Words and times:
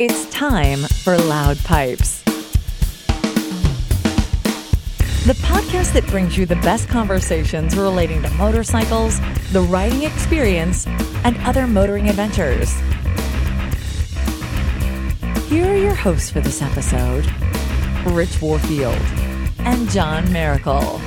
It's 0.00 0.30
time 0.30 0.78
for 1.02 1.18
Loud 1.18 1.58
Pipes. 1.64 2.22
The 5.26 5.36
podcast 5.42 5.92
that 5.94 6.06
brings 6.06 6.38
you 6.38 6.46
the 6.46 6.54
best 6.54 6.88
conversations 6.88 7.76
relating 7.76 8.22
to 8.22 8.30
motorcycles, 8.34 9.18
the 9.50 9.62
riding 9.62 10.04
experience, 10.04 10.86
and 11.24 11.36
other 11.38 11.66
motoring 11.66 12.08
adventures. 12.08 12.72
Here 15.48 15.66
are 15.66 15.76
your 15.76 15.96
hosts 15.96 16.30
for 16.30 16.40
this 16.42 16.62
episode 16.62 17.26
Rich 18.06 18.40
Warfield 18.40 19.02
and 19.58 19.90
John 19.90 20.32
Miracle. 20.32 21.00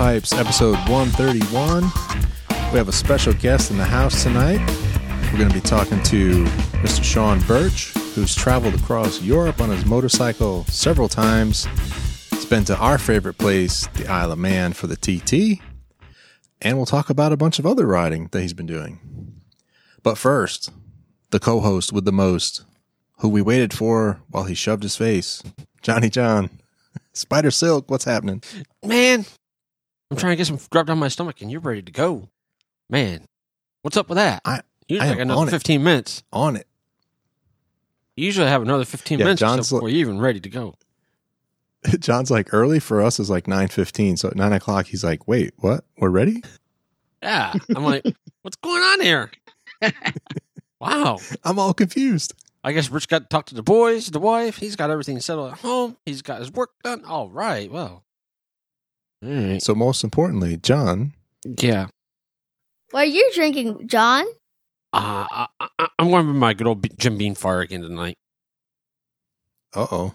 Pipes, 0.00 0.32
episode 0.32 0.76
131. 0.88 1.82
We 2.72 2.78
have 2.78 2.88
a 2.88 2.92
special 2.92 3.34
guest 3.34 3.70
in 3.70 3.76
the 3.76 3.84
house 3.84 4.22
tonight. 4.22 4.58
We're 5.30 5.40
going 5.40 5.50
to 5.50 5.54
be 5.54 5.60
talking 5.60 6.02
to 6.04 6.44
Mr. 6.80 7.04
Sean 7.04 7.38
Birch, 7.40 7.92
who's 8.14 8.34
traveled 8.34 8.76
across 8.76 9.20
Europe 9.20 9.60
on 9.60 9.68
his 9.68 9.84
motorcycle 9.84 10.64
several 10.64 11.06
times. 11.06 11.68
He's 12.30 12.46
been 12.46 12.64
to 12.64 12.78
our 12.78 12.96
favorite 12.96 13.36
place, 13.36 13.88
the 13.88 14.06
Isle 14.06 14.32
of 14.32 14.38
Man, 14.38 14.72
for 14.72 14.86
the 14.86 14.96
TT. 14.96 15.60
And 16.62 16.78
we'll 16.78 16.86
talk 16.86 17.10
about 17.10 17.32
a 17.32 17.36
bunch 17.36 17.58
of 17.58 17.66
other 17.66 17.86
riding 17.86 18.28
that 18.28 18.40
he's 18.40 18.54
been 18.54 18.64
doing. 18.64 19.42
But 20.02 20.16
first, 20.16 20.72
the 21.28 21.38
co 21.38 21.60
host 21.60 21.92
with 21.92 22.06
the 22.06 22.10
most, 22.10 22.64
who 23.18 23.28
we 23.28 23.42
waited 23.42 23.74
for 23.74 24.22
while 24.30 24.44
he 24.44 24.54
shoved 24.54 24.82
his 24.82 24.96
face, 24.96 25.42
Johnny 25.82 26.08
John. 26.08 26.48
Spider 27.12 27.50
Silk, 27.50 27.90
what's 27.90 28.04
happening? 28.04 28.42
Man, 28.82 29.26
I'm 30.10 30.16
trying 30.16 30.32
to 30.32 30.36
get 30.36 30.46
some 30.46 30.58
drop 30.70 30.86
down 30.86 30.98
my 30.98 31.08
stomach, 31.08 31.40
and 31.40 31.50
you're 31.50 31.60
ready 31.60 31.82
to 31.82 31.92
go. 31.92 32.28
Man, 32.88 33.26
what's 33.82 33.96
up 33.96 34.08
with 34.08 34.16
that? 34.16 34.42
I- 34.44 34.62
usually 34.88 35.08
I 35.08 35.12
I 35.12 35.14
got 35.14 35.22
another 35.22 35.40
on 35.42 35.48
it. 35.48 35.52
15 35.52 35.82
minutes. 35.84 36.22
On 36.32 36.56
it. 36.56 36.66
You 38.16 38.26
Usually 38.26 38.48
have 38.48 38.62
another 38.62 38.84
15 38.84 39.18
Yeah, 39.18 39.24
minutes 39.24 39.40
or 39.42 39.46
so 39.46 39.54
John's 39.56 39.70
before 39.70 39.88
you're 39.88 40.00
even 40.00 40.18
ready 40.20 40.40
to 40.40 40.48
go. 40.48 40.74
John's 42.00 42.30
like 42.30 42.52
early 42.52 42.80
for 42.80 43.00
us 43.00 43.18
is 43.18 43.30
like 43.30 43.48
nine 43.48 43.68
fifteen. 43.68 44.18
So 44.18 44.28
at 44.28 44.36
nine 44.36 44.52
o'clock, 44.52 44.84
he's 44.86 45.02
like, 45.02 45.26
"Wait, 45.26 45.54
what? 45.56 45.84
We're 45.96 46.10
ready?" 46.10 46.42
Yeah, 47.22 47.54
I'm 47.74 47.84
like, 47.84 48.04
what's 48.42 48.56
going 48.56 48.82
on 48.82 49.00
here? 49.00 49.30
wow. 50.80 51.18
I'm 51.42 51.58
all 51.58 51.72
confused. 51.72 52.34
I 52.62 52.72
guess 52.72 52.90
Rich 52.90 53.08
got 53.08 53.20
to 53.20 53.28
talk 53.28 53.46
to 53.46 53.54
the 53.54 53.62
boys, 53.62 54.08
the 54.08 54.18
wife. 54.18 54.58
He's 54.58 54.76
got 54.76 54.90
everything 54.90 55.18
settled 55.20 55.52
at 55.52 55.58
home. 55.60 55.96
He's 56.04 56.20
got 56.20 56.40
his 56.40 56.52
work 56.52 56.70
done. 56.84 57.02
All 57.06 57.30
right. 57.30 57.70
Well, 57.72 58.04
all 59.24 59.30
right. 59.30 59.62
So 59.62 59.74
most 59.74 60.04
importantly, 60.04 60.56
John, 60.56 61.12
Yeah. 61.58 61.88
What 62.90 63.02
are 63.02 63.06
you 63.06 63.30
drinking, 63.34 63.86
John? 63.86 64.24
Uh, 64.92 65.26
I, 65.30 65.46
I, 65.78 65.88
I'm 65.98 66.10
going 66.10 66.26
to 66.26 66.32
be 66.32 66.38
my 66.38 66.52
good 66.54 66.66
old 66.66 66.84
Jim 66.98 67.16
Beam 67.16 67.34
fire 67.36 67.60
again 67.60 67.82
tonight. 67.82 68.16
uh 69.74 69.86
oh, 69.90 70.12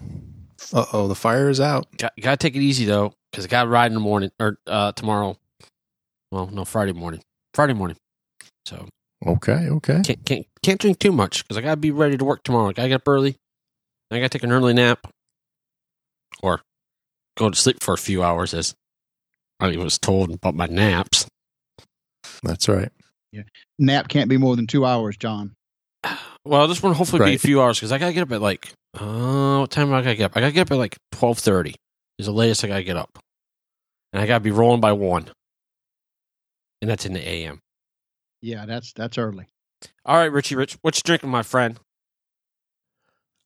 uh 0.74 0.84
oh, 0.92 1.08
the 1.08 1.14
fire 1.14 1.48
is 1.48 1.60
out. 1.60 1.86
Got, 1.96 2.12
got 2.20 2.30
to 2.32 2.36
take 2.36 2.54
it 2.54 2.60
easy 2.60 2.84
though, 2.84 3.14
because 3.30 3.46
I 3.46 3.48
got 3.48 3.64
to 3.64 3.70
ride 3.70 3.86
in 3.86 3.94
the 3.94 4.00
morning 4.00 4.30
or 4.38 4.58
uh, 4.66 4.92
tomorrow. 4.92 5.36
Well, 6.30 6.48
no, 6.48 6.64
Friday 6.66 6.92
morning. 6.92 7.22
Friday 7.54 7.72
morning. 7.72 7.96
So 8.66 8.86
Okay, 9.26 9.68
okay. 9.70 10.02
can't 10.04 10.24
can't 10.26 10.46
can't 10.62 10.80
drink 10.80 10.98
too 10.98 11.12
much 11.12 11.42
because 11.44 11.56
I 11.56 11.62
got 11.62 11.70
to 11.70 11.76
be 11.78 11.90
ready 11.90 12.18
to 12.18 12.24
work 12.24 12.42
tomorrow. 12.42 12.68
I 12.68 12.72
got 12.74 12.82
to 12.82 12.88
get 12.90 12.94
up 12.96 13.08
early. 13.08 13.36
I 14.10 14.18
got 14.20 14.30
to 14.30 14.38
take 14.38 14.42
an 14.44 14.52
early 14.52 14.74
nap, 14.74 15.06
or 16.42 16.60
go 17.38 17.48
to 17.48 17.56
sleep 17.56 17.82
for 17.82 17.94
a 17.94 17.98
few 17.98 18.22
hours, 18.22 18.52
as 18.52 18.74
I 19.60 19.76
was 19.76 19.98
told 19.98 20.30
about 20.30 20.54
my 20.54 20.66
naps. 20.66 21.26
That's 22.42 22.68
right. 22.68 22.90
Yeah. 23.32 23.42
nap 23.78 24.08
can't 24.08 24.28
be 24.28 24.36
more 24.36 24.56
than 24.56 24.66
two 24.66 24.84
hours, 24.84 25.16
John. 25.16 25.54
Well, 26.44 26.68
this 26.68 26.80
one 26.80 26.94
hopefully 26.94 27.24
be 27.24 27.34
a 27.34 27.38
few 27.40 27.60
hours 27.60 27.76
because 27.76 27.90
I 27.90 27.98
got 27.98 28.06
to 28.06 28.12
get 28.12 28.22
up 28.22 28.30
at 28.30 28.40
like 28.40 28.72
uh, 28.94 29.58
what 29.58 29.70
time 29.72 29.88
do 29.88 29.94
I 29.94 30.02
got 30.02 30.10
to 30.10 30.14
get 30.14 30.24
up? 30.26 30.36
I 30.36 30.40
got 30.40 30.46
to 30.46 30.52
get 30.52 30.60
up 30.60 30.70
at 30.70 30.78
like 30.78 30.96
twelve 31.10 31.40
thirty. 31.40 31.74
Is 32.20 32.26
the 32.26 32.32
latest 32.32 32.62
I 32.62 32.68
got 32.68 32.76
to 32.76 32.84
get 32.84 32.96
up, 32.96 33.18
and 34.12 34.22
I 34.22 34.26
got 34.28 34.34
to 34.34 34.44
be 34.44 34.52
rolling 34.52 34.80
by 34.80 34.92
one, 34.92 35.28
and 36.80 36.88
that's 36.88 37.04
in 37.04 37.14
the 37.14 37.28
a.m. 37.28 37.58
Yeah, 38.40 38.64
that's 38.64 38.92
that's 38.92 39.18
early. 39.18 39.48
All 40.04 40.16
right, 40.16 40.30
Richie 40.30 40.54
Rich, 40.54 40.78
what 40.82 40.94
you 40.96 41.02
drinking, 41.04 41.30
my 41.30 41.42
friend? 41.42 41.80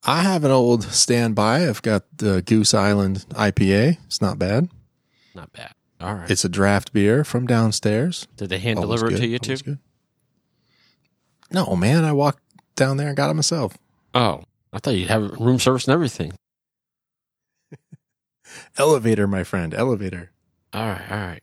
I 0.05 0.21
have 0.21 0.45
an 0.45 0.51
old 0.51 0.85
standby. 0.85 1.67
I've 1.67 1.81
got 1.81 2.05
the 2.15 2.43
Goose 2.43 2.75
Island 2.75 3.25
IPA. 3.31 3.97
It's 4.05 4.21
not 4.21 4.39
bad. 4.39 4.69
Not 5.35 5.53
bad. 5.55 5.73
All 6.01 6.15
right. 6.15 6.31
It's 6.31 6.45
a 6.45 6.49
draft 6.49 6.93
beer 6.93 7.25
from 7.25 7.47
downstairs. 7.47 8.27
Did 8.37 8.49
they 8.49 8.59
hand 8.59 8.79
Always 8.79 9.01
deliver 9.01 9.07
it 9.09 9.11
good, 9.19 9.21
to 9.23 9.29
you 9.29 9.39
too? 9.39 9.57
good. 9.57 9.79
No, 11.53 11.77
man, 11.77 12.05
I 12.05 12.13
walked 12.13 12.43
down 12.77 12.97
there 12.97 13.09
and 13.09 13.17
got 13.17 13.31
it 13.31 13.35
myself. 13.35 13.77
Oh, 14.15 14.45
I 14.73 14.79
thought 14.79 14.95
you'd 14.95 15.09
have 15.09 15.33
room 15.39 15.59
service 15.59 15.87
and 15.87 15.93
everything. 15.95 16.33
Elevator, 18.79 19.27
my 19.27 19.45
friend, 19.45 19.75
elevator. 19.75 20.31
All 20.73 20.87
right, 20.87 21.11
all 21.11 21.19
right. 21.19 21.43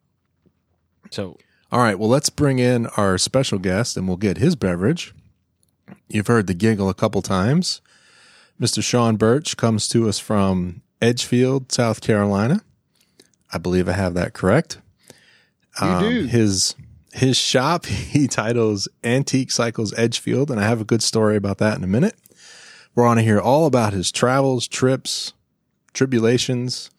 So, 1.12 1.38
All 1.72 1.80
right, 1.80 1.98
well, 2.00 2.10
let's 2.10 2.30
bring 2.30 2.60
in 2.60 2.88
our 2.98 3.18
special 3.18 3.60
guest 3.60 3.96
and 3.98 4.08
we'll 4.08 4.18
get 4.18 4.38
his 4.38 4.56
beverage. 4.56 5.14
You've 6.10 6.28
heard 6.28 6.48
the 6.48 6.54
giggle 6.54 6.90
a 6.90 6.94
couple 6.94 7.22
times. 7.22 7.82
Mr. 8.60 8.84
Sean 8.84 9.16
Birch 9.18 9.56
comes 9.56 9.88
to 9.90 10.10
us 10.10 10.20
from 10.20 10.82
Edgefield, 11.02 11.72
South 11.72 12.02
Carolina. 12.02 12.62
I 13.52 13.58
believe 13.58 13.88
I 13.88 13.94
have 13.94 14.14
that 14.16 14.34
correct. 14.34 14.80
Um, 15.80 16.04
You 16.04 16.10
do. 16.22 16.28
His 16.28 16.76
his 17.14 17.38
shop 17.38 17.86
he 17.88 18.28
titles 18.28 18.88
Antique 19.04 19.52
Cycles 19.52 19.94
Edgefield, 19.98 20.52
and 20.52 20.60
I 20.60 20.64
have 20.64 20.82
a 20.82 20.86
good 20.86 21.04
story 21.04 21.36
about 21.36 21.58
that 21.60 21.78
in 21.78 21.84
a 21.84 21.88
minute. 21.88 22.16
We're 22.96 23.06
on 23.08 23.18
to 23.18 23.24
hear 23.24 23.40
all 23.40 23.66
about 23.68 23.94
his 23.94 24.12
travels, 24.12 24.68
trips, 24.68 25.34
tribulations, 25.94 26.90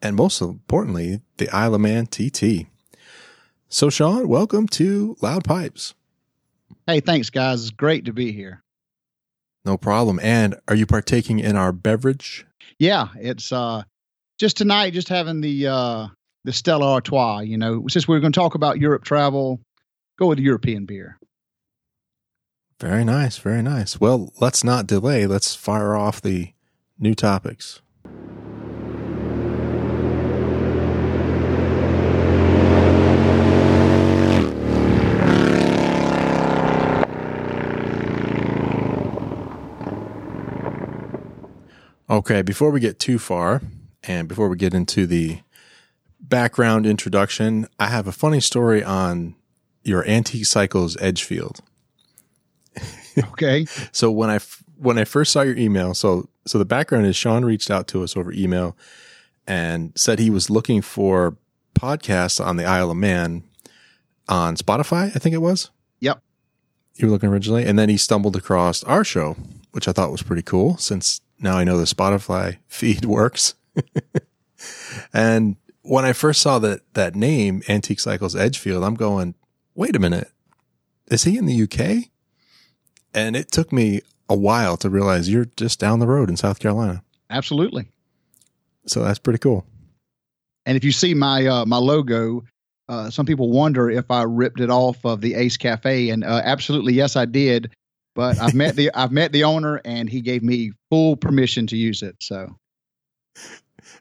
and 0.00 0.16
most 0.16 0.40
importantly, 0.40 1.20
the 1.36 1.50
Isle 1.50 1.74
of 1.74 1.80
Man 1.82 2.06
TT. 2.06 2.66
So, 3.68 3.90
Sean, 3.90 4.28
welcome 4.28 4.68
to 4.68 5.16
Loud 5.20 5.44
Pipes. 5.44 5.94
Hey, 6.86 7.00
thanks, 7.00 7.28
guys. 7.30 7.62
It's 7.62 7.70
great 7.70 8.04
to 8.04 8.12
be 8.12 8.32
here. 8.32 8.62
No 9.64 9.76
problem. 9.76 10.20
And 10.22 10.56
are 10.68 10.74
you 10.74 10.86
partaking 10.86 11.40
in 11.40 11.56
our 11.56 11.72
beverage? 11.72 12.46
Yeah, 12.78 13.08
it's 13.16 13.52
uh 13.52 13.84
just 14.44 14.58
tonight, 14.58 14.92
just 14.92 15.08
having 15.08 15.40
the 15.40 15.66
uh 15.66 16.06
the 16.44 16.52
Stella 16.52 16.84
Artois. 16.84 17.40
You 17.40 17.56
know, 17.56 17.88
since 17.88 18.06
we're 18.06 18.20
going 18.20 18.32
to 18.32 18.38
talk 18.38 18.54
about 18.54 18.78
Europe 18.78 19.02
travel, 19.02 19.58
go 20.18 20.26
with 20.26 20.38
European 20.38 20.84
beer. 20.84 21.18
Very 22.78 23.06
nice. 23.06 23.38
Very 23.38 23.62
nice. 23.62 23.98
Well, 23.98 24.34
let's 24.42 24.62
not 24.62 24.86
delay. 24.86 25.26
Let's 25.26 25.54
fire 25.54 25.96
off 25.96 26.20
the 26.20 26.52
new 26.98 27.14
topics. 27.14 27.80
Okay, 42.10 42.42
before 42.42 42.70
we 42.70 42.80
get 42.80 42.98
too 42.98 43.18
far 43.18 43.62
and 44.06 44.28
before 44.28 44.48
we 44.48 44.56
get 44.56 44.74
into 44.74 45.06
the 45.06 45.40
background 46.20 46.86
introduction, 46.86 47.66
I 47.78 47.88
have 47.88 48.06
a 48.06 48.12
funny 48.12 48.40
story 48.40 48.82
on 48.82 49.34
your 49.82 50.06
Antique 50.08 50.46
Cycles 50.46 50.96
Edgefield. 51.00 51.60
Okay. 53.16 53.64
So 53.92 54.10
when 54.10 54.28
I 54.28 54.36
f- 54.36 54.64
when 54.76 54.98
I 54.98 55.04
first 55.04 55.30
saw 55.32 55.42
your 55.42 55.56
email, 55.56 55.94
so 55.94 56.28
so 56.46 56.58
the 56.58 56.64
background 56.64 57.06
is 57.06 57.14
Sean 57.14 57.44
reached 57.44 57.70
out 57.70 57.86
to 57.88 58.02
us 58.02 58.16
over 58.16 58.32
email 58.32 58.76
and 59.46 59.92
said 59.94 60.18
he 60.18 60.30
was 60.30 60.50
looking 60.50 60.82
for 60.82 61.36
podcasts 61.74 62.44
on 62.44 62.56
the 62.56 62.64
Isle 62.64 62.90
of 62.90 62.96
Man 62.96 63.44
on 64.28 64.56
Spotify, 64.56 65.14
I 65.14 65.18
think 65.20 65.32
it 65.34 65.38
was. 65.38 65.70
Yep. 66.00 66.20
You 66.96 67.06
were 67.06 67.12
looking 67.12 67.28
originally, 67.28 67.64
and 67.64 67.78
then 67.78 67.88
he 67.88 67.96
stumbled 67.96 68.34
across 68.36 68.82
our 68.82 69.04
show, 69.04 69.36
which 69.72 69.86
I 69.86 69.92
thought 69.92 70.10
was 70.10 70.22
pretty 70.22 70.42
cool 70.42 70.76
since 70.78 71.20
now 71.38 71.56
I 71.56 71.62
know 71.62 71.78
the 71.78 71.84
Spotify 71.84 72.58
feed 72.66 73.04
works. 73.04 73.54
and 75.12 75.56
when 75.82 76.04
I 76.04 76.12
first 76.12 76.40
saw 76.40 76.58
that 76.60 76.80
that 76.94 77.14
name, 77.14 77.62
Antique 77.68 78.00
Cycles 78.00 78.34
Edgefield, 78.34 78.82
I'm 78.82 78.94
going, 78.94 79.34
wait 79.74 79.96
a 79.96 79.98
minute, 79.98 80.30
is 81.08 81.24
he 81.24 81.36
in 81.36 81.46
the 81.46 81.62
UK? 81.62 82.10
And 83.12 83.36
it 83.36 83.52
took 83.52 83.72
me 83.72 84.00
a 84.28 84.34
while 84.34 84.76
to 84.78 84.90
realize 84.90 85.28
you're 85.28 85.46
just 85.56 85.78
down 85.78 85.98
the 85.98 86.06
road 86.06 86.28
in 86.28 86.36
South 86.36 86.58
Carolina. 86.58 87.02
Absolutely. 87.30 87.86
So 88.86 89.02
that's 89.02 89.18
pretty 89.18 89.38
cool. 89.38 89.64
And 90.66 90.76
if 90.76 90.84
you 90.84 90.92
see 90.92 91.14
my 91.14 91.46
uh, 91.46 91.66
my 91.66 91.76
logo, 91.76 92.44
uh, 92.88 93.10
some 93.10 93.26
people 93.26 93.50
wonder 93.50 93.90
if 93.90 94.10
I 94.10 94.22
ripped 94.22 94.60
it 94.60 94.70
off 94.70 95.04
of 95.04 95.20
the 95.20 95.34
Ace 95.34 95.56
Cafe, 95.56 96.10
and 96.10 96.24
uh, 96.24 96.40
absolutely 96.44 96.94
yes, 96.94 97.16
I 97.16 97.26
did. 97.26 97.72
But 98.14 98.38
I've 98.38 98.54
met 98.54 98.76
the 98.76 98.90
I've 98.94 99.12
met 99.12 99.32
the 99.32 99.44
owner, 99.44 99.80
and 99.84 100.08
he 100.08 100.20
gave 100.20 100.42
me 100.42 100.72
full 100.90 101.16
permission 101.16 101.66
to 101.68 101.76
use 101.76 102.02
it. 102.02 102.16
So 102.20 102.56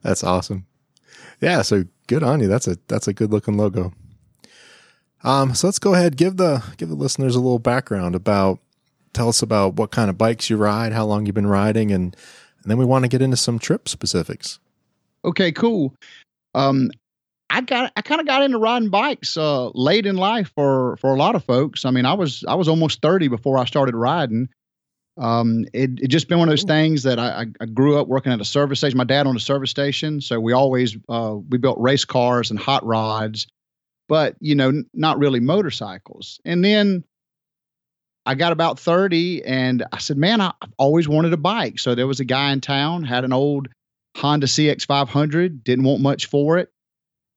That's 0.03 0.23
awesome. 0.23 0.65
Yeah, 1.41 1.61
so 1.61 1.85
good 2.07 2.23
on 2.23 2.39
you. 2.39 2.47
That's 2.47 2.67
a 2.67 2.77
that's 2.87 3.07
a 3.07 3.13
good 3.13 3.31
looking 3.31 3.57
logo. 3.57 3.93
Um, 5.23 5.55
so 5.55 5.67
let's 5.67 5.79
go 5.79 5.93
ahead 5.93 6.17
give 6.17 6.37
the 6.37 6.63
give 6.77 6.89
the 6.89 6.95
listeners 6.95 7.35
a 7.35 7.39
little 7.39 7.59
background 7.59 8.13
about 8.13 8.59
tell 9.13 9.29
us 9.29 9.41
about 9.41 9.75
what 9.75 9.91
kind 9.91 10.09
of 10.09 10.17
bikes 10.17 10.49
you 10.49 10.57
ride, 10.57 10.91
how 10.91 11.05
long 11.05 11.25
you've 11.25 11.35
been 11.35 11.47
riding, 11.47 11.91
and 11.91 12.15
and 12.61 12.71
then 12.71 12.77
we 12.77 12.85
want 12.85 13.03
to 13.03 13.09
get 13.09 13.21
into 13.21 13.37
some 13.37 13.59
trip 13.59 13.87
specifics. 13.87 14.59
Okay, 15.25 15.51
cool. 15.51 15.95
Um, 16.53 16.91
I 17.49 17.61
got 17.61 17.93
I 17.95 18.01
kind 18.01 18.19
of 18.19 18.27
got 18.27 18.41
into 18.43 18.57
riding 18.57 18.89
bikes 18.89 19.37
uh, 19.37 19.69
late 19.69 20.05
in 20.05 20.17
life 20.17 20.51
for 20.55 20.97
for 20.97 21.13
a 21.13 21.17
lot 21.17 21.35
of 21.35 21.43
folks. 21.43 21.85
I 21.85 21.91
mean, 21.91 22.05
I 22.05 22.13
was 22.13 22.43
I 22.47 22.55
was 22.55 22.67
almost 22.67 23.01
thirty 23.01 23.27
before 23.27 23.57
I 23.57 23.65
started 23.65 23.95
riding. 23.95 24.49
Um, 25.17 25.65
it 25.73 25.91
it 26.01 26.07
just 26.07 26.27
been 26.27 26.39
one 26.39 26.47
of 26.47 26.51
those 26.51 26.63
things 26.63 27.03
that 27.03 27.19
I, 27.19 27.45
I 27.61 27.65
grew 27.65 27.99
up 27.99 28.07
working 28.07 28.31
at 28.31 28.41
a 28.41 28.45
service 28.45 28.79
station. 28.79 28.97
My 28.97 29.03
dad 29.03 29.27
owned 29.27 29.37
a 29.37 29.41
service 29.41 29.69
station, 29.69 30.21
so 30.21 30.39
we 30.39 30.53
always 30.53 30.97
uh, 31.07 31.35
we 31.49 31.57
built 31.59 31.77
race 31.79 32.05
cars 32.05 32.49
and 32.49 32.59
hot 32.59 32.83
rods, 32.85 33.45
but 34.09 34.35
you 34.39 34.55
know, 34.55 34.69
n- 34.69 34.85
not 34.93 35.19
really 35.19 35.39
motorcycles. 35.39 36.39
And 36.45 36.65
then 36.65 37.03
I 38.25 38.35
got 38.35 38.53
about 38.53 38.79
30 38.79 39.43
and 39.43 39.83
I 39.91 39.99
said, 39.99 40.17
man, 40.17 40.41
I- 40.41 40.53
I've 40.61 40.73
always 40.77 41.07
wanted 41.07 41.33
a 41.33 41.37
bike. 41.37 41.77
So 41.77 41.93
there 41.93 42.07
was 42.07 42.19
a 42.19 42.25
guy 42.25 42.51
in 42.51 42.61
town, 42.61 43.03
had 43.03 43.23
an 43.25 43.33
old 43.33 43.67
Honda 44.17 44.47
CX500, 44.47 45.63
didn't 45.63 45.85
want 45.85 46.01
much 46.01 46.27
for 46.27 46.57
it. 46.57 46.69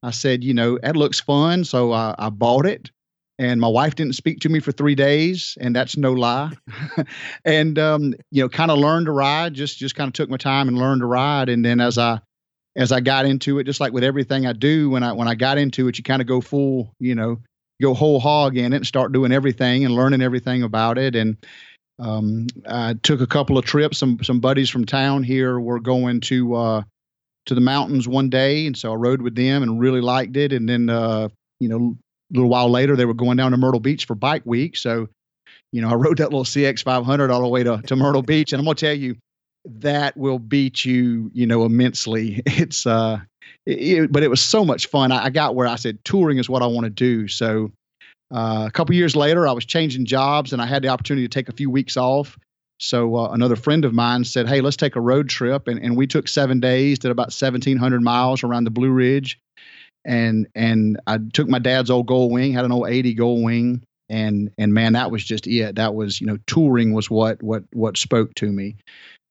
I 0.02 0.12
said, 0.12 0.44
you 0.44 0.54
know, 0.54 0.78
that 0.78 0.96
looks 0.96 1.18
fun. 1.20 1.64
So 1.64 1.92
I, 1.92 2.14
I 2.18 2.30
bought 2.30 2.66
it. 2.66 2.90
And 3.38 3.60
my 3.60 3.68
wife 3.68 3.94
didn't 3.94 4.14
speak 4.14 4.40
to 4.40 4.48
me 4.48 4.60
for 4.60 4.72
three 4.72 4.94
days, 4.94 5.58
and 5.60 5.76
that's 5.76 5.96
no 5.96 6.12
lie. 6.12 6.52
and 7.44 7.78
um, 7.78 8.14
you 8.30 8.42
know, 8.42 8.48
kind 8.48 8.70
of 8.70 8.78
learned 8.78 9.06
to 9.06 9.12
ride. 9.12 9.52
Just 9.52 9.78
just 9.78 9.94
kind 9.94 10.08
of 10.08 10.14
took 10.14 10.30
my 10.30 10.38
time 10.38 10.68
and 10.68 10.78
learned 10.78 11.02
to 11.02 11.06
ride. 11.06 11.50
And 11.50 11.64
then 11.64 11.80
as 11.80 11.98
I 11.98 12.20
as 12.76 12.92
I 12.92 13.00
got 13.00 13.26
into 13.26 13.58
it, 13.58 13.64
just 13.64 13.80
like 13.80 13.92
with 13.92 14.04
everything 14.04 14.46
I 14.46 14.52
do, 14.52 14.90
when 14.90 15.02
I 15.02 15.12
when 15.12 15.28
I 15.28 15.34
got 15.34 15.58
into 15.58 15.88
it, 15.88 15.98
you 15.98 16.04
kind 16.04 16.22
of 16.22 16.28
go 16.28 16.40
full, 16.40 16.94
you 16.98 17.14
know, 17.14 17.38
go 17.80 17.94
whole 17.94 18.20
hog 18.20 18.56
in 18.56 18.72
it 18.72 18.76
and 18.76 18.86
start 18.86 19.12
doing 19.12 19.32
everything 19.32 19.84
and 19.84 19.94
learning 19.94 20.22
everything 20.22 20.62
about 20.62 20.98
it. 20.98 21.14
And 21.14 21.36
um, 21.98 22.46
I 22.68 22.94
took 23.02 23.20
a 23.20 23.26
couple 23.26 23.58
of 23.58 23.64
trips. 23.64 23.98
Some 23.98 24.22
some 24.22 24.40
buddies 24.40 24.70
from 24.70 24.84
town 24.84 25.22
here 25.22 25.58
were 25.58 25.80
going 25.80 26.20
to 26.22 26.54
uh, 26.54 26.82
to 27.46 27.54
the 27.54 27.60
mountains 27.60 28.06
one 28.06 28.28
day, 28.28 28.66
and 28.66 28.76
so 28.76 28.92
I 28.92 28.96
rode 28.96 29.22
with 29.22 29.34
them 29.34 29.62
and 29.62 29.80
really 29.80 30.00
liked 30.00 30.36
it. 30.36 30.52
And 30.52 30.68
then 30.68 30.90
uh, 30.90 31.28
you 31.60 31.68
know, 31.68 31.96
little 32.30 32.48
while 32.48 32.70
later, 32.70 32.96
they 32.96 33.04
were 33.04 33.14
going 33.14 33.36
down 33.36 33.52
to 33.52 33.56
Myrtle 33.56 33.80
Beach 33.80 34.04
for 34.04 34.14
Bike 34.14 34.42
Week. 34.44 34.76
So 34.76 35.08
you 35.72 35.82
know, 35.82 35.90
I 35.90 35.94
rode 35.94 36.18
that 36.18 36.30
little 36.30 36.44
CX 36.44 36.82
500 36.82 37.30
all 37.30 37.42
the 37.42 37.48
way 37.48 37.62
to, 37.62 37.82
to 37.82 37.96
Myrtle 37.96 38.22
Beach, 38.22 38.52
and 38.52 38.60
I'm 38.60 38.64
gonna 38.64 38.76
tell 38.76 38.94
you, 38.94 39.16
that 39.66 40.16
will 40.16 40.38
beat 40.38 40.84
you, 40.84 41.30
you 41.34 41.46
know, 41.46 41.64
immensely. 41.64 42.42
It's 42.46 42.86
uh, 42.86 43.20
it, 43.66 44.10
but 44.10 44.22
it 44.22 44.28
was 44.28 44.40
so 44.40 44.64
much 44.64 44.86
fun. 44.86 45.12
I, 45.12 45.24
I 45.24 45.30
got 45.30 45.54
where 45.54 45.66
I 45.66 45.76
said 45.76 45.98
touring 46.04 46.38
is 46.38 46.48
what 46.48 46.62
I 46.62 46.66
want 46.66 46.84
to 46.84 46.90
do. 46.90 47.28
So 47.28 47.72
uh, 48.34 48.64
a 48.66 48.70
couple 48.70 48.94
years 48.94 49.14
later, 49.14 49.46
I 49.46 49.52
was 49.52 49.64
changing 49.64 50.06
jobs, 50.06 50.52
and 50.52 50.62
I 50.62 50.66
had 50.66 50.82
the 50.82 50.88
opportunity 50.88 51.26
to 51.26 51.32
take 51.32 51.48
a 51.48 51.52
few 51.52 51.70
weeks 51.70 51.96
off. 51.96 52.38
So 52.78 53.16
uh, 53.16 53.30
another 53.30 53.56
friend 53.56 53.84
of 53.84 53.92
mine 53.92 54.24
said, 54.24 54.48
"Hey, 54.48 54.60
let's 54.60 54.76
take 54.76 54.96
a 54.96 55.00
road 55.00 55.28
trip," 55.28 55.68
and, 55.68 55.80
and 55.80 55.96
we 55.96 56.06
took 56.06 56.28
seven 56.28 56.60
days, 56.60 56.98
did 56.98 57.10
about 57.10 57.26
1,700 57.26 58.02
miles 58.02 58.44
around 58.44 58.64
the 58.64 58.70
Blue 58.70 58.90
Ridge, 58.90 59.38
and 60.06 60.46
and 60.54 61.00
I 61.06 61.18
took 61.18 61.48
my 61.48 61.58
dad's 61.58 61.90
old 61.90 62.06
Gold 62.06 62.32
Wing, 62.32 62.52
had 62.52 62.64
an 62.64 62.72
old 62.72 62.88
80 62.88 63.14
Gold 63.14 63.44
Wing, 63.44 63.82
and 64.08 64.50
and 64.56 64.72
man, 64.72 64.94
that 64.94 65.10
was 65.10 65.24
just 65.24 65.46
it. 65.46 65.74
That 65.76 65.94
was 65.94 66.20
you 66.20 66.26
know 66.26 66.38
touring 66.46 66.92
was 66.92 67.10
what 67.10 67.42
what 67.42 67.64
what 67.72 67.96
spoke 67.96 68.34
to 68.36 68.50
me, 68.50 68.76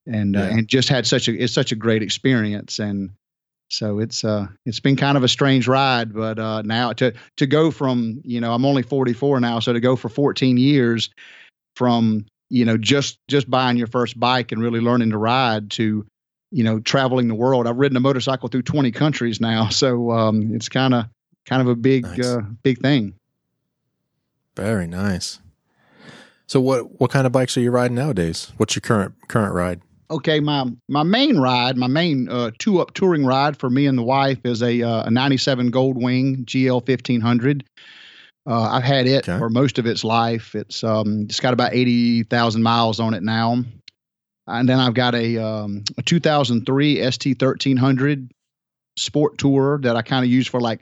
and 0.05 0.35
uh, 0.35 0.41
and 0.41 0.67
just 0.67 0.89
had 0.89 1.07
such 1.07 1.27
a 1.27 1.33
it's 1.33 1.53
such 1.53 1.71
a 1.71 1.75
great 1.75 2.03
experience, 2.03 2.77
and 2.79 3.11
so 3.71 3.99
it's 3.99 4.23
uh 4.23 4.47
it's 4.65 4.81
been 4.81 4.97
kind 4.97 5.17
of 5.17 5.23
a 5.23 5.29
strange 5.29 5.67
ride, 5.67 6.13
but 6.13 6.37
uh 6.37 6.61
now 6.63 6.91
to 6.93 7.13
to 7.37 7.47
go 7.47 7.71
from 7.71 8.21
you 8.23 8.41
know 8.41 8.53
I'm 8.53 8.65
only 8.65 8.83
44 8.83 9.39
now, 9.39 9.59
so 9.59 9.73
to 9.73 9.79
go 9.79 9.95
for 9.95 10.09
14 10.09 10.57
years 10.57 11.09
from 11.77 12.25
you 12.49 12.65
know 12.65 12.77
just 12.77 13.17
just 13.29 13.49
buying 13.49 13.77
your 13.77 13.87
first 13.87 14.19
bike 14.19 14.51
and 14.51 14.61
really 14.61 14.81
learning 14.81 15.11
to 15.11 15.17
ride 15.17 15.71
to 15.71 16.05
you 16.55 16.63
know 16.63 16.79
traveling 16.79 17.27
the 17.27 17.35
world. 17.35 17.67
I've 17.67 17.77
ridden 17.77 17.97
a 17.97 17.99
motorcycle 17.99 18.47
through 18.49 18.61
20 18.63 18.91
countries 18.91 19.39
now, 19.41 19.67
so 19.81 20.11
um 20.11 20.53
it's 20.55 20.69
kind 20.69 20.93
of 20.93 21.05
kind 21.45 21.61
of 21.61 21.67
a 21.67 21.75
big 21.75 22.05
Nice. 22.05 22.25
uh, 22.25 22.41
big 22.63 22.79
thing. 22.79 23.13
Very 24.55 24.87
nice. 24.87 25.39
So 26.47 26.61
what 26.61 26.99
what 27.01 27.11
kind 27.11 27.25
of 27.27 27.33
bikes 27.33 27.57
are 27.57 27.61
you 27.61 27.71
riding 27.71 27.95
nowadays? 27.95 28.53
What's 28.57 28.75
your 28.75 28.81
current 28.81 29.13
current 29.27 29.53
ride? 29.53 29.81
Okay, 30.11 30.39
my 30.39 30.65
my 30.87 31.03
main 31.03 31.37
ride, 31.39 31.77
my 31.77 31.87
main 31.87 32.29
uh, 32.29 32.51
two 32.59 32.79
up 32.79 32.93
touring 32.93 33.25
ride 33.25 33.57
for 33.57 33.69
me 33.69 33.87
and 33.87 33.97
the 33.97 34.03
wife 34.03 34.39
is 34.45 34.61
a 34.61 34.81
uh, 34.81 35.03
a 35.05 35.11
'97 35.11 35.71
Goldwing 35.71 36.45
GL 36.45 36.87
1500. 36.87 37.65
Uh, 38.47 38.61
I've 38.61 38.83
had 38.83 39.07
it 39.07 39.27
Okay. 39.27 39.39
for 39.39 39.49
most 39.49 39.79
of 39.79 39.87
its 39.87 40.03
life. 40.03 40.53
It's 40.53 40.83
um 40.83 41.23
it's 41.23 41.39
got 41.39 41.53
about 41.53 41.73
eighty 41.73 42.23
thousand 42.23 42.61
miles 42.63 42.99
on 42.99 43.13
it 43.15 43.23
now, 43.23 43.63
and 44.47 44.67
then 44.69 44.79
I've 44.79 44.93
got 44.93 45.15
a 45.15 45.37
um, 45.37 45.83
a 45.97 46.01
2003 46.01 47.11
ST 47.11 47.41
1300 47.41 48.31
Sport 48.97 49.37
Tour 49.37 49.79
that 49.83 49.95
I 49.95 50.01
kind 50.01 50.23
of 50.23 50.31
use 50.31 50.47
for 50.47 50.61
like 50.61 50.81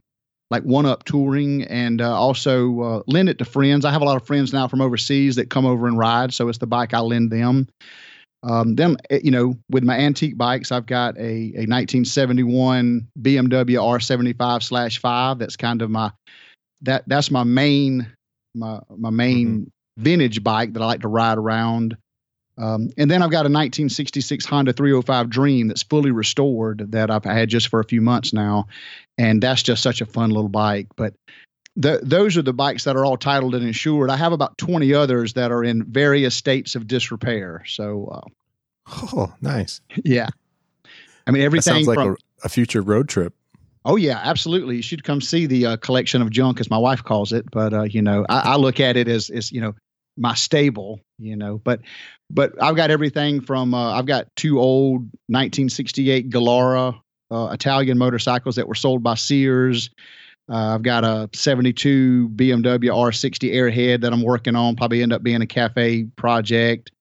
like 0.51 0.63
one 0.63 0.85
up 0.85 1.03
touring 1.03 1.63
and 1.63 1.99
uh, 2.01 2.15
also 2.15 2.81
uh, 2.81 3.03
lend 3.07 3.29
it 3.29 3.39
to 3.39 3.45
friends. 3.45 3.85
I 3.85 3.91
have 3.91 4.03
a 4.03 4.05
lot 4.05 4.17
of 4.17 4.27
friends 4.27 4.53
now 4.53 4.67
from 4.67 4.81
overseas 4.81 5.35
that 5.37 5.49
come 5.49 5.65
over 5.65 5.87
and 5.87 5.97
ride, 5.97 6.33
so 6.33 6.47
it's 6.47 6.59
the 6.59 6.67
bike 6.67 6.93
I 6.93 6.99
lend 6.99 7.31
them. 7.31 7.67
Um, 8.43 8.75
then 8.75 8.97
eh, 9.09 9.21
you 9.23 9.31
know, 9.31 9.55
with 9.71 9.83
my 9.83 9.97
antique 9.97 10.37
bikes, 10.37 10.71
I've 10.71 10.85
got 10.85 11.17
a, 11.17 11.21
a 11.55 11.65
1971 11.65 13.07
BMW 13.19 13.77
R75 13.77 14.63
slash 14.63 14.99
five. 14.99 15.39
That's 15.39 15.55
kind 15.55 15.81
of 15.81 15.89
my 15.89 16.11
that 16.81 17.03
that's 17.07 17.31
my 17.31 17.43
main 17.43 18.11
my 18.53 18.79
my 18.95 19.09
main 19.09 19.71
vintage 19.97 20.43
bike 20.43 20.73
that 20.73 20.81
I 20.81 20.85
like 20.85 21.01
to 21.01 21.07
ride 21.07 21.37
around. 21.37 21.97
Um, 22.57 22.89
and 22.97 23.09
then 23.09 23.23
I've 23.23 23.31
got 23.31 23.45
a 23.45 23.49
1966 23.49 24.45
Honda 24.45 24.73
305 24.73 25.29
Dream 25.29 25.67
that's 25.67 25.83
fully 25.83 26.11
restored 26.11 26.91
that 26.91 27.09
I've 27.09 27.23
had 27.23 27.49
just 27.49 27.67
for 27.69 27.79
a 27.79 27.83
few 27.83 28.01
months 28.01 28.33
now, 28.33 28.67
and 29.17 29.41
that's 29.41 29.63
just 29.63 29.81
such 29.81 30.01
a 30.01 30.05
fun 30.05 30.29
little 30.29 30.49
bike. 30.49 30.87
But 30.95 31.15
the, 31.75 31.99
those 32.03 32.37
are 32.37 32.43
the 32.43 32.53
bikes 32.53 32.83
that 32.83 32.95
are 32.95 33.05
all 33.05 33.17
titled 33.17 33.55
and 33.55 33.65
insured. 33.65 34.11
I 34.11 34.17
have 34.17 34.33
about 34.33 34.57
20 34.59 34.93
others 34.93 35.33
that 35.33 35.51
are 35.51 35.63
in 35.63 35.83
various 35.85 36.35
states 36.35 36.75
of 36.75 36.87
disrepair. 36.87 37.63
So 37.67 38.07
uh, 38.07 38.29
Oh, 39.15 39.33
nice. 39.41 39.81
yeah, 40.03 40.29
I 41.25 41.31
mean 41.31 41.39
That 41.41 41.45
everything 41.45 41.73
sounds 41.73 41.87
like 41.87 41.95
from 41.95 42.09
a, 42.09 42.45
a 42.45 42.49
future 42.49 42.81
road 42.81 43.09
trip. 43.09 43.33
Oh 43.85 43.95
yeah, 43.95 44.19
absolutely. 44.23 44.77
You 44.77 44.81
should 44.81 45.03
come 45.03 45.19
see 45.19 45.45
the 45.45 45.65
uh, 45.65 45.77
collection 45.77 46.21
of 46.21 46.29
junk, 46.29 46.59
as 46.59 46.69
my 46.69 46.77
wife 46.77 47.03
calls 47.03 47.33
it. 47.33 47.49
But 47.51 47.73
uh, 47.73 47.83
you 47.83 48.01
know, 48.01 48.25
I, 48.29 48.53
I 48.53 48.55
look 48.55 48.79
at 48.79 48.95
it 48.95 49.07
as 49.07 49.29
as 49.29 49.51
you 49.51 49.59
know 49.59 49.73
my 50.17 50.35
stable. 50.35 50.99
You 51.19 51.35
know, 51.35 51.57
but 51.57 51.81
but 52.29 52.61
I've 52.61 52.75
got 52.75 52.91
everything 52.91 53.41
from 53.41 53.73
uh, 53.73 53.93
I've 53.93 54.05
got 54.05 54.27
two 54.35 54.59
old 54.59 55.01
1968 55.27 56.29
Gilera 56.29 56.99
uh, 57.31 57.49
Italian 57.51 57.97
motorcycles 57.97 58.55
that 58.55 58.67
were 58.67 58.75
sold 58.75 59.03
by 59.03 59.15
Sears. 59.15 59.89
Uh, 60.49 60.75
I've 60.75 60.83
got 60.83 61.05
a 61.05 61.29
72 61.33 62.29
BMW 62.35 62.89
R60 62.89 63.53
Airhead 63.53 64.01
that 64.01 64.11
I'm 64.11 64.21
working 64.23 64.55
on. 64.57 64.75
Probably 64.75 65.01
end 65.01 65.13
up 65.13 65.23
being 65.23 65.41
a 65.41 65.47
cafe 65.47 66.03
project. 66.17 66.91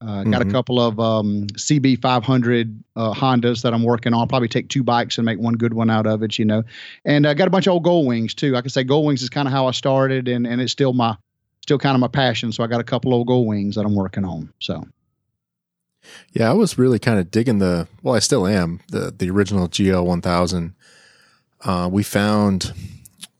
Uh, 0.00 0.22
got 0.24 0.40
a 0.40 0.44
Mhm. 0.44 0.52
couple 0.52 0.80
of 0.80 0.98
um, 1.00 1.46
CB500 1.58 2.74
uh, 2.96 3.12
Hondas 3.12 3.62
that 3.62 3.74
I'm 3.74 3.82
working 3.82 4.14
on. 4.14 4.28
Probably 4.28 4.48
take 4.48 4.68
two 4.68 4.82
bikes 4.82 5.18
and 5.18 5.24
make 5.24 5.38
one 5.38 5.54
good 5.54 5.74
one 5.74 5.90
out 5.90 6.06
of 6.06 6.22
it, 6.22 6.38
you 6.38 6.44
know. 6.44 6.62
And 7.04 7.26
I 7.26 7.34
got 7.34 7.48
a 7.48 7.50
bunch 7.50 7.66
of 7.66 7.72
old 7.72 7.82
Gold 7.84 8.06
Wings 8.06 8.32
too. 8.32 8.56
I 8.56 8.60
can 8.60 8.70
say 8.70 8.84
Gold 8.84 9.06
Wings 9.06 9.22
is 9.22 9.28
kind 9.28 9.48
of 9.48 9.52
how 9.52 9.66
I 9.66 9.72
started, 9.72 10.28
and 10.28 10.46
and 10.46 10.60
it's 10.60 10.72
still 10.72 10.92
my 10.92 11.16
still 11.68 11.78
kind 11.78 11.94
of 11.94 12.00
my 12.00 12.08
passion. 12.08 12.50
So 12.50 12.64
I 12.64 12.66
got 12.66 12.80
a 12.80 12.84
couple 12.84 13.12
old 13.12 13.26
Gold 13.26 13.46
Wings 13.46 13.74
that 13.74 13.84
I'm 13.84 13.94
working 13.94 14.24
on. 14.24 14.50
So 14.58 14.86
Yeah, 16.32 16.48
I 16.48 16.54
was 16.54 16.78
really 16.78 16.98
kind 16.98 17.18
of 17.18 17.30
digging 17.30 17.58
the. 17.58 17.86
Well, 18.02 18.14
I 18.14 18.20
still 18.20 18.46
am 18.46 18.80
the 18.88 19.14
the 19.16 19.28
original 19.28 19.68
GL 19.68 20.04
one 20.04 20.22
thousand. 20.22 20.74
Uh, 21.60 21.86
we 21.92 22.02
found 22.02 22.72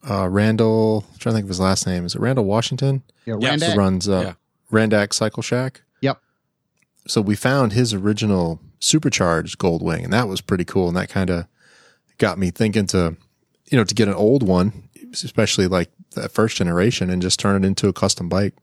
uh, 0.08 0.28
Randall. 0.28 1.06
I'm 1.10 1.18
trying 1.18 1.32
to 1.32 1.36
think 1.38 1.44
of 1.44 1.48
his 1.48 1.60
last 1.60 1.86
name. 1.86 2.04
Is 2.04 2.14
it 2.14 2.20
Randall 2.20 2.44
Washington? 2.44 3.02
yeah, 3.24 3.36
Yeah, 3.40 3.56
Randakk. 3.56 3.72
Who 3.72 3.78
runs 3.78 4.08
uh, 4.08 4.20
Yeah. 4.20 4.78
Randakk 4.78 5.14
Cycle 5.14 5.42
Shack. 5.42 5.80
Yep. 6.02 6.20
So 7.06 7.22
we 7.22 7.34
found 7.34 7.72
his 7.72 7.94
original 7.94 8.60
supercharged 8.78 9.58
Goldwing, 9.58 10.04
and 10.04 10.12
that 10.12 10.28
was 10.28 10.42
pretty 10.42 10.66
cool. 10.66 10.88
And 10.88 10.96
that 10.98 11.08
kind 11.08 11.30
of 11.30 11.46
got 12.18 12.38
me 12.38 12.50
thinking 12.50 12.86
to, 12.88 13.16
you 13.70 13.78
know, 13.78 13.84
to 13.84 13.94
get 13.94 14.08
an 14.08 14.14
old 14.14 14.42
one, 14.42 14.87
especially 15.12 15.66
like 15.66 15.90
that 16.14 16.30
first 16.32 16.56
generation, 16.56 17.10
and 17.10 17.20
just 17.22 17.38
turn 17.40 17.62
it 17.62 17.66
into 17.66 17.88
a 17.88 17.92
custom 17.92 18.28
bike. 18.28 18.54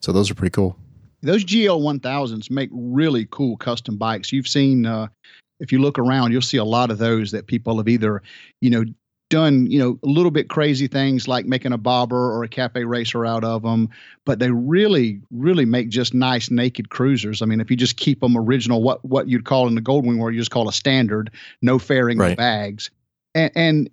So 0.00 0.12
those 0.12 0.30
are 0.30 0.34
pretty 0.34 0.52
cool. 0.52 0.76
those 1.22 1.44
GL 1.44 1.80
1000s 2.00 2.50
make 2.50 2.70
really 2.72 3.26
cool 3.30 3.56
custom 3.58 3.96
bikes. 3.98 4.32
You've 4.32 4.48
seen, 4.48 4.86
uh, 4.86 5.08
if 5.58 5.70
you 5.72 5.78
look 5.78 5.98
around, 5.98 6.32
you'll 6.32 6.40
see 6.40 6.56
a 6.56 6.64
lot 6.64 6.90
of 6.90 6.96
those 6.98 7.30
that 7.32 7.46
people 7.46 7.76
have 7.76 7.88
either, 7.88 8.22
you 8.62 8.70
know, 8.70 8.84
done 9.28 9.70
you 9.70 9.78
know 9.78 9.96
a 10.02 10.08
little 10.08 10.32
bit 10.32 10.48
crazy 10.48 10.88
things 10.88 11.28
like 11.28 11.46
making 11.46 11.72
a 11.72 11.78
bobber 11.78 12.32
or 12.34 12.42
a 12.42 12.48
cafe 12.48 12.82
racer 12.84 13.24
out 13.24 13.44
of 13.44 13.62
them 13.62 13.88
but 14.26 14.40
they 14.40 14.50
really 14.50 15.20
really 15.30 15.64
make 15.64 15.88
just 15.88 16.12
nice 16.14 16.50
naked 16.50 16.90
cruisers 16.90 17.40
i 17.40 17.44
mean 17.46 17.60
if 17.60 17.70
you 17.70 17.76
just 17.76 17.96
keep 17.96 18.18
them 18.18 18.36
original 18.36 18.82
what 18.82 19.04
what 19.04 19.28
you'd 19.28 19.44
call 19.44 19.68
in 19.68 19.76
the 19.76 19.80
goldwing 19.80 20.18
world 20.18 20.34
you 20.34 20.40
just 20.40 20.50
call 20.50 20.68
a 20.68 20.72
standard 20.72 21.30
no 21.62 21.78
fairing 21.78 22.18
Right. 22.18 22.30
no 22.30 22.34
bags 22.34 22.90
and, 23.36 23.52
and 23.54 23.90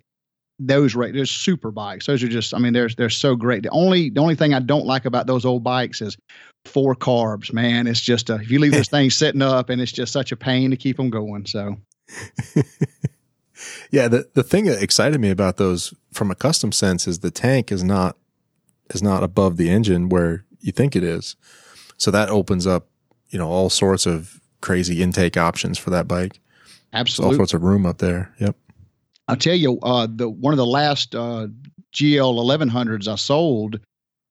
those 0.58 0.94
right 0.94 1.14
those 1.14 1.30
super 1.30 1.70
bikes 1.70 2.06
those 2.06 2.22
are 2.22 2.28
just 2.28 2.52
i 2.52 2.58
mean 2.58 2.72
they're 2.72 2.88
they're 2.96 3.08
so 3.08 3.36
great 3.36 3.62
the 3.62 3.70
only 3.70 4.10
the 4.10 4.20
only 4.20 4.34
thing 4.34 4.52
i 4.52 4.58
don't 4.58 4.86
like 4.86 5.04
about 5.04 5.26
those 5.26 5.44
old 5.44 5.62
bikes 5.62 6.02
is 6.02 6.16
four 6.64 6.96
carbs 6.96 7.52
man 7.52 7.86
it's 7.86 8.00
just 8.00 8.28
a, 8.28 8.34
if 8.36 8.50
you 8.50 8.58
leave 8.58 8.72
this 8.72 8.88
thing 8.90 9.08
sitting 9.08 9.42
up 9.42 9.70
and 9.70 9.80
it's 9.80 9.92
just 9.92 10.12
such 10.12 10.32
a 10.32 10.36
pain 10.36 10.70
to 10.70 10.76
keep 10.76 10.96
them 10.96 11.10
going 11.10 11.46
so 11.46 11.76
Yeah, 13.90 14.08
the 14.08 14.28
the 14.34 14.42
thing 14.42 14.66
that 14.66 14.82
excited 14.82 15.20
me 15.20 15.30
about 15.30 15.56
those 15.56 15.94
from 16.12 16.30
a 16.30 16.34
custom 16.34 16.72
sense 16.72 17.06
is 17.06 17.20
the 17.20 17.30
tank 17.30 17.72
is 17.72 17.82
not 17.82 18.16
is 18.90 19.02
not 19.02 19.22
above 19.22 19.56
the 19.56 19.70
engine 19.70 20.08
where 20.08 20.44
you 20.60 20.72
think 20.72 20.94
it 20.96 21.02
is. 21.02 21.36
So 21.96 22.10
that 22.10 22.30
opens 22.30 22.66
up, 22.66 22.88
you 23.30 23.38
know, 23.38 23.48
all 23.48 23.70
sorts 23.70 24.06
of 24.06 24.40
crazy 24.60 25.02
intake 25.02 25.36
options 25.36 25.78
for 25.78 25.90
that 25.90 26.06
bike. 26.06 26.40
Absolutely. 26.92 27.34
all 27.34 27.38
sorts 27.38 27.54
of 27.54 27.62
room 27.62 27.84
up 27.84 27.98
there. 27.98 28.34
Yep. 28.38 28.56
I'll 29.28 29.36
tell 29.36 29.54
you, 29.54 29.78
uh, 29.82 30.08
the 30.10 30.28
one 30.28 30.52
of 30.54 30.58
the 30.58 30.66
last 30.66 31.14
uh, 31.14 31.48
GL 31.94 32.34
1100s 32.34 33.08
I 33.08 33.16
sold 33.16 33.80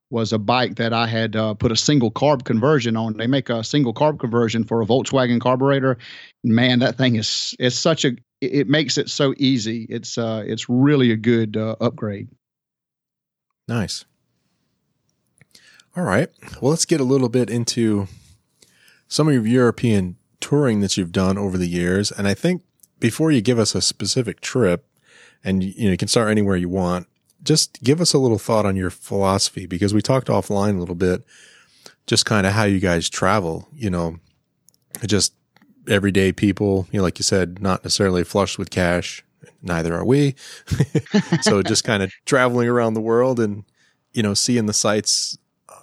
was 0.09 0.31
a 0.31 0.39
bike 0.39 0.75
that 0.75 0.93
I 0.93 1.05
had 1.05 1.35
uh, 1.35 1.53
put 1.53 1.71
a 1.71 1.75
single 1.75 2.11
carb 2.11 2.45
conversion 2.45 2.95
on. 2.95 3.17
They 3.17 3.27
make 3.27 3.49
a 3.49 3.63
single 3.63 3.93
carb 3.93 4.19
conversion 4.19 4.63
for 4.63 4.81
a 4.81 4.85
Volkswagen 4.85 5.39
carburetor. 5.41 5.97
Man, 6.43 6.79
that 6.79 6.97
thing 6.97 7.15
is 7.15 7.55
it's 7.59 7.75
such 7.75 8.05
a 8.05 8.11
it 8.39 8.67
makes 8.67 8.97
it 8.97 9.09
so 9.09 9.33
easy. 9.37 9.85
It's 9.89 10.17
uh 10.17 10.43
it's 10.45 10.69
really 10.69 11.11
a 11.11 11.17
good 11.17 11.57
uh, 11.57 11.75
upgrade. 11.81 12.29
Nice. 13.67 14.05
All 15.95 16.03
right. 16.03 16.29
Well, 16.61 16.71
let's 16.71 16.85
get 16.85 17.01
a 17.01 17.05
little 17.05 17.29
bit 17.29 17.49
into 17.49 18.07
some 19.07 19.27
of 19.27 19.33
your 19.33 19.45
European 19.45 20.15
touring 20.39 20.79
that 20.81 20.95
you've 20.95 21.11
done 21.11 21.37
over 21.37 21.57
the 21.57 21.67
years. 21.67 22.11
And 22.11 22.27
I 22.27 22.33
think 22.33 22.61
before 22.99 23.31
you 23.31 23.41
give 23.41 23.59
us 23.59 23.75
a 23.75 23.81
specific 23.81 24.39
trip, 24.39 24.86
and 25.47 25.63
you 25.63 25.85
know, 25.85 25.91
you 25.91 25.97
can 25.97 26.09
start 26.09 26.29
anywhere 26.29 26.57
you 26.57 26.67
want, 26.67 27.07
just 27.41 27.81
give 27.81 28.01
us 28.01 28.13
a 28.13 28.17
little 28.17 28.37
thought 28.37 28.65
on 28.65 28.75
your 28.75 28.89
philosophy 28.89 29.65
because 29.65 29.93
we 29.93 30.01
talked 30.01 30.27
offline 30.27 30.75
a 30.75 30.79
little 30.79 30.93
bit, 30.93 31.23
just 32.05 32.25
kind 32.25 32.45
of 32.45 32.51
how 32.51 32.65
you 32.65 32.79
guys 32.79 33.09
travel, 33.09 33.65
you 33.73 33.89
know, 33.89 34.17
just 35.05 35.33
everyday 35.87 36.33
people, 36.33 36.85
you 36.91 36.99
know, 36.99 37.03
like 37.03 37.17
you 37.17 37.23
said, 37.23 37.61
not 37.61 37.81
necessarily 37.85 38.25
flush 38.25 38.57
with 38.57 38.69
cash. 38.69 39.23
Neither 39.61 39.95
are 39.95 40.03
we. 40.03 40.35
so 41.41 41.63
just 41.63 41.85
kind 41.85 42.03
of 42.03 42.11
traveling 42.25 42.67
around 42.67 42.93
the 42.93 43.01
world 43.01 43.39
and, 43.39 43.63
you 44.11 44.21
know, 44.21 44.33
seeing 44.33 44.65
the 44.65 44.73
sights 44.73 45.37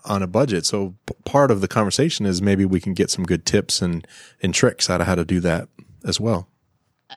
on 0.04 0.23
a 0.23 0.26
budget. 0.26 0.66
So 0.66 0.94
p- 1.06 1.14
part 1.25 1.50
of 1.50 1.62
the 1.62 1.68
conversation 1.68 2.26
is 2.26 2.42
maybe 2.42 2.66
we 2.66 2.80
can 2.80 2.92
get 2.92 3.11
some 3.11 3.25
good 3.25 3.47
tips 3.47 3.80
and, 3.80 4.06
and 4.42 4.52
tricks 4.52 4.90
out 4.90 5.00
of 5.00 5.06
how 5.06 5.14
to 5.14 5.25
do 5.25 5.40
that 5.40 5.68
as 6.04 6.21
well. 6.21 6.49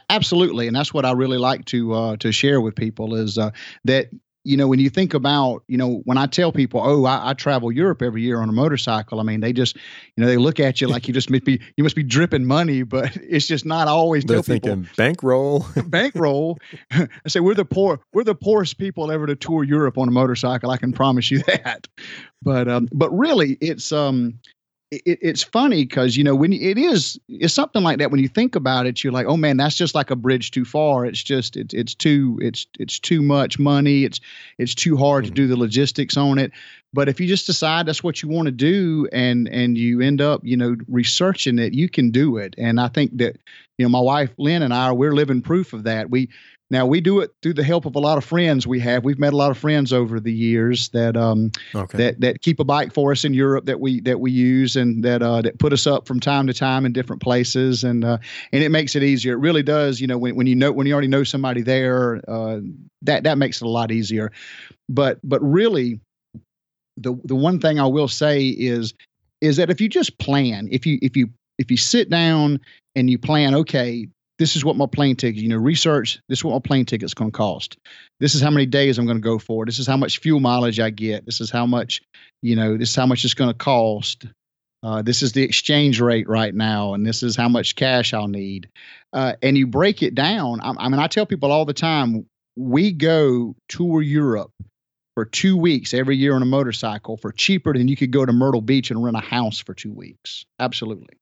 Absolutely, 0.10 0.68
and 0.68 0.76
that's 0.76 0.94
what 0.94 1.06
I 1.06 1.12
really 1.14 1.38
like 1.38 1.66
to 1.66 1.94
uh, 1.94 2.18
to 2.18 2.32
share 2.32 2.62
with 2.62 2.76
people 2.76 3.16
is 3.16 3.38
uh, 3.38 3.52
that 3.86 4.10
you 4.48 4.56
know 4.56 4.68
when 4.68 4.80
you 4.80 4.90
think 4.90 5.14
about 5.14 5.64
you 5.68 5.78
know 5.78 6.02
when 6.06 6.18
I 6.18 6.26
tell 6.26 6.54
people 6.54 6.82
oh 6.84 7.06
I, 7.06 7.32
I 7.32 7.34
travel 7.34 7.70
Europe 7.70 8.02
every 8.02 8.22
year 8.22 8.40
on 8.42 8.48
a 8.48 8.54
motorcycle 8.54 9.20
I 9.20 9.24
mean 9.24 9.42
they 9.42 9.52
just 9.52 9.76
you 9.76 10.24
know 10.24 10.26
they 10.26 10.38
look 10.38 10.60
at 10.60 10.80
you 10.80 10.88
like 10.88 11.08
you 11.08 11.14
just 11.14 11.30
must 11.30 11.44
be 11.44 11.60
you 11.76 11.84
must 11.84 11.98
be 11.98 12.04
dripping 12.04 12.46
money 12.46 12.84
but 12.84 13.16
it's 13.22 13.46
just 13.46 13.66
not 13.66 13.90
always 13.90 14.24
They're 14.24 14.38
tell 14.38 14.56
people 14.56 14.70
thinking 14.70 14.90
bankroll. 14.96 15.66
bankroll. 15.88 16.60
I 16.92 17.08
say 17.28 17.42
we're 17.42 17.56
the 17.56 17.66
poor, 17.66 18.00
we're 18.14 18.24
the 18.24 18.36
poorest 18.36 18.78
people 18.78 19.12
ever 19.12 19.28
to 19.28 19.36
tour 19.36 19.64
Europe 19.64 19.98
on 19.98 20.08
a 20.08 20.12
motorcycle. 20.12 20.72
I 20.72 20.78
can 20.78 20.94
promise 20.94 21.30
you 21.30 21.40
that. 21.44 21.88
But 22.42 22.70
um, 22.70 22.88
but 22.94 23.10
really, 23.10 23.58
it's 23.60 23.92
um, 23.92 24.40
it, 24.92 25.20
it's 25.22 25.44
funny 25.44 25.84
because 25.84 26.16
you 26.16 26.24
know 26.24 26.36
when 26.36 26.54
it 26.54 26.78
is 26.78 27.20
it's 27.28 27.54
something 27.54 27.84
like 27.84 27.98
that 27.98 28.10
when 28.10 28.22
you 28.22 28.30
think 28.30 28.56
about 28.56 28.86
it 28.86 29.04
you're 29.04 29.12
like 29.12 29.26
oh 29.26 29.36
man 29.36 29.58
that's 29.58 29.76
just 29.76 29.94
like 29.96 30.12
a 30.12 30.16
bridge 30.16 30.52
too 30.52 30.66
far. 30.66 31.06
It's 31.06 31.22
just 31.22 31.58
it's 31.58 31.74
it's 31.74 31.94
too 31.94 32.40
it's 32.42 32.68
it's 32.80 33.00
too 33.00 33.22
much 33.22 33.60
money. 33.60 34.04
It's 34.04 34.20
it's 34.58 34.76
too 34.76 34.98
hard 34.98 35.26
to 35.26 35.30
mm-hmm. 35.30 35.36
do 35.36 35.48
the 35.48 35.58
logistics 35.58 36.18
on 36.18 36.38
it. 36.38 36.52
But 36.94 37.10
if 37.10 37.20
you 37.20 37.28
just 37.28 37.46
decide 37.46 37.86
that's 37.86 38.04
what 38.04 38.22
you 38.22 38.30
want 38.30 38.48
to 38.48 38.52
do 38.52 39.08
and 39.12 39.48
and 39.50 39.78
you 39.78 40.02
end 40.02 40.22
up 40.22 40.42
you 40.44 40.58
know 40.58 40.76
researching 40.88 41.60
it 41.60 41.74
you 41.74 41.90
can 41.90 42.12
do 42.12 42.38
it. 42.38 42.56
And 42.58 42.80
i 42.80 42.88
think 42.88 43.18
that 43.18 43.38
you 43.78 43.86
know 43.86 43.90
my 43.90 44.00
wife 44.00 44.32
lynn 44.38 44.62
and 44.62 44.74
i 44.74 44.92
we're 44.92 45.14
living 45.14 45.42
proof 45.42 45.74
of 45.74 45.84
that. 45.84 46.10
We 46.10 46.30
now 46.70 46.86
we 46.86 47.00
do 47.02 47.20
it 47.20 47.32
through 47.42 47.54
the 47.54 47.64
help 47.64 47.86
of 47.86 47.96
a 47.96 48.00
lot 48.00 48.18
of 48.18 48.26
friends 48.26 48.68
we 48.68 48.80
have 48.80 49.04
we've 49.04 49.20
met 49.20 49.34
a 49.34 49.38
lot 49.38 49.52
of 49.52 49.58
friends 49.58 49.94
over 49.94 50.20
the 50.20 50.34
years 50.34 50.90
that 50.90 51.16
um 51.16 51.52
Okay. 51.76 51.98
that 51.98 52.22
that 52.22 52.42
keep 52.42 52.60
a 52.60 52.64
bike 52.64 52.94
for 52.94 53.12
us 53.12 53.24
in 53.24 53.34
Europe 53.34 53.66
that 53.66 53.80
we 53.80 54.02
that 54.02 54.20
we 54.20 54.32
use 54.32 54.76
and 54.76 55.04
that 55.04 55.22
uh, 55.22 55.42
that 55.42 55.60
put 55.60 55.74
us 55.74 55.88
up 55.88 56.08
from 56.08 56.20
time 56.20 56.48
to 56.48 56.54
time 56.54 56.86
in 56.86 56.94
different 56.94 57.22
places 57.22 57.84
and 57.84 58.04
uh, 58.04 58.18
and 58.52 58.64
it 58.64 58.70
makes 58.70 58.96
it 58.96 59.04
easier. 59.04 59.34
It 59.34 59.40
really 59.40 59.64
does. 59.64 60.02
You 60.02 60.08
know, 60.08 60.18
when, 60.18 60.36
when 60.36 60.48
you 60.48 60.56
know 60.56 60.72
when 60.72 60.88
you 60.88 60.94
already 60.94 61.08
know 61.08 61.24
somebody 61.24 61.62
there, 61.62 62.22
uh, 62.28 62.60
that 63.04 63.24
that 63.24 63.38
makes 63.38 63.62
it 63.62 63.66
a 63.66 63.70
lot 63.70 63.92
easier. 63.92 64.32
But 64.90 65.20
but 65.24 65.42
really, 65.42 66.00
the 66.98 67.16
the 67.24 67.36
one 67.36 67.60
thing 67.60 67.80
I 67.80 67.88
will 67.88 68.08
say 68.08 68.48
is 68.48 68.94
is 69.42 69.58
that 69.58 69.70
if 69.70 69.80
you 69.80 69.88
just 69.88 70.18
plan, 70.18 70.68
if 70.72 70.86
you 70.86 71.00
if 71.02 71.16
you 71.16 71.30
if 71.58 71.72
you 71.72 71.78
sit 71.78 72.10
down 72.10 72.60
and 72.96 73.10
you 73.10 73.18
plan, 73.18 73.56
okay, 73.56 74.08
this 74.40 74.56
is 74.56 74.64
what 74.64 74.76
my 74.76 74.86
plane 74.86 75.16
ticket, 75.16 75.42
you 75.42 75.50
know, 75.50 75.58
research, 75.58 76.20
this 76.30 76.40
is 76.40 76.44
what 76.44 76.54
my 76.54 76.68
plane 76.68 76.86
ticket's 76.86 77.14
going 77.14 77.32
to 77.32 77.38
cost. 77.38 77.78
This 78.20 78.36
is 78.36 78.42
how 78.42 78.52
many 78.52 78.66
days 78.66 78.98
I'm 78.98 79.06
going 79.06 79.18
to 79.18 79.22
go 79.22 79.40
for. 79.40 79.66
This 79.66 79.80
is 79.80 79.88
how 79.88 79.98
much 79.98 80.20
fuel 80.20 80.40
mileage 80.40 80.80
I 80.80 80.90
get. 80.90 81.26
This 81.26 81.42
is 81.42 81.50
how 81.50 81.66
much, 81.66 82.02
you 82.42 82.56
know, 82.56 82.78
this 82.78 82.90
is 82.90 82.96
how 82.96 83.06
much 83.06 83.26
it's 83.26 83.34
going 83.34 83.52
to 83.52 83.58
cost. 83.58 84.26
Uh, 84.84 85.02
this 85.02 85.24
is 85.24 85.32
the 85.32 85.42
exchange 85.42 86.00
rate 86.00 86.30
right 86.30 86.54
now, 86.54 86.94
and 86.94 87.06
this 87.06 87.24
is 87.24 87.36
how 87.36 87.50
much 87.50 87.76
cash 87.76 88.14
I'll 88.14 88.28
need. 88.28 88.70
Uh, 89.12 89.34
and 89.42 89.58
you 89.58 89.66
break 89.66 90.04
it 90.04 90.14
down. 90.14 90.62
I, 90.62 90.74
I 90.78 90.90
mean, 90.90 91.00
I 91.00 91.08
tell 91.08 91.26
people 91.26 91.52
all 91.52 91.66
the 91.66 91.74
time, 91.74 92.28
we 92.56 92.92
go 92.92 93.56
tour 93.70 94.02
Europe 94.02 94.52
for 95.16 95.26
two 95.26 95.58
weeks 95.58 95.96
every 95.96 96.16
year 96.16 96.36
on 96.36 96.44
a 96.44 96.46
motorcycle 96.46 97.18
for 97.18 97.32
cheaper 97.32 97.74
than 97.74 97.88
you 97.88 97.96
could 97.96 98.12
go 98.12 98.24
to 98.24 98.32
Myrtle 98.32 98.62
Beach 98.62 98.92
and 98.92 99.04
rent 99.04 99.18
a 99.18 99.20
house 99.20 99.60
for 99.60 99.74
two 99.74 99.92
weeks. 99.92 100.46
Absolutely. 100.60 101.16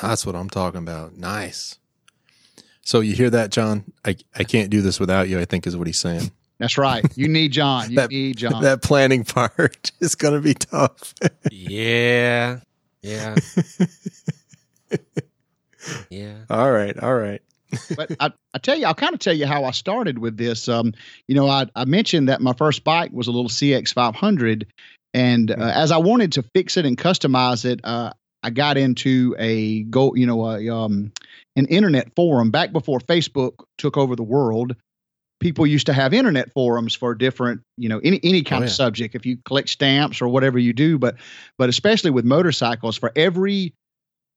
That's 0.00 0.24
what 0.24 0.34
I'm 0.34 0.48
talking 0.48 0.80
about. 0.80 1.16
Nice. 1.16 1.78
So 2.84 3.00
you 3.00 3.14
hear 3.14 3.30
that, 3.30 3.50
John? 3.50 3.84
I, 4.04 4.16
I 4.34 4.44
can't 4.44 4.70
do 4.70 4.82
this 4.82 5.00
without 5.00 5.28
you, 5.28 5.40
I 5.40 5.44
think 5.46 5.66
is 5.66 5.76
what 5.76 5.86
he's 5.86 5.98
saying. 5.98 6.30
That's 6.58 6.78
right. 6.78 7.04
You 7.16 7.28
need 7.28 7.52
John. 7.52 7.90
You 7.90 7.96
That- 8.00 8.10
need 8.10 8.36
John. 8.36 8.62
That 8.62 8.82
planning 8.82 9.24
part 9.24 9.90
is 10.00 10.14
going 10.14 10.34
to 10.34 10.40
be 10.40 10.54
tough. 10.54 11.14
Yeah. 11.50 12.60
Yeah. 13.02 13.34
yeah. 16.10 16.34
all 16.50 16.70
right. 16.70 16.98
All 16.98 17.14
right. 17.14 17.42
but 17.96 18.12
I, 18.20 18.30
I 18.54 18.58
tell 18.58 18.78
you, 18.78 18.86
I'll 18.86 18.94
kind 18.94 19.14
of 19.14 19.20
tell 19.20 19.34
you 19.34 19.46
how 19.46 19.64
I 19.64 19.72
started 19.72 20.18
with 20.18 20.36
this. 20.36 20.68
Um, 20.68 20.92
you 21.26 21.34
know, 21.34 21.48
I, 21.48 21.66
I 21.74 21.84
mentioned 21.86 22.28
that 22.28 22.40
my 22.40 22.52
first 22.52 22.84
bike 22.84 23.10
was 23.12 23.26
a 23.26 23.32
little 23.32 23.50
CX 23.50 23.92
500, 23.92 24.66
and 25.12 25.50
uh, 25.50 25.54
as 25.74 25.90
I 25.90 25.96
wanted 25.98 26.32
to 26.32 26.42
fix 26.54 26.76
it 26.76 26.86
and 26.86 26.96
customize 26.96 27.64
it, 27.64 27.80
uh, 27.82 28.12
I 28.44 28.50
got 28.50 28.76
into 28.76 29.34
a 29.38 29.84
go, 29.84 30.14
you 30.14 30.26
know, 30.26 30.44
a, 30.46 30.68
um, 30.68 31.10
an 31.56 31.66
internet 31.66 32.14
forum 32.14 32.50
back 32.50 32.72
before 32.72 32.98
Facebook 33.00 33.64
took 33.78 33.96
over 33.96 34.14
the 34.14 34.22
world. 34.22 34.76
People 35.40 35.66
used 35.66 35.86
to 35.86 35.92
have 35.94 36.12
internet 36.12 36.52
forums 36.52 36.94
for 36.94 37.14
different, 37.14 37.62
you 37.78 37.88
know, 37.88 38.00
any 38.04 38.20
any 38.22 38.42
kind 38.42 38.62
Oh, 38.62 38.66
of 38.66 38.70
subject. 38.72 39.14
If 39.14 39.24
you 39.26 39.38
collect 39.46 39.70
stamps 39.70 40.20
or 40.22 40.28
whatever 40.28 40.58
you 40.58 40.72
do, 40.74 40.98
but 40.98 41.16
but 41.58 41.68
especially 41.70 42.10
with 42.10 42.24
motorcycles, 42.26 42.96
for 42.98 43.10
every 43.16 43.72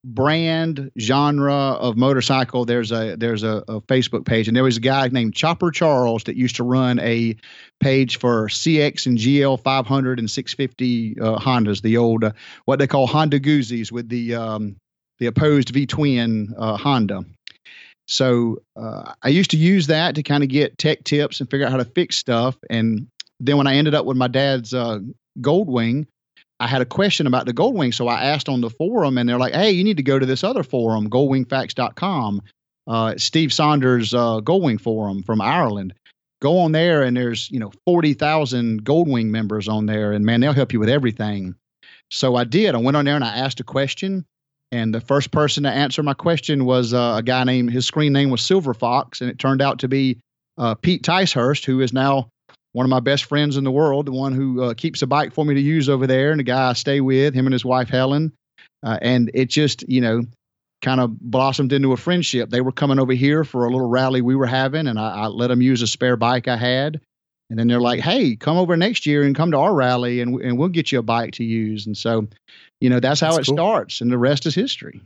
brand 0.03 0.91
genre 0.99 1.53
of 1.53 1.97
motorcycle 1.97 2.65
there's 2.65 2.91
a 2.91 3.15
there's 3.17 3.43
a, 3.43 3.63
a 3.67 3.81
facebook 3.81 4.25
page 4.25 4.47
and 4.47 4.55
there 4.55 4.63
was 4.63 4.77
a 4.77 4.81
guy 4.81 5.07
named 5.07 5.33
chopper 5.33 5.71
charles 5.71 6.23
that 6.25 6.35
used 6.35 6.55
to 6.55 6.63
run 6.63 6.99
a 6.99 7.35
page 7.79 8.17
for 8.17 8.47
cx 8.47 9.05
and 9.05 9.17
gl 9.17 9.61
500 9.61 10.19
and 10.19 10.29
650 10.29 11.19
uh, 11.19 11.39
hondas 11.39 11.81
the 11.81 11.97
old 11.97 12.23
uh, 12.23 12.31
what 12.65 12.79
they 12.79 12.87
call 12.87 13.07
honda 13.07 13.39
guzzies 13.39 13.91
with 13.91 14.07
the 14.07 14.35
um, 14.35 14.77
the 15.19 15.25
opposed 15.25 15.69
v 15.69 15.87
twin 15.87 16.53
uh, 16.57 16.77
honda. 16.77 17.25
So 18.05 18.57
uh, 18.75 19.13
i 19.23 19.29
used 19.29 19.51
to 19.51 19.57
use 19.57 19.87
that 19.87 20.15
to 20.15 20.23
kind 20.23 20.43
of 20.43 20.49
get 20.49 20.77
tech 20.77 21.03
tips 21.03 21.41
and 21.41 21.49
figure 21.49 21.65
out 21.65 21.71
how 21.71 21.77
to 21.77 21.85
fix 21.85 22.17
stuff 22.17 22.55
and 22.69 23.07
then 23.39 23.57
when 23.57 23.67
i 23.67 23.75
ended 23.75 23.95
up 23.95 24.05
with 24.05 24.15
my 24.15 24.27
dad's 24.27 24.73
uh, 24.73 24.99
goldwing 25.41 26.05
I 26.59 26.67
had 26.67 26.81
a 26.81 26.85
question 26.85 27.27
about 27.27 27.45
the 27.45 27.53
Goldwing, 27.53 27.93
so 27.93 28.07
I 28.07 28.23
asked 28.23 28.49
on 28.49 28.61
the 28.61 28.69
forum, 28.69 29.17
and 29.17 29.29
they're 29.29 29.37
like, 29.37 29.53
"Hey, 29.53 29.71
you 29.71 29.83
need 29.83 29.97
to 29.97 30.03
go 30.03 30.17
to 30.17 30.25
this 30.25 30.43
other 30.43 30.63
forum, 30.63 31.09
GoldwingFacts.com, 31.09 32.41
uh, 32.87 33.13
Steve 33.17 33.53
Saunders 33.53 34.13
uh, 34.13 34.41
Goldwing 34.41 34.81
forum 34.81 35.21
from 35.23 35.39
Ireland. 35.39 35.93
Go 36.41 36.57
on 36.59 36.71
there, 36.71 37.03
and 37.03 37.15
there's 37.15 37.49
you 37.51 37.59
know 37.59 37.71
forty 37.85 38.13
thousand 38.13 38.85
Goldwing 38.85 39.27
members 39.27 39.67
on 39.67 39.85
there, 39.85 40.13
and 40.13 40.25
man, 40.25 40.41
they'll 40.41 40.53
help 40.53 40.73
you 40.73 40.79
with 40.79 40.89
everything." 40.89 41.55
So 42.09 42.35
I 42.35 42.43
did. 42.45 42.73
I 42.73 42.77
went 42.77 42.95
on 42.95 43.05
there 43.05 43.15
and 43.15 43.23
I 43.23 43.37
asked 43.37 43.59
a 43.59 43.65
question, 43.65 44.25
and 44.71 44.93
the 44.93 45.01
first 45.01 45.31
person 45.31 45.63
to 45.63 45.69
answer 45.69 46.01
my 46.03 46.13
question 46.13 46.65
was 46.65 46.93
uh, 46.93 47.15
a 47.17 47.23
guy 47.23 47.43
named 47.43 47.71
his 47.71 47.85
screen 47.85 48.13
name 48.13 48.29
was 48.29 48.41
Silver 48.41 48.73
Fox, 48.73 49.21
and 49.21 49.29
it 49.29 49.39
turned 49.39 49.61
out 49.61 49.79
to 49.79 49.87
be 49.87 50.17
uh, 50.57 50.75
Pete 50.75 51.03
Ticehurst, 51.03 51.65
who 51.65 51.81
is 51.81 51.93
now 51.93 52.29
one 52.73 52.85
of 52.85 52.89
my 52.89 52.99
best 52.99 53.25
friends 53.25 53.57
in 53.57 53.63
the 53.63 53.71
world, 53.71 54.05
the 54.05 54.11
one 54.11 54.33
who 54.33 54.63
uh, 54.63 54.73
keeps 54.73 55.01
a 55.01 55.07
bike 55.07 55.33
for 55.33 55.43
me 55.45 55.55
to 55.55 55.61
use 55.61 55.89
over 55.89 56.05
there, 56.07 56.31
and 56.31 56.39
the 56.39 56.43
guy 56.43 56.69
I 56.69 56.73
stay 56.73 57.01
with, 57.01 57.33
him 57.33 57.47
and 57.47 57.53
his 57.53 57.65
wife 57.65 57.89
Helen. 57.89 58.33
Uh, 58.83 58.99
and 59.01 59.31
it 59.33 59.49
just, 59.49 59.87
you 59.89 60.01
know, 60.01 60.23
kind 60.83 61.01
of 61.01 61.19
blossomed 61.19 61.73
into 61.73 61.91
a 61.93 61.97
friendship. 61.97 62.49
They 62.49 62.61
were 62.61 62.71
coming 62.71 62.99
over 62.99 63.13
here 63.13 63.43
for 63.43 63.65
a 63.65 63.71
little 63.71 63.89
rally 63.89 64.21
we 64.21 64.35
were 64.35 64.45
having, 64.45 64.87
and 64.87 64.99
I, 64.99 65.09
I 65.09 65.27
let 65.27 65.47
them 65.47 65.61
use 65.61 65.81
a 65.81 65.87
spare 65.87 66.17
bike 66.17 66.47
I 66.47 66.57
had. 66.57 67.01
And 67.49 67.57
then 67.57 67.67
they're 67.67 67.79
like, 67.79 68.01
"Hey, 68.01 68.35
come 68.35 68.57
over 68.57 68.75
next 68.75 69.05
year 69.05 69.23
and 69.23 69.35
come 69.35 69.51
to 69.51 69.57
our 69.57 69.73
rally, 69.73 70.21
and 70.21 70.39
and 70.41 70.57
we'll 70.57 70.67
get 70.67 70.91
you 70.91 70.99
a 70.99 71.03
bike 71.03 71.33
to 71.35 71.45
use." 71.45 71.85
And 71.87 71.97
so, 71.97 72.27
you 72.81 72.89
know, 72.89 72.99
that's 72.99 73.21
how 73.21 73.31
That's 73.35 73.47
it 73.47 73.51
cool. 73.51 73.57
starts, 73.57 74.01
and 74.01 74.11
the 74.11 74.17
rest 74.17 74.45
is 74.45 74.53
history. 74.53 75.01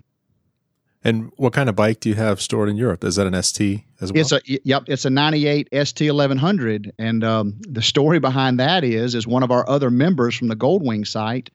And 1.03 1.31
what 1.37 1.53
kind 1.53 1.67
of 1.67 1.75
bike 1.75 1.99
do 1.99 2.09
you 2.09 2.15
have 2.15 2.39
stored 2.39 2.69
in 2.69 2.77
Europe? 2.77 3.03
Is 3.03 3.15
that 3.15 3.25
an 3.25 3.41
ST 3.41 3.83
as 4.01 4.13
well? 4.13 4.21
It's 4.21 4.31
a 4.31 4.41
yep, 4.45 4.83
it's 4.87 5.05
a 5.05 5.09
'98 5.09 5.69
ST 5.83 6.13
1100, 6.13 6.93
and 6.99 7.23
um, 7.23 7.55
the 7.61 7.81
story 7.81 8.19
behind 8.19 8.59
that 8.59 8.83
is 8.83 9.15
is 9.15 9.25
one 9.25 9.41
of 9.41 9.49
our 9.49 9.67
other 9.67 9.89
members 9.89 10.35
from 10.35 10.47
the 10.47 10.55
Goldwing 10.55 11.07
site 11.07 11.49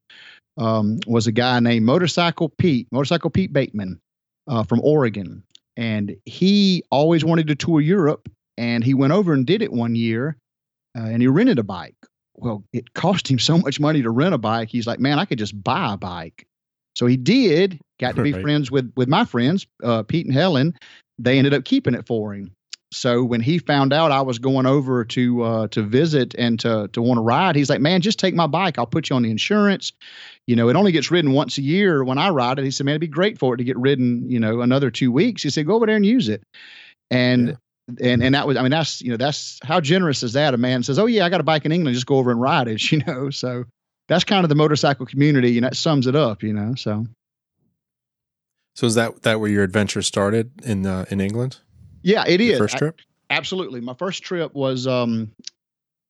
um, 0.56 0.98
was 1.06 1.28
a 1.28 1.32
guy 1.32 1.60
named 1.60 1.86
Motorcycle 1.86 2.48
Pete, 2.48 2.88
Motorcycle 2.90 3.30
Pete 3.30 3.52
Bateman 3.52 4.00
uh, 4.48 4.64
from 4.64 4.80
Oregon, 4.82 5.44
and 5.76 6.16
he 6.24 6.82
always 6.90 7.24
wanted 7.24 7.46
to 7.46 7.54
tour 7.54 7.80
Europe, 7.80 8.28
and 8.58 8.82
he 8.82 8.94
went 8.94 9.12
over 9.12 9.32
and 9.32 9.46
did 9.46 9.62
it 9.62 9.72
one 9.72 9.94
year, 9.94 10.36
uh, 10.98 11.02
and 11.02 11.22
he 11.22 11.28
rented 11.28 11.60
a 11.60 11.64
bike. 11.64 11.94
Well, 12.34 12.64
it 12.72 12.94
cost 12.94 13.30
him 13.30 13.38
so 13.38 13.58
much 13.58 13.78
money 13.78 14.02
to 14.02 14.10
rent 14.10 14.34
a 14.34 14.38
bike. 14.38 14.68
He's 14.70 14.88
like, 14.88 14.98
man, 14.98 15.20
I 15.20 15.24
could 15.24 15.38
just 15.38 15.62
buy 15.62 15.94
a 15.94 15.96
bike. 15.96 16.46
So 16.96 17.06
he 17.06 17.16
did. 17.16 17.78
Got 18.00 18.16
to 18.16 18.22
be 18.22 18.32
Right. 18.32 18.42
friends 18.42 18.70
with 18.70 18.92
with 18.96 19.08
my 19.08 19.24
friends, 19.24 19.66
uh, 19.82 20.02
Pete 20.02 20.26
and 20.26 20.34
Helen. 20.34 20.74
They 21.18 21.38
ended 21.38 21.54
up 21.54 21.64
keeping 21.64 21.94
it 21.94 22.06
for 22.06 22.34
him. 22.34 22.50
So 22.92 23.24
when 23.24 23.40
he 23.40 23.58
found 23.58 23.92
out 23.92 24.12
I 24.12 24.20
was 24.20 24.38
going 24.38 24.64
over 24.64 25.04
to 25.04 25.42
uh, 25.42 25.68
to 25.68 25.82
visit 25.82 26.34
and 26.38 26.58
to 26.60 26.88
to 26.92 27.02
want 27.02 27.18
to 27.18 27.22
ride, 27.22 27.56
he's 27.56 27.68
like, 27.68 27.80
"Man, 27.80 28.00
just 28.00 28.18
take 28.18 28.34
my 28.34 28.46
bike. 28.46 28.78
I'll 28.78 28.86
put 28.86 29.10
you 29.10 29.16
on 29.16 29.22
the 29.22 29.30
insurance. 29.30 29.92
You 30.46 30.56
know, 30.56 30.68
it 30.68 30.76
only 30.76 30.92
gets 30.92 31.10
ridden 31.10 31.32
once 31.32 31.58
a 31.58 31.62
year 31.62 32.04
when 32.04 32.18
I 32.18 32.30
ride 32.30 32.58
it." 32.58 32.64
He 32.64 32.70
said, 32.70 32.86
"Man, 32.86 32.92
it'd 32.92 33.00
be 33.00 33.08
great 33.08 33.38
for 33.38 33.54
it 33.54 33.58
to 33.58 33.64
get 33.64 33.76
ridden. 33.76 34.30
You 34.30 34.40
know, 34.40 34.60
another 34.60 34.90
two 34.90 35.10
weeks." 35.10 35.42
He 35.42 35.50
said, 35.50 35.66
"Go 35.66 35.74
over 35.74 35.86
there 35.86 35.96
and 35.96 36.06
use 36.06 36.28
it." 36.28 36.42
And 37.10 37.56
and 38.00 38.22
and 38.22 38.34
that 38.34 38.46
was, 38.46 38.56
I 38.56 38.62
mean, 38.62 38.70
that's 38.70 39.02
you 39.02 39.10
know, 39.10 39.16
that's 39.16 39.58
how 39.62 39.80
generous 39.80 40.22
is 40.22 40.32
that? 40.34 40.54
A 40.54 40.56
man 40.56 40.82
says, 40.82 40.98
"Oh 40.98 41.06
yeah, 41.06 41.24
I 41.24 41.28
got 41.28 41.40
a 41.40 41.44
bike 41.44 41.64
in 41.64 41.72
England. 41.72 41.94
Just 41.94 42.06
go 42.06 42.16
over 42.16 42.30
and 42.30 42.40
ride 42.40 42.68
it." 42.68 42.80
You 42.92 43.02
know, 43.06 43.30
so 43.30 43.64
that's 44.08 44.24
kind 44.24 44.44
of 44.44 44.48
the 44.48 44.54
motorcycle 44.54 45.06
community, 45.06 45.56
and 45.58 45.64
that 45.64 45.76
sums 45.76 46.06
it 46.06 46.16
up. 46.16 46.42
You 46.42 46.52
know, 46.52 46.74
so. 46.74 47.06
so 48.74 48.86
is 48.86 48.94
that 48.94 49.22
that 49.22 49.40
where 49.40 49.50
your 49.50 49.64
adventure 49.64 50.02
started 50.02 50.50
in 50.64 50.86
uh, 50.86 51.04
in 51.10 51.20
England? 51.20 51.58
Yeah, 52.02 52.24
it 52.26 52.40
Your 52.40 52.52
is. 52.52 52.58
first 52.58 52.76
I- 52.76 52.78
trip. 52.78 53.00
Absolutely. 53.28 53.80
My 53.80 53.94
first 53.94 54.22
trip 54.22 54.54
was 54.54 54.86
um, 54.86 55.32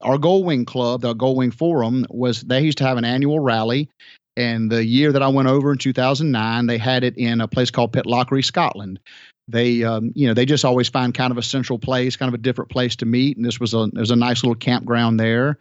our 0.03 0.19
Goldwing 0.19 0.67
Club, 0.67 1.01
the 1.01 1.15
Goldwing 1.15 1.53
Forum, 1.55 2.05
was 2.11 2.43
they 2.43 2.61
used 2.61 2.77
to 2.79 2.85
have 2.85 2.99
an 2.99 3.07
annual 3.07 3.41
rally. 3.41 3.89
And 4.37 4.71
the 4.71 4.85
year 4.85 5.13
that 5.13 5.23
I 5.23 5.29
went 5.29 5.49
over 5.49 5.73
in 5.73 5.79
2009, 5.79 6.67
they 6.67 6.77
had 6.77 7.05
it 7.05 7.17
in 7.17 7.41
a 7.41 7.49
place 7.49 7.71
called 7.71 7.95
Pitlochry, 7.95 8.45
Scotland. 8.45 9.01
They, 9.49 9.83
um, 9.83 10.13
you 10.15 10.27
know, 10.27 10.35
they 10.35 10.45
just 10.45 10.65
always 10.65 10.91
find 10.91 11.15
kind 11.15 11.31
of 11.31 11.39
a 11.39 11.43
central 11.43 11.79
place, 11.79 12.17
kind 12.17 12.29
of 12.29 12.35
a 12.35 12.43
different 12.43 12.71
place 12.71 12.97
to 12.97 13.07
meet. 13.07 13.39
And 13.39 13.47
this 13.47 13.59
was 13.59 13.73
a, 13.73 13.89
there 13.93 14.03
was 14.03 14.11
a 14.11 14.17
nice 14.17 14.43
little 14.43 14.57
campground 14.57 15.19
there. 15.19 15.59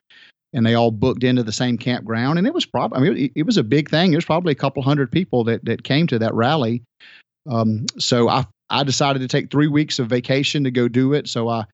And 0.55 0.65
they 0.65 0.73
all 0.73 0.89
booked 0.89 1.23
into 1.23 1.43
the 1.43 1.51
same 1.51 1.77
campground. 1.77 2.39
And 2.39 2.47
it 2.47 2.53
was 2.53 2.65
probably, 2.65 2.97
I 2.97 3.01
mean, 3.01 3.25
it, 3.25 3.31
it 3.35 3.45
was 3.45 3.57
a 3.57 3.63
big 3.63 3.89
thing. 3.89 4.15
Was 4.15 4.25
probably 4.25 4.53
a 4.53 4.55
couple 4.55 4.81
hundred 4.81 5.11
people 5.11 5.43
that, 5.43 5.65
that 5.65 5.83
came 5.83 6.07
to 6.07 6.19
that 6.19 6.33
rally. 6.33 6.81
Um, 7.47 7.85
so 7.99 8.29
I 8.29 8.45
I 8.69 8.83
decided 8.83 9.19
to 9.19 9.27
take 9.27 9.51
three 9.51 9.67
weeks 9.67 9.99
of 9.99 10.07
vacation 10.07 10.63
to 10.63 10.71
go 10.71 10.87
do 10.87 11.13
it. 11.13 11.27
So 11.27 11.47
I, 11.49 11.65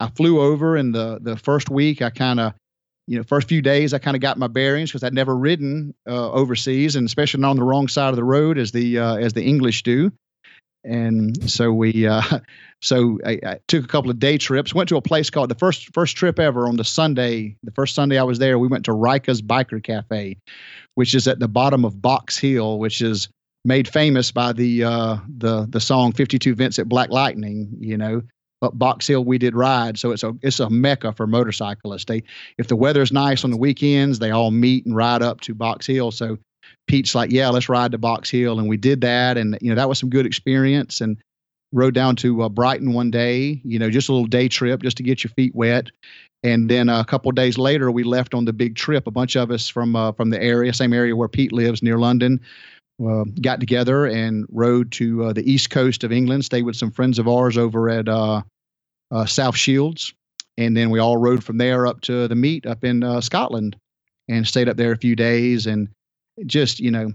I 0.00 0.08
flew 0.08 0.40
over, 0.40 0.76
and 0.76 0.94
the 0.94 1.18
the 1.20 1.36
first 1.36 1.68
week 1.68 2.00
I 2.00 2.10
kind 2.10 2.40
of, 2.40 2.54
you 3.06 3.18
know, 3.18 3.24
first 3.24 3.48
few 3.48 3.60
days 3.60 3.92
I 3.92 3.98
kind 3.98 4.16
of 4.16 4.22
got 4.22 4.38
my 4.38 4.46
bearings 4.46 4.90
because 4.90 5.04
I'd 5.04 5.14
never 5.14 5.36
ridden 5.36 5.94
uh, 6.08 6.30
overseas, 6.30 6.96
and 6.96 7.06
especially 7.06 7.40
not 7.40 7.50
on 7.50 7.56
the 7.56 7.64
wrong 7.64 7.88
side 7.88 8.10
of 8.10 8.16
the 8.16 8.24
road 8.24 8.56
as 8.56 8.72
the 8.72 8.98
uh, 8.98 9.16
as 9.16 9.32
the 9.32 9.42
English 9.42 9.82
do. 9.82 10.12
And 10.84 11.50
so 11.50 11.72
we, 11.72 12.06
uh, 12.06 12.22
so 12.82 13.18
I, 13.26 13.40
I 13.44 13.58
took 13.68 13.84
a 13.84 13.88
couple 13.88 14.10
of 14.10 14.18
day 14.18 14.38
trips. 14.38 14.74
Went 14.74 14.88
to 14.90 14.96
a 14.96 15.02
place 15.02 15.30
called 15.30 15.50
the 15.50 15.54
first 15.54 15.92
first 15.94 16.16
trip 16.16 16.38
ever 16.38 16.66
on 16.66 16.76
the 16.76 16.84
Sunday. 16.84 17.56
The 17.62 17.72
first 17.72 17.94
Sunday 17.94 18.18
I 18.18 18.22
was 18.22 18.38
there, 18.38 18.58
we 18.58 18.68
went 18.68 18.84
to 18.86 18.92
Ryka's 18.92 19.42
Biker 19.42 19.82
Cafe, 19.82 20.36
which 20.94 21.14
is 21.14 21.26
at 21.28 21.40
the 21.40 21.48
bottom 21.48 21.84
of 21.84 22.00
Box 22.00 22.38
Hill, 22.38 22.78
which 22.78 23.00
is 23.00 23.28
made 23.64 23.88
famous 23.88 24.32
by 24.32 24.52
the 24.52 24.84
uh, 24.84 25.16
the 25.28 25.66
the 25.68 25.80
song 25.80 26.12
52 26.12 26.54
Vincent 26.54 26.88
Black 26.88 27.10
Lightning, 27.10 27.76
you 27.80 27.96
know. 27.98 28.22
but 28.60 28.78
Box 28.78 29.06
Hill 29.06 29.24
we 29.24 29.38
did 29.38 29.54
ride, 29.54 29.98
so 29.98 30.12
it's 30.12 30.22
a 30.22 30.34
it's 30.42 30.60
a 30.60 30.70
mecca 30.70 31.12
for 31.12 31.26
motorcyclists. 31.26 32.04
They 32.06 32.22
if 32.56 32.68
the 32.68 32.76
weather's 32.76 33.12
nice 33.12 33.44
on 33.44 33.50
the 33.50 33.56
weekends, 33.56 34.18
they 34.18 34.30
all 34.30 34.50
meet 34.50 34.86
and 34.86 34.96
ride 34.96 35.22
up 35.22 35.40
to 35.42 35.54
Box 35.54 35.86
Hill. 35.86 36.10
So 36.10 36.38
Pete's 36.86 37.14
like, 37.14 37.30
"Yeah, 37.30 37.48
let's 37.48 37.68
ride 37.68 37.92
to 37.92 37.98
Box 37.98 38.30
Hill," 38.30 38.58
and 38.58 38.68
we 38.68 38.76
did 38.76 39.00
that, 39.02 39.36
and 39.36 39.58
you 39.60 39.70
know 39.70 39.76
that 39.76 39.88
was 39.88 39.98
some 39.98 40.10
good 40.10 40.26
experience. 40.26 41.00
And 41.00 41.18
rode 41.72 41.94
down 41.94 42.16
to 42.16 42.42
uh, 42.42 42.48
Brighton 42.48 42.92
one 42.92 43.10
day, 43.10 43.60
you 43.64 43.78
know, 43.78 43.90
just 43.90 44.08
a 44.08 44.12
little 44.12 44.26
day 44.26 44.48
trip 44.48 44.82
just 44.82 44.96
to 44.96 45.02
get 45.02 45.22
your 45.22 45.30
feet 45.36 45.54
wet. 45.54 45.88
And 46.42 46.70
then 46.70 46.88
a 46.88 47.04
couple 47.04 47.30
days 47.32 47.58
later, 47.58 47.90
we 47.90 48.04
left 48.04 48.32
on 48.32 48.44
the 48.44 48.52
big 48.52 48.76
trip. 48.76 49.06
A 49.06 49.10
bunch 49.10 49.36
of 49.36 49.50
us 49.50 49.68
from 49.68 49.96
uh, 49.96 50.12
from 50.12 50.30
the 50.30 50.40
area, 50.40 50.72
same 50.72 50.92
area 50.92 51.16
where 51.16 51.28
Pete 51.28 51.52
lives, 51.52 51.82
near 51.82 51.98
London, 51.98 52.40
uh, 53.04 53.24
got 53.40 53.58
together 53.58 54.06
and 54.06 54.46
rode 54.50 54.92
to 54.92 55.24
uh, 55.24 55.32
the 55.32 55.50
east 55.50 55.70
coast 55.70 56.04
of 56.04 56.12
England. 56.12 56.44
Stayed 56.44 56.62
with 56.62 56.76
some 56.76 56.92
friends 56.92 57.18
of 57.18 57.26
ours 57.26 57.58
over 57.58 57.90
at 57.90 58.08
uh, 58.08 58.42
uh, 59.10 59.26
South 59.26 59.56
Shields, 59.56 60.14
and 60.56 60.76
then 60.76 60.90
we 60.90 61.00
all 61.00 61.16
rode 61.16 61.42
from 61.42 61.58
there 61.58 61.88
up 61.88 62.02
to 62.02 62.28
the 62.28 62.36
meet 62.36 62.66
up 62.66 62.84
in 62.84 63.20
Scotland, 63.20 63.76
and 64.28 64.46
stayed 64.46 64.68
up 64.68 64.76
there 64.76 64.92
a 64.92 64.96
few 64.98 65.16
days. 65.16 65.66
And 65.66 65.88
just 66.46 66.80
you 66.80 66.90
know, 66.90 67.12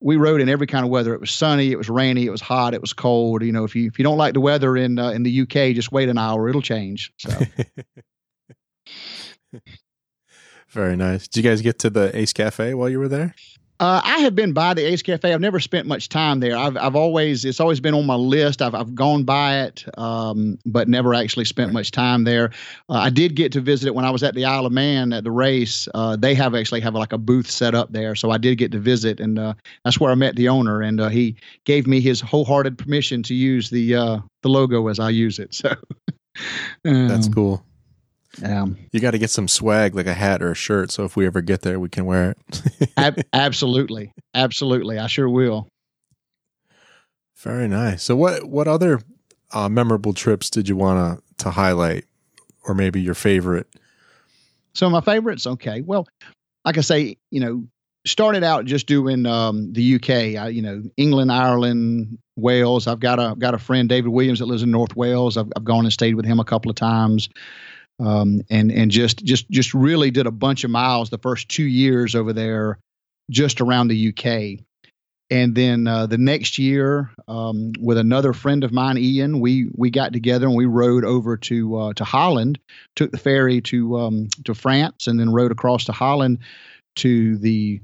we 0.00 0.16
rode 0.16 0.40
in 0.40 0.48
every 0.48 0.66
kind 0.66 0.84
of 0.84 0.90
weather. 0.90 1.14
It 1.14 1.20
was 1.20 1.30
sunny, 1.30 1.72
it 1.72 1.78
was 1.78 1.88
rainy, 1.88 2.26
it 2.26 2.30
was 2.30 2.40
hot, 2.40 2.74
it 2.74 2.80
was 2.80 2.92
cold. 2.92 3.42
You 3.42 3.52
know, 3.52 3.64
if 3.64 3.74
you 3.74 3.86
if 3.86 3.98
you 3.98 4.02
don't 4.02 4.18
like 4.18 4.34
the 4.34 4.40
weather 4.40 4.76
in 4.76 4.98
uh, 4.98 5.10
in 5.10 5.22
the 5.22 5.40
UK, 5.42 5.74
just 5.74 5.92
wait 5.92 6.08
an 6.08 6.18
hour; 6.18 6.48
it'll 6.48 6.62
change. 6.62 7.12
So. 7.18 7.30
Very 10.68 10.96
nice. 10.96 11.28
Did 11.28 11.44
you 11.44 11.50
guys 11.50 11.62
get 11.62 11.78
to 11.80 11.90
the 11.90 12.16
Ace 12.16 12.32
Cafe 12.32 12.74
while 12.74 12.88
you 12.88 12.98
were 12.98 13.08
there? 13.08 13.34
Uh, 13.80 14.00
I 14.04 14.18
have 14.20 14.36
been 14.36 14.52
by 14.52 14.72
the 14.72 14.84
Ace 14.84 15.02
Cafe. 15.02 15.32
I've 15.32 15.40
never 15.40 15.58
spent 15.58 15.86
much 15.88 16.08
time 16.08 16.38
there. 16.38 16.56
I've 16.56 16.76
I've 16.76 16.94
always 16.94 17.44
it's 17.44 17.58
always 17.58 17.80
been 17.80 17.94
on 17.94 18.06
my 18.06 18.14
list. 18.14 18.62
I've 18.62 18.74
I've 18.74 18.94
gone 18.94 19.24
by 19.24 19.62
it, 19.62 19.84
um, 19.98 20.58
but 20.64 20.88
never 20.88 21.12
actually 21.12 21.44
spent 21.44 21.72
much 21.72 21.90
time 21.90 22.22
there. 22.22 22.50
Uh, 22.88 22.98
I 22.98 23.10
did 23.10 23.34
get 23.34 23.50
to 23.52 23.60
visit 23.60 23.88
it 23.88 23.94
when 23.94 24.04
I 24.04 24.10
was 24.10 24.22
at 24.22 24.34
the 24.34 24.44
Isle 24.44 24.66
of 24.66 24.72
Man 24.72 25.12
at 25.12 25.24
the 25.24 25.32
race. 25.32 25.88
Uh, 25.92 26.14
they 26.14 26.34
have 26.34 26.54
actually 26.54 26.82
have 26.82 26.94
like 26.94 27.12
a 27.12 27.18
booth 27.18 27.50
set 27.50 27.74
up 27.74 27.92
there, 27.92 28.14
so 28.14 28.30
I 28.30 28.38
did 28.38 28.58
get 28.58 28.70
to 28.72 28.78
visit, 28.78 29.18
and 29.18 29.38
uh, 29.38 29.54
that's 29.84 29.98
where 29.98 30.12
I 30.12 30.14
met 30.14 30.36
the 30.36 30.48
owner, 30.48 30.80
and 30.80 31.00
uh, 31.00 31.08
he 31.08 31.34
gave 31.64 31.88
me 31.88 32.00
his 32.00 32.20
wholehearted 32.20 32.78
permission 32.78 33.24
to 33.24 33.34
use 33.34 33.70
the 33.70 33.96
uh, 33.96 34.18
the 34.42 34.48
logo 34.48 34.86
as 34.86 35.00
I 35.00 35.10
use 35.10 35.40
it. 35.40 35.52
So 35.52 35.74
That's 36.84 37.26
um, 37.26 37.32
cool. 37.32 37.64
Um, 38.42 38.76
You 38.92 39.00
got 39.00 39.12
to 39.12 39.18
get 39.18 39.30
some 39.30 39.46
swag, 39.48 39.94
like 39.94 40.06
a 40.06 40.14
hat 40.14 40.42
or 40.42 40.50
a 40.50 40.54
shirt, 40.54 40.90
so 40.90 41.04
if 41.04 41.16
we 41.16 41.26
ever 41.26 41.40
get 41.40 41.62
there, 41.62 41.78
we 41.78 41.88
can 41.88 42.06
wear 42.06 42.32
it. 42.32 42.90
ab- 42.96 43.22
absolutely, 43.32 44.12
absolutely, 44.34 44.98
I 44.98 45.06
sure 45.06 45.28
will. 45.28 45.68
Very 47.36 47.68
nice. 47.68 48.02
So, 48.02 48.16
what 48.16 48.44
what 48.44 48.66
other 48.66 49.00
uh, 49.52 49.68
memorable 49.68 50.14
trips 50.14 50.50
did 50.50 50.68
you 50.68 50.76
want 50.76 51.18
to 51.18 51.44
to 51.44 51.50
highlight, 51.50 52.04
or 52.66 52.74
maybe 52.74 53.00
your 53.00 53.14
favorite? 53.14 53.66
So 54.74 54.90
my 54.90 55.00
favorites, 55.00 55.46
okay. 55.46 55.82
Well, 55.82 56.08
like 56.64 56.78
I 56.78 56.80
say, 56.80 57.16
you 57.30 57.40
know, 57.40 57.64
started 58.06 58.42
out 58.42 58.64
just 58.64 58.86
doing 58.86 59.24
um, 59.26 59.72
the 59.72 59.94
UK. 59.96 60.10
I, 60.10 60.48
you 60.48 60.62
know, 60.62 60.82
England, 60.96 61.30
Ireland, 61.30 62.18
Wales. 62.36 62.86
I've 62.86 63.00
got 63.00 63.18
a 63.20 63.34
got 63.36 63.54
a 63.54 63.58
friend, 63.58 63.88
David 63.88 64.08
Williams, 64.08 64.40
that 64.40 64.46
lives 64.46 64.62
in 64.62 64.70
North 64.70 64.96
Wales. 64.96 65.36
I've, 65.36 65.52
I've 65.56 65.64
gone 65.64 65.84
and 65.84 65.92
stayed 65.92 66.14
with 66.14 66.24
him 66.24 66.40
a 66.40 66.44
couple 66.44 66.70
of 66.70 66.76
times, 66.76 67.28
um, 68.00 68.42
and 68.50 68.70
and 68.72 68.90
just 68.90 69.24
just 69.24 69.48
just 69.50 69.74
really 69.74 70.10
did 70.10 70.26
a 70.26 70.32
bunch 70.32 70.64
of 70.64 70.70
miles 70.70 71.10
the 71.10 71.18
first 71.18 71.48
two 71.48 71.64
years 71.64 72.14
over 72.14 72.32
there, 72.32 72.78
just 73.30 73.60
around 73.60 73.88
the 73.88 74.08
UK. 74.08 74.64
And 75.30 75.54
then 75.54 75.86
uh, 75.88 76.06
the 76.06 76.18
next 76.18 76.58
year, 76.58 77.10
um, 77.28 77.72
with 77.80 77.96
another 77.96 78.32
friend 78.34 78.62
of 78.62 78.72
mine, 78.72 78.98
Ian, 78.98 79.40
we 79.40 79.70
we 79.74 79.90
got 79.90 80.12
together 80.12 80.46
and 80.46 80.56
we 80.56 80.66
rode 80.66 81.04
over 81.04 81.36
to 81.38 81.76
uh, 81.76 81.92
to 81.94 82.04
Holland 82.04 82.58
took 82.94 83.10
the 83.10 83.18
ferry 83.18 83.60
to 83.62 83.96
um, 83.96 84.28
to 84.44 84.54
France 84.54 85.06
and 85.06 85.18
then 85.18 85.30
rode 85.30 85.52
across 85.52 85.84
to 85.86 85.92
Holland 85.92 86.38
to 86.96 87.38
the 87.38 87.80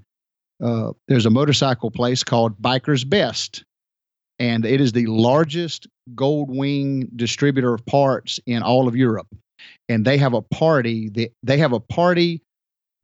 uh, 0.62 0.92
there's 1.08 1.26
a 1.26 1.30
motorcycle 1.30 1.90
place 1.90 2.22
called 2.22 2.60
Biker's 2.60 3.04
Best, 3.04 3.64
and 4.38 4.66
it 4.66 4.80
is 4.80 4.92
the 4.92 5.06
largest 5.06 5.86
gold 6.14 6.54
wing 6.54 7.08
distributor 7.16 7.72
of 7.72 7.86
parts 7.86 8.38
in 8.46 8.62
all 8.62 8.86
of 8.86 8.94
Europe. 8.96 9.28
And 9.90 10.06
they 10.06 10.16
have 10.16 10.32
a 10.32 10.40
party. 10.40 11.10
They, 11.10 11.32
they 11.42 11.58
have 11.58 11.74
a 11.74 11.80
party 11.80 12.40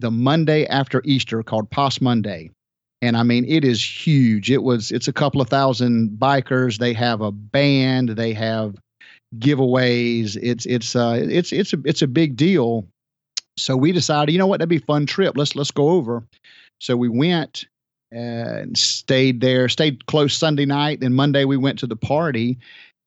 the 0.01 0.11
Monday 0.11 0.67
after 0.67 1.03
Easter 1.05 1.43
called 1.43 1.71
Pos 1.71 2.01
Monday. 2.01 2.51
And 3.03 3.17
I 3.17 3.25
mean, 3.25 3.45
it 3.47 3.65
is 3.65 3.85
huge. 3.85 4.51
It 4.51 4.63
was, 4.63 4.91
it's 4.91 5.09
a 5.09 5.13
couple 5.13 5.43
of 5.43 5.51
thousand 5.51 6.17
bikers. 6.19 6.79
They 6.79 6.95
have 6.95 7.21
a 7.21 7.31
band. 7.31 8.11
They 8.11 8.33
have 8.33 8.77
giveaways. 9.39 10.39
It's 10.41 10.67
it's 10.67 10.97
uh, 10.97 11.19
it's 11.21 11.53
it's 11.53 11.73
a 11.73 11.79
it's 11.85 12.03
a 12.03 12.07
big 12.07 12.37
deal. 12.37 12.87
So 13.59 13.77
we 13.77 13.93
decided, 13.93 14.33
you 14.33 14.39
know 14.39 14.47
what, 14.47 14.59
that'd 14.59 14.69
be 14.69 14.77
a 14.77 14.81
fun 14.81 15.07
trip. 15.07 15.37
Let's 15.37 15.57
let's 15.57 15.71
go 15.71 15.91
over. 15.91 16.25
So 16.81 16.97
we 16.97 17.09
went 17.09 17.65
and 18.13 18.77
stayed 18.77 19.41
there. 19.41 19.69
Stayed 19.69 20.07
close 20.07 20.35
Sunday 20.35 20.67
night. 20.67 21.01
Then 21.01 21.15
Monday 21.15 21.45
we 21.45 21.57
went 21.57 21.79
to 21.81 21.87
the 21.87 21.97
party, 21.97 22.59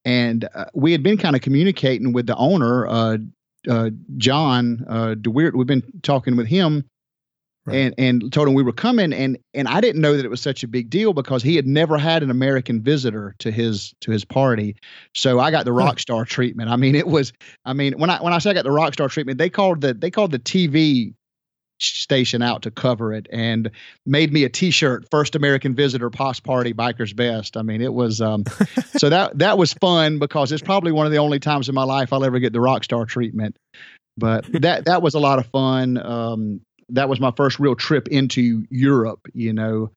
and 0.05 0.47
uh, 0.53 0.65
we 0.73 0.91
had 0.91 1.03
been 1.03 1.17
kind 1.17 1.35
of 1.35 1.41
communicating 1.41 2.13
with 2.13 2.27
the 2.27 2.35
owner, 2.35 2.87
uh, 2.87 3.17
uh, 3.67 3.89
John 4.17 4.85
uh, 4.87 5.15
DeWeert. 5.15 5.55
We've 5.55 5.67
been 5.67 5.83
talking 6.03 6.35
with 6.35 6.47
him 6.47 6.85
Right. 7.65 7.75
and 7.75 7.95
and 7.97 8.33
told 8.33 8.47
him 8.47 8.53
we 8.53 8.63
were 8.63 8.71
coming 8.71 9.11
and 9.11 9.37
and 9.53 9.67
I 9.67 9.81
didn't 9.81 10.01
know 10.01 10.15
that 10.15 10.23
it 10.25 10.29
was 10.29 10.39
such 10.41 10.63
a 10.63 10.67
big 10.67 10.89
deal 10.89 11.11
because 11.11 11.43
he 11.43 11.57
had 11.57 11.67
never 11.67 11.97
had 11.97 12.23
an 12.23 12.31
American 12.31 12.81
visitor 12.81 13.35
to 13.39 13.51
his 13.51 13.93
to 13.99 14.11
his 14.11 14.23
party. 14.23 14.77
So 15.13 15.41
I 15.41 15.51
got 15.51 15.65
the 15.65 15.73
rock 15.73 15.99
star 15.99 16.23
treatment. 16.23 16.69
I 16.69 16.77
mean 16.77 16.95
it 16.95 17.07
was 17.07 17.33
I 17.65 17.73
mean 17.73 17.99
when 17.99 18.09
I 18.09 18.23
when 18.23 18.31
I 18.31 18.37
say 18.39 18.51
I 18.51 18.53
got 18.53 18.63
the 18.63 18.71
rock 18.71 18.93
star 18.93 19.09
treatment, 19.09 19.39
they 19.39 19.49
called 19.49 19.81
the 19.81 19.93
they 19.93 20.09
called 20.09 20.31
the 20.31 20.39
TV 20.39 21.13
station 21.79 22.41
out 22.41 22.63
to 22.63 22.71
cover 22.71 23.13
it 23.13 23.27
and 23.31 23.71
made 24.05 24.33
me 24.33 24.43
a 24.43 24.49
t-shirt 24.49 25.05
first 25.09 25.35
american 25.35 25.73
visitor 25.73 26.09
poss 26.09 26.39
party 26.39 26.73
bikers 26.73 27.15
best 27.15 27.55
i 27.55 27.61
mean 27.61 27.81
it 27.81 27.93
was 27.93 28.19
um 28.19 28.43
so 28.97 29.09
that 29.09 29.37
that 29.37 29.57
was 29.57 29.73
fun 29.73 30.19
because 30.19 30.51
it's 30.51 30.61
probably 30.61 30.91
one 30.91 31.05
of 31.05 31.11
the 31.11 31.17
only 31.17 31.39
times 31.39 31.69
in 31.69 31.75
my 31.75 31.83
life 31.83 32.11
i'll 32.11 32.25
ever 32.25 32.39
get 32.39 32.51
the 32.51 32.59
rock 32.59 32.83
star 32.83 33.05
treatment 33.05 33.55
but 34.17 34.45
that 34.61 34.85
that 34.85 35.01
was 35.01 35.13
a 35.13 35.19
lot 35.19 35.39
of 35.39 35.45
fun 35.47 35.97
um 35.97 36.61
that 36.91 37.09
was 37.09 37.19
my 37.19 37.31
first 37.31 37.59
real 37.59 37.75
trip 37.75 38.07
into 38.07 38.65
Europe, 38.69 39.27
you 39.33 39.53
know. 39.53 39.91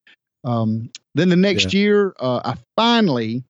Um, 0.44 0.90
then 1.14 1.28
the 1.28 1.36
next 1.36 1.72
yeah. 1.72 1.80
year, 1.80 2.14
uh, 2.18 2.40
I 2.44 2.56
finally, 2.76 3.44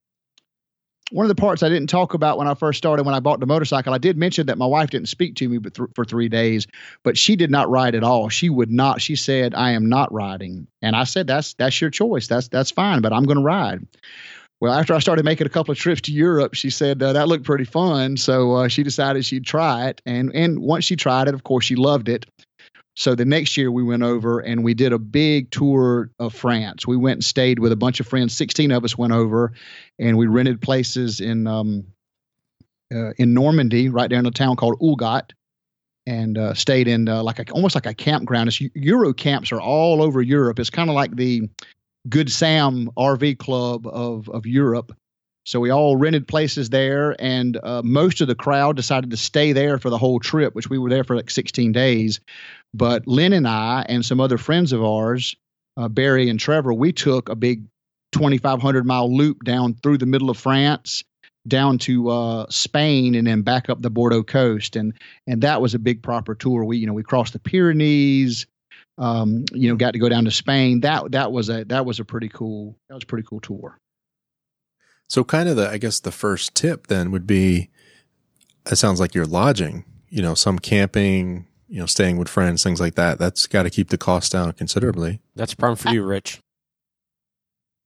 one 1.12 1.24
of 1.24 1.28
the 1.28 1.40
parts 1.40 1.62
I 1.62 1.68
didn't 1.68 1.88
talk 1.88 2.14
about 2.14 2.38
when 2.38 2.48
I 2.48 2.54
first 2.54 2.78
started, 2.78 3.04
when 3.04 3.14
I 3.14 3.20
bought 3.20 3.40
the 3.40 3.46
motorcycle, 3.46 3.92
I 3.92 3.98
did 3.98 4.16
mention 4.16 4.46
that 4.46 4.58
my 4.58 4.66
wife 4.66 4.90
didn't 4.90 5.08
speak 5.08 5.36
to 5.36 5.48
me 5.48 5.58
but 5.58 5.74
th- 5.74 5.90
for 5.94 6.04
three 6.04 6.28
days, 6.28 6.66
but 7.02 7.18
she 7.18 7.36
did 7.36 7.50
not 7.50 7.68
ride 7.68 7.94
at 7.94 8.02
all. 8.02 8.28
She 8.28 8.48
would 8.48 8.70
not. 8.70 9.00
She 9.00 9.14
said, 9.16 9.54
"I 9.54 9.72
am 9.72 9.88
not 9.88 10.12
riding," 10.12 10.66
and 10.80 10.96
I 10.96 11.04
said, 11.04 11.26
"That's 11.26 11.54
that's 11.54 11.80
your 11.80 11.90
choice. 11.90 12.26
That's 12.26 12.48
that's 12.48 12.70
fine, 12.70 13.02
but 13.02 13.12
I'm 13.12 13.24
going 13.24 13.38
to 13.38 13.44
ride." 13.44 13.86
Well, 14.60 14.72
after 14.72 14.94
I 14.94 15.00
started 15.00 15.24
making 15.24 15.48
a 15.48 15.50
couple 15.50 15.72
of 15.72 15.78
trips 15.78 16.00
to 16.02 16.12
Europe, 16.12 16.54
she 16.54 16.70
said 16.70 17.02
uh, 17.02 17.12
that 17.14 17.26
looked 17.26 17.44
pretty 17.44 17.64
fun, 17.64 18.16
so 18.16 18.52
uh, 18.52 18.68
she 18.68 18.84
decided 18.84 19.24
she'd 19.24 19.44
try 19.44 19.88
it. 19.88 20.00
And 20.06 20.34
and 20.34 20.60
once 20.60 20.84
she 20.84 20.96
tried 20.96 21.28
it, 21.28 21.34
of 21.34 21.42
course, 21.42 21.64
she 21.64 21.76
loved 21.76 22.08
it. 22.08 22.26
So 22.94 23.14
the 23.14 23.24
next 23.24 23.56
year 23.56 23.70
we 23.70 23.82
went 23.82 24.02
over 24.02 24.40
and 24.40 24.62
we 24.62 24.74
did 24.74 24.92
a 24.92 24.98
big 24.98 25.50
tour 25.50 26.10
of 26.18 26.34
France. 26.34 26.86
We 26.86 26.96
went 26.96 27.18
and 27.18 27.24
stayed 27.24 27.58
with 27.58 27.72
a 27.72 27.76
bunch 27.76 28.00
of 28.00 28.06
friends. 28.06 28.36
Sixteen 28.36 28.70
of 28.70 28.84
us 28.84 28.98
went 28.98 29.12
over, 29.12 29.52
and 29.98 30.18
we 30.18 30.26
rented 30.26 30.60
places 30.60 31.20
in 31.20 31.46
um, 31.46 31.86
uh, 32.94 33.12
in 33.16 33.32
Normandy, 33.32 33.88
right 33.88 34.10
there 34.10 34.18
in 34.18 34.26
a 34.26 34.30
town 34.30 34.56
called 34.56 34.78
Houlgate, 34.78 35.30
and 36.06 36.36
uh, 36.36 36.52
stayed 36.52 36.86
in 36.86 37.08
uh, 37.08 37.22
like 37.22 37.38
a, 37.38 37.50
almost 37.52 37.74
like 37.74 37.86
a 37.86 37.94
campground. 37.94 38.48
It's, 38.48 38.60
Euro 38.74 39.14
camps 39.14 39.52
are 39.52 39.60
all 39.60 40.02
over 40.02 40.20
Europe. 40.20 40.58
It's 40.58 40.70
kind 40.70 40.90
of 40.90 40.94
like 40.94 41.16
the 41.16 41.48
Good 42.08 42.30
Sam 42.30 42.90
RV 42.98 43.38
Club 43.38 43.86
of 43.86 44.28
of 44.28 44.44
Europe. 44.46 44.92
So 45.44 45.58
we 45.58 45.70
all 45.70 45.96
rented 45.96 46.28
places 46.28 46.70
there, 46.70 47.16
and 47.18 47.58
uh, 47.64 47.82
most 47.84 48.20
of 48.20 48.28
the 48.28 48.34
crowd 48.34 48.76
decided 48.76 49.10
to 49.10 49.16
stay 49.16 49.52
there 49.52 49.78
for 49.78 49.90
the 49.90 49.98
whole 49.98 50.20
trip, 50.20 50.54
which 50.54 50.70
we 50.70 50.78
were 50.78 50.88
there 50.88 51.02
for 51.02 51.16
like 51.16 51.30
16 51.30 51.72
days. 51.72 52.20
But 52.74 53.06
Lynn 53.06 53.32
and 53.32 53.46
I 53.46 53.84
and 53.88 54.04
some 54.04 54.20
other 54.20 54.38
friends 54.38 54.72
of 54.72 54.82
ours, 54.82 55.36
uh, 55.76 55.88
Barry 55.88 56.28
and 56.28 56.40
Trevor, 56.40 56.72
we 56.72 56.92
took 56.92 57.28
a 57.28 57.34
big 57.34 57.64
2,500 58.12 58.86
mile 58.86 59.14
loop 59.14 59.44
down 59.44 59.74
through 59.82 59.98
the 59.98 60.06
middle 60.06 60.30
of 60.30 60.36
France, 60.36 61.02
down 61.48 61.78
to 61.78 62.08
uh, 62.10 62.46
Spain, 62.50 63.14
and 63.14 63.26
then 63.26 63.42
back 63.42 63.68
up 63.68 63.82
the 63.82 63.90
Bordeaux 63.90 64.22
coast, 64.22 64.76
and 64.76 64.94
and 65.26 65.42
that 65.42 65.60
was 65.60 65.74
a 65.74 65.78
big 65.78 66.02
proper 66.02 66.34
tour. 66.34 66.64
We 66.64 66.78
you 66.78 66.86
know 66.86 66.92
we 66.92 67.02
crossed 67.02 67.32
the 67.32 67.38
Pyrenees, 67.38 68.46
um, 68.98 69.44
you 69.52 69.68
know, 69.68 69.76
got 69.76 69.92
to 69.92 69.98
go 69.98 70.08
down 70.08 70.24
to 70.24 70.30
Spain. 70.30 70.80
That 70.80 71.12
that 71.12 71.32
was 71.32 71.48
a 71.48 71.64
that 71.64 71.86
was 71.86 72.00
a 72.00 72.04
pretty 72.04 72.28
cool 72.28 72.76
that 72.88 72.94
was 72.94 73.04
a 73.04 73.06
pretty 73.06 73.26
cool 73.26 73.40
tour. 73.40 73.78
So, 75.08 75.24
kind 75.24 75.48
of 75.48 75.56
the, 75.56 75.68
I 75.68 75.76
guess, 75.76 76.00
the 76.00 76.12
first 76.12 76.54
tip 76.54 76.86
then 76.86 77.10
would 77.10 77.26
be 77.26 77.70
it 78.70 78.76
sounds 78.76 79.00
like 79.00 79.14
you're 79.14 79.26
lodging, 79.26 79.84
you 80.08 80.22
know, 80.22 80.34
some 80.34 80.58
camping, 80.58 81.46
you 81.72 81.78
know, 81.78 81.86
staying 81.86 82.18
with 82.18 82.28
friends, 82.28 82.62
things 82.62 82.80
like 82.80 82.96
that. 82.96 83.18
That's 83.18 83.46
got 83.46 83.62
to 83.62 83.70
keep 83.70 83.88
the 83.88 83.96
cost 83.96 84.30
down 84.30 84.52
considerably. 84.52 85.20
That's 85.34 85.54
a 85.54 85.56
problem 85.56 85.76
for 85.76 85.88
you, 85.88 86.02
Rich. 86.02 86.38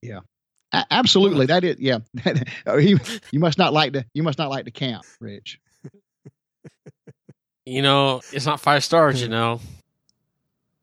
Yeah. 0.03 0.21
A- 0.73 0.87
absolutely. 0.91 1.47
That 1.47 1.63
is, 1.63 1.79
yeah. 1.79 1.99
you, 2.67 2.99
you 3.31 3.39
must 3.39 3.59
not 3.59 3.73
like 3.73 3.93
to, 3.93 4.05
you 4.13 4.25
must 4.25 4.39
not 4.39 4.51
like 4.51 4.65
to 4.65 4.73
camp, 4.73 5.05
Rich. 5.21 5.61
You 7.69 7.83
know, 7.83 8.21
it's 8.33 8.47
not 8.47 8.61
five 8.61 8.85
stars, 8.85 9.21
you 9.21 9.27
know. 9.37 9.61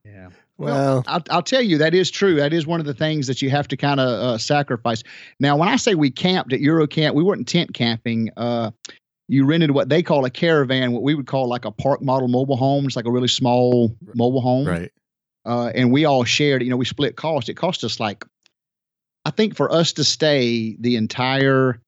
Yeah. 0.03 0.31
Well, 0.57 1.05
I'll, 1.07 1.23
I'll, 1.29 1.41
tell 1.41 1.61
you 1.61 1.77
that 1.77 1.93
is 1.93 2.11
true. 2.11 2.35
That 2.35 2.51
is 2.51 2.67
one 2.67 2.81
of 2.81 2.85
the 2.85 2.93
things 2.93 3.27
that 3.27 3.41
you 3.41 3.49
have 3.49 3.69
to 3.69 3.77
kind 3.77 4.01
of 4.01 4.07
uh, 4.07 4.37
sacrifice. 4.37 5.01
Now, 5.39 5.55
when 5.55 5.69
I 5.69 5.77
say 5.77 5.95
we 5.95 6.11
camped 6.11 6.51
at 6.51 6.59
Eurocamp, 6.59 7.13
we 7.13 7.23
weren't 7.23 7.47
tent 7.47 7.73
camping. 7.73 8.31
Uh, 8.35 8.71
you 9.27 9.45
rented 9.45 9.71
what 9.71 9.89
they 9.89 10.03
call 10.03 10.25
a 10.25 10.29
caravan, 10.29 10.91
what 10.91 11.03
we 11.03 11.15
would 11.15 11.27
call 11.27 11.47
like 11.47 11.65
a 11.65 11.71
park 11.71 12.01
model 12.01 12.27
mobile 12.27 12.57
home. 12.57 12.85
It's 12.85 12.95
like 12.95 13.05
a 13.05 13.11
really 13.11 13.27
small 13.27 13.95
mobile 14.13 14.41
home, 14.41 14.67
right? 14.67 14.91
Uh, 15.45 15.71
and 15.75 15.91
we 15.91 16.05
all 16.05 16.23
shared. 16.23 16.63
You 16.63 16.69
know, 16.69 16.77
we 16.77 16.85
split 16.85 17.15
cost. 17.15 17.49
It 17.49 17.55
cost 17.55 17.83
us 17.83 17.99
like, 17.99 18.25
I 19.25 19.31
think, 19.31 19.55
for 19.55 19.71
us 19.71 19.93
to 19.93 20.03
stay 20.03 20.75
the 20.79 20.95
entire 20.95 21.79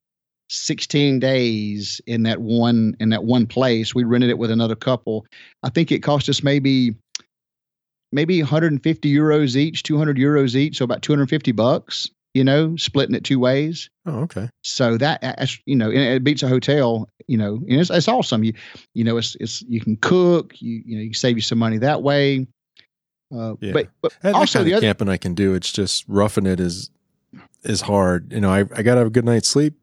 16 0.49 1.19
days 1.19 2.01
in 2.05 2.23
that 2.23 2.41
one 2.41 2.95
in 2.99 3.09
that 3.09 3.23
one 3.23 3.47
place. 3.47 3.95
We 3.95 4.03
rented 4.03 4.29
it 4.29 4.37
with 4.37 4.51
another 4.51 4.75
couple. 4.75 5.25
I 5.63 5.69
think 5.69 5.91
it 5.91 5.99
cost 5.99 6.29
us 6.29 6.43
maybe 6.43 6.95
maybe 8.11 8.41
150 8.41 9.13
euros 9.13 9.55
each, 9.55 9.83
200 9.83 10.17
euros 10.17 10.55
each, 10.55 10.77
so 10.77 10.85
about 10.85 11.01
250 11.01 11.51
bucks. 11.51 12.09
You 12.35 12.43
know, 12.43 12.75
splitting 12.75 13.15
it 13.15 13.23
two 13.23 13.39
ways. 13.39 13.89
Oh, 14.05 14.23
okay. 14.23 14.49
So 14.61 14.97
that 14.97 15.49
you 15.65 15.75
know, 15.77 15.89
it 15.89 16.21
beats 16.21 16.43
a 16.43 16.49
hotel. 16.49 17.07
You 17.27 17.37
know, 17.37 17.55
and 17.55 17.79
it's, 17.79 17.89
it's 17.89 18.09
awesome. 18.09 18.43
You 18.43 18.53
you 18.93 19.05
know, 19.05 19.15
it's 19.15 19.37
it's 19.39 19.61
you 19.69 19.79
can 19.79 19.95
cook. 19.95 20.53
You 20.61 20.83
you 20.85 20.97
know, 20.97 21.01
you 21.01 21.09
can 21.11 21.13
save 21.13 21.37
you 21.37 21.41
some 21.41 21.57
money 21.57 21.77
that 21.77 22.03
way. 22.03 22.45
Uh, 23.33 23.55
yeah. 23.61 23.71
But, 23.71 23.87
but 24.01 24.17
that, 24.21 24.35
also 24.35 24.63
the 24.63 24.71
of 24.71 24.77
other 24.77 24.85
camping 24.85 25.07
I 25.07 25.15
can 25.15 25.33
do. 25.33 25.53
It's 25.53 25.71
just 25.71 26.03
roughing 26.09 26.45
it 26.45 26.59
is 26.59 26.91
is 27.63 27.79
hard. 27.79 28.33
You 28.33 28.41
know, 28.41 28.51
I 28.51 28.59
I 28.59 28.83
gotta 28.83 28.97
have 28.97 29.07
a 29.07 29.11
good 29.11 29.25
night's 29.25 29.47
sleep. 29.47 29.75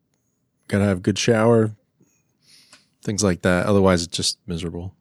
Gotta 0.68 0.84
have 0.84 0.98
a 0.98 1.00
good 1.02 1.18
shower. 1.18 1.74
Things 3.02 3.24
like 3.24 3.40
that. 3.42 3.64
Otherwise, 3.64 4.02
it's 4.02 4.14
just 4.14 4.38
miserable 4.46 4.94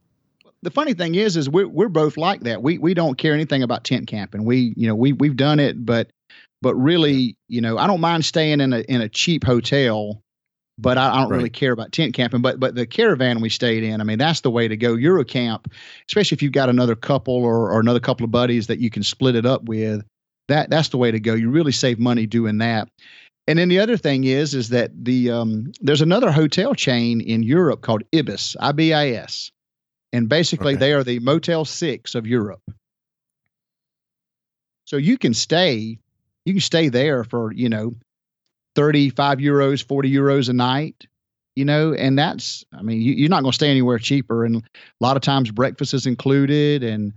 the 0.63 0.71
funny 0.71 0.93
thing 0.93 1.15
is, 1.15 1.37
is 1.37 1.49
we're 1.49 1.67
we're 1.67 1.89
both 1.89 2.17
like 2.17 2.41
that. 2.41 2.61
We 2.61 2.77
we 2.77 2.93
don't 2.93 3.17
care 3.17 3.33
anything 3.33 3.63
about 3.63 3.83
tent 3.83 4.07
camping. 4.07 4.45
We 4.45 4.73
you 4.77 4.87
know 4.87 4.95
we 4.95 5.13
we've 5.13 5.35
done 5.35 5.59
it, 5.59 5.85
but 5.85 6.11
but 6.61 6.75
really 6.75 7.37
you 7.47 7.61
know 7.61 7.77
I 7.77 7.87
don't 7.87 8.01
mind 8.01 8.25
staying 8.25 8.61
in 8.61 8.73
a 8.73 8.79
in 8.79 9.01
a 9.01 9.09
cheap 9.09 9.43
hotel, 9.43 10.21
but 10.77 10.97
I, 10.97 11.13
I 11.13 11.19
don't 11.21 11.29
right. 11.29 11.37
really 11.37 11.49
care 11.49 11.71
about 11.71 11.91
tent 11.91 12.13
camping. 12.13 12.41
But 12.41 12.59
but 12.59 12.75
the 12.75 12.85
caravan 12.85 13.41
we 13.41 13.49
stayed 13.49 13.83
in, 13.83 14.01
I 14.01 14.03
mean 14.03 14.17
that's 14.17 14.41
the 14.41 14.51
way 14.51 14.67
to 14.67 14.77
go. 14.77 14.95
Eurocamp, 14.95 15.65
especially 16.07 16.35
if 16.35 16.41
you've 16.41 16.51
got 16.51 16.69
another 16.69 16.95
couple 16.95 17.35
or 17.35 17.71
or 17.71 17.79
another 17.79 17.99
couple 17.99 18.23
of 18.23 18.31
buddies 18.31 18.67
that 18.67 18.79
you 18.79 18.89
can 18.89 19.03
split 19.03 19.35
it 19.35 19.45
up 19.45 19.63
with. 19.63 20.03
That 20.47 20.69
that's 20.69 20.89
the 20.89 20.97
way 20.97 21.11
to 21.11 21.19
go. 21.19 21.33
You 21.33 21.49
really 21.49 21.71
save 21.71 21.99
money 21.99 22.25
doing 22.25 22.57
that. 22.59 22.89
And 23.47 23.57
then 23.57 23.69
the 23.69 23.79
other 23.79 23.97
thing 23.97 24.23
is, 24.23 24.53
is 24.53 24.69
that 24.69 24.91
the 24.93 25.31
um, 25.31 25.71
there's 25.81 26.01
another 26.01 26.31
hotel 26.31 26.75
chain 26.75 27.21
in 27.21 27.41
Europe 27.41 27.81
called 27.81 28.03
Ibis, 28.13 28.55
I 28.59 28.71
B 28.71 28.93
I 28.93 29.09
S, 29.09 29.51
and 30.13 30.29
basically, 30.29 30.73
okay. 30.73 30.79
they 30.79 30.93
are 30.93 31.03
the 31.03 31.19
Motel 31.19 31.65
Six 31.65 32.15
of 32.15 32.27
Europe. 32.27 32.61
So 34.85 34.97
you 34.97 35.17
can 35.17 35.33
stay, 35.33 35.99
you 36.45 36.53
can 36.53 36.61
stay 36.61 36.89
there 36.89 37.23
for 37.23 37.51
you 37.51 37.69
know, 37.69 37.93
thirty 38.75 39.09
five 39.09 39.39
euros, 39.39 39.85
forty 39.85 40.11
euros 40.11 40.49
a 40.49 40.53
night. 40.53 41.07
You 41.55 41.65
know, 41.65 41.93
and 41.93 42.17
that's, 42.17 42.63
I 42.73 42.81
mean, 42.81 43.01
you, 43.01 43.11
you're 43.11 43.29
not 43.29 43.41
going 43.41 43.51
to 43.51 43.55
stay 43.55 43.69
anywhere 43.69 43.99
cheaper. 43.99 44.45
And 44.45 44.55
a 44.55 44.61
lot 45.01 45.17
of 45.17 45.21
times 45.21 45.51
breakfast 45.51 45.93
is 45.93 46.05
included, 46.05 46.81
and 46.81 47.11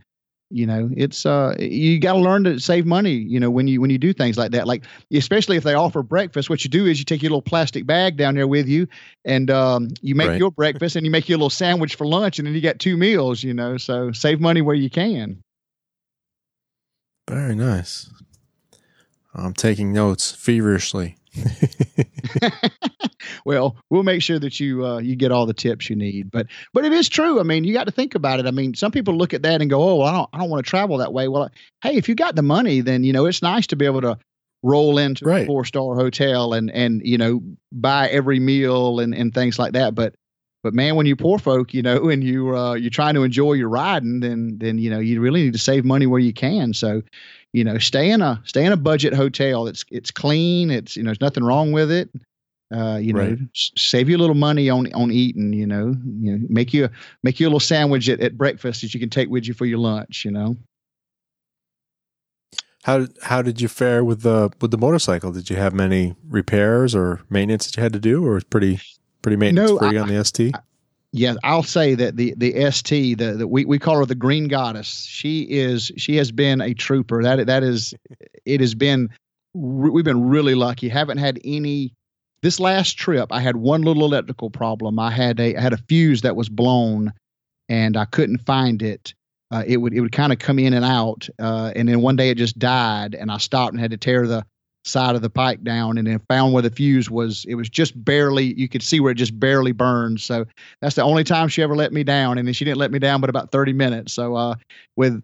you 0.51 0.67
know 0.67 0.89
it's 0.97 1.27
uh 1.27 1.55
you 1.59 1.99
got 1.99 2.13
to 2.13 2.19
learn 2.21 2.45
to 2.45 2.59
save 2.61 2.87
money 2.87 3.15
you 3.15 3.41
know 3.41 3.51
when 3.51 3.67
you 3.67 3.81
when 3.81 3.91
you 3.91 3.99
do 3.99 4.13
things 4.13 4.37
like 4.37 4.53
that 4.53 4.67
like 4.67 4.85
especially 5.13 5.57
if 5.57 5.65
they 5.65 5.75
offer 5.75 6.03
breakfast 6.03 6.51
what 6.51 6.63
you 6.63 6.71
do 6.71 6.87
is 6.87 6.99
you 6.99 7.05
take 7.05 7.23
your 7.23 7.31
little 7.31 7.43
plastic 7.43 7.87
bag 7.87 8.17
down 8.17 8.35
there 8.35 8.47
with 8.47 8.69
you 8.69 8.87
and 9.25 9.51
um 9.51 9.89
you 10.01 10.15
make 10.15 10.29
right. 10.29 10.39
your 10.39 10.51
breakfast 10.51 10.97
and 10.97 11.05
you 11.05 11.11
make 11.11 11.29
your 11.29 11.39
little 11.39 11.51
sandwich 11.51 11.97
for 11.97 12.07
lunch 12.07 12.39
and 12.39 12.47
then 12.47 12.55
you 12.55 12.61
get 12.61 12.79
two 12.79 12.97
meals 12.97 13.43
you 13.43 13.55
know 13.55 13.77
so 13.77 14.13
save 14.13 14.41
money 14.41 14.61
where 14.61 14.77
you 14.77 14.91
can 14.91 15.43
very 17.29 17.55
nice 17.55 18.11
i'm 19.35 19.55
taking 19.55 19.93
notes 19.93 20.31
feverishly 20.33 21.17
well, 23.45 23.77
we'll 23.91 24.03
make 24.03 24.23
sure 24.23 24.39
that 24.39 24.61
you 24.61 24.87
uh, 24.87 24.99
you 24.99 25.17
get 25.17 25.33
all 25.33 25.47
the 25.47 25.55
tips 25.55 25.91
you 25.91 25.97
need. 25.97 26.31
But 26.31 26.47
but 26.73 26.85
it 26.85 26.93
is 26.93 27.09
true. 27.09 27.41
I 27.41 27.43
mean, 27.43 27.65
you 27.65 27.73
got 27.73 27.85
to 27.85 27.91
think 27.93 28.15
about 28.15 28.41
it. 28.41 28.47
I 28.47 28.51
mean, 28.51 28.75
some 28.75 28.93
people 28.93 29.17
look 29.17 29.35
at 29.35 29.43
that 29.43 29.61
and 29.61 29.71
go, 29.71 29.83
"Oh, 29.83 29.97
well, 29.97 30.09
I 30.09 30.13
don't 30.13 30.31
I 30.33 30.39
don't 30.39 30.51
want 30.51 30.65
to 30.65 30.71
travel 30.71 30.99
that 30.99 31.13
way." 31.13 31.29
Well, 31.29 31.51
hey, 31.83 31.97
if 31.97 32.09
you 32.09 32.15
got 32.15 32.37
the 32.37 32.43
money, 32.43 32.81
then 32.81 33.05
you 33.05 33.13
know 33.13 33.27
it's 33.27 33.43
nice 33.43 33.67
to 33.69 33.77
be 33.77 33.85
able 33.85 34.01
to 34.03 34.19
roll 34.63 34.99
into 34.99 35.25
Right. 35.25 35.43
a 35.43 35.47
four 35.47 35.65
star 35.65 35.95
hotel 35.97 36.55
and 36.55 36.71
and 36.71 37.03
you 37.05 37.19
know 37.19 37.41
buy 37.73 38.09
every 38.09 38.41
meal 38.41 39.01
and 39.01 39.15
and 39.15 39.35
things 39.35 39.59
like 39.59 39.73
that. 39.73 39.95
But 39.95 40.15
but 40.65 40.75
man, 40.75 40.97
when 40.97 41.07
you 41.07 41.15
poor 41.15 41.39
folk, 41.39 41.73
you 41.73 41.83
know, 41.83 42.09
and 42.09 42.25
you 42.25 42.57
uh, 42.57 42.75
you're 42.75 42.91
trying 42.91 43.15
to 43.15 43.23
enjoy 43.23 43.53
your 43.53 43.69
riding, 43.69 44.19
then 44.19 44.59
then 44.59 44.79
you 44.79 44.91
know 44.91 44.99
you 44.99 45.21
really 45.21 45.45
need 45.45 45.53
to 45.53 45.59
save 45.61 45.85
money 45.85 46.07
where 46.07 46.19
you 46.19 46.33
can. 46.33 46.73
So, 46.75 47.03
you 47.53 47.63
know, 47.63 47.79
stay 47.79 48.11
in 48.11 48.21
a 48.23 48.43
stay 48.45 48.65
in 48.65 48.73
a 48.73 48.77
budget 48.77 49.15
hotel. 49.15 49.69
It's 49.69 49.85
it's 49.93 50.11
clean. 50.11 50.73
It's 50.73 50.97
you 50.97 51.05
know, 51.05 51.09
there's 51.09 51.21
nothing 51.21 51.45
wrong 51.45 51.71
with 51.71 51.93
it. 51.93 52.09
Uh, 52.75 52.97
you 52.97 53.13
know, 53.13 53.21
Right. 53.21 53.39
s- 53.55 53.71
save 53.77 54.09
you 54.09 54.17
a 54.17 54.19
little 54.19 54.35
money 54.35 54.69
on 54.71 54.93
on 54.95 55.13
eating. 55.13 55.53
You 55.53 55.67
know, 55.67 55.95
you 56.21 56.33
know, 56.39 56.47
make 56.49 56.75
you 56.75 56.89
make 57.23 57.39
you 57.39 57.47
a 57.47 57.49
little 57.49 57.61
sandwich 57.61 58.09
at, 58.09 58.21
at 58.21 58.37
breakfast 58.37 58.81
that 58.81 58.95
you 58.95 58.99
can 58.99 59.11
take 59.11 59.29
with 59.29 59.47
you 59.47 59.55
for 59.55 59.67
your 59.67 59.79
lunch. 59.79 60.25
You 60.25 60.33
know. 60.33 60.57
How 62.85 63.07
how 63.23 63.41
did 63.43 63.61
you 63.61 63.69
fare 63.69 64.05
with 64.05 64.23
the 64.23 64.51
with 64.61 64.71
the 64.71 64.79
motorcycle? 64.79 65.33
Did 65.33 65.49
you 65.49 65.57
have 65.57 65.73
many 65.73 66.17
repairs 66.29 66.95
or 66.95 67.21
maintenance 67.31 67.67
that 67.67 67.77
you 67.77 67.83
had 67.83 67.93
to 67.95 67.99
do, 68.01 68.25
or 68.27 68.35
was 68.35 68.45
pretty 68.45 68.81
pretty 69.25 69.37
maintenance 69.37 69.71
No, 69.71 69.79
free 69.79 69.99
I- 69.99 70.03
on 70.03 70.09
the 70.09 70.25
ST? 70.25 70.55
Yes, 71.17 71.37
I'll 71.45 71.63
say 71.63 71.95
that 71.95 72.17
the 72.17 72.35
the 72.37 72.71
ST 72.73 73.19
the, 73.19 73.35
the 73.35 73.47
we 73.47 73.65
we 73.65 73.79
call 73.79 73.99
her 73.99 74.05
the 74.05 74.17
Green 74.17 74.49
Goddess. 74.49 75.07
She 75.09 75.43
is 75.43 75.93
she 75.97 76.17
has 76.17 76.33
been 76.33 76.61
a 76.61 76.75
trooper. 76.75 77.23
That 77.23 77.47
that 77.47 77.63
is 77.63 77.95
it 78.45 78.61
has 78.61 78.75
been 78.75 79.09
we've 79.55 80.05
been 80.05 80.29
really 80.29 80.57
lucky. 80.57 80.89
Haven't 80.89 81.19
had 81.19 81.39
any 81.45 81.95
this 82.43 82.59
last 82.59 82.99
trip. 82.99 83.29
I 83.33 83.41
had 83.41 83.57
one 83.57 83.83
little 83.83 84.05
electrical 84.05 84.51
problem. 84.51 84.99
I 84.99 85.13
had 85.13 85.39
a 85.39 85.57
I 85.57 85.61
had 85.61 85.73
a 85.73 85.77
fuse 85.77 86.23
that 86.23 86.35
was 86.35 86.49
blown, 86.49 87.13
and 87.69 87.97
I 87.97 88.07
couldn't 88.07 88.39
find 88.39 88.83
it. 88.83 89.15
Uh, 89.53 89.63
it 89.65 89.77
would 89.77 89.93
it 89.95 90.01
would 90.01 90.11
kind 90.11 90.33
of 90.33 90.41
come 90.41 90.59
in 90.59 90.75
and 90.75 90.85
out, 90.85 91.29
uh, 91.39 91.71
and 91.77 91.89
then 91.89 92.01
one 92.01 92.17
day 92.17 92.31
it 92.31 92.39
just 92.39 92.59
died, 92.59 93.15
and 93.15 93.31
I 93.31 93.39
stopped 93.39 93.73
and 93.73 93.81
had 93.81 93.93
to 93.93 93.97
tear 93.97 94.27
the 94.27 94.45
side 94.85 95.17
of 95.17 95.23
the 95.23 95.31
pipe 95.31 95.63
down, 95.63 95.99
and 95.99 96.07
then 96.07 96.21
found 96.29 96.53
where 96.53 96.63
the 96.63 96.71
fuse 96.71 97.11
was. 97.11 97.45
It 97.47 97.55
was 97.55 97.69
just 97.69 98.03
barely 98.05 98.55
you 98.55 98.69
could 98.69 98.83
see 98.83 99.01
where 99.01 99.13
it 99.13 99.17
just 99.17 99.39
barely 99.39 99.73
burned. 99.73 100.21
So 100.21 100.47
that's 100.81 100.95
the 100.95 101.03
only 101.03 101.25
time 101.25 101.49
she 101.49 101.63
ever 101.63 101.75
let 101.75 101.93
me 101.93 102.05
down, 102.05 102.39
and 102.39 102.47
then 102.47 102.55
she 102.55 102.65
didn't 102.65 102.79
let 102.79 102.91
me 102.91 102.99
down 102.99 103.21
but 103.21 103.31
about 103.31 103.51
thirty 103.51 103.73
minutes. 103.73 104.13
So 104.13 104.35
uh, 104.37 104.55
with 104.97 105.23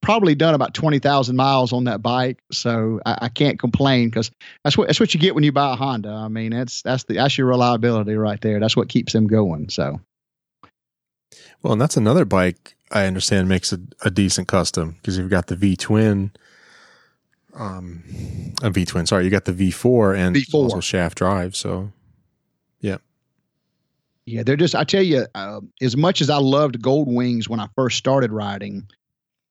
probably 0.00 0.34
done 0.34 0.54
about 0.54 0.74
twenty 0.74 0.98
thousand 0.98 1.36
miles 1.36 1.72
on 1.72 1.84
that 1.84 2.02
bike, 2.02 2.38
so 2.50 3.00
I, 3.06 3.18
I 3.22 3.28
can't 3.28 3.58
complain 3.58 4.08
because 4.08 4.30
that's 4.64 4.76
what 4.76 4.88
that's 4.88 5.00
what 5.00 5.14
you 5.14 5.20
get 5.20 5.34
when 5.34 5.44
you 5.44 5.52
buy 5.52 5.72
a 5.72 5.76
Honda. 5.76 6.10
I 6.10 6.28
mean, 6.28 6.50
that's 6.50 6.82
that's 6.82 7.04
the 7.04 7.14
that's 7.14 7.38
your 7.38 7.46
reliability 7.46 8.14
right 8.14 8.40
there. 8.40 8.60
That's 8.60 8.76
what 8.76 8.88
keeps 8.88 9.12
them 9.12 9.26
going. 9.26 9.68
So 9.68 10.00
Well, 11.62 11.74
and 11.74 11.80
that's 11.80 11.96
another 11.96 12.24
bike 12.24 12.74
I 12.92 13.06
understand 13.06 13.48
makes 13.48 13.72
a, 13.72 13.80
a 14.02 14.10
decent 14.10 14.48
custom 14.48 14.92
because 14.92 15.16
you've 15.16 15.30
got 15.30 15.46
the 15.46 15.56
V 15.56 15.76
twin, 15.76 16.32
um, 17.54 18.02
a 18.62 18.70
V 18.70 18.84
twin. 18.84 19.06
Sorry, 19.06 19.24
you 19.24 19.30
got 19.30 19.44
the 19.44 19.52
V 19.52 19.70
four 19.70 20.14
and 20.14 20.34
V4. 20.34 20.54
also 20.54 20.80
shaft 20.80 21.18
drive. 21.18 21.54
So 21.56 21.92
Yeah, 22.80 22.98
yeah, 24.24 24.42
they're 24.42 24.56
just. 24.56 24.74
I 24.74 24.84
tell 24.84 25.02
you, 25.02 25.26
uh, 25.34 25.60
as 25.80 25.96
much 25.96 26.20
as 26.20 26.30
I 26.30 26.38
loved 26.38 26.80
Gold 26.80 27.08
Wings 27.08 27.48
when 27.48 27.60
I 27.60 27.68
first 27.74 27.98
started 27.98 28.32
riding, 28.32 28.88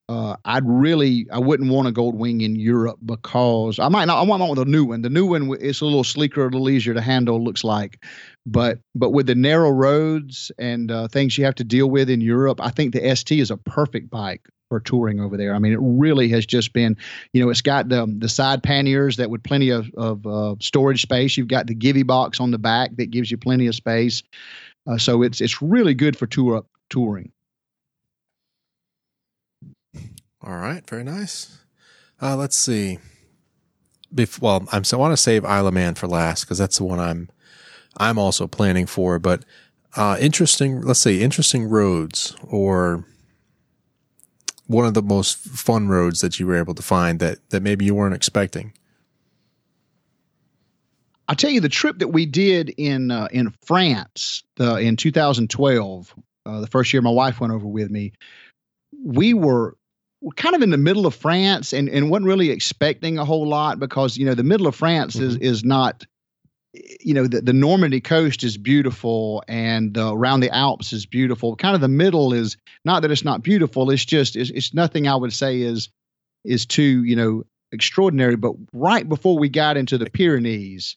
uh, 0.10 0.36
I'd 0.44 0.68
really, 0.68 1.28
I 1.32 1.40
wouldn't 1.40 1.72
want 1.72 1.88
a 1.88 1.92
Gold 1.92 2.16
Wing 2.16 2.42
in 2.42 2.56
Europe 2.56 3.00
because 3.06 3.80
I 3.80 3.88
might 3.90 4.06
not. 4.06 4.20
I 4.20 4.24
want 4.24 4.50
with 4.50 4.60
a 4.60 4.70
new 4.70 4.86
one. 4.86 5.02
The 5.02 5.10
new 5.10 5.26
one 5.26 5.56
is 5.60 5.82
a 5.82 5.86
little 5.86 6.04
sleeker, 6.04 6.42
a 6.42 6.46
little 6.46 6.70
easier 6.70 6.94
to 6.94 7.02
handle. 7.02 7.44
Looks 7.44 7.64
like, 7.64 8.04
but 8.46 8.80
but 8.96 9.12
with 9.12 9.28
the 9.28 9.36
narrow 9.36 9.70
roads 9.70 10.52
and 10.58 10.92
uh, 10.92 11.08
things 11.08 11.38
you 11.38 11.46
have 11.46 11.56
to 11.56 11.64
deal 11.64 11.90
with 11.90 12.10
in 12.10 12.22
Europe, 12.22 12.60
I 12.62 12.72
think 12.72 12.94
the 12.94 13.16
ST 13.16 13.40
is 13.40 13.52
a 13.52 13.58
perfect 13.58 14.10
bike 14.10 14.48
for 14.72 14.80
touring 14.80 15.20
over 15.20 15.36
there. 15.36 15.54
I 15.54 15.60
mean, 15.60 15.74
it 15.74 15.80
really 15.82 16.30
has 16.30 16.46
just 16.46 16.72
been, 16.72 16.96
you 17.34 17.44
know, 17.44 17.50
it's 17.50 17.62
got 17.62 17.90
the 17.90 18.06
the 18.20 18.30
side 18.30 18.64
panniers 18.64 19.18
that 19.18 19.30
with 19.30 19.44
plenty 19.44 19.70
of 19.70 19.92
of 19.98 20.26
uh, 20.26 20.56
storage 20.62 21.02
space. 21.02 21.36
You've 21.36 21.50
got 21.50 21.68
the 21.68 21.76
Givi 21.76 22.08
box 22.08 22.40
on 22.40 22.52
the 22.52 22.58
back 22.58 22.96
that 22.96 23.12
gives 23.12 23.30
you 23.30 23.38
plenty 23.38 23.68
of 23.68 23.76
space. 23.76 24.24
Uh, 24.88 24.98
so 24.98 25.24
it's 25.24 25.42
it's 25.42 25.62
really 25.62 25.94
good 25.94 26.16
for 26.16 26.26
tour 26.26 26.64
touring. 26.90 27.34
All 30.42 30.56
right, 30.56 30.90
very 30.90 31.04
nice. 31.04 31.60
Uh, 32.22 32.38
let's 32.38 32.56
see. 32.56 33.00
Bef- 34.16 34.42
well, 34.42 34.66
I'm 34.72 34.86
so 34.86 34.96
I 34.98 35.02
want 35.02 35.12
to 35.12 35.18
save 35.18 35.44
Isle 35.44 35.68
of 35.68 35.74
Man 35.74 35.96
for 35.96 36.08
last 36.08 36.46
because 36.46 36.58
that's 36.58 36.78
the 36.78 36.86
one 36.86 37.02
I'm 37.02 37.30
I'm 37.98 38.18
also 38.18 38.48
planning 38.48 38.86
for. 38.86 39.20
But 39.20 39.44
uh, 39.98 40.16
interesting, 40.22 40.80
let's 40.80 41.02
say 41.02 41.20
interesting 41.20 41.66
roads 41.66 42.38
or 42.42 43.04
one 44.72 44.86
of 44.86 44.94
the 44.94 45.02
most 45.02 45.38
fun 45.38 45.88
roads 45.88 46.22
that 46.22 46.40
you 46.40 46.48
were 46.48 46.56
able 46.56 46.74
to 46.74 46.82
find 46.82 47.20
that 47.20 47.38
that 47.50 47.62
maybe 47.62 47.86
you 47.86 47.96
weren't 47.96 48.16
expecting. 48.16 48.74
I'll 51.28 51.36
tell 51.36 51.50
you 51.50 51.62
the 51.62 51.70
trip 51.70 52.00
that 52.00 52.10
we 52.10 52.26
did 52.26 52.70
in 52.78 53.12
uh, 53.12 53.28
in 53.32 53.54
France 53.66 54.44
the, 54.56 54.78
in 54.78 54.98
2012, 54.98 56.16
uh, 56.46 56.60
the 56.60 56.68
first 56.68 56.92
year 56.92 57.02
my 57.02 57.10
wife 57.10 57.40
went 57.40 57.54
over 57.54 57.68
with 57.68 57.90
me. 57.90 58.14
We 59.04 59.34
were 59.34 59.78
we're 60.22 60.34
kind 60.36 60.56
of 60.56 60.62
in 60.62 60.70
the 60.70 60.78
middle 60.78 61.06
of 61.06 61.16
France 61.16 61.74
and, 61.74 61.90
and 61.90 62.10
wasn't 62.10 62.28
really 62.28 62.52
expecting 62.52 63.18
a 63.18 63.26
whole 63.26 63.48
lot 63.48 63.80
because 63.80 64.18
you 64.18 64.26
know 64.26 64.36
the 64.36 64.44
middle 64.44 64.68
of 64.68 64.76
France 64.76 65.16
is 65.16 65.36
is 65.38 65.64
not 65.64 66.06
you 66.74 67.14
know 67.14 67.28
the, 67.28 67.42
the 67.42 67.54
Normandy 67.54 68.00
coast 68.00 68.44
is 68.44 68.58
beautiful 68.58 69.44
and 69.48 69.98
uh, 69.98 70.14
around 70.16 70.40
the 70.40 70.54
Alps 70.56 70.94
is 70.94 71.06
beautiful. 71.06 71.56
Kind 71.56 71.76
of 71.76 71.82
the 71.82 71.88
middle 71.88 72.34
is 72.34 72.58
not 72.86 73.02
that 73.02 73.12
it's 73.12 73.26
not 73.26 73.44
beautiful. 73.44 73.90
It's 73.92 74.06
just 74.06 74.36
it's, 74.36 74.50
it's 74.52 74.74
nothing 74.74 75.08
I 75.08 75.16
would 75.16 75.34
say 75.34 75.62
is 75.62 75.90
is 76.44 76.66
too 76.66 77.04
you 77.04 77.16
know 77.16 77.44
extraordinary. 77.72 78.36
But 78.36 78.54
right 78.74 79.08
before 79.08 79.38
we 79.38 79.50
got 79.50 79.78
into 79.78 79.98
the 79.98 80.10
Pyrenees, 80.10 80.96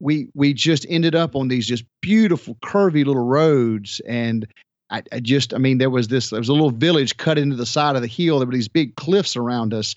we 0.00 0.28
we 0.34 0.52
just 0.52 0.84
ended 0.88 1.14
up 1.14 1.34
on 1.34 1.48
these 1.48 1.66
just 1.66 1.84
beautiful 2.02 2.56
curvy 2.56 3.04
little 3.04 3.24
roads 3.24 4.00
and 4.06 4.46
I, 4.90 5.02
I 5.12 5.20
just 5.20 5.52
I 5.54 5.58
mean 5.58 5.78
there 5.78 5.90
was 5.90 6.08
this 6.08 6.30
there 6.30 6.40
was 6.40 6.48
a 6.48 6.52
little 6.52 6.70
village 6.70 7.16
cut 7.16 7.38
into 7.38 7.56
the 7.56 7.66
side 7.66 7.96
of 7.96 8.02
the 8.02 8.08
hill. 8.08 8.38
There 8.38 8.46
were 8.46 8.52
these 8.52 8.68
big 8.68 8.96
cliffs 8.96 9.36
around 9.36 9.74
us. 9.74 9.94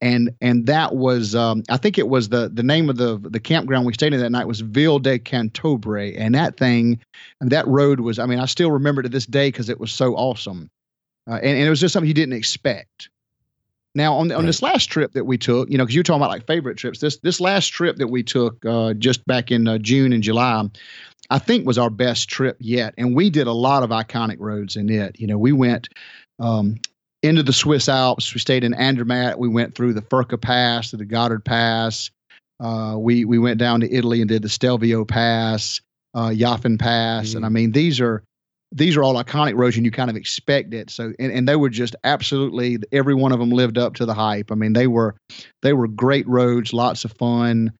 And 0.00 0.34
and 0.40 0.66
that 0.66 0.94
was 0.94 1.34
um, 1.34 1.62
I 1.70 1.78
think 1.78 1.96
it 1.96 2.08
was 2.08 2.28
the 2.28 2.50
the 2.52 2.62
name 2.62 2.90
of 2.90 2.96
the 2.96 3.18
the 3.18 3.40
campground 3.40 3.86
we 3.86 3.94
stayed 3.94 4.12
in 4.12 4.20
that 4.20 4.30
night 4.30 4.46
was 4.46 4.60
Ville 4.60 4.98
de 4.98 5.18
Cantobre. 5.18 6.14
And 6.18 6.34
that 6.34 6.56
thing 6.56 7.00
and 7.40 7.50
that 7.50 7.66
road 7.66 8.00
was 8.00 8.18
I 8.18 8.26
mean 8.26 8.38
I 8.38 8.46
still 8.46 8.70
remember 8.70 9.02
to 9.02 9.08
this 9.08 9.26
day 9.26 9.48
because 9.48 9.68
it 9.68 9.80
was 9.80 9.92
so 9.92 10.14
awesome. 10.14 10.68
Uh, 11.26 11.36
and, 11.36 11.56
and 11.56 11.66
it 11.66 11.70
was 11.70 11.80
just 11.80 11.94
something 11.94 12.08
you 12.08 12.14
didn't 12.14 12.34
expect. 12.34 13.08
Now 13.94 14.14
on 14.14 14.30
on 14.32 14.44
this 14.44 14.60
last 14.60 14.86
trip 14.86 15.12
that 15.12 15.24
we 15.24 15.38
took, 15.38 15.70
you 15.70 15.78
know, 15.78 15.84
because 15.84 15.94
you're 15.94 16.02
talking 16.02 16.20
about 16.20 16.30
like 16.30 16.46
favorite 16.46 16.76
trips. 16.76 16.98
This 16.98 17.18
this 17.18 17.40
last 17.40 17.68
trip 17.68 17.96
that 17.96 18.08
we 18.08 18.24
took 18.24 18.62
uh, 18.66 18.92
just 18.94 19.24
back 19.26 19.52
in 19.52 19.68
uh, 19.68 19.78
June 19.78 20.12
and 20.12 20.22
July, 20.22 20.68
I 21.30 21.38
think 21.38 21.66
was 21.66 21.78
our 21.78 21.90
best 21.90 22.28
trip 22.28 22.56
yet, 22.60 22.94
and 22.98 23.14
we 23.14 23.30
did 23.30 23.46
a 23.46 23.52
lot 23.52 23.82
of 23.82 23.90
iconic 23.90 24.36
roads 24.38 24.76
in 24.76 24.88
it. 24.90 25.18
You 25.18 25.26
know, 25.26 25.38
we 25.38 25.52
went 25.52 25.88
um, 26.38 26.76
into 27.22 27.42
the 27.42 27.52
Swiss 27.52 27.88
Alps. 27.88 28.34
We 28.34 28.40
stayed 28.40 28.64
in 28.64 28.74
Andermatt. 28.74 29.38
We 29.38 29.48
went 29.48 29.74
through 29.74 29.94
the 29.94 30.02
Furka 30.02 30.40
Pass, 30.40 30.90
to 30.90 30.96
the 30.96 31.06
Gotthard 31.06 31.44
Pass. 31.44 32.10
Uh, 32.60 32.96
we 32.98 33.24
we 33.24 33.38
went 33.38 33.58
down 33.58 33.80
to 33.80 33.92
Italy 33.92 34.20
and 34.20 34.28
did 34.28 34.42
the 34.42 34.48
Stelvio 34.48 35.04
Pass, 35.04 35.80
uh, 36.14 36.30
Jaufen 36.30 36.78
Pass, 36.78 37.34
and 37.34 37.44
I 37.44 37.48
mean 37.48 37.72
these 37.72 38.00
are 38.00 38.22
these 38.74 38.96
are 38.96 39.02
all 39.04 39.22
iconic 39.22 39.56
roads 39.56 39.76
and 39.76 39.84
you 39.84 39.92
kind 39.92 40.10
of 40.10 40.16
expect 40.16 40.74
it 40.74 40.90
so 40.90 41.12
and, 41.20 41.30
and 41.30 41.48
they 41.48 41.54
were 41.54 41.70
just 41.70 41.94
absolutely 42.02 42.78
every 42.90 43.14
one 43.14 43.30
of 43.30 43.38
them 43.38 43.50
lived 43.50 43.78
up 43.78 43.94
to 43.94 44.04
the 44.04 44.14
hype 44.14 44.50
i 44.50 44.54
mean 44.56 44.72
they 44.72 44.88
were 44.88 45.14
they 45.62 45.72
were 45.72 45.86
great 45.86 46.26
roads 46.26 46.72
lots 46.72 47.04
of 47.04 47.12
fun 47.12 47.72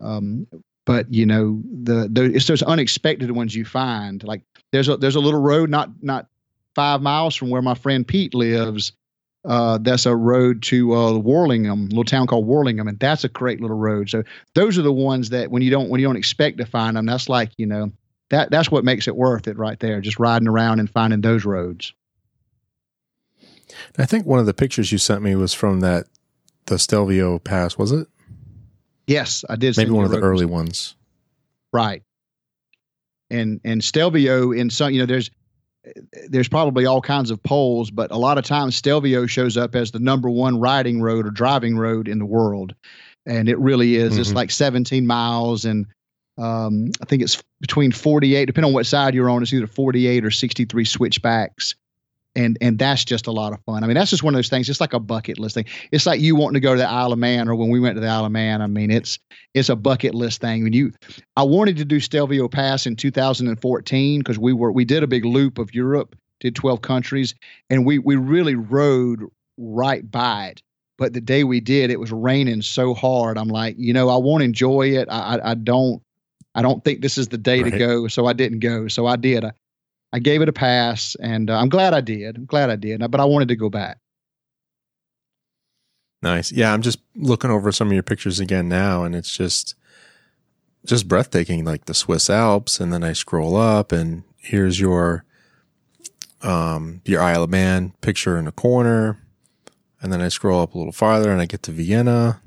um, 0.00 0.46
but 0.84 1.12
you 1.12 1.26
know 1.26 1.60
the, 1.82 2.08
the 2.10 2.24
it's 2.24 2.46
those 2.46 2.62
unexpected 2.62 3.30
ones 3.30 3.54
you 3.54 3.64
find 3.64 4.24
like 4.24 4.42
there's 4.72 4.88
a 4.88 4.96
there's 4.96 5.16
a 5.16 5.20
little 5.20 5.40
road 5.40 5.70
not 5.70 5.90
not 6.02 6.26
five 6.74 7.02
miles 7.02 7.34
from 7.34 7.50
where 7.50 7.62
my 7.62 7.74
friend 7.74 8.06
pete 8.06 8.34
lives 8.34 8.92
uh, 9.44 9.78
that's 9.78 10.06
a 10.06 10.14
road 10.14 10.62
to 10.62 10.94
uh, 10.94 11.18
Warlingham, 11.18 11.86
little 11.88 12.04
town 12.04 12.28
called 12.28 12.46
Warlingham, 12.46 12.86
and 12.86 12.98
that's 13.00 13.24
a 13.24 13.28
great 13.28 13.60
little 13.60 13.76
road. 13.76 14.08
So 14.08 14.22
those 14.54 14.78
are 14.78 14.82
the 14.82 14.92
ones 14.92 15.30
that 15.30 15.50
when 15.50 15.62
you 15.62 15.70
don't 15.70 15.88
when 15.88 16.00
you 16.00 16.06
don't 16.06 16.16
expect 16.16 16.58
to 16.58 16.64
find 16.64 16.96
them, 16.96 17.06
that's 17.06 17.28
like 17.28 17.50
you 17.56 17.66
know 17.66 17.90
that 18.30 18.50
that's 18.50 18.70
what 18.70 18.84
makes 18.84 19.08
it 19.08 19.16
worth 19.16 19.48
it 19.48 19.58
right 19.58 19.78
there. 19.80 20.00
Just 20.00 20.20
riding 20.20 20.46
around 20.46 20.78
and 20.78 20.88
finding 20.88 21.22
those 21.22 21.44
roads. 21.44 21.92
I 23.98 24.06
think 24.06 24.26
one 24.26 24.38
of 24.38 24.46
the 24.46 24.54
pictures 24.54 24.92
you 24.92 24.98
sent 24.98 25.22
me 25.22 25.34
was 25.34 25.52
from 25.52 25.80
that 25.80 26.06
the 26.66 26.78
Stelvio 26.78 27.38
Pass, 27.38 27.76
was 27.76 27.90
it? 27.90 28.06
Yes, 29.06 29.44
I 29.48 29.56
did. 29.56 29.76
Maybe 29.76 29.90
one 29.90 30.04
of 30.04 30.10
the 30.10 30.18
early 30.20 30.46
ones. 30.46 30.94
right? 31.72 32.02
And 33.30 33.60
and 33.64 33.82
Stelvio 33.82 34.52
in 34.52 34.68
some 34.70 34.92
you 34.92 35.00
know 35.00 35.06
there's 35.06 35.30
there's 36.28 36.48
probably 36.48 36.86
all 36.86 37.00
kinds 37.00 37.30
of 37.30 37.42
polls, 37.42 37.90
but 37.90 38.10
a 38.10 38.16
lot 38.16 38.38
of 38.38 38.44
times 38.44 38.76
Stelvio 38.76 39.26
shows 39.26 39.56
up 39.56 39.74
as 39.74 39.90
the 39.90 39.98
number 39.98 40.30
one 40.30 40.60
riding 40.60 41.00
road 41.02 41.26
or 41.26 41.30
driving 41.30 41.76
road 41.76 42.06
in 42.08 42.18
the 42.18 42.26
world, 42.26 42.74
and 43.26 43.48
it 43.48 43.58
really 43.58 43.96
is. 43.96 44.16
It's 44.16 44.30
Mhm. 44.30 44.34
like 44.34 44.50
17 44.52 45.06
miles, 45.06 45.64
and 45.64 45.86
um, 46.38 46.90
I 47.00 47.04
think 47.06 47.22
it's 47.22 47.42
between 47.60 47.90
48, 47.90 48.46
depending 48.46 48.68
on 48.68 48.74
what 48.74 48.86
side 48.86 49.14
you're 49.14 49.28
on. 49.28 49.42
It's 49.42 49.52
either 49.52 49.66
48 49.66 50.24
or 50.24 50.30
63 50.30 50.84
switchbacks. 50.84 51.74
And 52.34 52.56
and 52.60 52.78
that's 52.78 53.04
just 53.04 53.26
a 53.26 53.32
lot 53.32 53.52
of 53.52 53.60
fun. 53.64 53.84
I 53.84 53.86
mean, 53.86 53.94
that's 53.94 54.10
just 54.10 54.22
one 54.22 54.34
of 54.34 54.38
those 54.38 54.48
things. 54.48 54.68
It's 54.68 54.80
like 54.80 54.92
a 54.92 55.00
bucket 55.00 55.38
list 55.38 55.54
thing. 55.54 55.66
It's 55.90 56.06
like 56.06 56.20
you 56.20 56.34
wanting 56.34 56.54
to 56.54 56.60
go 56.60 56.74
to 56.74 56.78
the 56.78 56.88
Isle 56.88 57.12
of 57.12 57.18
Man, 57.18 57.48
or 57.48 57.54
when 57.54 57.68
we 57.68 57.80
went 57.80 57.96
to 57.96 58.00
the 58.00 58.08
Isle 58.08 58.26
of 58.26 58.32
Man. 58.32 58.62
I 58.62 58.66
mean, 58.66 58.90
it's 58.90 59.18
it's 59.54 59.68
a 59.68 59.76
bucket 59.76 60.14
list 60.14 60.40
thing. 60.40 60.64
When 60.64 60.72
you, 60.72 60.92
I 61.36 61.42
wanted 61.42 61.76
to 61.78 61.84
do 61.84 62.00
Stelvio 62.00 62.48
Pass 62.48 62.86
in 62.86 62.96
2014 62.96 64.20
because 64.20 64.38
we 64.38 64.52
were 64.52 64.72
we 64.72 64.84
did 64.84 65.02
a 65.02 65.06
big 65.08 65.24
loop 65.24 65.58
of 65.58 65.74
Europe, 65.74 66.16
did 66.40 66.54
12 66.54 66.80
countries, 66.82 67.34
and 67.68 67.84
we 67.84 67.98
we 67.98 68.16
really 68.16 68.54
rode 68.54 69.24
right 69.58 70.08
by 70.10 70.48
it. 70.48 70.62
But 70.98 71.14
the 71.14 71.20
day 71.20 71.42
we 71.44 71.60
did, 71.60 71.90
it 71.90 71.98
was 71.98 72.12
raining 72.12 72.62
so 72.62 72.94
hard. 72.94 73.36
I'm 73.36 73.48
like, 73.48 73.74
you 73.78 73.92
know, 73.92 74.08
I 74.08 74.16
want 74.18 74.42
to 74.42 74.44
enjoy 74.44 74.90
it. 74.90 75.08
I, 75.10 75.36
I, 75.36 75.50
I 75.50 75.54
don't 75.54 76.02
I 76.54 76.62
don't 76.62 76.84
think 76.84 77.00
this 77.00 77.18
is 77.18 77.28
the 77.28 77.38
day 77.38 77.62
right. 77.62 77.72
to 77.72 77.78
go, 77.78 78.08
so 78.08 78.26
I 78.26 78.32
didn't 78.32 78.60
go. 78.60 78.88
So 78.88 79.06
I 79.06 79.16
did. 79.16 79.44
I, 79.44 79.52
I 80.12 80.18
gave 80.18 80.42
it 80.42 80.48
a 80.48 80.52
pass, 80.52 81.16
and 81.20 81.50
uh, 81.50 81.58
I'm 81.58 81.68
glad 81.68 81.94
I 81.94 82.00
did. 82.00 82.36
I'm 82.36 82.44
glad 82.44 82.68
I 82.70 82.76
did, 82.76 83.00
but 83.10 83.20
I 83.20 83.24
wanted 83.24 83.48
to 83.48 83.56
go 83.56 83.70
back. 83.70 83.98
Nice. 86.22 86.52
Yeah, 86.52 86.72
I'm 86.72 86.82
just 86.82 87.00
looking 87.16 87.50
over 87.50 87.72
some 87.72 87.88
of 87.88 87.94
your 87.94 88.02
pictures 88.02 88.38
again 88.38 88.68
now, 88.68 89.04
and 89.04 89.14
it's 89.14 89.36
just 89.36 89.74
just 90.84 91.08
breathtaking, 91.08 91.64
like 91.64 91.86
the 91.86 91.94
Swiss 91.94 92.28
Alps. 92.28 92.80
And 92.80 92.92
then 92.92 93.02
I 93.02 93.12
scroll 93.12 93.56
up, 93.56 93.90
and 93.90 94.22
here's 94.36 94.78
your 94.78 95.24
um 96.42 97.00
your 97.04 97.22
Isle 97.22 97.44
of 97.44 97.50
Man 97.50 97.94
picture 98.00 98.36
in 98.38 98.44
the 98.44 98.52
corner. 98.52 99.18
And 100.00 100.12
then 100.12 100.20
I 100.20 100.28
scroll 100.28 100.60
up 100.60 100.74
a 100.74 100.78
little 100.78 100.92
farther, 100.92 101.30
and 101.30 101.40
I 101.40 101.46
get 101.46 101.62
to 101.64 101.72
Vienna. 101.72 102.40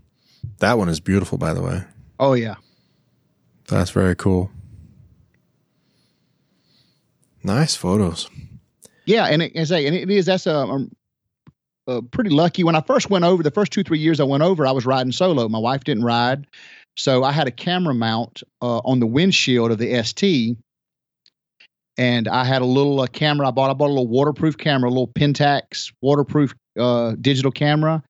That 0.60 0.78
one 0.78 0.89
is 0.89 0.99
beautiful, 0.99 1.38
by 1.38 1.54
the 1.54 1.62
way. 1.62 1.84
Oh 2.19 2.34
yeah, 2.34 2.56
that's 3.67 3.91
very 3.91 4.15
cool. 4.15 4.51
Nice 7.46 7.76
photos. 7.76 8.28
Yeah, 9.06 9.26
and 9.26 9.44
it, 9.44 9.68
say, 9.68 9.86
and 9.86 9.96
it 9.96 10.10
is 10.10 10.26
that's 10.26 10.48
a, 10.48 10.56
a, 10.56 10.88
a, 11.88 12.02
pretty 12.02 12.32
lucky. 12.32 12.64
When 12.64 12.76
I 12.76 12.82
first 12.82 13.12
went 13.12 13.24
over, 13.24 13.44
the 13.44 13.52
first 13.52 13.72
two 13.72 13.84
three 13.84 14.00
years 14.00 14.20
I 14.20 14.24
went 14.24 14.42
over, 14.42 14.66
I 14.66 14.72
was 14.72 14.88
riding 14.88 15.12
solo. 15.12 15.48
My 15.48 15.60
wife 15.60 15.84
didn't 15.84 16.04
ride, 16.04 16.48
so 16.98 17.24
I 17.24 17.32
had 17.32 17.48
a 17.48 17.52
camera 17.52 17.94
mount 17.94 18.42
uh, 18.64 18.80
on 18.80 19.00
the 19.00 19.06
windshield 19.06 19.70
of 19.70 19.78
the 19.78 20.04
ST, 20.04 20.58
and 22.00 22.28
I 22.28 22.46
had 22.46 22.64
a 22.64 22.66
little 22.66 23.02
uh, 23.02 23.08
camera. 23.08 23.48
I 23.48 23.52
bought 23.52 23.70
I 23.70 23.74
bought 23.74 23.90
a 23.90 23.94
little 23.94 24.08
waterproof 24.08 24.58
camera, 24.58 24.90
a 24.90 24.92
little 24.92 25.10
Pentax 25.10 25.94
waterproof 26.02 26.56
uh, 26.80 27.14
digital 27.22 27.52
camera, 27.52 28.02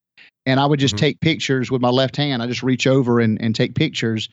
and 0.46 0.60
I 0.60 0.66
would 0.66 0.80
just 0.80 0.96
mm-hmm. 0.96 1.06
take 1.06 1.20
pictures 1.20 1.72
with 1.72 1.82
my 1.82 1.90
left 1.90 2.16
hand. 2.16 2.42
I 2.42 2.48
just 2.48 2.64
reach 2.64 2.88
over 2.88 3.20
and, 3.20 3.42
and 3.42 3.56
take 3.56 3.76
pictures 3.76 4.30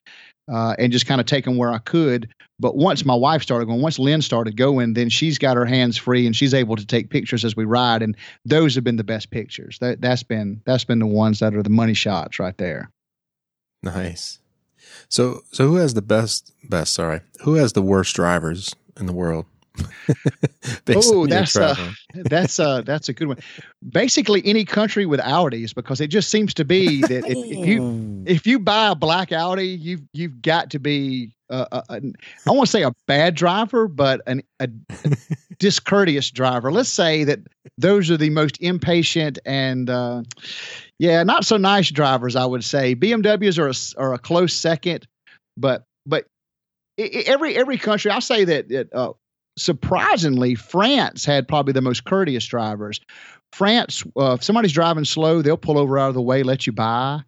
uh, 0.53 0.75
and 0.79 0.93
just 0.93 1.07
kind 1.07 1.21
of 1.21 1.27
take 1.27 1.45
them 1.45 1.57
where 1.57 1.71
I 1.71 1.79
could. 1.79 2.29
But 2.59 2.77
once 2.77 3.05
my 3.05 3.15
wife 3.15 3.43
started 3.43 3.67
going, 3.67 3.81
once 3.81 3.99
Lynn 3.99 4.23
started 4.23 4.57
going, 4.57 4.95
then 4.95 5.09
she's 5.09 5.39
got 5.39 5.57
her 5.57 5.65
hands 5.65 5.97
free 5.97 6.27
and 6.27 6.37
she's 6.37 6.55
able 6.55 6.77
to 6.77 6.87
take 6.87 7.11
pictures 7.11 7.45
as 7.45 7.57
we 7.57 7.65
ride, 7.65 8.03
and 8.03 8.17
those 8.45 8.75
have 8.75 8.85
been 8.85 8.97
the 8.97 9.05
best 9.05 9.31
pictures. 9.31 9.79
That 9.81 10.01
that's 10.01 10.23
been 10.23 10.63
that's 10.65 10.85
been 10.85 10.99
the 10.99 11.07
ones 11.07 11.41
that 11.41 11.55
are 11.55 11.63
the 11.63 11.71
money 11.71 11.95
shots 11.95 12.39
right 12.39 12.57
there. 12.59 12.91
Nice. 13.83 14.39
So 15.09 15.41
so 15.51 15.67
who 15.67 15.77
has 15.77 15.95
the 15.95 16.03
best 16.03 16.53
best? 16.69 16.93
Sorry, 16.95 17.21
who 17.43 17.55
has 17.55 17.73
the 17.73 17.83
worst 17.83 18.15
drivers 18.15 18.75
in 18.99 19.07
the 19.07 19.13
world? 19.13 19.47
oh, 20.89 21.27
that's 21.27 21.57
uh, 21.57 21.75
that's 22.15 22.61
uh, 22.61 22.83
that's 22.83 23.09
a 23.09 23.13
good 23.13 23.29
one. 23.29 23.39
Basically, 23.89 24.43
any 24.45 24.65
country 24.65 25.07
with 25.07 25.21
Audis, 25.21 25.75
because 25.75 26.01
it 26.01 26.09
just 26.09 26.31
seems 26.31 26.55
to 26.55 26.65
be 26.65 27.01
that 27.03 27.25
if, 27.27 27.37
if 27.37 27.67
you 27.67 28.23
if 28.27 28.47
you 28.47 28.59
buy 28.59 28.91
a 28.91 28.95
black 28.95 29.33
Audi, 29.33 29.69
you've 29.69 30.03
you've 30.13 30.43
got 30.43 30.71
to 30.71 30.79
be 30.79 31.33
uh, 31.51 31.67
a, 31.73 31.83
a, 31.89 32.01
I 32.47 32.51
won't 32.51 32.69
say 32.69 32.83
a 32.83 32.93
bad 33.07 33.35
driver, 33.35 33.89
but 33.89 34.21
an, 34.27 34.43
a, 34.61 34.69
a 35.05 35.17
discourteous 35.59 36.31
driver. 36.31 36.73
Let's 36.73 36.89
say 36.89 37.25
that 37.25 37.41
those 37.79 38.11
are 38.11 38.17
the 38.17 38.31
most 38.31 38.61
impatient 38.61 39.39
and 39.45 39.89
uh, 39.89 40.23
yeah, 40.99 41.23
not 41.23 41.45
so 41.45 41.57
nice 41.57 41.91
drivers. 41.91 42.37
I 42.37 42.45
would 42.45 42.65
say 42.65 42.95
BMWs 42.95 43.59
are 43.59 43.69
a, 43.69 44.03
are 44.03 44.15
a 44.15 44.19
close 44.19 44.55
second, 44.55 45.07
but 45.57 45.85
but 46.07 46.27
every 46.99 47.57
every 47.57 47.79
country, 47.79 48.11
I'll 48.11 48.21
say 48.21 48.45
that, 48.45 48.69
that 48.69 48.93
uh, 48.93 49.13
surprisingly, 49.57 50.55
France 50.55 51.25
had 51.25 51.49
probably 51.49 51.73
the 51.73 51.81
most 51.81 52.05
courteous 52.05 52.47
drivers. 52.47 53.01
France, 53.53 54.03
uh, 54.17 54.35
if 54.35 54.43
somebody's 54.43 54.73
driving 54.73 55.05
slow, 55.05 55.43
they'll 55.43 55.57
pull 55.57 55.79
over 55.79 55.99
out 55.99 56.09
of 56.09 56.15
the 56.15 56.23
way, 56.23 56.43
let 56.43 56.67
you 56.67 56.73
by. 56.73 57.23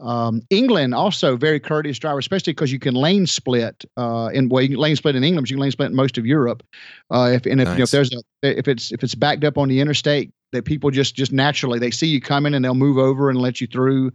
Um, 0.00 0.42
England 0.50 0.94
also 0.94 1.36
very 1.36 1.58
courteous 1.58 1.98
driver, 1.98 2.18
especially 2.18 2.52
because 2.52 2.70
you 2.72 2.78
can 2.78 2.94
lane 2.94 3.26
split. 3.26 3.84
Uh, 3.96 4.30
in 4.32 4.48
well, 4.48 4.62
you 4.62 4.70
can 4.70 4.78
lane 4.78 4.96
split 4.96 5.16
in 5.16 5.24
England, 5.24 5.44
but 5.44 5.50
you 5.50 5.56
can 5.56 5.60
lane 5.60 5.72
split 5.72 5.90
in 5.90 5.96
most 5.96 6.18
of 6.18 6.26
Europe. 6.26 6.62
Uh, 7.10 7.30
if 7.32 7.46
and 7.46 7.60
if, 7.60 7.66
nice. 7.66 7.74
you 7.74 7.78
know, 7.78 7.84
if 7.84 7.90
there's 7.90 8.12
a 8.14 8.22
if 8.42 8.68
it's 8.68 8.92
if 8.92 9.02
it's 9.02 9.16
backed 9.16 9.42
up 9.42 9.58
on 9.58 9.68
the 9.68 9.80
interstate, 9.80 10.30
that 10.52 10.64
people 10.64 10.90
just 10.90 11.16
just 11.16 11.32
naturally 11.32 11.78
they 11.78 11.90
see 11.90 12.06
you 12.06 12.20
coming 12.20 12.54
and 12.54 12.64
they'll 12.64 12.74
move 12.74 12.98
over 12.98 13.28
and 13.28 13.40
let 13.40 13.60
you 13.60 13.66
through. 13.66 14.12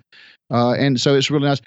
Uh, 0.50 0.74
and 0.74 1.02
so 1.02 1.16
it's 1.16 1.30
really 1.30 1.48
nice. 1.48 1.62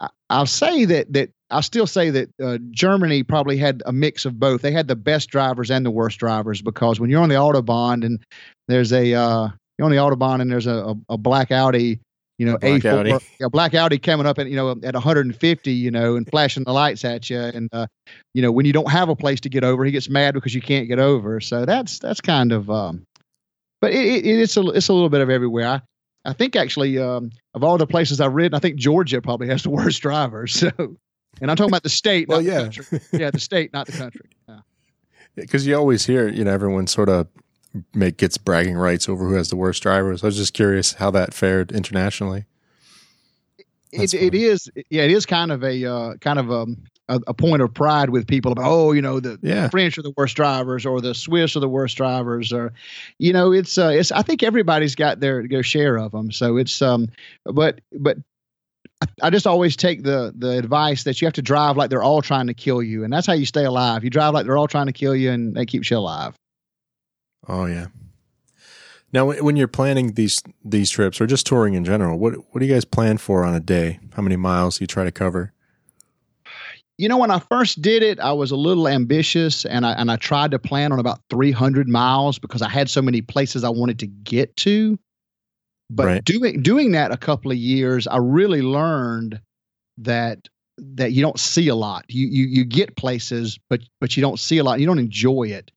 I, 0.00 0.38
will 0.38 0.46
say 0.46 0.84
that 0.84 1.12
that 1.12 1.30
I'll 1.52 1.62
still 1.62 1.86
say 1.86 2.10
that 2.10 2.30
uh, 2.42 2.58
Germany 2.70 3.22
probably 3.22 3.56
had 3.56 3.82
a 3.86 3.92
mix 3.92 4.24
of 4.24 4.38
both. 4.40 4.62
They 4.62 4.72
had 4.72 4.88
the 4.88 4.96
best 4.96 5.28
drivers 5.28 5.70
and 5.70 5.84
the 5.84 5.90
worst 5.90 6.18
drivers 6.18 6.62
because 6.62 6.98
when 6.98 7.10
you're 7.10 7.22
on 7.22 7.28
the 7.28 7.34
autobahn 7.36 8.04
and 8.04 8.24
there's 8.68 8.92
a 8.92 9.14
uh, 9.14 9.48
you're 9.78 9.84
on 9.84 9.90
the 9.90 9.98
autobahn 9.98 10.40
and 10.40 10.50
there's 10.50 10.66
a, 10.66 10.74
a, 10.74 10.94
a 11.10 11.18
black 11.18 11.50
Audi 11.50 12.00
you 12.42 12.46
know, 12.46 12.56
a 12.56 12.78
black 12.78 12.84
Audi. 12.84 13.12
a 13.40 13.50
black 13.50 13.74
Audi 13.74 13.98
coming 13.98 14.26
up 14.26 14.36
at 14.38 14.48
you 14.48 14.56
know 14.56 14.70
at 14.70 14.94
150, 14.94 15.72
you 15.72 15.90
know, 15.92 16.16
and 16.16 16.28
flashing 16.28 16.64
the 16.64 16.72
lights 16.72 17.04
at 17.04 17.30
you, 17.30 17.38
and 17.38 17.68
uh, 17.72 17.86
you 18.34 18.42
know 18.42 18.50
when 18.50 18.66
you 18.66 18.72
don't 18.72 18.90
have 18.90 19.08
a 19.08 19.14
place 19.14 19.38
to 19.40 19.48
get 19.48 19.62
over, 19.62 19.84
he 19.84 19.92
gets 19.92 20.08
mad 20.08 20.34
because 20.34 20.52
you 20.52 20.60
can't 20.60 20.88
get 20.88 20.98
over. 20.98 21.40
So 21.40 21.64
that's 21.64 22.00
that's 22.00 22.20
kind 22.20 22.50
of, 22.50 22.68
um, 22.68 23.04
but 23.80 23.92
it, 23.92 24.26
it, 24.26 24.40
it's 24.40 24.56
a 24.56 24.66
it's 24.70 24.88
a 24.88 24.92
little 24.92 25.08
bit 25.08 25.20
of 25.20 25.30
everywhere. 25.30 25.68
I 25.68 25.82
I 26.24 26.32
think 26.32 26.56
actually 26.56 26.98
um, 26.98 27.30
of 27.54 27.62
all 27.62 27.78
the 27.78 27.86
places 27.86 28.20
I've 28.20 28.32
ridden, 28.32 28.56
I 28.56 28.60
think 28.60 28.76
Georgia 28.76 29.20
probably 29.22 29.48
has 29.48 29.62
the 29.62 29.70
worst 29.70 30.02
drivers. 30.02 30.64
So, 30.78 30.96
and 31.40 31.50
I'm 31.50 31.56
talking 31.56 31.70
about 31.70 31.82
the 31.82 31.88
state. 31.88 32.28
well, 32.28 32.42
yeah, 32.42 32.64
the 32.64 33.00
yeah, 33.12 33.30
the 33.30 33.40
state, 33.40 33.72
not 33.72 33.86
the 33.86 33.92
country. 33.92 34.28
Because 35.34 35.66
yeah. 35.66 35.70
you 35.74 35.78
always 35.78 36.06
hear, 36.06 36.28
you 36.28 36.44
know, 36.44 36.52
everyone 36.52 36.86
sort 36.86 37.08
of 37.08 37.26
make 37.94 38.18
gets 38.18 38.38
bragging 38.38 38.76
rights 38.76 39.08
over 39.08 39.26
who 39.26 39.34
has 39.34 39.48
the 39.48 39.56
worst 39.56 39.82
drivers. 39.82 40.22
I 40.22 40.26
was 40.26 40.36
just 40.36 40.54
curious 40.54 40.94
how 40.94 41.10
that 41.12 41.34
fared 41.34 41.72
internationally. 41.72 42.44
it, 43.92 44.12
it 44.14 44.34
is 44.34 44.70
yeah 44.90 45.02
it 45.02 45.10
is 45.10 45.26
kind 45.26 45.52
of 45.52 45.62
a 45.62 45.84
uh, 45.84 46.14
kind 46.16 46.38
of 46.38 46.50
a, 46.50 46.66
a, 47.08 47.20
a 47.28 47.34
point 47.34 47.60
of 47.60 47.72
pride 47.74 48.10
with 48.10 48.26
people 48.26 48.52
about 48.52 48.64
oh 48.66 48.92
you 48.92 49.02
know 49.02 49.20
the, 49.20 49.38
yeah. 49.42 49.68
French 49.68 49.98
are 49.98 50.02
the 50.02 50.14
worst 50.16 50.36
drivers 50.36 50.86
or 50.86 51.00
the 51.00 51.14
Swiss 51.14 51.56
are 51.56 51.60
the 51.60 51.68
worst 51.68 51.96
drivers 51.96 52.52
or 52.52 52.72
you 53.18 53.32
know 53.32 53.52
it's 53.52 53.76
uh, 53.78 53.88
it's 53.88 54.12
I 54.12 54.22
think 54.22 54.42
everybody's 54.42 54.94
got 54.94 55.20
their 55.20 55.46
their 55.46 55.62
share 55.62 55.98
of 55.98 56.12
them 56.12 56.30
so 56.30 56.56
it's 56.56 56.80
um 56.80 57.08
but 57.44 57.80
but 57.92 58.18
I 59.22 59.30
just 59.30 59.46
always 59.46 59.76
take 59.76 60.02
the 60.02 60.32
the 60.36 60.58
advice 60.58 61.04
that 61.04 61.20
you 61.20 61.26
have 61.26 61.34
to 61.34 61.42
drive 61.42 61.76
like 61.76 61.90
they're 61.90 62.02
all 62.02 62.22
trying 62.22 62.46
to 62.46 62.54
kill 62.54 62.82
you, 62.82 63.04
and 63.04 63.12
that's 63.12 63.26
how 63.26 63.32
you 63.32 63.46
stay 63.46 63.64
alive. 63.64 64.04
You 64.04 64.10
drive 64.10 64.34
like 64.34 64.46
they're 64.46 64.58
all 64.58 64.68
trying 64.68 64.86
to 64.86 64.92
kill 64.92 65.14
you, 65.14 65.30
and 65.30 65.54
that 65.54 65.66
keeps 65.66 65.90
you 65.90 65.98
alive. 65.98 66.34
Oh 67.48 67.66
yeah. 67.66 67.86
Now, 69.12 69.30
when 69.30 69.56
you're 69.56 69.68
planning 69.68 70.14
these 70.14 70.42
these 70.64 70.90
trips 70.90 71.20
or 71.20 71.26
just 71.26 71.46
touring 71.46 71.74
in 71.74 71.84
general, 71.84 72.18
what 72.18 72.34
what 72.34 72.60
do 72.60 72.66
you 72.66 72.72
guys 72.72 72.84
plan 72.84 73.18
for 73.18 73.44
on 73.44 73.54
a 73.54 73.60
day? 73.60 74.00
How 74.14 74.22
many 74.22 74.36
miles 74.36 74.78
do 74.78 74.84
you 74.84 74.86
try 74.86 75.04
to 75.04 75.12
cover? 75.12 75.52
You 76.98 77.08
know, 77.08 77.18
when 77.18 77.30
I 77.30 77.40
first 77.40 77.82
did 77.82 78.02
it, 78.02 78.20
I 78.20 78.32
was 78.32 78.52
a 78.52 78.56
little 78.56 78.88
ambitious, 78.88 79.66
and 79.66 79.84
I 79.84 79.92
and 79.92 80.10
I 80.10 80.16
tried 80.16 80.52
to 80.52 80.58
plan 80.58 80.92
on 80.92 80.98
about 80.98 81.20
300 81.28 81.88
miles 81.88 82.38
because 82.38 82.62
I 82.62 82.68
had 82.68 82.88
so 82.88 83.02
many 83.02 83.20
places 83.20 83.64
I 83.64 83.70
wanted 83.70 83.98
to 84.00 84.06
get 84.06 84.56
to. 84.58 84.98
But 85.94 86.06
right. 86.06 86.24
doing 86.24 86.62
doing 86.62 86.92
that 86.92 87.12
a 87.12 87.16
couple 87.16 87.50
of 87.50 87.56
years, 87.56 88.06
I 88.06 88.16
really 88.18 88.62
learned 88.62 89.40
that 89.98 90.48
that 90.78 91.12
you 91.12 91.22
don't 91.22 91.38
see 91.38 91.68
a 91.68 91.74
lot. 91.74 92.04
You 92.08 92.26
you 92.26 92.44
you 92.46 92.64
get 92.64 92.96
places, 92.96 93.58
but 93.68 93.80
but 94.00 94.16
you 94.16 94.20
don't 94.20 94.38
see 94.38 94.58
a 94.58 94.64
lot. 94.64 94.80
You 94.80 94.86
don't 94.86 94.98
enjoy 94.98 95.44
it 95.44 95.70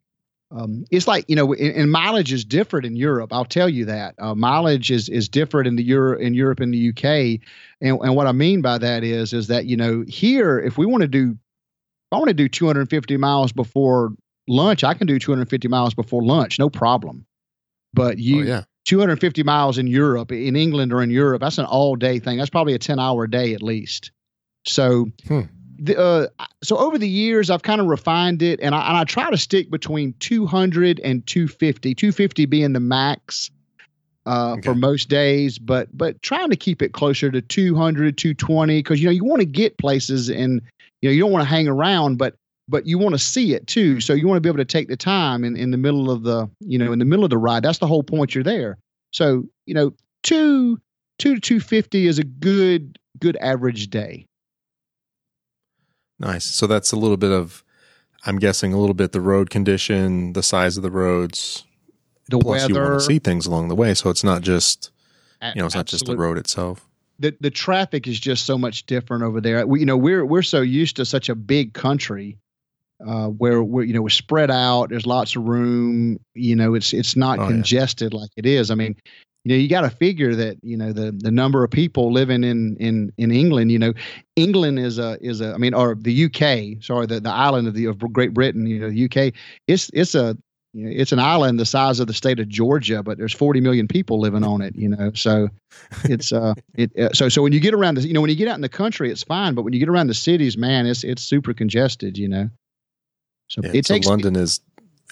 um, 0.52 0.86
it's 0.92 1.08
like 1.08 1.26
you 1.28 1.36
know, 1.36 1.54
and, 1.54 1.92
mileage 1.92 2.32
is 2.32 2.46
different 2.46 2.86
in 2.86 2.96
Europe. 2.96 3.34
I'll 3.34 3.46
tell 3.46 3.68
you 3.68 3.86
that 3.86 4.16
uh, 4.20 4.36
mileage 4.36 4.92
is 4.92 5.10
is 5.10 5.28
different 5.28 5.68
in 5.68 5.76
the 5.76 5.84
Euro 5.84 6.20
in 6.20 6.34
Europe 6.34 6.60
and 6.60 6.74
the 6.74 6.90
UK. 6.90 7.42
And, 7.82 8.00
and 8.02 8.16
what 8.16 8.28
I 8.28 8.32
mean 8.32 8.62
by 8.62 8.78
that 8.78 9.04
is 9.04 9.34
is 9.34 9.48
that 9.48 9.66
you 9.66 9.76
know 9.76 10.06
here, 10.08 10.60
if 10.60 10.78
we 10.78 10.86
want 10.86 11.02
to 11.02 11.08
do, 11.08 11.32
if 11.32 12.14
I 12.14 12.18
want 12.18 12.28
to 12.30 12.34
do 12.34 12.48
250 12.48 13.18
miles 13.18 13.52
before 13.52 14.14
lunch, 14.48 14.84
I 14.84 14.94
can 14.94 15.08
do 15.08 15.18
250 15.18 15.68
miles 15.68 15.94
before 15.94 16.24
lunch, 16.24 16.60
no 16.60 16.70
problem. 16.70 17.26
But 17.94 18.20
you, 18.20 18.42
oh, 18.42 18.44
yeah. 18.44 18.64
250 18.86 19.44
miles 19.44 19.78
in 19.78 19.88
Europe, 19.88 20.32
in 20.32 20.56
England 20.56 20.94
or 20.94 21.02
in 21.02 21.10
Europe, 21.10 21.42
that's 21.42 21.58
an 21.58 21.66
all 21.66 21.96
day 21.96 22.20
thing. 22.20 22.38
That's 22.38 22.50
probably 22.50 22.74
a 22.74 22.80
10 22.80 23.00
hour 23.00 23.28
day 23.28 23.54
at 23.54 23.62
least. 23.62 24.12
So 24.66 25.08
hmm 25.28 25.42
the, 25.78 26.00
uh, 26.00 26.28
so 26.64 26.78
over 26.78 26.98
the 26.98 27.10
years, 27.10 27.50
I've 27.50 27.64
kind 27.64 27.82
of 27.82 27.88
refined 27.88 28.42
it, 28.42 28.60
and 28.62 28.74
I, 28.74 28.88
and 28.88 28.98
I 28.98 29.04
try 29.04 29.30
to 29.30 29.38
stick 29.38 29.70
between 29.70 30.14
200 30.20 31.00
and 31.02 31.26
250. 31.26 31.96
250 31.96 32.46
being 32.46 32.74
the 32.74 32.80
max 32.80 33.52
uh, 34.26 34.54
okay. 34.54 34.62
for 34.62 34.76
most 34.76 35.10
days, 35.10 35.60
but 35.60 35.96
but 35.96 36.22
trying 36.22 36.50
to 36.50 36.56
keep 36.56 36.82
it 36.82 36.94
closer 36.94 37.30
to 37.30 37.42
200, 37.42 38.18
220, 38.18 38.80
because 38.80 39.00
you 39.02 39.06
know 39.06 39.12
you 39.12 39.24
want 39.24 39.42
to 39.42 39.46
get 39.46 39.78
places, 39.78 40.30
and 40.30 40.62
you 41.02 41.10
know 41.10 41.14
you 41.14 41.22
don't 41.22 41.32
want 41.32 41.44
to 41.44 41.50
hang 41.50 41.68
around. 41.68 42.18
But 42.18 42.36
but 42.68 42.86
you 42.88 42.98
want 42.98 43.14
to 43.14 43.20
see 43.20 43.54
it 43.54 43.68
too. 43.68 44.00
So 44.02 44.14
you 44.14 44.28
want 44.28 44.38
to 44.38 44.42
be 44.42 44.50
able 44.50 44.58
to 44.58 44.66
take 44.66 44.88
the 44.88 44.98
time 44.98 45.44
in, 45.44 45.56
in 45.56 45.72
the 45.72 45.78
middle 45.78 46.10
of 46.10 46.24
the, 46.24 46.50
you 46.60 46.78
know, 46.78 46.92
in 46.92 47.00
the 47.00 47.06
middle 47.06 47.24
of 47.24 47.30
the 47.30 47.38
ride. 47.38 47.64
That's 47.64 47.78
the 47.80 47.88
whole 47.88 48.04
point. 48.04 48.34
You're 48.34 48.44
there. 48.44 48.78
So, 49.12 49.44
you 49.66 49.74
know, 49.74 49.94
two, 50.24 50.78
two 51.20 51.36
to 51.36 51.42
250 51.42 52.08
is 52.08 52.20
a 52.20 52.24
good, 52.24 52.98
good 53.20 53.38
average 53.38 53.90
day. 53.90 54.26
Nice. 56.20 56.46
So 56.46 56.66
that's 56.66 56.92
a 56.92 56.96
little 56.96 57.18
bit 57.18 57.32
of, 57.32 57.64
I'm 58.26 58.40
guessing 58.40 58.74
a 58.74 58.80
little 58.80 58.96
bit 58.96 59.12
the 59.12 59.22
road 59.22 59.50
condition, 59.50 60.34
the 60.34 60.42
size 60.44 60.78
of 60.78 60.84
the 60.84 60.92
roads, 60.92 61.66
the 62.30 62.40
plus 62.40 62.62
weather. 62.62 62.74
you 62.74 62.80
want 62.80 63.00
to 63.00 63.06
see 63.06 63.20
things 63.20 63.46
along 63.46 63.68
the 63.68 63.76
way. 63.76 63.94
So 63.94 64.10
it's 64.10 64.24
not 64.24 64.42
just, 64.42 64.92
you 65.44 65.56
know, 65.56 65.68
it's 65.68 65.76
not 65.76 65.86
just 65.86 66.06
the 66.08 66.18
road 66.18 66.38
itself. 66.40 66.88
the 67.20 67.36
the 67.40 67.52
traffic 67.52 68.08
is 68.08 68.20
just 68.20 68.46
so 68.46 68.58
much 68.58 68.86
different 68.88 69.24
over 69.24 69.40
there. 69.40 69.66
We, 69.68 69.82
you 69.82 69.86
know, 69.86 69.98
we're 69.98 70.26
we're 70.26 70.42
so 70.42 70.62
used 70.62 70.96
to 70.96 71.06
such 71.06 71.30
a 71.30 71.36
big 71.36 71.74
country 71.74 72.38
uh, 73.06 73.28
where 73.28 73.64
we're 73.64 73.84
you 73.84 73.94
know 73.94 74.02
we're 74.02 74.10
spread 74.10 74.52
out. 74.52 74.90
There's 74.90 75.06
lots 75.06 75.36
of 75.36 75.44
room. 75.44 76.20
You 76.34 76.56
know, 76.56 76.76
it's 76.76 76.94
it's 76.94 77.16
not 77.16 77.40
Oh, 77.40 77.44
yeah. 77.44 77.48
congested 77.50 78.14
like 78.14 78.30
it 78.38 78.46
is. 78.46 78.72
I 78.72 78.76
mean, 78.76 78.96
you 79.44 79.50
know, 79.50 79.56
you 79.56 79.68
got 79.68 79.82
to 79.82 79.90
figure 79.90 80.34
that 80.36 80.58
you 80.64 80.78
know 80.78 80.94
the 80.94 81.12
the 81.12 81.32
number 81.32 81.64
of 81.64 81.72
people 81.72 82.12
living 82.12 82.44
in 82.44 82.78
in 82.78 83.12
in 83.18 83.32
England. 83.32 83.72
You 83.72 83.80
know, 83.80 83.94
England 84.36 84.80
is 84.80 84.98
a 85.00 85.18
is 85.22 85.42
a 85.42 85.54
I 85.54 85.58
mean, 85.58 85.74
or 85.74 85.96
the 85.96 86.26
UK. 86.26 86.84
Sorry, 86.84 87.06
the 87.06 87.20
the 87.20 87.32
island 87.32 87.68
of 87.68 87.74
the 87.74 87.86
of 87.86 88.00
Great 88.14 88.34
Britain. 88.34 88.66
You 88.66 88.80
know, 88.80 88.90
the 88.90 89.06
UK. 89.06 89.34
It's 89.68 89.90
it's 89.94 90.16
a 90.16 90.38
you 90.74 90.86
know, 90.86 90.92
it's 90.94 91.14
an 91.14 91.20
island 91.20 91.58
the 91.58 91.66
size 91.66 92.02
of 92.02 92.08
the 92.08 92.14
state 92.14 92.38
of 92.42 92.50
Georgia, 92.50 93.02
but 93.02 93.18
there's 93.18 93.32
40 93.34 93.62
million 93.62 93.88
people 93.88 94.20
living 94.20 94.44
on 94.44 94.62
it. 94.62 94.76
You 94.76 94.90
know, 94.90 95.12
so 95.14 95.48
it's 96.06 96.32
uh 96.34 96.54
it 96.74 96.92
uh, 96.98 97.10
so 97.14 97.30
so 97.30 97.42
when 97.42 97.54
you 97.54 97.60
get 97.60 97.74
around 97.74 97.96
the 97.96 98.08
you 98.08 98.14
know 98.14 98.22
when 98.22 98.30
you 98.30 98.36
get 98.36 98.48
out 98.48 98.56
in 98.56 98.62
the 98.62 98.68
country 98.70 99.10
it's 99.12 99.24
fine 99.24 99.54
but 99.54 99.62
when 99.64 99.74
you 99.74 99.80
get 99.80 99.90
around 99.90 100.08
the 100.08 100.14
cities 100.14 100.58
man 100.58 100.86
it's 100.86 101.04
it's 101.04 101.22
super 101.22 101.54
congested 101.54 102.18
you 102.18 102.28
know 102.28 102.50
so 103.48 103.62
Yeah, 103.64 103.72
it 103.74 103.86
so 103.86 103.94
takes 103.96 104.08
London 104.08 104.36
is 104.36 104.60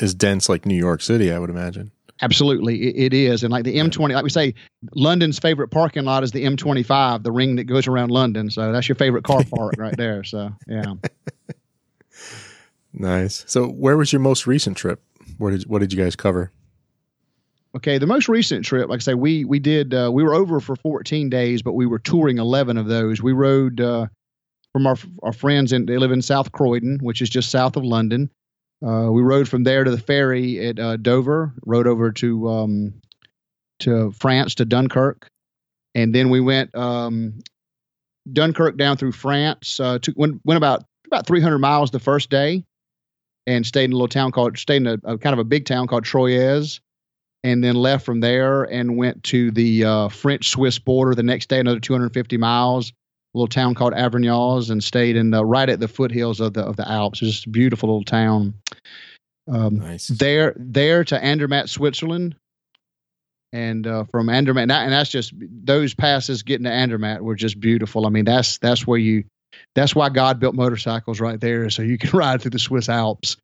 is 0.01 0.13
dense 0.13 0.49
like 0.49 0.65
New 0.65 0.75
York 0.77 1.01
City, 1.01 1.31
I 1.31 1.39
would 1.39 1.49
imagine. 1.49 1.91
absolutely 2.21 2.81
it, 2.89 2.95
it 3.05 3.13
is 3.13 3.43
and 3.43 3.51
like 3.51 3.63
the 3.63 3.77
M20 3.77 4.13
like 4.13 4.23
we 4.23 4.29
say 4.29 4.53
London's 4.95 5.39
favorite 5.39 5.69
parking 5.69 6.03
lot 6.05 6.23
is 6.23 6.31
the 6.31 6.43
M25 6.45 7.23
the 7.23 7.31
ring 7.31 7.55
that 7.57 7.65
goes 7.65 7.87
around 7.87 8.09
London 8.11 8.49
so 8.49 8.71
that's 8.71 8.87
your 8.87 8.95
favorite 8.95 9.23
car 9.23 9.43
park 9.55 9.73
right 9.77 9.97
there 9.97 10.23
so 10.23 10.49
yeah 10.67 10.93
Nice. 12.93 13.43
So 13.47 13.67
where 13.67 13.97
was 13.97 14.13
your 14.13 14.19
most 14.19 14.45
recent 14.45 14.77
trip? 14.77 15.01
Where 15.37 15.51
did 15.51 15.63
what 15.67 15.79
did 15.79 15.91
you 15.91 16.01
guys 16.01 16.15
cover? 16.15 16.51
Okay, 17.75 17.97
the 17.97 18.05
most 18.05 18.29
recent 18.29 18.63
trip, 18.65 18.87
like 18.87 18.97
I 18.97 19.01
say, 19.01 19.13
we 19.15 19.45
we 19.45 19.57
did 19.59 19.93
uh, 19.95 20.11
we 20.13 20.21
were 20.23 20.35
over 20.35 20.59
for 20.59 20.75
14 20.75 21.27
days, 21.29 21.63
but 21.63 21.73
we 21.73 21.87
were 21.87 21.97
touring 21.97 22.37
11 22.37 22.77
of 22.77 22.85
those. 22.85 23.19
We 23.21 23.31
rode 23.33 23.81
uh, 23.81 24.07
from 24.73 24.87
our 24.87 24.97
our 25.21 25.31
friends 25.31 25.71
and 25.71 25.87
they 25.87 25.97
live 25.97 26.11
in 26.11 26.21
South 26.21 26.51
Croydon, 26.51 26.99
which 27.01 27.21
is 27.21 27.29
just 27.29 27.49
south 27.49 27.77
of 27.77 27.83
London. 27.83 28.29
Uh, 28.85 29.09
we 29.11 29.21
rode 29.21 29.47
from 29.47 29.63
there 29.63 29.83
to 29.83 29.91
the 29.91 29.99
ferry 29.99 30.67
at 30.67 30.79
uh, 30.79 30.97
Dover, 30.97 31.53
rode 31.65 31.87
over 31.87 32.11
to 32.11 32.49
um, 32.49 32.93
to 33.79 34.11
France 34.11 34.55
to 34.55 34.65
Dunkirk, 34.65 35.27
and 35.95 36.13
then 36.13 36.29
we 36.29 36.41
went 36.41 36.75
um, 36.75 37.39
Dunkirk 38.31 38.75
down 38.75 38.97
through 38.97 39.13
France. 39.13 39.79
Uh, 39.79 39.99
went 40.15 40.41
went 40.43 40.57
about 40.57 40.83
about 41.07 41.27
300 41.27 41.59
miles 41.59 41.91
the 41.91 41.99
first 41.99 42.29
day, 42.29 42.65
and 43.47 43.65
stayed 43.65 43.85
in 43.85 43.91
a 43.91 43.95
little 43.95 44.07
town 44.07 44.31
called 44.31 44.57
stayed 44.57 44.77
in 44.77 44.87
a, 44.87 44.97
a 45.05 45.17
kind 45.17 45.33
of 45.33 45.39
a 45.39 45.45
big 45.45 45.65
town 45.65 45.87
called 45.87 46.03
Troyes 46.03 46.81
and 47.43 47.63
then 47.63 47.75
left 47.75 48.05
from 48.05 48.21
there 48.21 48.63
and 48.63 48.97
went 48.97 49.21
to 49.23 49.51
the 49.51 49.83
uh, 49.83 50.07
French 50.07 50.49
Swiss 50.49 50.79
border 50.79 51.13
the 51.13 51.23
next 51.23 51.49
day, 51.49 51.59
another 51.59 51.79
250 51.79 52.37
miles, 52.37 52.93
little 53.33 53.47
town 53.47 53.75
called 53.75 53.93
Avrignaz, 53.93 54.69
and 54.69 54.83
stayed 54.83 55.15
in 55.15 55.31
the, 55.31 55.43
right 55.43 55.69
at 55.69 55.79
the 55.79 55.87
foothills 55.87 56.39
of 56.39 56.53
the 56.53 56.61
of 56.61 56.75
the 56.75 56.89
Alps. 56.89 57.21
It's 57.21 57.31
just 57.31 57.45
a 57.47 57.49
beautiful 57.49 57.89
little 57.89 58.03
town. 58.03 58.53
Um, 59.51 59.79
Nice. 59.79 60.07
there, 60.07 60.53
there 60.57 61.03
to 61.03 61.21
Andermatt, 61.21 61.69
Switzerland, 61.69 62.35
and 63.51 63.85
uh, 63.85 64.05
from 64.05 64.29
Andermatt, 64.29 64.69
and 64.69 64.91
that's 64.91 65.09
just 65.09 65.33
those 65.37 65.93
passes 65.93 66.43
getting 66.43 66.63
to 66.65 66.71
Andermatt 66.71 67.21
were 67.21 67.35
just 67.35 67.59
beautiful. 67.59 68.05
I 68.05 68.09
mean, 68.09 68.25
that's 68.25 68.57
that's 68.57 68.87
where 68.87 68.97
you, 68.97 69.25
that's 69.75 69.93
why 69.93 70.09
God 70.09 70.39
built 70.39 70.55
motorcycles 70.55 71.19
right 71.19 71.39
there, 71.39 71.69
so 71.69 71.81
you 71.81 71.97
can 71.97 72.09
ride 72.17 72.41
through 72.41 72.51
the 72.51 72.59
Swiss 72.59 72.89
Alps. 72.89 73.37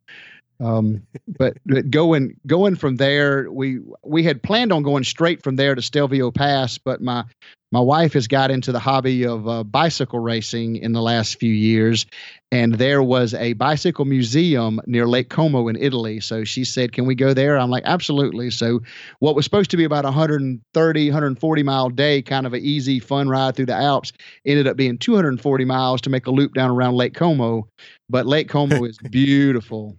Um, 0.62 1.04
but, 1.38 1.58
but 1.66 1.90
going 1.90 2.36
going 2.46 2.76
from 2.76 2.98
there, 2.98 3.50
we 3.52 3.80
we 4.04 4.24
had 4.24 4.44
planned 4.44 4.74
on 4.74 4.84
going 4.84 5.04
straight 5.04 5.44
from 5.44 5.56
there 5.56 5.76
to 5.76 5.82
Stelvio 5.82 6.32
Pass, 6.32 6.78
but 6.78 7.02
my 7.02 7.24
my 7.72 7.80
wife 7.80 8.14
has 8.14 8.28
got 8.28 8.50
into 8.50 8.72
the 8.72 8.80
hobby 8.80 9.26
of 9.26 9.48
uh, 9.48 9.64
bicycle 9.64 10.20
racing 10.20 10.78
in 10.78 10.92
the 10.92 11.02
last 11.02 11.40
few 11.40 11.54
years, 11.54 12.08
and 12.52 12.76
there 12.76 13.04
was 13.04 13.36
a 13.36 13.54
bicycle 13.54 14.06
museum 14.06 14.82
near 14.88 15.08
Lake 15.08 15.30
Como 15.30 15.68
in 15.68 15.76
Italy. 15.76 16.20
So 16.20 16.44
she 16.44 16.66
said, 16.66 16.94
"Can 16.94 17.06
we 17.06 17.14
go 17.14 17.34
there?" 17.34 17.60
I'm 17.60 17.70
like, 17.70 17.84
"Absolutely." 17.86 18.50
So 18.50 18.82
what 19.20 19.36
was 19.36 19.46
supposed 19.46 19.70
to 19.72 19.78
be 19.78 19.84
about 19.84 20.04
130, 20.04 21.08
140 21.10 21.64
mile 21.64 21.90
day, 21.90 22.22
kind 22.24 22.48
of 22.48 22.54
an 22.54 22.62
easy, 22.62 23.00
fun 23.00 23.30
ride 23.30 23.56
through 23.56 23.68
the 23.68 23.76
Alps, 23.76 24.14
ended 24.46 24.68
up 24.68 24.76
being 24.76 24.98
240 24.98 25.66
miles 25.66 26.02
to 26.02 26.10
make 26.10 26.26
a 26.26 26.32
loop 26.32 26.56
down 26.56 26.72
around 26.72 26.96
Lake 26.96 27.14
Como. 27.14 27.68
But 28.10 28.26
Lake 28.26 28.50
Como 28.50 28.84
is 28.86 28.98
beautiful. 28.98 29.96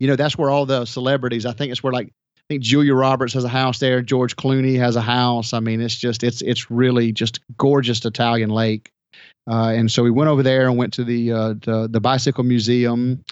You 0.00 0.08
know, 0.08 0.16
that's 0.16 0.36
where 0.36 0.50
all 0.50 0.66
the 0.66 0.84
celebrities. 0.86 1.46
I 1.46 1.52
think 1.52 1.70
it's 1.70 1.82
where 1.82 1.92
like 1.92 2.12
think 2.48 2.62
Julia 2.62 2.94
Roberts 2.94 3.34
has 3.34 3.44
a 3.44 3.48
house 3.48 3.78
there. 3.78 4.00
George 4.00 4.36
Clooney 4.36 4.78
has 4.78 4.96
a 4.96 5.00
house. 5.00 5.52
I 5.52 5.60
mean, 5.60 5.80
it's 5.80 5.96
just 5.96 6.24
it's 6.24 6.40
it's 6.42 6.70
really 6.70 7.12
just 7.12 7.40
gorgeous 7.56 8.04
Italian 8.04 8.50
lake. 8.50 8.90
Uh, 9.50 9.72
and 9.74 9.90
so 9.90 10.02
we 10.02 10.10
went 10.10 10.28
over 10.28 10.42
there 10.42 10.68
and 10.68 10.76
went 10.76 10.92
to 10.94 11.04
the 11.04 11.32
uh, 11.32 11.54
the, 11.60 11.88
the 11.90 12.00
bicycle 12.00 12.44
museum, 12.44 13.22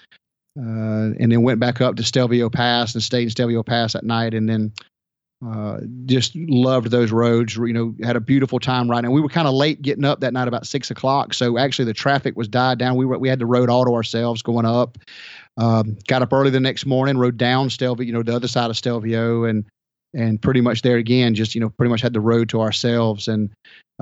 uh, 0.59 1.12
and 1.19 1.33
then 1.33 1.43
went 1.43 1.61
back 1.61 1.81
up 1.81 1.97
to 1.97 2.03
Stelvio 2.03 2.51
Pass 2.51 2.95
and 2.95 3.03
stayed 3.03 3.25
in 3.25 3.31
Stelvio 3.31 3.62
Pass 3.62 3.95
at 3.95 4.05
night, 4.05 4.35
and 4.35 4.49
then 4.49 4.73
uh, 5.47 5.81
just 6.07 6.35
loved 6.35 6.91
those 6.91 7.12
roads. 7.12 7.57
You 7.57 7.73
know, 7.73 7.95
had 8.03 8.17
a 8.17 8.21
beautiful 8.21 8.59
time 8.59 8.91
riding. 8.91 9.11
We 9.11 9.21
were 9.21 9.29
kind 9.29 9.49
of 9.49 9.55
late 9.55 9.83
getting 9.83 10.05
up 10.05 10.21
that 10.21 10.33
night, 10.33 10.49
about 10.49 10.67
six 10.67 10.91
o'clock. 10.91 11.35
So 11.35 11.59
actually, 11.59 11.87
the 11.87 11.95
traffic 11.95 12.37
was 12.37 12.49
died 12.49 12.79
down. 12.79 12.97
We 12.97 13.07
were 13.07 13.19
we 13.19 13.29
had 13.29 13.39
the 13.39 13.47
road 13.47 13.69
all 13.69 13.85
to 13.85 13.93
ourselves 13.95 14.43
going 14.43 14.67
up. 14.67 14.99
Um, 15.59 15.96
got 16.07 16.22
up 16.22 16.32
early 16.32 16.50
the 16.50 16.61
next 16.61 16.86
morning, 16.86 17.16
rode 17.16 17.36
down 17.36 17.70
Stelvio, 17.70 18.04
you 18.04 18.12
know, 18.12 18.22
the 18.22 18.34
other 18.34 18.48
side 18.48 18.70
of 18.70 18.76
Stelvio, 18.76 19.44
and 19.44 19.64
and 20.14 20.40
pretty 20.40 20.61
much 20.61 20.82
there 20.82 20.96
again, 20.96 21.34
just 21.34 21.54
you 21.54 21.61
know, 21.61 21.70
pretty 21.70 21.90
much 21.90 22.00
had 22.00 22.12
the 22.12 22.20
road 22.20 22.48
to 22.50 22.61
ourselves, 22.61 23.28
and 23.28 23.50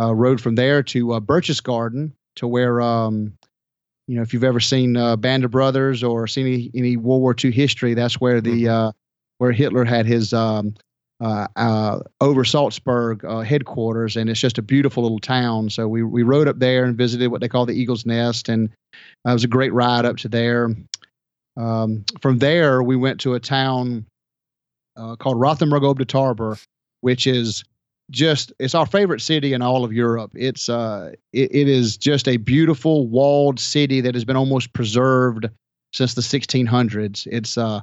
uh, 0.01 0.15
rode 0.15 0.41
from 0.41 0.55
there 0.55 0.83
to 0.83 1.13
uh, 1.13 1.21
Berchtesgaden 1.21 2.13
to 2.37 2.47
where. 2.47 2.81
Um, 2.81 3.35
you 4.07 4.17
know, 4.17 4.23
if 4.23 4.35
you've 4.35 4.45
ever 4.45 4.61
seen 4.61 4.99
uh, 4.99 5.17
Band 5.17 5.45
of 5.45 5.51
Brothers 5.51 6.03
or 6.03 6.27
seen 6.27 6.47
any, 6.47 6.71
any 6.75 6.97
World 6.99 7.23
War 7.23 7.35
II 7.43 7.51
history, 7.51 7.95
that's 7.95 8.21
where 8.21 8.39
the 8.39 8.69
uh, 8.69 8.93
where 9.39 9.51
Hitler 9.51 9.85
had 9.85 10.05
his 10.05 10.35
um, 10.35 10.75
uh, 11.21 11.47
uh, 11.57 12.01
Obersalzberg 12.21 13.25
uh, 13.25 13.41
headquarters, 13.41 14.17
and 14.17 14.29
it's 14.29 14.41
just 14.41 14.59
a 14.59 14.63
beautiful 14.63 15.03
little 15.03 15.19
town. 15.19 15.71
So 15.71 15.89
we 15.89 16.03
we 16.03 16.23
rode 16.23 16.49
up 16.49 16.59
there 16.59 16.85
and 16.85 16.97
visited 16.97 17.31
what 17.31 17.41
they 17.41 17.49
call 17.49 17.67
the 17.67 17.75
Eagle's 17.75 18.05
Nest, 18.05 18.49
and 18.49 18.69
uh, 19.27 19.31
it 19.31 19.33
was 19.33 19.45
a 19.45 19.49
great 19.49 19.73
ride 19.73 20.05
up 20.05 20.17
to 20.19 20.29
there. 20.29 20.71
Um, 21.57 22.05
from 22.21 22.39
there, 22.39 22.83
we 22.83 22.97
went 22.97 23.21
to 23.21 23.35
a 23.35 23.41
town 23.41 24.07
uh, 24.97 25.17
called 25.17 25.41
Rothenburg 25.41 25.85
ob 25.85 25.99
der 25.99 26.05
Tauber, 26.05 26.63
which 27.01 27.27
is 27.27 27.65
just 28.11 28.53
it's 28.59 28.75
our 28.75 28.87
favorite 28.87 29.21
city 29.21 29.53
in 29.55 29.63
all 29.63 29.85
of 29.85 29.93
Europe. 29.93 30.33
It's 30.35 30.69
uh 30.69 31.13
it, 31.33 31.55
it 31.55 31.69
is 31.69 31.97
just 31.97 32.29
a 32.29 32.37
beautiful 32.37 33.09
walled 33.09 33.59
city 33.59 34.01
that 34.03 34.15
has 34.15 34.25
been 34.27 34.37
almost 34.37 34.73
preserved 34.75 35.49
since 35.95 36.15
the 36.15 36.21
1600s. 36.21 37.27
It's 37.31 37.57
uh 37.57 37.81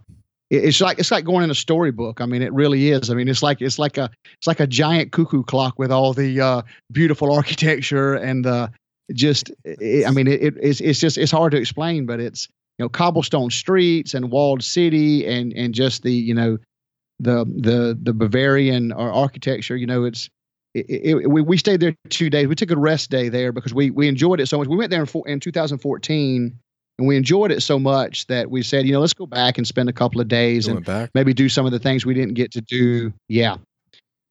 it- 0.51 0.65
it's 0.65 0.79
like 0.79 0.99
it's 0.99 1.09
like 1.11 1.25
going 1.25 1.43
in 1.43 1.49
a 1.49 1.55
storybook. 1.55 2.21
I 2.21 2.25
mean, 2.27 2.41
it 2.43 2.53
really 2.53 2.91
is. 2.91 3.09
I 3.09 3.15
mean, 3.15 3.27
it's 3.27 3.41
like 3.41 3.61
it's 3.61 3.79
like 3.79 3.97
a 3.97 4.11
it's 4.37 4.47
like 4.47 4.59
a 4.59 4.67
giant 4.67 5.11
cuckoo 5.11 5.43
clock 5.43 5.79
with 5.79 5.91
all 5.91 6.13
the 6.13 6.39
uh, 6.39 6.61
beautiful 6.91 7.33
architecture 7.35 8.13
and 8.13 8.45
uh, 8.45 8.67
just. 9.13 9.51
It, 9.65 10.05
I 10.07 10.11
mean, 10.11 10.27
it, 10.27 10.55
it's 10.61 10.81
it's 10.81 10.99
just 10.99 11.17
it's 11.17 11.31
hard 11.31 11.51
to 11.53 11.57
explain, 11.57 12.05
but 12.05 12.19
it's 12.19 12.47
you 12.81 12.85
know 12.85 12.89
cobblestone 12.89 13.51
streets 13.51 14.15
and 14.15 14.31
walled 14.31 14.63
city 14.63 15.27
and 15.27 15.53
and 15.53 15.75
just 15.75 16.01
the 16.01 16.11
you 16.11 16.33
know 16.33 16.57
the 17.19 17.45
the 17.45 17.95
the 18.01 18.11
Bavarian 18.11 18.91
architecture. 18.91 19.77
You 19.77 19.85
know, 19.85 20.03
it's 20.03 20.31
it, 20.73 20.87
it, 20.89 21.29
we 21.29 21.43
we 21.43 21.57
stayed 21.57 21.79
there 21.79 21.95
two 22.09 22.31
days. 22.31 22.47
We 22.47 22.55
took 22.55 22.71
a 22.71 22.77
rest 22.77 23.11
day 23.11 23.29
there 23.29 23.51
because 23.51 23.71
we 23.71 23.91
we 23.91 24.07
enjoyed 24.07 24.39
it 24.39 24.47
so 24.47 24.57
much. 24.57 24.67
We 24.67 24.77
went 24.77 24.89
there 24.89 25.03
in, 25.03 25.21
in 25.27 25.39
2014 25.39 26.57
and 26.97 27.07
we 27.07 27.15
enjoyed 27.15 27.51
it 27.51 27.61
so 27.61 27.77
much 27.77 28.25
that 28.27 28.49
we 28.49 28.63
said, 28.63 28.87
you 28.87 28.93
know, 28.93 28.99
let's 28.99 29.13
go 29.13 29.27
back 29.27 29.59
and 29.59 29.67
spend 29.67 29.89
a 29.89 29.93
couple 29.93 30.19
of 30.19 30.27
days 30.27 30.67
and 30.67 30.83
back. 30.83 31.11
maybe 31.13 31.35
do 31.35 31.49
some 31.49 31.67
of 31.67 31.71
the 31.71 31.79
things 31.79 32.03
we 32.03 32.15
didn't 32.15 32.33
get 32.33 32.51
to 32.53 32.61
do. 32.61 33.13
Yeah. 33.29 33.57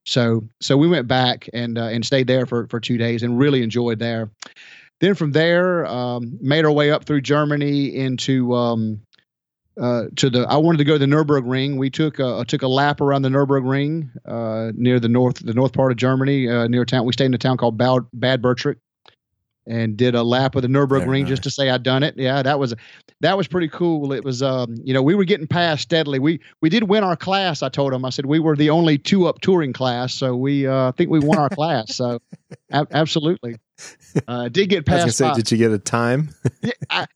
So 0.07 0.43
so 0.61 0.77
we 0.77 0.89
went 0.89 1.07
back 1.07 1.49
and 1.55 1.79
uh, 1.79 1.85
and 1.85 2.05
stayed 2.05 2.27
there 2.27 2.47
for 2.47 2.67
for 2.67 2.81
two 2.81 2.99
days 2.99 3.23
and 3.23 3.39
really 3.39 3.63
enjoyed 3.63 4.01
there. 4.01 4.29
Then 5.01 5.15
from 5.15 5.33
there, 5.33 5.87
um, 5.87 6.39
made 6.41 6.65
our 6.65 6.73
way 6.73 6.91
up 6.91 7.05
through 7.05 7.23
Germany 7.23 7.97
into 7.97 8.55
um, 8.55 9.01
uh, 9.81 10.05
to 10.17 10.29
the. 10.29 10.41
I 10.49 10.57
wanted 10.59 10.79
to 10.79 10.85
go 10.85 10.95
to 10.95 10.99
the 10.99 11.07
Nurburgring. 11.07 11.79
We 11.79 11.89
took 11.91 12.19
a, 12.19 12.45
took 12.47 12.63
a 12.63 12.69
lap 12.69 13.01
around 13.01 13.23
the 13.23 13.31
Nurburgring 13.31 14.11
uh, 14.27 14.73
near 14.75 15.01
the 15.01 15.09
north 15.09 15.37
the 15.45 15.55
north 15.55 15.73
part 15.73 15.91
of 15.91 15.97
Germany 15.97 16.49
uh, 16.49 16.67
near 16.69 16.83
a 16.83 16.87
town. 16.87 17.07
We 17.07 17.13
stayed 17.15 17.27
in 17.27 17.35
a 17.35 17.39
town 17.39 17.57
called 17.57 17.79
Bad, 17.79 18.01
Bad 18.13 18.43
Bertrich. 18.43 18.77
and 19.67 19.97
did 19.97 20.15
a 20.15 20.23
lap 20.23 20.55
of 20.55 20.63
the 20.63 20.69
Nurburgring 20.69 21.07
Very 21.07 21.25
just 21.25 21.45
to 21.45 21.51
say 21.51 21.71
I'd 21.71 21.83
done 21.83 22.03
it. 22.03 22.15
Yeah, 22.19 22.43
that 22.43 22.59
was 22.59 22.75
that 23.21 23.37
was 23.37 23.47
pretty 23.49 23.69
cool. 23.69 24.13
It 24.13 24.25
was, 24.25 24.43
um, 24.43 24.75
you 24.83 24.93
know, 24.95 25.03
we 25.03 25.15
were 25.15 25.25
getting 25.25 25.47
past 25.47 25.83
steadily. 25.83 26.19
We 26.19 26.41
we 26.61 26.69
did 26.69 26.85
win 26.85 27.05
our 27.05 27.17
class. 27.17 27.63
I 27.63 27.69
told 27.69 27.93
him. 27.95 28.05
I 28.05 28.11
said 28.11 28.27
we 28.27 28.39
were 28.41 28.57
the 28.57 28.71
only 28.71 28.99
two 28.99 29.27
up 29.27 29.41
touring 29.41 29.73
class, 29.73 30.13
so 30.15 30.37
we 30.37 30.67
uh, 30.67 30.89
I 30.89 30.93
think 30.93 31.11
we 31.11 31.21
won 31.21 31.39
our 31.39 31.49
class. 31.51 31.95
So 31.95 32.21
a- 32.71 32.87
absolutely, 32.91 33.57
uh, 34.29 34.49
did 34.49 34.69
get 34.69 34.89
I 34.89 34.95
was 34.95 35.03
gonna 35.03 35.13
say, 35.13 35.29
by- 35.29 35.35
did 35.35 35.51
you 35.51 35.59
get 35.59 35.71
a 35.71 35.79
time? 35.79 36.31
yeah, 36.63 36.73
I, 36.91 37.07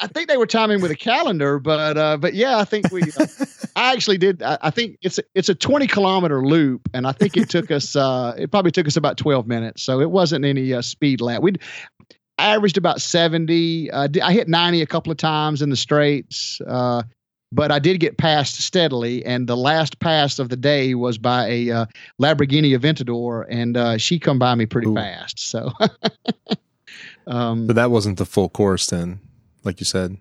I 0.00 0.08
think 0.08 0.28
they 0.28 0.36
were 0.36 0.46
timing 0.46 0.80
with 0.80 0.90
a 0.90 0.96
calendar, 0.96 1.60
but 1.60 1.96
uh, 1.96 2.16
but 2.16 2.34
yeah, 2.34 2.58
I 2.58 2.64
think 2.64 2.90
we. 2.90 3.02
Uh, 3.02 3.26
I 3.76 3.92
actually 3.92 4.18
did. 4.18 4.42
I, 4.42 4.58
I 4.62 4.70
think 4.70 4.98
it's 5.00 5.18
a, 5.18 5.22
it's 5.34 5.48
a 5.48 5.54
twenty 5.54 5.86
kilometer 5.86 6.44
loop, 6.44 6.88
and 6.92 7.06
I 7.06 7.12
think 7.12 7.36
it 7.36 7.48
took 7.48 7.70
us. 7.70 7.94
Uh, 7.94 8.34
it 8.36 8.50
probably 8.50 8.72
took 8.72 8.88
us 8.88 8.96
about 8.96 9.16
twelve 9.16 9.46
minutes, 9.46 9.82
so 9.82 10.00
it 10.00 10.10
wasn't 10.10 10.44
any 10.44 10.72
uh, 10.74 10.82
speed 10.82 11.20
lap. 11.20 11.42
We 11.42 11.54
averaged 12.36 12.78
about 12.78 13.00
seventy. 13.00 13.90
Uh, 13.90 14.08
I 14.22 14.32
hit 14.32 14.48
ninety 14.48 14.82
a 14.82 14.86
couple 14.86 15.12
of 15.12 15.18
times 15.18 15.62
in 15.62 15.70
the 15.70 15.76
straights, 15.76 16.60
uh, 16.66 17.04
but 17.52 17.70
I 17.70 17.78
did 17.78 18.00
get 18.00 18.16
passed 18.16 18.60
steadily. 18.60 19.24
And 19.24 19.46
the 19.46 19.56
last 19.56 20.00
pass 20.00 20.38
of 20.38 20.48
the 20.48 20.56
day 20.56 20.94
was 20.94 21.18
by 21.18 21.46
a 21.48 21.70
uh, 21.70 21.86
Lamborghini 22.20 22.76
Aventador, 22.76 23.44
and 23.48 23.76
uh, 23.76 23.98
she 23.98 24.18
come 24.18 24.38
by 24.38 24.54
me 24.54 24.66
pretty 24.66 24.88
Ooh. 24.88 24.94
fast. 24.94 25.38
So. 25.38 25.70
um, 27.26 27.66
But 27.66 27.76
that 27.76 27.90
wasn't 27.90 28.18
the 28.18 28.26
full 28.26 28.48
course 28.48 28.88
then, 28.88 29.20
like 29.64 29.78
you 29.80 29.86
said. 29.86 30.16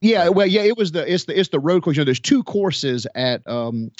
Yeah, 0.00 0.28
well, 0.28 0.46
yeah, 0.46 0.62
it 0.62 0.76
was 0.76 0.92
the 0.92 1.10
it's 1.10 1.24
the 1.24 1.38
it's 1.38 1.48
the 1.48 1.58
road 1.58 1.82
course. 1.82 1.96
You 1.96 2.02
know, 2.02 2.04
there's 2.04 2.20
two 2.20 2.42
courses 2.42 3.06
at 3.14 3.46
um 3.48 3.90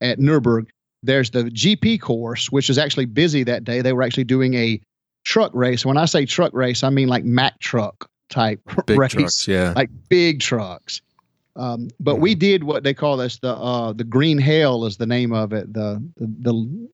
at 0.00 0.18
Nurburg. 0.18 0.66
There's 1.04 1.30
the 1.30 1.44
GP 1.44 2.00
course, 2.00 2.50
which 2.50 2.68
is 2.68 2.78
actually 2.78 3.04
busy 3.04 3.44
that 3.44 3.62
day. 3.62 3.80
They 3.80 3.92
were 3.92 4.02
actually 4.02 4.24
doing 4.24 4.54
a 4.54 4.80
truck 5.24 5.52
race. 5.54 5.86
When 5.86 5.96
I 5.96 6.06
say 6.06 6.26
truck 6.26 6.52
race, 6.52 6.82
I 6.82 6.90
mean 6.90 7.06
like 7.06 7.24
Mack 7.24 7.60
truck 7.60 8.10
type 8.28 8.60
Big 8.86 8.98
race, 8.98 9.12
trucks, 9.12 9.48
yeah. 9.48 9.72
like 9.76 9.88
big 10.08 10.40
trucks. 10.40 11.00
Um, 11.56 11.88
but 11.98 12.16
we 12.16 12.34
did 12.34 12.64
what 12.64 12.82
they 12.84 12.94
call 12.94 13.16
this 13.16 13.38
the 13.38 13.54
uh, 13.54 13.92
the 13.92 14.04
Green 14.04 14.38
Hell 14.38 14.84
is 14.84 14.96
the 14.96 15.06
name 15.06 15.32
of 15.32 15.52
it. 15.52 15.72
The 15.72 16.02
the 16.16 16.26
the 16.40 16.88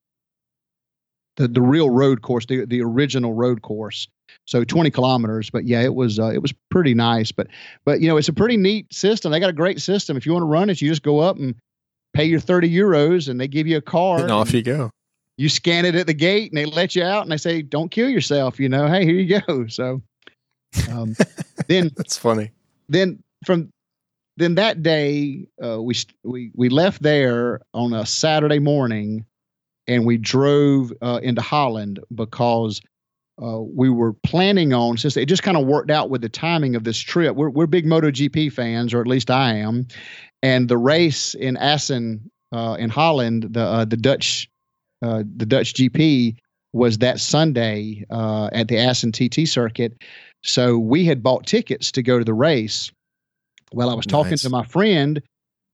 the, 1.37 1.49
the 1.49 1.63
real 1.63 1.91
road 1.91 2.23
course, 2.23 2.47
the 2.47 2.65
the 2.65 2.83
original 2.83 3.35
road 3.35 3.63
course. 3.63 4.09
So 4.47 4.65
20 4.65 4.91
kilometers, 4.91 5.51
but 5.51 5.65
yeah, 5.67 5.83
it 5.83 5.95
was 5.95 6.19
uh, 6.19 6.31
it 6.31 6.41
was 6.41 6.53
pretty 6.71 6.95
nice. 6.95 7.33
But 7.33 7.49
but 7.85 8.01
you 8.01 8.09
know, 8.09 8.17
it's 8.17 8.29
a 8.29 8.33
pretty 8.33 8.57
neat 8.57 8.93
system. 8.93 9.31
They 9.33 9.41
got 9.41 9.51
a 9.51 9.55
great 9.55 9.81
system. 9.81 10.17
If 10.17 10.25
you 10.27 10.33
want 10.33 10.43
to 10.43 10.47
run 10.47 10.71
it, 10.71 10.81
you 10.81 10.89
just 10.89 11.03
go 11.03 11.19
up 11.21 11.37
and 11.37 11.55
pay 12.15 12.25
your 12.25 12.41
30 12.41 12.71
euros, 12.71 13.29
and 13.29 13.41
they 13.41 13.49
give 13.49 13.67
you 13.67 13.77
a 13.77 13.83
card. 13.83 14.23
and 14.23 14.31
off 14.31 14.53
you 14.53 14.63
go. 14.63 14.91
you 15.37 15.49
scan 15.49 15.85
it 15.85 15.95
at 15.95 16.07
the 16.07 16.15
gate, 16.15 16.51
and 16.51 16.59
they 16.59 16.65
let 16.65 16.95
you 16.95 17.03
out, 17.03 17.23
and 17.23 17.31
they 17.33 17.37
say, 17.37 17.63
"Don't 17.63 17.91
kill 17.91 18.09
yourself." 18.09 18.59
You 18.59 18.69
know, 18.69 18.87
hey, 18.87 19.05
here 19.05 19.15
you 19.17 19.41
go. 19.47 19.67
So 19.67 20.03
um, 20.91 21.15
then 21.69 21.91
That's 21.97 22.17
funny. 22.17 22.53
then 22.89 23.23
from 23.45 23.71
then 24.37 24.55
that 24.55 24.83
day 24.83 25.47
uh, 25.63 25.81
we 25.83 25.95
we 26.25 26.51
we 26.55 26.69
left 26.69 27.03
there 27.03 27.61
on 27.75 27.93
a 27.93 28.07
Saturday 28.07 28.59
morning, 28.59 29.27
and 29.87 30.07
we 30.07 30.17
drove 30.17 30.93
uh, 31.03 31.21
into 31.23 31.43
Holland 31.43 32.01
because 32.15 32.81
uh, 33.43 33.61
we 33.61 33.91
were 33.91 34.15
planning 34.15 34.73
on 34.73 34.97
since 34.97 35.17
it 35.17 35.27
just 35.27 35.43
kind 35.43 35.57
of 35.57 35.67
worked 35.67 35.91
out 35.91 36.09
with 36.09 36.23
the 36.23 36.29
timing 36.29 36.77
of 36.77 36.85
this 36.85 36.99
trip. 36.99 37.37
We're 37.37 37.51
we're 37.51 37.67
big 37.67 37.85
MotoGP 37.85 38.53
fans, 38.53 38.95
or 38.95 39.01
at 39.01 39.07
least 39.07 39.31
I 39.31 39.55
am, 39.55 39.87
and 40.43 40.69
the 40.69 40.79
race 40.79 41.35
in 41.35 41.57
Assen 41.59 42.31
uh, 42.53 42.77
in 42.79 42.91
Holland, 42.91 43.49
the 43.51 43.63
uh, 43.63 43.85
the 43.85 43.97
Dutch 43.97 44.49
uh, 45.03 45.25
the 45.37 45.47
Dutch 45.47 45.75
GP 45.75 46.37
was 46.73 46.99
that 46.99 47.21
Sunday 47.21 48.05
at 48.11 48.69
the 48.69 48.79
Assen 48.79 49.13
TT 49.13 49.47
circuit. 49.47 49.93
So 50.43 50.79
we 50.79 51.05
had 51.05 51.23
bought 51.23 51.47
tickets 51.47 51.93
to 51.93 52.03
go 52.03 52.19
to 52.19 52.25
the 52.25 52.35
race. 52.35 52.91
Well, 53.75 53.91
I 53.91 53.95
was 53.95 54.07
talking 54.07 54.37
to 54.37 54.51
my 54.51 54.65
friend 54.65 55.23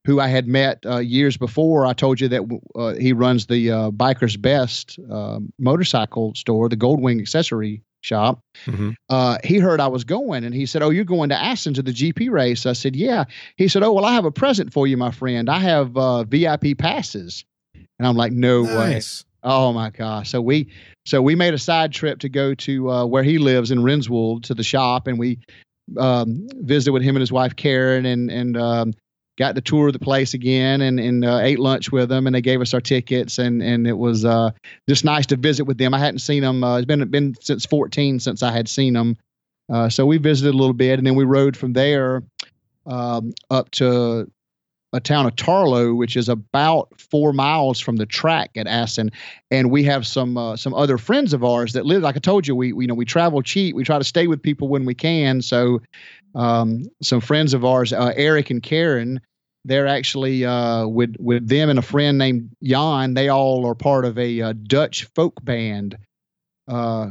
who 0.04 0.20
I 0.20 0.28
had 0.28 0.46
met 0.48 0.78
uh, 0.86 0.98
years 0.98 1.36
before. 1.36 1.84
I 1.84 1.92
told 1.92 2.20
you 2.20 2.28
that 2.28 2.42
uh, 2.74 2.94
he 2.94 3.12
runs 3.12 3.46
the 3.46 3.70
uh, 3.70 3.90
Biker's 3.90 4.36
Best 4.36 4.98
uh, 5.10 5.40
motorcycle 5.58 6.34
store, 6.34 6.68
the 6.68 6.76
Goldwing 6.76 7.20
accessory 7.20 7.82
shop. 8.00 8.40
Mhm. 8.66 8.94
Uh, 9.10 9.38
he 9.44 9.58
heard 9.58 9.80
I 9.80 9.88
was 9.88 10.04
going 10.04 10.44
and 10.44 10.54
he 10.54 10.64
said, 10.66 10.82
Oh, 10.82 10.90
you're 10.90 11.04
going 11.04 11.28
to 11.30 11.36
Assen 11.36 11.74
to 11.74 11.82
the 11.82 11.92
GP 11.92 12.30
race? 12.30 12.64
I 12.64 12.72
said, 12.72 12.94
Yeah. 12.96 13.24
He 13.56 13.68
said, 13.68 13.82
Oh, 13.82 13.92
well, 13.92 14.04
I 14.04 14.14
have 14.14 14.24
a 14.24 14.30
present 14.30 14.72
for 14.72 14.86
you, 14.86 14.96
my 14.96 15.10
friend. 15.10 15.50
I 15.50 15.58
have 15.58 15.96
uh, 15.96 16.22
VIP 16.24 16.78
passes. 16.78 17.44
And 17.74 18.06
I'm 18.06 18.16
like, 18.16 18.32
No 18.32 18.62
way. 18.62 18.94
Oh 19.44 19.72
my 19.72 19.90
gosh! 19.90 20.30
So 20.30 20.40
we 20.40 20.68
so 21.06 21.22
we 21.22 21.36
made 21.36 21.54
a 21.54 21.58
side 21.58 21.92
trip 21.92 22.18
to 22.20 22.28
go 22.28 22.54
to 22.54 22.90
uh, 22.90 23.06
where 23.06 23.22
he 23.22 23.38
lives 23.38 23.70
in 23.70 23.78
Rinswold 23.84 24.42
to 24.44 24.54
the 24.54 24.64
shop, 24.64 25.06
and 25.06 25.16
we 25.16 25.38
um, 25.96 26.46
visited 26.54 26.92
with 26.92 27.02
him 27.02 27.16
and 27.16 27.20
his 27.20 27.32
wife 27.32 27.56
Karen, 27.56 28.06
and 28.06 28.30
and 28.30 28.56
um, 28.56 28.94
got 29.38 29.54
to 29.54 29.60
tour 29.60 29.86
of 29.86 29.92
the 29.92 29.98
place 29.98 30.34
again, 30.34 30.80
and 30.80 31.00
and 31.00 31.24
uh, 31.24 31.38
ate 31.38 31.58
lunch 31.58 31.90
with 31.90 32.08
them, 32.08 32.26
and 32.26 32.34
they 32.34 32.42
gave 32.42 32.60
us 32.60 32.74
our 32.74 32.80
tickets, 32.80 33.38
and 33.38 33.62
and 33.62 33.86
it 33.86 33.96
was 33.96 34.24
uh, 34.24 34.50
just 34.88 35.04
nice 35.04 35.26
to 35.26 35.36
visit 35.36 35.64
with 35.64 35.78
them. 35.78 35.94
I 35.94 35.98
hadn't 35.98 36.20
seen 36.20 36.42
them; 36.42 36.62
uh, 36.62 36.78
it's 36.78 36.86
been 36.86 37.08
been 37.08 37.34
since 37.40 37.64
14 37.64 38.20
since 38.20 38.42
I 38.42 38.52
had 38.52 38.68
seen 38.68 38.94
them. 38.94 39.16
Uh, 39.70 39.88
so 39.88 40.06
we 40.06 40.18
visited 40.18 40.54
a 40.54 40.58
little 40.58 40.74
bit, 40.74 40.98
and 40.98 41.06
then 41.06 41.14
we 41.14 41.24
rode 41.24 41.56
from 41.56 41.72
there 41.72 42.22
um, 42.86 43.32
up 43.50 43.70
to 43.72 44.30
a 44.92 45.00
town 45.00 45.26
of 45.26 45.36
Tarlow, 45.36 45.96
which 45.96 46.16
is 46.16 46.28
about 46.28 46.88
four 46.98 47.32
miles 47.32 47.78
from 47.78 47.96
the 47.96 48.06
track 48.06 48.50
at 48.56 48.66
Assen. 48.66 49.10
And 49.50 49.70
we 49.70 49.84
have 49.84 50.06
some 50.06 50.36
uh, 50.36 50.56
some 50.56 50.74
other 50.74 50.98
friends 50.98 51.32
of 51.32 51.44
ours 51.44 51.74
that 51.74 51.84
live. 51.84 52.02
Like 52.02 52.16
I 52.16 52.20
told 52.20 52.46
you, 52.46 52.56
we, 52.56 52.72
we 52.72 52.84
you 52.84 52.88
know 52.88 52.94
we 52.94 53.04
travel 53.04 53.42
cheap. 53.42 53.74
We 53.76 53.84
try 53.84 53.98
to 53.98 54.04
stay 54.04 54.26
with 54.26 54.42
people 54.42 54.68
when 54.68 54.84
we 54.84 54.94
can. 54.94 55.42
So 55.42 55.80
um, 56.34 56.84
some 57.02 57.20
friends 57.20 57.54
of 57.54 57.64
ours, 57.64 57.92
uh, 57.92 58.12
Eric 58.16 58.50
and 58.50 58.62
Karen, 58.62 59.20
they're 59.64 59.86
actually 59.86 60.44
uh, 60.44 60.86
with 60.86 61.16
with 61.18 61.46
them 61.46 61.68
and 61.68 61.78
a 61.78 61.82
friend 61.82 62.16
named 62.16 62.50
Jan. 62.62 63.14
They 63.14 63.28
all 63.28 63.66
are 63.66 63.74
part 63.74 64.04
of 64.04 64.18
a 64.18 64.40
uh, 64.40 64.52
Dutch 64.54 65.04
folk 65.14 65.44
band. 65.44 65.98
Uh, 66.66 67.10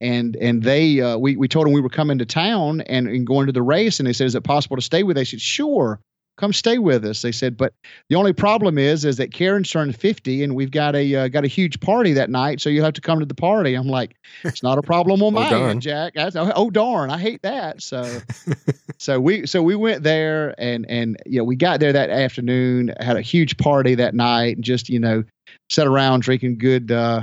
and 0.00 0.36
and 0.36 0.62
they 0.62 1.00
uh, 1.00 1.16
we 1.16 1.36
we 1.36 1.48
told 1.48 1.66
them 1.66 1.72
we 1.72 1.80
were 1.80 1.88
coming 1.88 2.18
to 2.18 2.26
town 2.26 2.82
and, 2.82 3.08
and 3.08 3.26
going 3.26 3.46
to 3.46 3.52
the 3.52 3.62
race, 3.62 3.98
and 3.98 4.06
they 4.06 4.12
said, 4.12 4.26
"Is 4.26 4.34
it 4.34 4.44
possible 4.44 4.76
to 4.76 4.82
stay 4.82 5.02
with?" 5.02 5.16
us? 5.16 5.20
They 5.20 5.24
said, 5.24 5.40
"Sure." 5.40 6.00
Come 6.36 6.52
stay 6.52 6.78
with 6.78 7.04
us. 7.04 7.22
They 7.22 7.32
said, 7.32 7.56
but 7.56 7.72
the 8.08 8.16
only 8.16 8.32
problem 8.32 8.78
is, 8.78 9.04
is 9.04 9.16
that 9.16 9.32
Karen's 9.32 9.70
turned 9.70 9.96
50 9.96 10.42
and 10.42 10.54
we've 10.54 10.70
got 10.70 10.94
a, 10.94 11.14
uh, 11.14 11.28
got 11.28 11.44
a 11.44 11.48
huge 11.48 11.80
party 11.80 12.12
that 12.12 12.30
night. 12.30 12.60
So 12.60 12.68
you 12.68 12.82
have 12.82 12.92
to 12.94 13.00
come 13.00 13.20
to 13.20 13.26
the 13.26 13.34
party. 13.34 13.74
I'm 13.74 13.88
like, 13.88 14.16
it's 14.44 14.62
not 14.62 14.78
a 14.78 14.82
problem 14.82 15.22
on 15.22 15.28
Oh, 15.36 15.40
my 15.40 15.50
darn. 15.50 15.70
end, 15.70 15.82
Jack. 15.82 16.16
I 16.16 16.28
said, 16.28 16.52
oh, 16.54 16.70
darn. 16.70 17.10
I 17.10 17.18
hate 17.18 17.42
that. 17.42 17.82
So, 17.82 18.20
so 18.98 19.18
we, 19.20 19.46
so 19.46 19.62
we 19.62 19.74
went 19.74 20.02
there 20.02 20.54
and, 20.58 20.84
and, 20.88 21.16
you 21.26 21.38
know, 21.38 21.44
we 21.44 21.56
got 21.56 21.80
there 21.80 21.92
that 21.92 22.10
afternoon, 22.10 22.92
had 23.00 23.16
a 23.16 23.22
huge 23.22 23.56
party 23.56 23.94
that 23.94 24.14
night 24.14 24.56
and 24.56 24.64
just, 24.64 24.88
you 24.88 25.00
know, 25.00 25.24
sat 25.70 25.86
around 25.86 26.20
drinking 26.20 26.58
good, 26.58 26.92
uh, 26.92 27.22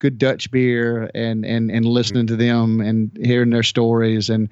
good 0.00 0.18
Dutch 0.18 0.50
beer 0.50 1.10
and, 1.14 1.46
and, 1.46 1.70
and 1.70 1.86
listening 1.86 2.26
to 2.26 2.36
them 2.36 2.80
and 2.80 3.16
hearing 3.22 3.50
their 3.50 3.62
stories. 3.62 4.28
And, 4.28 4.50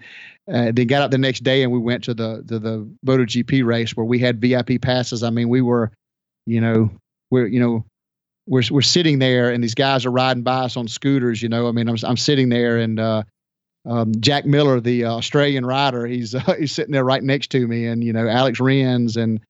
uh, 0.51 0.73
then 0.73 0.87
got 0.87 1.03
up 1.03 1.11
the 1.11 1.19
next 1.19 1.45
day 1.45 1.63
and 1.63 1.73
we 1.73 1.79
went 1.79 2.05
to 2.05 2.15
the 2.15 2.43
to 2.49 2.59
the 2.59 2.91
MotoGP 3.07 3.65
race 3.65 3.97
where 3.97 4.07
we 4.07 4.19
had 4.19 4.41
VIP 4.41 4.81
passes. 4.81 5.23
I 5.23 5.31
mean, 5.31 5.49
we 5.49 5.61
were, 5.61 5.93
you 6.47 6.61
know, 6.61 6.91
we're 7.31 7.47
you 7.47 7.61
know, 7.61 7.85
we're 8.47 8.63
we're 8.71 8.83
sitting 8.83 9.19
there 9.19 9.51
and 9.51 9.63
these 9.63 9.75
guys 9.75 10.05
are 10.05 10.11
riding 10.11 10.43
by 10.43 10.65
us 10.65 10.77
on 10.77 10.89
scooters. 10.89 11.43
You 11.43 11.49
know, 11.49 11.69
I 11.69 11.73
mean, 11.73 11.89
I'm 11.89 11.97
I'm 12.05 12.17
sitting 12.17 12.49
there 12.49 12.79
and 12.79 12.99
uh, 12.99 13.23
um, 13.87 14.13
Jack 14.21 14.45
Miller, 14.45 14.81
the 14.81 15.05
uh, 15.05 15.13
Australian 15.13 15.65
rider, 15.65 16.07
he's 16.07 16.35
he's 16.59 16.73
sitting 16.73 16.93
there 16.93 17.05
right 17.05 17.23
next 17.23 17.51
to 17.53 17.67
me, 17.67 17.87
and 17.87 18.03
you 18.03 18.13
know, 18.13 18.29
Alex 18.29 18.61
Rins 18.61 19.17
and. 19.17 19.41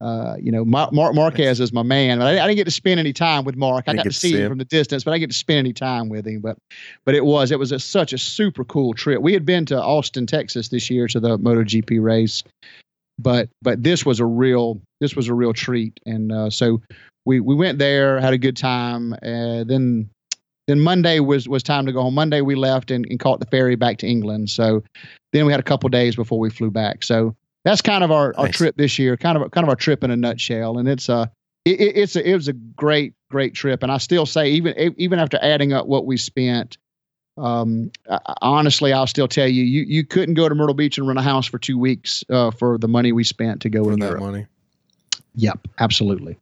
Uh, 0.00 0.36
you 0.40 0.52
know, 0.52 0.64
Marc, 0.64 0.92
Marc 0.92 1.14
Marquez 1.14 1.58
is 1.58 1.72
my 1.72 1.82
man. 1.82 2.22
I, 2.22 2.30
I 2.30 2.46
didn't 2.46 2.56
get 2.56 2.64
to 2.64 2.70
spend 2.70 3.00
any 3.00 3.12
time 3.12 3.44
with 3.44 3.56
Marc. 3.56 3.88
I 3.88 3.94
got 3.94 4.04
to 4.04 4.12
see 4.12 4.30
see 4.30 4.36
him 4.36 4.42
him. 4.42 4.50
from 4.52 4.58
the 4.58 4.64
distance, 4.64 5.02
but 5.02 5.10
I 5.10 5.14
didn't 5.14 5.22
get 5.22 5.30
to 5.32 5.38
spend 5.38 5.58
any 5.58 5.72
time 5.72 6.08
with 6.08 6.26
him. 6.26 6.40
But 6.40 6.56
but 7.04 7.16
it 7.16 7.24
was 7.24 7.50
it 7.50 7.58
was 7.58 7.72
a, 7.72 7.80
such 7.80 8.12
a 8.12 8.18
super 8.18 8.64
cool 8.64 8.94
trip. 8.94 9.20
We 9.22 9.32
had 9.32 9.44
been 9.44 9.66
to 9.66 9.82
Austin, 9.82 10.26
Texas 10.26 10.68
this 10.68 10.88
year 10.88 11.08
to 11.08 11.18
the 11.18 11.36
MotoGP 11.38 12.00
race, 12.00 12.44
but 13.18 13.48
but 13.60 13.82
this 13.82 14.06
was 14.06 14.20
a 14.20 14.26
real 14.26 14.80
this 15.00 15.16
was 15.16 15.26
a 15.26 15.34
real 15.34 15.52
treat, 15.52 15.98
and 16.06 16.30
uh, 16.30 16.50
so 16.50 16.80
we 17.26 17.40
we 17.40 17.56
went 17.56 17.78
there, 17.78 18.20
had 18.20 18.32
a 18.34 18.38
good 18.38 18.56
time, 18.56 19.14
uh, 19.14 19.64
then. 19.64 20.10
Then 20.66 20.80
Monday 20.80 21.18
was 21.18 21.48
was 21.48 21.62
time 21.62 21.86
to 21.86 21.92
go 21.92 22.02
home. 22.02 22.12
Monday 22.12 22.42
we 22.42 22.54
left 22.54 22.90
and, 22.90 23.06
and 23.08 23.18
caught 23.18 23.40
the 23.40 23.46
ferry 23.46 23.74
back 23.74 23.96
to 24.00 24.06
England. 24.06 24.50
So 24.50 24.84
then 25.32 25.46
we 25.46 25.52
had 25.52 25.60
a 25.60 25.62
couple 25.62 25.88
days 25.88 26.14
before 26.14 26.38
we 26.38 26.50
flew 26.50 26.70
back. 26.70 27.02
So 27.02 27.34
that's 27.68 27.82
kind 27.82 28.02
of 28.02 28.10
our, 28.10 28.34
our 28.38 28.46
Nice. 28.46 28.56
trip 28.56 28.76
this 28.76 28.98
year. 28.98 29.16
Kind 29.18 29.36
of 29.36 29.50
kind 29.50 29.64
of 29.64 29.68
our 29.68 29.76
trip 29.76 30.02
in 30.02 30.10
a 30.10 30.16
nutshell. 30.16 30.78
And 30.78 30.88
it's 30.88 31.08
a 31.10 31.30
it, 31.64 31.80
it- 31.80 31.96
it's 31.96 32.16
a, 32.16 32.26
it 32.30 32.34
was 32.34 32.48
a 32.48 32.52
great 32.54 33.12
great 33.30 33.52
trip. 33.54 33.82
And 33.82 33.92
I 33.92 33.98
still 33.98 34.24
say 34.26 34.50
even 34.50 34.94
even 34.96 35.18
after 35.18 35.38
adding 35.42 35.72
up 35.74 35.86
what 35.86 36.06
we 36.06 36.16
spent, 36.16 36.78
um, 37.36 37.90
I- 38.10 38.18
honestly, 38.40 38.92
I'll 38.92 39.06
still 39.06 39.28
tell 39.28 39.46
you, 39.48 39.62
you 39.64 39.82
you 39.82 40.04
couldn't 40.04 40.34
go 40.34 40.48
to 40.48 40.54
Myrtle 40.54 40.74
Beach 40.74 40.96
and 40.98 41.06
rent 41.06 41.18
a 41.18 41.22
house 41.22 41.46
for 41.46 41.58
two 41.58 41.78
weeks 41.78 42.24
uh, 42.30 42.50
for 42.52 42.78
the 42.78 42.88
money 42.88 43.12
we 43.12 43.22
spent 43.24 43.60
to 43.62 43.68
go 43.68 43.84
for 43.84 43.92
in 43.92 43.98
that 44.00 44.06
Europe. 44.06 44.20
money. 44.22 44.46
Yep, 45.34 45.68
absolutely. 45.78 46.38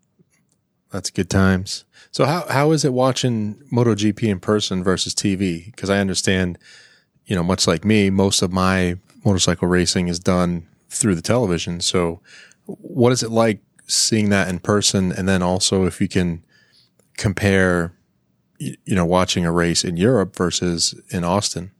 That's 0.92 1.10
good 1.10 1.28
times. 1.28 1.84
So 2.12 2.24
how 2.24 2.46
how 2.48 2.70
is 2.70 2.84
it 2.84 2.92
watching 2.92 3.56
MotoGP 3.72 4.22
in 4.22 4.38
person 4.40 4.84
versus 4.84 5.12
TV? 5.14 5.66
Because 5.66 5.90
I 5.90 5.98
understand, 5.98 6.56
you 7.26 7.34
know, 7.34 7.42
much 7.42 7.66
like 7.66 7.84
me, 7.84 8.08
most 8.10 8.40
of 8.42 8.52
my 8.52 8.96
motorcycle 9.24 9.66
racing 9.68 10.06
is 10.08 10.18
done 10.20 10.66
through 10.98 11.14
the 11.14 11.22
television. 11.22 11.80
So 11.80 12.20
what 12.66 13.12
is 13.12 13.22
it 13.22 13.30
like 13.30 13.60
seeing 13.86 14.30
that 14.30 14.48
in 14.48 14.58
person? 14.58 15.12
And 15.12 15.28
then 15.28 15.42
also 15.42 15.84
if 15.86 16.00
you 16.00 16.08
can 16.08 16.44
compare, 17.16 17.94
you 18.58 18.76
know, 18.86 19.04
watching 19.04 19.44
a 19.44 19.52
race 19.52 19.84
in 19.84 19.96
Europe 19.96 20.36
versus 20.36 20.94
in 21.10 21.24
Austin 21.24 21.70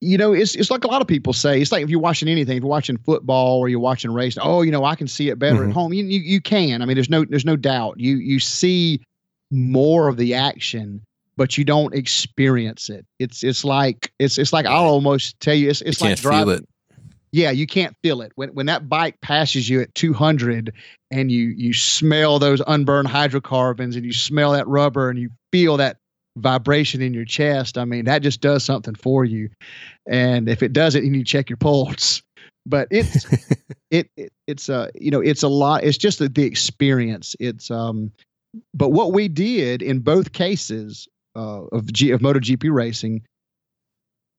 you 0.00 0.16
know, 0.16 0.32
it's 0.32 0.54
it's 0.54 0.70
like 0.70 0.84
a 0.84 0.86
lot 0.86 1.02
of 1.02 1.08
people 1.08 1.32
say. 1.32 1.60
It's 1.60 1.70
like 1.70 1.84
if 1.84 1.90
you're 1.90 2.00
watching 2.00 2.28
anything, 2.28 2.56
if 2.56 2.62
you're 2.62 2.70
watching 2.70 2.96
football 2.96 3.58
or 3.58 3.68
you're 3.68 3.80
watching 3.80 4.10
race, 4.12 4.38
oh, 4.40 4.62
you 4.62 4.70
know, 4.70 4.84
I 4.84 4.94
can 4.94 5.06
see 5.06 5.28
it 5.28 5.38
better 5.38 5.60
mm-hmm. 5.60 5.70
at 5.70 5.74
home. 5.74 5.92
You, 5.92 6.04
you 6.04 6.20
you 6.20 6.40
can. 6.40 6.80
I 6.80 6.86
mean, 6.86 6.96
there's 6.96 7.10
no 7.10 7.24
there's 7.24 7.44
no 7.44 7.56
doubt. 7.56 8.00
You 8.00 8.16
you 8.16 8.40
see 8.40 9.02
more 9.50 10.08
of 10.08 10.16
the 10.16 10.34
action, 10.34 11.02
but 11.36 11.58
you 11.58 11.64
don't 11.64 11.94
experience 11.94 12.88
it. 12.88 13.04
It's 13.18 13.44
it's 13.44 13.62
like 13.62 14.10
it's 14.18 14.38
it's 14.38 14.54
like 14.54 14.64
I'll 14.64 14.86
almost 14.86 15.38
tell 15.40 15.54
you 15.54 15.68
it's 15.68 15.82
it's 15.82 16.00
you 16.00 16.08
like 16.08 16.18
driving. 16.18 16.54
It. 16.54 16.68
Yeah, 17.32 17.50
you 17.52 17.66
can't 17.66 17.94
feel 18.02 18.22
it 18.22 18.32
when 18.34 18.50
when 18.50 18.66
that 18.66 18.88
bike 18.88 19.20
passes 19.20 19.68
you 19.68 19.80
at 19.80 19.94
200 19.94 20.72
and 21.10 21.30
you 21.30 21.46
you 21.56 21.72
smell 21.72 22.38
those 22.38 22.60
unburned 22.66 23.08
hydrocarbons 23.08 23.94
and 23.94 24.04
you 24.04 24.12
smell 24.12 24.52
that 24.52 24.66
rubber 24.66 25.10
and 25.10 25.18
you 25.18 25.30
feel 25.52 25.76
that 25.76 25.98
vibration 26.36 27.02
in 27.02 27.14
your 27.14 27.24
chest, 27.24 27.78
I 27.78 27.84
mean, 27.84 28.04
that 28.04 28.22
just 28.22 28.40
does 28.40 28.64
something 28.64 28.94
for 28.94 29.24
you. 29.24 29.50
And 30.08 30.48
if 30.48 30.62
it 30.62 30.72
doesn't, 30.72 31.04
you 31.04 31.10
need 31.10 31.26
to 31.26 31.30
check 31.30 31.50
your 31.50 31.56
pulse. 31.56 32.22
But 32.66 32.88
it's 32.90 33.26
it, 33.90 34.08
it, 34.16 34.32
it's 34.46 34.68
a 34.68 34.74
uh, 34.74 34.88
you 34.94 35.10
know 35.10 35.20
it's 35.20 35.42
a 35.42 35.48
lot. 35.48 35.84
It's 35.84 35.98
just 35.98 36.18
the, 36.18 36.28
the 36.28 36.44
experience. 36.44 37.34
It's 37.40 37.70
um, 37.70 38.12
but 38.74 38.90
what 38.90 39.12
we 39.12 39.28
did 39.28 39.82
in 39.82 40.00
both 40.00 40.32
cases 40.32 41.08
uh, 41.36 41.64
of 41.66 41.92
G, 41.92 42.10
of 42.10 42.20
MotoGP 42.20 42.72
racing 42.72 43.22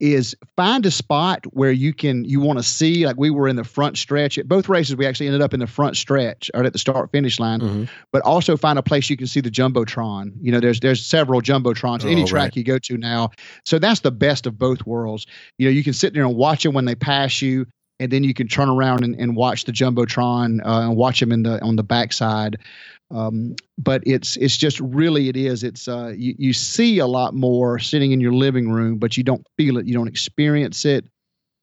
is 0.01 0.35
find 0.57 0.83
a 0.87 0.91
spot 0.91 1.45
where 1.51 1.71
you 1.71 1.93
can 1.93 2.25
you 2.25 2.41
want 2.41 2.57
to 2.57 2.63
see 2.63 3.05
like 3.05 3.15
we 3.17 3.29
were 3.29 3.47
in 3.47 3.55
the 3.55 3.63
front 3.63 3.97
stretch. 3.97 4.39
At 4.39 4.47
both 4.47 4.67
races 4.67 4.95
we 4.95 5.05
actually 5.05 5.27
ended 5.27 5.43
up 5.43 5.53
in 5.53 5.59
the 5.59 5.67
front 5.67 5.95
stretch 5.95 6.49
or 6.55 6.63
at 6.63 6.73
the 6.73 6.79
start 6.79 7.11
finish 7.11 7.39
line. 7.39 7.59
Mm-hmm. 7.61 7.83
but 8.11 8.23
also 8.23 8.57
find 8.57 8.79
a 8.79 8.83
place 8.83 9.09
you 9.09 9.17
can 9.17 9.27
see 9.27 9.41
the 9.41 9.51
jumbotron. 9.51 10.33
You 10.41 10.51
know 10.51 10.59
there's 10.59 10.79
there's 10.79 11.05
several 11.05 11.39
jumbotrons 11.39 12.03
oh, 12.03 12.09
any 12.09 12.25
track 12.25 12.43
right. 12.45 12.55
you 12.57 12.63
go 12.63 12.79
to 12.79 12.97
now. 12.97 13.29
So 13.63 13.77
that's 13.77 13.99
the 13.99 14.11
best 14.11 14.47
of 14.47 14.57
both 14.57 14.85
worlds. 14.87 15.27
You 15.59 15.67
know 15.67 15.71
you 15.71 15.83
can 15.83 15.93
sit 15.93 16.13
there 16.13 16.23
and 16.23 16.35
watch 16.35 16.65
it 16.65 16.69
when 16.69 16.85
they 16.85 16.95
pass 16.95 17.41
you 17.41 17.67
and 17.99 18.11
then 18.11 18.23
you 18.23 18.33
can 18.33 18.47
turn 18.47 18.67
around 18.67 19.03
and, 19.03 19.15
and 19.19 19.35
watch 19.35 19.65
the 19.65 19.71
jumbotron 19.71 20.65
uh, 20.65 20.87
and 20.87 20.97
watch 20.97 21.19
them 21.19 21.31
in 21.31 21.43
the 21.43 21.61
on 21.61 21.75
the 21.75 21.83
backside 21.83 22.57
um, 23.11 23.55
but 23.77 24.01
it's 24.05 24.37
it's 24.37 24.55
just 24.55 24.79
really 24.79 25.27
it 25.27 25.35
is 25.35 25.63
it's 25.63 25.87
uh, 25.87 26.13
you, 26.15 26.33
you 26.37 26.53
see 26.53 26.99
a 26.99 27.07
lot 27.07 27.33
more 27.33 27.77
sitting 27.77 28.11
in 28.11 28.21
your 28.21 28.33
living 28.33 28.71
room, 28.71 28.97
but 28.97 29.17
you 29.17 29.23
don't 29.23 29.45
feel 29.57 29.77
it, 29.77 29.85
you 29.85 29.93
don't 29.93 30.07
experience 30.07 30.85
it, 30.85 31.05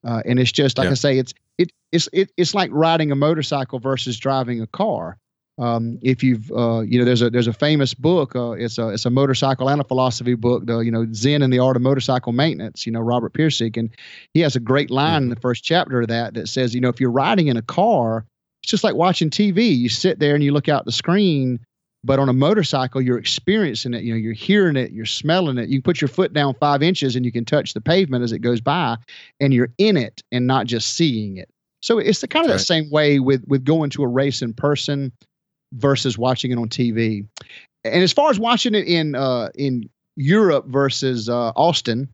uh, 0.07 0.23
and 0.27 0.39
it's 0.39 0.53
just 0.53 0.79
like 0.79 0.87
yeah. 0.87 0.93
I 0.93 0.95
say, 0.95 1.19
it's 1.19 1.33
it 1.57 1.73
it's 1.91 2.09
it, 2.13 2.31
it's 2.37 2.55
like 2.55 2.71
riding 2.73 3.11
a 3.13 3.17
motorcycle 3.17 3.79
versus 3.79 4.19
driving 4.19 4.61
a 4.61 4.67
car. 4.67 5.19
Um, 5.59 5.99
if 6.03 6.23
you've 6.23 6.53
uh, 6.53 6.81
you 6.81 6.99
know 6.99 7.05
there's 7.05 7.23
a 7.23 7.31
there's 7.31 7.49
a 7.49 7.53
famous 7.53 7.93
book 7.95 8.37
uh, 8.37 8.53
it's 8.53 8.79
a 8.79 8.91
it's 8.91 9.07
a 9.07 9.11
motorcycle 9.11 9.69
and 9.69 9.81
a 9.81 9.85
philosophy 9.85 10.35
book 10.35 10.67
the 10.67 10.79
you 10.81 10.93
know 10.93 11.05
Zen 11.13 11.43
and 11.43 11.53
the 11.53 11.59
Art 11.59 11.75
of 11.75 11.83
Motorcycle 11.83 12.31
Maintenance 12.33 12.87
you 12.87 12.93
know 12.93 13.01
Robert 13.01 13.33
Pirsig 13.33 13.77
and 13.77 13.91
he 14.35 14.41
has 14.41 14.55
a 14.55 14.61
great 14.61 14.89
line 14.89 15.15
mm-hmm. 15.15 15.25
in 15.25 15.31
the 15.31 15.41
first 15.41 15.65
chapter 15.65 16.03
of 16.03 16.09
that 16.09 16.35
that 16.35 16.49
says 16.49 16.77
you 16.77 16.81
know 16.81 16.89
if 16.89 17.01
you're 17.01 17.11
riding 17.11 17.49
in 17.49 17.57
a 17.57 17.63
car 17.63 18.25
it's 18.63 18.71
just 18.71 18.85
like 18.85 18.95
watching 18.95 19.31
TV. 19.31 19.77
You 19.77 19.89
sit 19.89 20.19
there 20.19 20.35
and 20.35 20.43
you 20.43 20.53
look 20.53 20.69
out 20.69 20.85
the 20.85 20.93
screen, 20.93 21.61
but 22.05 22.19
on 22.19 22.29
a 22.29 22.33
motorcycle, 22.33 23.01
you're 23.01 23.19
experiencing 23.19 23.95
it. 23.95 24.03
You 24.03 24.13
know, 24.13 24.19
you're 24.19 24.33
hearing 24.33 24.77
it, 24.77 24.93
you're 24.93 25.07
smelling 25.07 25.59
it. 25.59 25.69
You 25.69 25.83
put 25.83 26.01
your 26.01 26.09
foot 26.09 26.33
down 26.33 26.55
five 26.55 26.83
inches 26.83 27.17
and 27.17 27.25
you 27.25 27.33
can 27.33 27.45
touch 27.45 27.75
the 27.75 27.81
pavement 27.81 28.25
as 28.25 28.33
it 28.33 28.41
goes 28.41 28.61
by, 28.61 28.97
and 29.41 29.53
you're 29.53 29.71
in 29.79 29.97
it 29.97 30.23
and 30.33 30.47
not 30.47 30.67
just 30.67 30.97
seeing 30.97 31.37
it. 31.37 31.49
So 31.83 31.99
it's 31.99 32.21
the 32.21 32.29
kind 32.29 32.45
of 32.45 32.51
right. 32.51 32.59
the 32.59 32.65
same 32.65 32.91
way 32.91 33.21
with 33.21 33.45
with 33.47 33.65
going 33.65 33.91
to 33.91 34.03
a 34.03 34.09
race 34.09 34.43
in 34.43 34.53
person 34.53 35.13
versus 35.75 36.19
watching 36.19 36.51
it 36.51 36.59
on 36.59 36.69
TV. 36.69 37.27
And 37.85 38.03
as 38.03 38.13
far 38.13 38.31
as 38.31 38.39
watching 38.39 38.75
it 38.75 38.87
in 38.87 39.15
uh, 39.15 39.51
in 39.55 39.89
Europe 40.17 40.67
versus 40.67 41.29
uh, 41.29 41.53
Austin, 41.55 42.09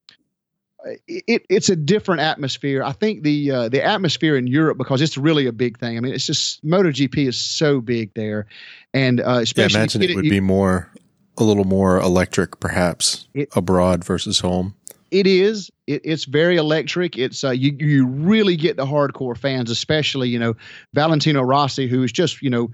it, 1.07 1.47
it's 1.49 1.69
a 1.69 1.77
different 1.77 2.21
atmosphere. 2.21 2.83
I 2.83 2.93
think 2.93 3.23
the 3.23 3.51
uh, 3.51 3.69
the 3.69 3.85
atmosphere 3.85 4.37
in 4.37 4.47
Europe 4.47 4.79
because 4.79 5.01
it's 5.01 5.17
really 5.17 5.47
a 5.47 5.53
big 5.53 5.79
thing. 5.79 5.97
I 5.97 6.01
mean, 6.01 6.15
it's 6.15 6.27
just 6.27 6.65
MotoGP 6.65 7.29
is 7.29 7.37
so 7.37 7.81
big 7.81 8.13
there, 8.15 8.47
and 8.93 9.21
uh, 9.21 9.41
especially 9.43 9.75
yeah, 9.75 9.81
imagine 9.81 10.03
it, 10.03 10.11
it 10.11 10.17
would 10.17 10.25
you, 10.25 10.31
be 10.31 10.41
more 10.41 10.91
a 11.39 11.45
little 11.45 11.65
more 11.65 11.99
electric, 11.99 12.61
perhaps 12.61 13.27
it, 13.35 13.49
abroad 13.57 14.05
versus 14.05 14.41
home. 14.41 14.75
It 15.11 15.27
is. 15.27 15.71
It, 15.87 16.03
it's 16.05 16.25
very 16.25 16.57
electric. 16.57 17.17
It's 17.17 17.45
uh, 17.45 17.51
you 17.51 17.77
you 17.79 18.07
really 18.07 18.57
get 18.57 18.77
the 18.77 18.87
hardcore 18.87 19.37
fans, 19.37 19.71
especially 19.71 20.29
you 20.29 20.39
know 20.39 20.55
Valentino 20.93 21.43
Rossi, 21.43 21.87
who 21.87 22.03
is 22.03 22.13
just 22.13 22.43
you 22.43 22.51
know 22.51 22.71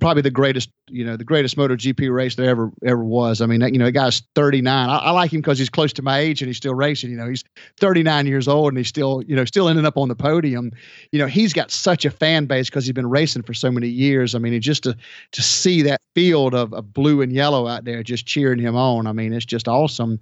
probably 0.00 0.22
the 0.22 0.30
greatest, 0.30 0.70
you 0.88 1.04
know, 1.04 1.16
the 1.16 1.24
greatest 1.24 1.56
MotoGP 1.56 2.12
race 2.12 2.34
there 2.34 2.48
ever 2.50 2.70
ever 2.84 3.04
was. 3.04 3.40
I 3.40 3.46
mean, 3.46 3.60
you 3.60 3.78
know, 3.78 3.86
the 3.86 3.92
guy's 3.92 4.22
39. 4.34 4.88
I, 4.88 4.96
I 4.96 5.10
like 5.10 5.32
him 5.32 5.40
because 5.40 5.58
he's 5.58 5.68
close 5.68 5.92
to 5.94 6.02
my 6.02 6.18
age 6.18 6.42
and 6.42 6.48
he's 6.48 6.56
still 6.56 6.74
racing. 6.74 7.10
You 7.10 7.16
know, 7.16 7.28
he's 7.28 7.44
39 7.78 8.26
years 8.26 8.48
old 8.48 8.68
and 8.68 8.78
he's 8.78 8.88
still, 8.88 9.22
you 9.26 9.36
know, 9.36 9.44
still 9.44 9.68
ending 9.68 9.86
up 9.86 9.96
on 9.96 10.08
the 10.08 10.14
podium. 10.14 10.72
You 11.12 11.18
know, 11.18 11.26
he's 11.26 11.52
got 11.52 11.70
such 11.70 12.04
a 12.04 12.10
fan 12.10 12.46
base 12.46 12.68
because 12.68 12.84
he's 12.84 12.92
been 12.92 13.10
racing 13.10 13.42
for 13.42 13.54
so 13.54 13.70
many 13.70 13.88
years. 13.88 14.34
I 14.34 14.38
mean, 14.38 14.60
just 14.60 14.82
to 14.84 14.96
to 15.32 15.42
see 15.42 15.82
that 15.82 16.00
field 16.14 16.54
of, 16.54 16.72
of 16.72 16.92
blue 16.92 17.20
and 17.20 17.32
yellow 17.32 17.66
out 17.66 17.84
there 17.84 18.02
just 18.02 18.26
cheering 18.26 18.58
him 18.58 18.76
on. 18.76 19.06
I 19.06 19.12
mean, 19.12 19.32
it's 19.32 19.44
just 19.44 19.68
awesome. 19.68 20.18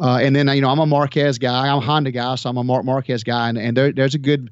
Uh, 0.00 0.18
and 0.22 0.34
then 0.34 0.48
you 0.48 0.60
know, 0.60 0.70
I'm 0.70 0.78
a 0.78 0.86
Marquez 0.86 1.38
guy. 1.38 1.68
I'm 1.68 1.78
a 1.78 1.80
Honda 1.80 2.10
guy, 2.10 2.34
so 2.36 2.50
I'm 2.50 2.56
a 2.56 2.64
Marc 2.64 2.84
Marquez 2.84 3.22
guy, 3.22 3.48
and, 3.48 3.58
and 3.58 3.76
there, 3.76 3.92
there's 3.92 4.14
a 4.14 4.18
good 4.18 4.50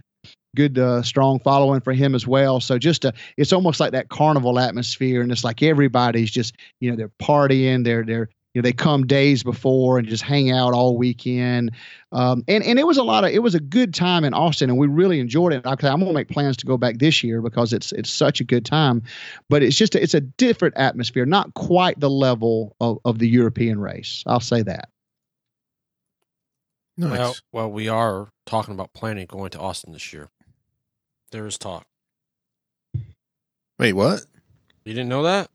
good 0.55 0.79
uh, 0.79 1.03
strong 1.03 1.39
following 1.39 1.81
for 1.81 1.93
him 1.93 2.15
as 2.15 2.27
well. 2.27 2.61
So 2.61 2.79
just 2.79 3.05
a, 3.05 3.13
it's 3.37 3.53
almost 3.53 3.81
like 3.81 3.93
that 3.93 4.09
carnival 4.09 4.59
atmosphere 4.59 5.23
and 5.23 5.33
it's 5.33 5.45
like 5.45 5.63
everybody's 5.63 6.31
just 6.31 6.57
you 6.81 6.91
know 6.91 6.97
they're 6.97 7.13
partying 7.21 7.85
they're 7.85 8.05
they're 8.05 8.29
you 8.53 8.61
know 8.61 8.67
they 8.67 8.73
come 8.73 9.07
days 9.07 9.43
before 9.43 9.99
and 9.99 10.07
just 10.07 10.23
hang 10.23 10.51
out 10.51 10.75
all 10.75 10.99
weekend. 10.99 11.73
Um, 12.13 12.45
and 12.49 12.63
and 12.65 12.79
it 12.79 12.87
was 12.87 12.99
a 12.99 13.03
lot 13.03 13.25
of 13.25 13.31
it 13.31 13.43
was 13.43 13.55
a 13.55 13.61
good 13.61 13.95
time 13.95 14.25
in 14.25 14.35
austin 14.35 14.69
and 14.69 14.79
we 14.79 14.87
really 14.87 15.21
enjoyed 15.21 15.55
it. 15.55 15.63
I'm 15.65 15.77
gonna 15.77 16.13
make 16.13 16.29
plans 16.29 16.59
to 16.59 16.67
go 16.67 16.77
back 16.77 16.99
this 16.99 17.25
year 17.25 17.41
because 17.41 17.73
it's 17.73 17.93
it's 17.93 18.11
such 18.11 18.41
a 18.41 18.45
good 18.45 18.67
time. 18.67 19.03
But 19.49 19.63
it's 19.63 19.77
just 19.77 19.95
a, 19.95 20.03
it's 20.03 20.15
a 20.15 20.21
different 20.21 20.77
atmosphere 20.77 21.25
not 21.25 21.55
quite 21.55 21.99
the 21.99 22.11
level 22.11 22.77
of, 22.81 22.99
of 23.07 23.19
the 23.19 23.29
european 23.29 23.81
race. 23.81 24.23
I'll 24.27 24.41
say 24.41 24.63
that. 24.63 24.91
Nice. 26.99 27.19
well, 27.19 27.35
well 27.53 27.73
we 27.73 27.89
are 27.89 28.29
talking 28.45 28.75
about 28.75 28.93
planning 28.93 29.25
going 29.25 29.49
to 29.51 29.59
austin 29.59 29.95
this 29.95 30.13
year 30.13 30.29
there 31.33 31.47
is 31.47 31.59
talk. 31.59 31.85
Wait, 33.79 33.95
what? 33.95 34.25
You 34.85 34.95
didn't 34.95 35.09
know 35.09 35.25
that? 35.25 35.49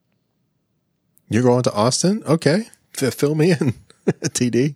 You're 1.30 1.44
going 1.44 1.64
to 1.64 1.74
Austin? 1.74 2.24
Okay. 2.28 2.68
F- 3.02 3.14
fill 3.14 3.36
me 3.36 3.52
in, 3.52 3.74
TD. 4.08 4.76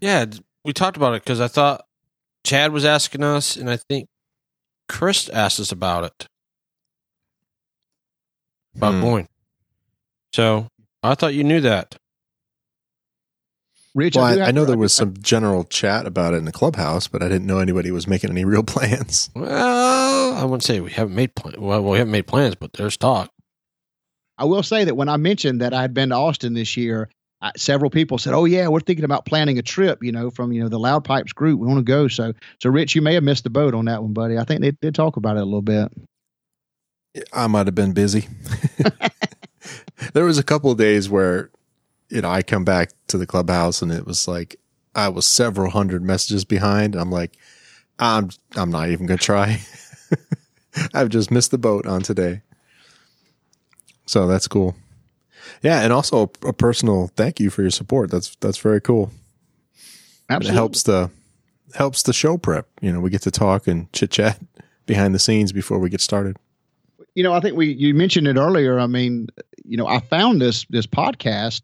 yeah, 0.00 0.26
we 0.64 0.72
talked 0.72 0.96
about 0.96 1.14
it 1.14 1.22
because 1.22 1.40
I 1.40 1.48
thought 1.48 1.84
Chad 2.44 2.72
was 2.72 2.84
asking 2.84 3.22
us, 3.22 3.56
and 3.56 3.68
I 3.68 3.76
think 3.76 4.08
Chris 4.88 5.28
asked 5.28 5.60
us 5.60 5.72
about 5.72 6.04
it. 6.04 6.26
About 8.76 8.94
hmm. 8.94 9.00
going. 9.00 9.28
So 10.32 10.68
I 11.02 11.14
thought 11.14 11.34
you 11.34 11.44
knew 11.44 11.60
that. 11.60 11.96
Rich, 13.94 14.16
well, 14.16 14.24
I, 14.24 14.46
I, 14.46 14.50
know 14.52 14.64
there 14.64 14.78
was 14.78 14.94
some 14.94 15.14
general 15.20 15.64
chat 15.64 16.06
about 16.06 16.32
it 16.32 16.38
in 16.38 16.46
the 16.46 16.52
clubhouse, 16.52 17.08
but 17.08 17.22
I 17.22 17.28
didn't 17.28 17.46
know 17.46 17.58
anybody 17.58 17.90
was 17.90 18.06
making 18.06 18.30
any 18.30 18.44
real 18.44 18.62
plans. 18.62 19.28
Well, 19.34 20.32
I 20.32 20.44
wouldn't 20.44 20.62
say 20.62 20.80
we 20.80 20.90
haven't 20.90 21.14
made 21.14 21.34
plans. 21.34 21.58
Well, 21.58 21.82
we 21.82 21.98
haven't 21.98 22.12
made 22.12 22.26
plans, 22.26 22.54
but 22.54 22.72
there's 22.72 22.96
talk. 22.96 23.30
I 24.38 24.46
will 24.46 24.62
say 24.62 24.84
that 24.84 24.96
when 24.96 25.10
I 25.10 25.18
mentioned 25.18 25.60
that 25.60 25.74
I 25.74 25.82
had 25.82 25.92
been 25.92 26.08
to 26.08 26.16
Austin 26.16 26.54
this 26.54 26.74
year, 26.76 27.10
I, 27.42 27.52
several 27.56 27.90
people 27.90 28.16
said, 28.16 28.32
"Oh 28.32 28.46
yeah, 28.46 28.68
we're 28.68 28.80
thinking 28.80 29.04
about 29.04 29.26
planning 29.26 29.58
a 29.58 29.62
trip." 29.62 30.02
You 30.02 30.12
know, 30.12 30.30
from 30.30 30.52
you 30.52 30.62
know 30.62 30.68
the 30.68 30.78
Loud 30.78 31.04
Pipes 31.04 31.34
group, 31.34 31.60
we 31.60 31.66
want 31.66 31.78
to 31.78 31.84
go. 31.84 32.08
So, 32.08 32.32
so 32.62 32.70
Rich, 32.70 32.94
you 32.94 33.02
may 33.02 33.14
have 33.14 33.24
missed 33.24 33.44
the 33.44 33.50
boat 33.50 33.74
on 33.74 33.84
that 33.86 34.02
one, 34.02 34.14
buddy. 34.14 34.38
I 34.38 34.44
think 34.44 34.62
they 34.62 34.70
did 34.70 34.94
talk 34.94 35.16
about 35.16 35.36
it 35.36 35.40
a 35.40 35.44
little 35.44 35.60
bit. 35.60 35.92
I 37.32 37.46
might 37.46 37.66
have 37.66 37.74
been 37.74 37.92
busy. 37.92 38.26
there 40.14 40.24
was 40.24 40.38
a 40.38 40.42
couple 40.42 40.70
of 40.70 40.78
days 40.78 41.10
where 41.10 41.50
you 42.12 42.20
know, 42.20 42.28
I 42.28 42.42
come 42.42 42.64
back 42.64 42.90
to 43.08 43.16
the 43.16 43.26
clubhouse 43.26 43.80
and 43.80 43.90
it 43.90 44.06
was 44.06 44.28
like 44.28 44.56
I 44.94 45.08
was 45.08 45.26
several 45.26 45.70
hundred 45.70 46.02
messages 46.02 46.44
behind. 46.44 46.94
I'm 46.94 47.10
like, 47.10 47.32
I'm 47.98 48.28
I'm 48.54 48.70
not 48.70 48.90
even 48.90 49.06
gonna 49.06 49.16
try. 49.16 49.60
I've 50.94 51.08
just 51.08 51.30
missed 51.30 51.50
the 51.52 51.58
boat 51.58 51.86
on 51.86 52.02
today. 52.02 52.42
So 54.04 54.26
that's 54.26 54.46
cool. 54.46 54.76
Yeah, 55.62 55.80
and 55.80 55.92
also 55.92 56.30
a, 56.44 56.48
a 56.48 56.52
personal 56.52 57.08
thank 57.16 57.40
you 57.40 57.48
for 57.48 57.62
your 57.62 57.70
support. 57.70 58.10
That's 58.10 58.36
that's 58.36 58.58
very 58.58 58.80
cool. 58.80 59.10
Absolutely. 60.28 60.50
it 60.50 60.54
helps 60.54 60.82
the 60.82 61.10
helps 61.74 62.02
the 62.02 62.12
show 62.12 62.36
prep. 62.36 62.68
You 62.82 62.92
know, 62.92 63.00
we 63.00 63.08
get 63.08 63.22
to 63.22 63.30
talk 63.30 63.66
and 63.66 63.90
chit 63.94 64.10
chat 64.10 64.38
behind 64.86 65.14
the 65.14 65.18
scenes 65.18 65.50
before 65.50 65.78
we 65.78 65.88
get 65.88 66.02
started 66.02 66.36
you 67.14 67.22
know, 67.22 67.34
I 67.34 67.40
think 67.40 67.58
we 67.58 67.74
you 67.74 67.92
mentioned 67.92 68.26
it 68.26 68.38
earlier. 68.38 68.80
I 68.80 68.86
mean, 68.86 69.28
you 69.66 69.76
know, 69.76 69.86
I 69.86 70.00
found 70.00 70.40
this 70.40 70.64
this 70.70 70.86
podcast 70.86 71.60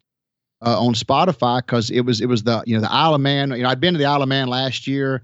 uh, 0.65 0.81
on 0.81 0.95
Spotify 0.95 1.59
because 1.59 1.91
it 1.91 2.01
was 2.01 2.21
it 2.21 2.27
was 2.27 2.43
the 2.43 2.63
you 2.67 2.75
know 2.75 2.81
the 2.81 2.93
Isle 2.93 3.15
of 3.15 3.21
Man. 3.21 3.51
You 3.51 3.63
know, 3.63 3.69
I'd 3.69 3.81
been 3.81 3.95
to 3.95 3.99
the 3.99 4.07
Isle 4.07 4.23
of 4.23 4.29
Man 4.29 4.49
last 4.49 4.87
year, 4.87 5.23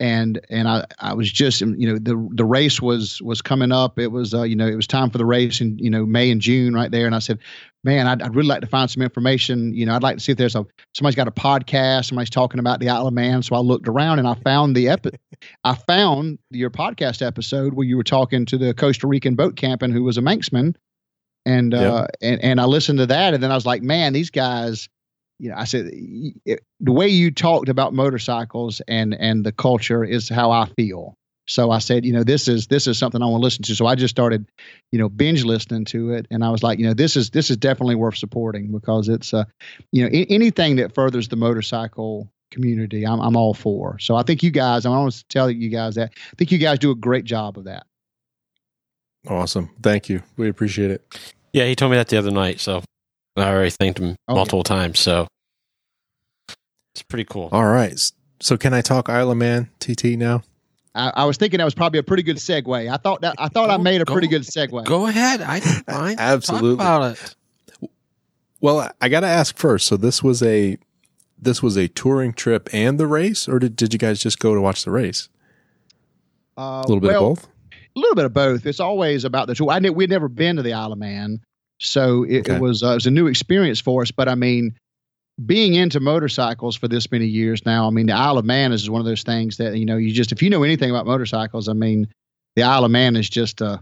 and 0.00 0.40
and 0.50 0.68
I 0.68 0.84
I 0.98 1.14
was 1.14 1.30
just 1.30 1.60
you 1.60 1.92
know 1.92 1.98
the 1.98 2.28
the 2.34 2.44
race 2.44 2.80
was 2.80 3.20
was 3.22 3.42
coming 3.42 3.72
up. 3.72 3.98
It 3.98 4.08
was 4.08 4.34
uh, 4.34 4.42
you 4.42 4.56
know 4.56 4.66
it 4.66 4.74
was 4.74 4.86
time 4.86 5.10
for 5.10 5.18
the 5.18 5.26
race 5.26 5.60
in 5.60 5.78
you 5.78 5.90
know 5.90 6.04
May 6.04 6.30
and 6.30 6.40
June 6.40 6.74
right 6.74 6.90
there, 6.90 7.06
and 7.06 7.14
I 7.14 7.20
said, 7.20 7.38
man, 7.84 8.06
I'd, 8.06 8.22
I'd 8.22 8.34
really 8.34 8.48
like 8.48 8.60
to 8.60 8.66
find 8.66 8.90
some 8.90 9.02
information. 9.02 9.72
You 9.74 9.86
know, 9.86 9.94
I'd 9.94 10.02
like 10.02 10.16
to 10.16 10.22
see 10.22 10.32
if 10.32 10.38
there's 10.38 10.54
a 10.54 10.66
somebody's 10.94 11.16
got 11.16 11.28
a 11.28 11.32
podcast, 11.32 12.06
somebody's 12.06 12.30
talking 12.30 12.60
about 12.60 12.80
the 12.80 12.88
Isle 12.88 13.08
of 13.08 13.14
Man. 13.14 13.42
So 13.42 13.56
I 13.56 13.58
looked 13.58 13.88
around 13.88 14.18
and 14.18 14.28
I 14.28 14.34
found 14.34 14.76
the 14.76 14.88
epi- 14.88 15.18
I 15.64 15.74
found 15.74 16.38
your 16.50 16.70
podcast 16.70 17.24
episode 17.24 17.74
where 17.74 17.86
you 17.86 17.96
were 17.96 18.04
talking 18.04 18.46
to 18.46 18.58
the 18.58 18.74
Costa 18.74 19.06
Rican 19.06 19.34
boat 19.34 19.56
captain 19.56 19.92
who 19.92 20.02
was 20.02 20.18
a 20.18 20.22
Manxman, 20.22 20.74
and 21.46 21.74
uh, 21.74 22.06
and 22.20 22.42
and 22.42 22.60
I 22.60 22.64
listened 22.64 22.98
to 22.98 23.06
that, 23.06 23.34
and 23.34 23.42
then 23.42 23.50
I 23.50 23.54
was 23.54 23.66
like, 23.66 23.82
man, 23.82 24.12
these 24.12 24.30
guys. 24.30 24.88
You 25.38 25.48
know, 25.50 25.56
I 25.56 25.64
said 25.64 25.90
it, 26.44 26.60
the 26.78 26.92
way 26.92 27.08
you 27.08 27.32
talked 27.32 27.68
about 27.68 27.92
motorcycles 27.92 28.80
and 28.86 29.12
and 29.14 29.44
the 29.44 29.50
culture 29.50 30.04
is 30.04 30.28
how 30.28 30.52
I 30.52 30.66
feel. 30.76 31.16
So 31.48 31.72
I 31.72 31.78
said, 31.78 32.04
you 32.04 32.12
know, 32.12 32.22
this 32.22 32.46
is 32.46 32.68
this 32.68 32.86
is 32.86 32.96
something 32.96 33.20
I 33.20 33.26
want 33.26 33.40
to 33.40 33.44
listen 33.44 33.62
to. 33.64 33.74
So 33.74 33.86
I 33.86 33.96
just 33.96 34.12
started, 34.14 34.46
you 34.92 34.98
know, 34.98 35.08
binge 35.08 35.44
listening 35.44 35.84
to 35.86 36.12
it, 36.12 36.26
and 36.30 36.44
I 36.44 36.50
was 36.50 36.62
like, 36.62 36.78
you 36.78 36.86
know, 36.86 36.94
this 36.94 37.16
is 37.16 37.30
this 37.30 37.50
is 37.50 37.56
definitely 37.56 37.96
worth 37.96 38.16
supporting 38.16 38.70
because 38.70 39.08
it's, 39.08 39.34
uh, 39.34 39.44
you 39.90 40.04
know, 40.04 40.10
I- 40.16 40.26
anything 40.30 40.76
that 40.76 40.94
furthers 40.94 41.28
the 41.28 41.36
motorcycle 41.36 42.30
community, 42.52 43.04
I'm 43.04 43.20
I'm 43.20 43.36
all 43.36 43.54
for. 43.54 43.98
So 43.98 44.14
I 44.14 44.22
think 44.22 44.42
you 44.42 44.50
guys, 44.52 44.86
I 44.86 44.90
want 44.90 45.12
to 45.12 45.24
tell 45.28 45.50
you 45.50 45.68
guys 45.70 45.96
that 45.96 46.12
I 46.16 46.36
think 46.36 46.52
you 46.52 46.58
guys 46.58 46.78
do 46.78 46.92
a 46.92 46.96
great 46.96 47.24
job 47.24 47.58
of 47.58 47.64
that. 47.64 47.84
Awesome. 49.28 49.70
Thank 49.82 50.08
you. 50.08 50.22
We 50.36 50.48
appreciate 50.48 50.90
it. 50.90 51.20
Yeah, 51.52 51.64
he 51.66 51.74
told 51.76 51.92
me 51.92 51.96
that 51.98 52.08
the 52.08 52.16
other 52.18 52.30
night, 52.30 52.60
so 52.60 52.82
I 53.36 53.42
already 53.48 53.70
thanked 53.70 53.98
him 54.00 54.16
Oh, 54.28 54.34
multiple 54.34 54.62
times. 54.64 54.98
So 54.98 55.26
it's 56.94 57.02
pretty 57.02 57.24
cool. 57.24 57.48
All 57.52 57.64
right. 57.66 57.98
So 58.40 58.56
can 58.56 58.74
I 58.74 58.80
talk 58.80 59.08
Isle 59.08 59.30
of 59.30 59.36
Man 59.36 59.68
TT 59.78 60.16
now? 60.18 60.42
I, 60.94 61.12
I 61.14 61.24
was 61.24 61.36
thinking 61.36 61.58
that 61.58 61.64
was 61.64 61.74
probably 61.74 61.98
a 62.00 62.02
pretty 62.02 62.22
good 62.22 62.36
segue. 62.36 62.92
I 62.92 62.96
thought 62.96 63.20
that 63.22 63.36
I 63.38 63.48
thought 63.48 63.70
I 63.70 63.76
made 63.76 64.00
a 64.00 64.04
go- 64.04 64.12
pretty 64.12 64.28
good 64.28 64.42
segue. 64.42 64.84
Go 64.84 65.06
ahead. 65.06 65.40
I 65.40 65.60
don't 65.60 65.88
mind. 65.88 66.20
Absolutely. 66.20 66.76
Talk 66.84 67.14
about 67.14 67.18
it. 67.82 67.90
Well, 68.60 68.90
I 69.00 69.08
got 69.08 69.20
to 69.20 69.26
ask 69.26 69.56
first. 69.56 69.86
So 69.86 69.96
this 69.96 70.22
was 70.22 70.42
a 70.42 70.78
this 71.38 71.62
was 71.62 71.76
a 71.76 71.88
touring 71.88 72.32
trip 72.32 72.68
and 72.72 72.98
the 73.00 73.06
race, 73.06 73.48
or 73.48 73.58
did, 73.58 73.74
did 73.76 73.92
you 73.92 73.98
guys 73.98 74.20
just 74.20 74.38
go 74.38 74.54
to 74.54 74.60
watch 74.60 74.84
the 74.84 74.90
race? 74.90 75.28
Uh, 76.58 76.82
A 76.84 76.88
little 76.88 77.00
bit 77.00 77.08
well, 77.08 77.32
of 77.32 77.36
both. 77.38 77.48
A 77.94 77.98
little 77.98 78.14
bit 78.14 78.24
of 78.24 78.32
both. 78.32 78.66
It's 78.66 78.80
always 78.80 79.24
about 79.24 79.46
the 79.46 79.54
tour. 79.54 79.70
I 79.70 79.78
knew 79.78 79.92
we'd 79.92 80.10
never 80.10 80.28
been 80.28 80.56
to 80.56 80.62
the 80.62 80.72
Isle 80.72 80.92
of 80.92 80.98
Man, 80.98 81.40
so 81.80 82.24
it, 82.24 82.40
Okay. 82.40 82.56
it 82.56 82.60
was 82.60 82.82
uh, 82.82 82.88
it 82.92 82.94
was 82.94 83.06
a 83.06 83.10
new 83.10 83.26
experience 83.26 83.80
for 83.80 84.02
us. 84.02 84.10
But 84.10 84.28
I 84.28 84.34
mean, 84.34 84.74
being 85.46 85.74
into 85.74 86.00
motorcycles 86.00 86.76
for 86.76 86.88
this 86.88 87.10
many 87.10 87.26
years 87.26 87.64
now, 87.64 87.86
I 87.86 87.90
mean, 87.90 88.06
the 88.06 88.12
Isle 88.14 88.38
of 88.38 88.44
Man 88.44 88.72
is 88.72 88.88
one 88.90 89.00
of 89.00 89.06
those 89.06 89.22
things 89.22 89.56
that 89.56 89.76
you 89.76 89.86
know 89.86 89.96
you 89.96 90.12
just 90.12 90.32
if 90.32 90.42
you 90.42 90.50
know 90.50 90.62
anything 90.62 90.90
about 90.90 91.06
motorcycles, 91.06 91.68
I 91.68 91.72
mean, 91.72 92.08
the 92.56 92.62
Isle 92.62 92.84
of 92.84 92.90
Man 92.90 93.16
is 93.16 93.28
just 93.30 93.60
a 93.60 93.80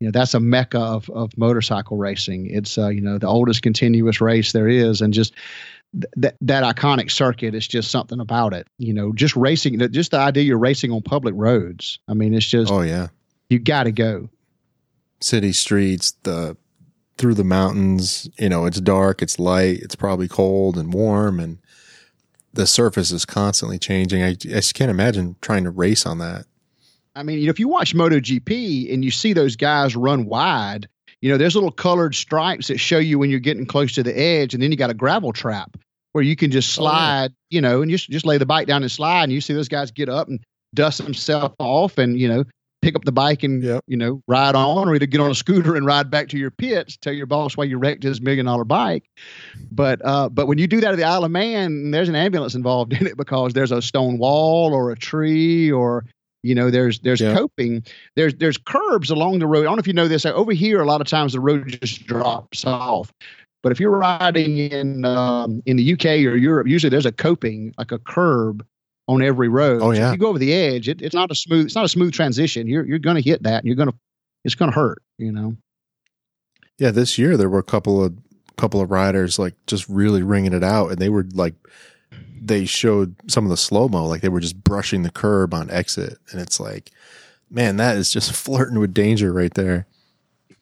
you 0.00 0.08
know 0.08 0.12
that's 0.12 0.34
a 0.34 0.40
mecca 0.40 0.78
of 0.78 1.08
of 1.10 1.36
motorcycle 1.38 1.96
racing. 1.96 2.46
It's 2.50 2.76
uh, 2.78 2.88
you 2.88 3.00
know 3.00 3.18
the 3.18 3.26
oldest 3.28 3.62
continuous 3.62 4.20
race 4.20 4.52
there 4.52 4.68
is, 4.68 5.00
and 5.00 5.12
just 5.14 5.32
th- 5.94 6.12
that 6.16 6.36
that 6.42 6.76
iconic 6.76 7.10
circuit 7.10 7.54
is 7.54 7.66
just 7.66 7.90
something 7.90 8.20
about 8.20 8.52
it. 8.52 8.66
You 8.78 8.92
know, 8.92 9.12
just 9.12 9.34
racing, 9.36 9.78
just 9.92 10.10
the 10.10 10.18
idea 10.18 10.42
you're 10.44 10.58
racing 10.58 10.92
on 10.92 11.00
public 11.02 11.34
roads. 11.36 11.98
I 12.08 12.14
mean, 12.14 12.34
it's 12.34 12.46
just 12.46 12.70
Oh 12.70 12.82
yeah, 12.82 13.08
you 13.48 13.58
got 13.58 13.84
to 13.84 13.92
go. 13.92 14.28
city 15.20 15.52
streets, 15.52 16.12
the 16.22 16.56
through 17.18 17.34
the 17.34 17.44
mountains. 17.44 18.28
You 18.38 18.48
know, 18.48 18.66
it's 18.66 18.80
dark, 18.80 19.22
it's 19.22 19.38
light, 19.38 19.80
it's 19.80 19.96
probably 19.96 20.28
cold 20.28 20.76
and 20.76 20.92
warm, 20.92 21.40
and 21.40 21.58
the 22.52 22.66
surface 22.66 23.10
is 23.12 23.24
constantly 23.24 23.78
changing. 23.78 24.22
I, 24.22 24.28
I 24.30 24.34
just 24.34 24.74
can't 24.74 24.90
imagine 24.90 25.36
trying 25.40 25.64
to 25.64 25.70
race 25.70 26.06
on 26.06 26.18
that. 26.18 26.46
I 27.14 27.22
mean, 27.22 27.38
you 27.38 27.46
know, 27.46 27.50
if 27.50 27.58
you 27.58 27.68
watch 27.68 27.94
MotoGP 27.94 28.92
and 28.92 29.02
you 29.04 29.10
see 29.10 29.32
those 29.32 29.56
guys 29.56 29.96
run 29.96 30.26
wide, 30.26 30.86
you 31.22 31.30
know, 31.30 31.38
there's 31.38 31.54
little 31.54 31.70
colored 31.70 32.14
stripes 32.14 32.68
that 32.68 32.78
show 32.78 32.98
you 32.98 33.18
when 33.18 33.30
you're 33.30 33.40
getting 33.40 33.64
close 33.64 33.92
to 33.94 34.02
the 34.02 34.18
edge, 34.18 34.52
and 34.52 34.62
then 34.62 34.70
you 34.70 34.76
got 34.76 34.90
a 34.90 34.94
gravel 34.94 35.32
trap 35.32 35.76
where 36.12 36.22
you 36.24 36.36
can 36.36 36.50
just 36.50 36.78
Oh, 36.78 36.82
yeah. 36.82 36.88
slide, 36.90 37.32
you 37.50 37.60
know, 37.62 37.80
and 37.82 37.90
just 37.90 38.10
just 38.10 38.26
lay 38.26 38.36
the 38.36 38.44
bike 38.46 38.66
down 38.66 38.82
and 38.82 38.92
slide, 38.92 39.24
and 39.24 39.32
you 39.32 39.40
see 39.40 39.54
those 39.54 39.68
guys 39.68 39.90
get 39.90 40.08
up 40.10 40.28
and 40.28 40.40
dust 40.74 41.02
themselves 41.02 41.54
off, 41.58 41.96
and 41.96 42.20
you 42.20 42.28
know, 42.28 42.44
pick 42.86 42.94
up 42.94 43.04
the 43.04 43.10
bike 43.12 43.42
and 43.42 43.62
Yep. 43.64 43.82
you 43.88 43.96
know 43.96 44.22
ride 44.28 44.54
on, 44.54 44.88
or 44.88 44.94
either 44.94 45.06
get 45.06 45.20
on 45.20 45.30
a 45.30 45.34
scooter 45.34 45.74
and 45.74 45.84
ride 45.84 46.08
back 46.08 46.28
to 46.28 46.38
your 46.38 46.52
pits, 46.52 46.96
tell 46.96 47.12
your 47.12 47.26
boss 47.26 47.56
why 47.56 47.64
you 47.64 47.78
wrecked 47.78 48.04
his 48.04 48.20
million 48.20 48.46
dollar 48.46 48.64
bike. 48.64 49.04
But 49.72 50.00
uh, 50.04 50.28
but 50.28 50.46
when 50.46 50.58
you 50.58 50.66
do 50.68 50.80
that 50.80 50.92
at 50.92 50.96
the 50.96 51.04
Isle 51.04 51.24
of 51.24 51.30
Man, 51.32 51.90
there's 51.90 52.08
an 52.08 52.14
ambulance 52.14 52.54
involved 52.54 52.92
in 53.00 53.06
it 53.06 53.16
because 53.16 53.54
there's 53.54 53.72
a 53.72 53.82
stone 53.82 54.18
wall 54.18 54.72
or 54.72 54.92
a 54.92 54.96
tree 54.96 55.70
or 55.70 56.04
you 56.44 56.54
know 56.54 56.70
there's 56.70 57.00
there's 57.00 57.20
Yeah. 57.20 57.34
coping 57.34 57.82
there's 58.14 58.34
there's 58.34 58.56
curbs 58.56 59.10
along 59.10 59.40
the 59.40 59.46
road. 59.48 59.62
I 59.62 59.64
don't 59.64 59.76
know 59.76 59.80
if 59.80 59.88
you 59.88 59.92
know 59.92 60.06
this. 60.06 60.24
Over 60.24 60.52
here, 60.52 60.80
a 60.80 60.86
lot 60.86 61.00
of 61.00 61.08
times 61.08 61.32
the 61.32 61.40
road 61.40 61.76
just 61.82 62.06
drops 62.06 62.64
off. 62.64 63.12
But 63.64 63.72
if 63.72 63.80
you're 63.80 63.90
riding 63.98 64.58
in 64.58 65.04
um, 65.04 65.60
in 65.66 65.76
the 65.76 65.92
UK 65.94 66.04
or 66.30 66.36
Europe, 66.36 66.68
usually 66.68 66.90
there's 66.90 67.06
a 67.06 67.10
coping 67.10 67.74
like 67.78 67.90
a 67.90 67.98
curb 67.98 68.64
on 69.08 69.22
every 69.22 69.48
road. 69.48 69.82
Oh, 69.82 69.90
yeah. 69.92 70.08
if 70.08 70.12
you 70.12 70.18
go 70.18 70.28
over 70.28 70.38
the 70.38 70.52
edge, 70.52 70.88
it, 70.88 71.00
it's 71.00 71.14
not 71.14 71.30
a 71.30 71.34
smooth 71.34 71.66
it's 71.66 71.74
not 71.74 71.84
a 71.84 71.88
smooth 71.88 72.12
transition. 72.12 72.66
You're 72.66 72.86
you're 72.86 72.98
going 72.98 73.16
to 73.16 73.22
hit 73.22 73.42
that. 73.44 73.58
And 73.58 73.66
you're 73.66 73.76
going 73.76 73.90
to 73.90 73.96
it's 74.44 74.54
going 74.54 74.70
to 74.70 74.74
hurt. 74.74 75.02
You 75.18 75.32
know. 75.32 75.56
Yeah, 76.78 76.90
this 76.90 77.18
year 77.18 77.36
there 77.36 77.48
were 77.48 77.58
a 77.58 77.64
couple 77.64 78.02
of 78.02 78.16
couple 78.56 78.80
of 78.80 78.90
riders 78.90 79.38
like 79.38 79.54
just 79.66 79.88
really 79.88 80.22
ringing 80.22 80.52
it 80.52 80.64
out, 80.64 80.90
and 80.90 80.98
they 80.98 81.08
were 81.08 81.26
like 81.32 81.54
they 82.40 82.64
showed 82.64 83.16
some 83.28 83.44
of 83.44 83.50
the 83.50 83.56
slow 83.56 83.88
mo, 83.88 84.06
like 84.06 84.20
they 84.20 84.28
were 84.28 84.40
just 84.40 84.62
brushing 84.62 85.02
the 85.02 85.10
curb 85.10 85.54
on 85.54 85.70
exit, 85.70 86.18
and 86.30 86.40
it's 86.40 86.60
like, 86.60 86.90
man, 87.50 87.76
that 87.76 87.96
is 87.96 88.10
just 88.10 88.32
flirting 88.44 88.78
with 88.78 88.94
danger 88.94 89.32
right 89.32 89.54
there. 89.54 89.86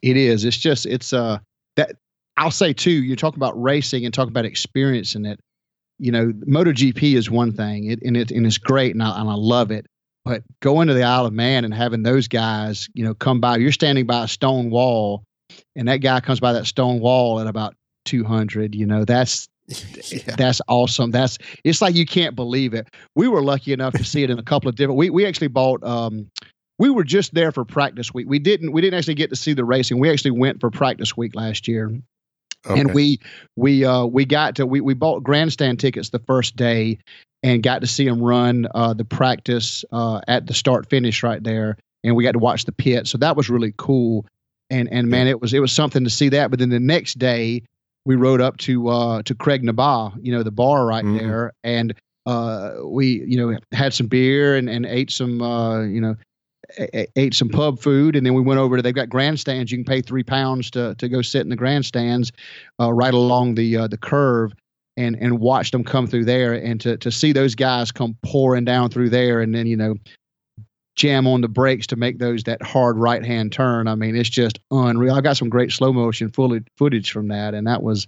It 0.03 0.17
is. 0.17 0.45
It's 0.45 0.57
just 0.57 0.87
it's 0.87 1.13
uh 1.13 1.39
that 1.77 1.97
I'll 2.37 2.51
say 2.51 2.73
too. 2.73 2.91
You 2.91 3.17
talk 3.17 3.37
about 3.37 3.61
racing 3.61 4.05
and 4.05 4.13
talk 4.13 4.29
about 4.29 4.45
experiencing 4.45 5.25
it. 5.25 5.41
You 5.99 6.13
know, 6.13 6.33
MotoGP 6.49 7.15
is 7.15 7.31
one 7.31 7.53
thing, 7.53 7.91
it, 7.91 8.01
and 8.03 8.17
it 8.17 8.31
and 8.31 8.47
it's 8.47 8.59
great, 8.59 8.95
and 8.95 9.03
I, 9.03 9.21
and 9.21 9.29
I 9.29 9.35
love 9.35 9.71
it. 9.71 9.87
But 10.25 10.43
going 10.61 10.89
to 10.89 10.95
the 10.95 11.03
Isle 11.03 11.27
of 11.27 11.33
Man 11.33 11.65
and 11.65 11.75
having 11.75 12.03
those 12.03 12.29
guys, 12.29 12.89
you 12.95 13.05
know, 13.05 13.15
come 13.15 13.41
by. 13.41 13.59
You're 13.59 13.73
standing 13.73 14.07
by 14.07 14.25
a 14.25 14.29
stone 14.29 14.71
wall, 14.71 15.23
and 15.77 15.87
that 15.89 15.99
guy 15.99 16.21
comes 16.21 16.41
by 16.41 16.53
that 16.55 16.67
stone 16.67 17.01
wall 17.01 17.41
at 17.41 17.47
about 17.47 17.75
200. 18.07 18.75
You 18.75 18.87
know, 18.87 19.05
that's 19.05 19.49
yeah. 20.13 20.35
that's 20.37 20.61
awesome. 20.69 21.11
That's 21.11 21.39
it's 21.63 21.81
like 21.81 21.95
you 21.95 22.07
can't 22.07 22.35
believe 22.35 22.75
it. 22.75 22.89
We 23.15 23.29
were 23.29 23.43
lucky 23.43 23.73
enough 23.73 23.95
to 23.95 24.05
see 24.05 24.23
it 24.23 24.31
in 24.31 24.39
a 24.39 24.43
couple 24.43 24.69
of 24.69 24.77
different. 24.77 24.99
We 24.99 25.11
we 25.11 25.27
actually 25.27 25.49
bought. 25.49 25.83
Um, 25.85 26.31
we 26.79 26.91
were 26.91 27.05
just 27.05 27.35
there 27.35 27.53
for 27.53 27.65
practice 27.65 28.13
week. 28.13 28.27
We 28.29 28.39
didn't 28.39 28.73
we 28.73 28.81
didn't 28.81 28.99
actually 28.99 29.15
get 29.15 29.31
to 29.31 29.37
see 29.37 29.53
the 29.53 29.65
racing. 29.65 30.01
We 30.01 30.11
actually 30.11 30.33
went 30.33 30.61
for 30.61 30.71
practice 30.71 31.17
week 31.17 31.35
last 31.35 31.69
year, 31.69 31.97
Okay. 32.67 32.81
and 32.81 32.95
we 32.95 33.21
we 33.57 33.85
uh 33.85 34.05
we 34.05 34.25
got 34.25 34.57
to 34.57 34.67
we 34.67 34.81
we 34.81 34.95
bought 34.95 35.23
grandstand 35.23 35.79
tickets 35.81 36.11
the 36.11 36.19
first 36.21 36.57
day 36.57 36.99
and 37.43 37.63
got 37.63 37.81
to 37.81 37.87
see 37.87 38.05
them 38.09 38.23
run 38.23 38.67
uh 38.75 38.95
the 38.95 39.05
practice 39.05 39.85
uh 39.93 40.21
at 40.29 40.47
the 40.47 40.55
start 40.55 40.89
finish 40.89 41.23
right 41.23 41.43
there, 41.43 41.77
and 42.03 42.17
we 42.17 42.25
got 42.25 42.33
to 42.33 42.39
watch 42.39 42.65
the 42.65 42.73
pit. 42.73 43.07
So 43.07 43.19
that 43.19 43.37
was 43.37 43.51
really 43.51 43.75
cool. 43.77 44.25
And 44.71 44.89
and 44.91 45.09
man, 45.09 45.27
it 45.29 45.41
was 45.41 45.53
it 45.53 45.61
was 45.61 45.73
something 45.73 46.05
to 46.05 46.11
see 46.11 46.29
that. 46.31 46.51
But 46.51 46.59
then 46.59 46.71
the 46.71 46.81
next 46.81 47.19
day 47.19 47.63
we 48.07 48.17
rode 48.17 48.41
up 48.41 48.57
to 48.59 48.89
uh 48.89 49.23
to 49.23 49.35
Creg-ny-Baa, 49.35 50.13
you 50.23 50.33
know, 50.33 50.43
the 50.43 50.51
bar 50.51 50.87
right 50.87 51.05
Mhm. 51.05 51.19
there, 51.19 51.53
and 51.63 51.95
uh 52.27 52.77
we 52.83 53.23
you 53.27 53.37
know 53.37 53.59
had 53.73 53.93
some 53.93 54.07
beer 54.07 54.57
and 54.57 54.71
and 54.71 54.87
ate 54.87 55.11
some 55.11 55.43
uh 55.43 55.83
you 55.83 56.01
know 56.01 56.17
ate 57.17 57.35
some 57.35 57.49
pub 57.49 57.79
food 57.81 58.17
and 58.17 58.27
then 58.27 58.35
we 58.35 58.43
went 58.43 58.61
over 58.61 58.77
to 58.77 58.83
they've 58.83 58.95
got 58.95 59.09
grandstands. 59.09 59.71
You 59.71 59.79
can 59.79 59.85
pay 59.85 60.01
three 60.01 60.23
pounds 60.25 60.71
to 60.73 60.95
to 60.97 61.09
go 61.09 61.23
sit 61.23 61.43
in 61.43 61.49
the 61.49 61.57
grandstands 61.57 62.33
uh, 62.81 62.93
right 62.93 63.15
along 63.15 63.55
the 63.55 63.77
uh, 63.77 63.87
the 63.89 63.97
curve 63.99 64.53
and 64.97 65.17
and 65.21 65.39
watch 65.41 65.71
them 65.71 65.85
come 65.85 66.07
through 66.07 66.25
there 66.25 66.53
and 66.53 66.81
to 66.81 66.97
to 66.99 67.11
see 67.11 67.33
those 67.33 67.55
guys 67.55 67.93
come 67.93 68.17
pouring 68.25 68.65
down 68.65 68.91
through 68.91 69.11
there 69.11 69.41
and 69.41 69.55
then 69.55 69.67
you 69.67 69.77
know 69.77 69.95
jam 70.97 71.27
on 71.27 71.41
the 71.41 71.49
brakes 71.49 71.89
to 71.89 71.97
make 71.97 72.19
those 72.19 72.45
that 72.45 72.63
hard 72.63 72.97
right 72.97 73.25
hand 73.25 73.53
turn. 73.53 73.89
I 73.89 73.95
mean 73.95 74.17
it's 74.17 74.29
just 74.29 74.59
unreal. 74.71 75.15
I 75.15 75.21
got 75.21 75.37
some 75.37 75.49
great 75.49 75.73
slow 75.73 75.93
motion 75.93 76.31
footage 76.31 76.67
footage 76.77 77.11
from 77.11 77.29
that 77.29 77.55
and 77.55 77.67
that 77.67 77.83
was 77.83 78.07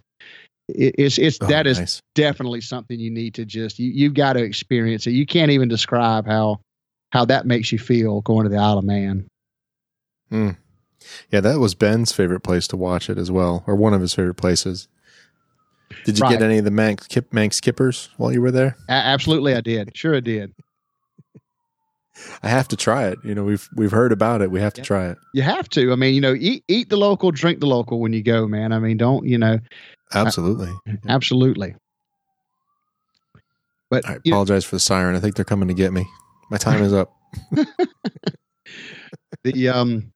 it, 0.68 0.94
it's 0.98 1.18
it's 1.18 1.38
Oh, 1.40 1.46
that 1.46 1.66
is 1.66 1.78
nice. 1.78 2.00
definitely 2.14 2.60
something 2.60 2.98
you 2.98 3.10
need 3.10 3.34
to 3.34 3.44
just 3.44 3.78
you, 3.78 3.90
you've 3.90 4.14
got 4.14 4.34
to 4.34 4.42
experience 4.42 5.06
it. 5.06 5.12
You 5.12 5.26
can't 5.26 5.50
even 5.50 5.68
describe 5.68 6.26
how 6.26 6.60
how 7.16 7.24
that 7.24 7.46
makes 7.46 7.72
you 7.72 7.78
feel 7.78 8.20
going 8.20 8.44
to 8.44 8.50
the 8.50 8.56
isle 8.56 8.78
of 8.78 8.84
man 8.84 9.26
hmm. 10.30 10.50
yeah, 11.30 11.40
that 11.40 11.58
was 11.58 11.74
Ben's 11.74 12.12
favorite 12.12 12.40
place 12.40 12.66
to 12.68 12.76
watch 12.76 13.08
it 13.08 13.16
as 13.16 13.30
well, 13.30 13.62
or 13.66 13.76
one 13.76 13.94
of 13.94 14.00
his 14.00 14.12
favorite 14.12 14.34
places. 14.34 14.88
Did 16.04 16.18
you 16.18 16.22
Right. 16.24 16.32
get 16.32 16.42
any 16.42 16.58
of 16.58 16.64
the 16.64 16.72
Manx, 16.72 17.06
Kip, 17.06 17.32
Manx 17.32 17.60
kippers 17.60 18.08
while 18.16 18.32
you 18.32 18.40
were 18.42 18.50
there? 18.50 18.76
A- 18.88 18.92
absolutely 18.92 19.54
i 19.54 19.60
did 19.60 19.96
sure 19.96 20.16
i 20.16 20.20
did 20.20 20.52
I 22.42 22.48
have 22.48 22.66
to 22.68 22.76
try 22.76 23.08
it. 23.08 23.18
You 23.22 23.34
know, 23.34 23.44
we've 23.44 23.68
we've 23.76 23.90
heard 23.90 24.10
about 24.10 24.40
it. 24.40 24.50
We 24.50 24.60
have 24.60 24.72
to 24.74 24.82
try 24.82 25.08
it. 25.10 25.18
You 25.34 25.42
have 25.42 25.68
to. 25.70 25.92
I 25.92 25.96
mean, 25.96 26.14
you 26.14 26.20
know, 26.22 26.34
eat 26.34 26.64
eat 26.66 26.88
the 26.88 26.96
local, 26.96 27.30
drink 27.30 27.60
the 27.60 27.66
local 27.66 28.00
when 28.00 28.14
you 28.14 28.22
go, 28.22 28.48
man. 28.48 28.72
I 28.72 28.78
mean, 28.78 28.96
don't 28.96 29.26
you 29.26 29.36
know? 29.38 29.58
Absolutely. 30.14 30.72
Absolutely. 31.08 31.74
But 33.90 34.06
I 34.08 34.12
you 34.24 34.30
know, 34.32 34.36
apologize 34.38 34.64
for 34.64 34.76
the 34.76 34.80
siren. 34.80 35.14
I 35.14 35.20
think 35.20 35.36
they're 35.36 35.44
coming 35.44 35.68
to 35.68 35.74
get 35.74 35.92
me. 35.92 36.06
My 36.50 36.56
time 36.56 36.82
is 36.82 36.92
up. 36.92 37.12
the 39.44 39.68
um, 39.68 40.12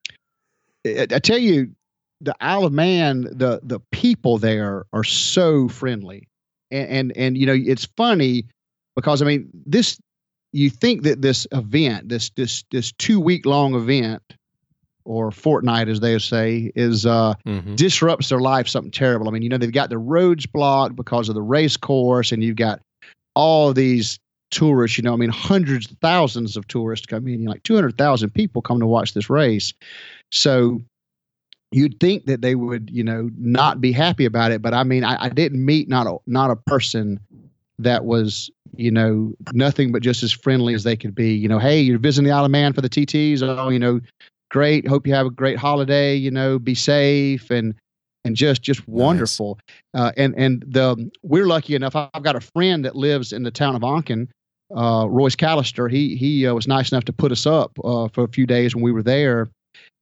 I, 0.85 1.07
I 1.11 1.19
tell 1.19 1.37
you, 1.37 1.71
the 2.21 2.35
Isle 2.39 2.65
of 2.65 2.73
Man, 2.73 3.21
the 3.23 3.59
the 3.63 3.79
people 3.91 4.37
there 4.37 4.85
are 4.93 5.03
so 5.03 5.67
friendly, 5.67 6.27
and 6.69 6.89
and, 6.89 7.17
and 7.17 7.37
you 7.37 7.45
know, 7.45 7.55
it's 7.57 7.85
funny 7.97 8.45
because 8.95 9.21
I 9.21 9.25
mean, 9.25 9.49
this 9.65 9.99
you 10.53 10.69
think 10.69 11.03
that 11.03 11.21
this 11.21 11.47
event, 11.51 12.09
this 12.09 12.29
this 12.31 12.63
this 12.71 12.91
two 12.93 13.19
week 13.19 13.45
long 13.45 13.73
event, 13.75 14.21
or 15.05 15.31
fortnight 15.31 15.87
as 15.89 15.99
they 15.99 16.17
say, 16.19 16.71
is 16.75 17.05
uh 17.05 17.33
Mhm. 17.45 17.75
disrupts 17.75 18.29
their 18.29 18.39
life 18.39 18.67
something 18.67 18.91
terrible. 18.91 19.27
I 19.27 19.31
mean, 19.31 19.41
you 19.41 19.49
know, 19.49 19.57
they've 19.57 19.71
got 19.71 19.89
the 19.89 19.97
roads 19.97 20.45
blocked 20.45 20.95
because 20.95 21.29
of 21.29 21.35
the 21.35 21.41
race 21.41 21.77
course, 21.77 22.31
and 22.31 22.43
you've 22.43 22.55
got 22.55 22.81
all 23.35 23.73
these 23.73 24.19
tourists, 24.51 24.97
you 24.97 25.03
know, 25.03 25.13
I 25.13 25.15
mean, 25.15 25.29
hundreds 25.29 25.89
of 25.89 25.97
thousands 25.99 26.55
of 26.55 26.67
tourists 26.67 27.05
come 27.05 27.27
in, 27.27 27.45
like 27.45 27.63
200,000 27.63 28.29
people 28.29 28.61
come 28.61 28.79
to 28.79 28.85
watch 28.85 29.13
this 29.13 29.29
race. 29.29 29.73
So 30.31 30.81
you'd 31.71 31.99
think 31.99 32.25
that 32.25 32.41
they 32.41 32.55
would, 32.55 32.89
you 32.91 33.03
know, 33.03 33.29
not 33.37 33.81
be 33.81 33.91
happy 33.91 34.25
about 34.25 34.51
it. 34.51 34.61
But 34.61 34.73
I 34.73 34.83
mean, 34.83 35.03
I, 35.03 35.25
I 35.25 35.29
didn't 35.29 35.65
meet 35.65 35.89
not 35.89 36.07
a, 36.07 36.17
not 36.27 36.51
a 36.51 36.55
person 36.55 37.19
that 37.79 38.05
was, 38.05 38.51
you 38.75 38.91
know, 38.91 39.33
nothing 39.53 39.91
but 39.91 40.01
just 40.01 40.21
as 40.23 40.31
friendly 40.31 40.73
as 40.73 40.83
they 40.83 40.95
could 40.95 41.15
be. 41.15 41.33
You 41.33 41.47
know, 41.47 41.59
hey, 41.59 41.79
you're 41.79 41.97
visiting 41.97 42.29
the 42.29 42.35
Isle 42.35 42.45
of 42.45 42.51
Man 42.51 42.73
for 42.73 42.81
the 42.81 42.89
TTs. 42.89 43.41
Oh, 43.41 43.69
you 43.69 43.79
know, 43.79 44.01
great. 44.49 44.87
Hope 44.87 45.07
you 45.07 45.13
have 45.13 45.25
a 45.25 45.31
great 45.31 45.57
holiday. 45.57 46.15
You 46.15 46.31
know, 46.31 46.59
be 46.59 46.75
safe 46.75 47.49
and 47.49 47.73
and 48.23 48.35
just 48.35 48.61
just 48.61 48.87
wonderful. 48.87 49.59
Uh, 49.93 50.11
and 50.17 50.35
and 50.37 50.63
the 50.67 51.09
we're 51.23 51.47
lucky 51.47 51.75
enough. 51.75 51.95
I've 51.95 52.23
got 52.23 52.35
a 52.35 52.41
friend 52.41 52.85
that 52.85 52.95
lives 52.95 53.33
in 53.33 53.43
the 53.43 53.51
town 53.51 53.75
of 53.75 53.81
Onchan, 53.81 54.27
uh, 54.75 55.05
Royce 55.09 55.35
Callister. 55.35 55.89
He 55.91 56.15
he 56.15 56.47
uh, 56.47 56.53
was 56.53 56.67
nice 56.67 56.91
enough 56.91 57.05
to 57.05 57.13
put 57.13 57.31
us 57.31 57.45
up 57.45 57.77
uh, 57.83 58.07
for 58.09 58.23
a 58.23 58.27
few 58.27 58.45
days 58.45 58.75
when 58.75 58.83
we 58.83 58.91
were 58.91 59.03
there. 59.03 59.49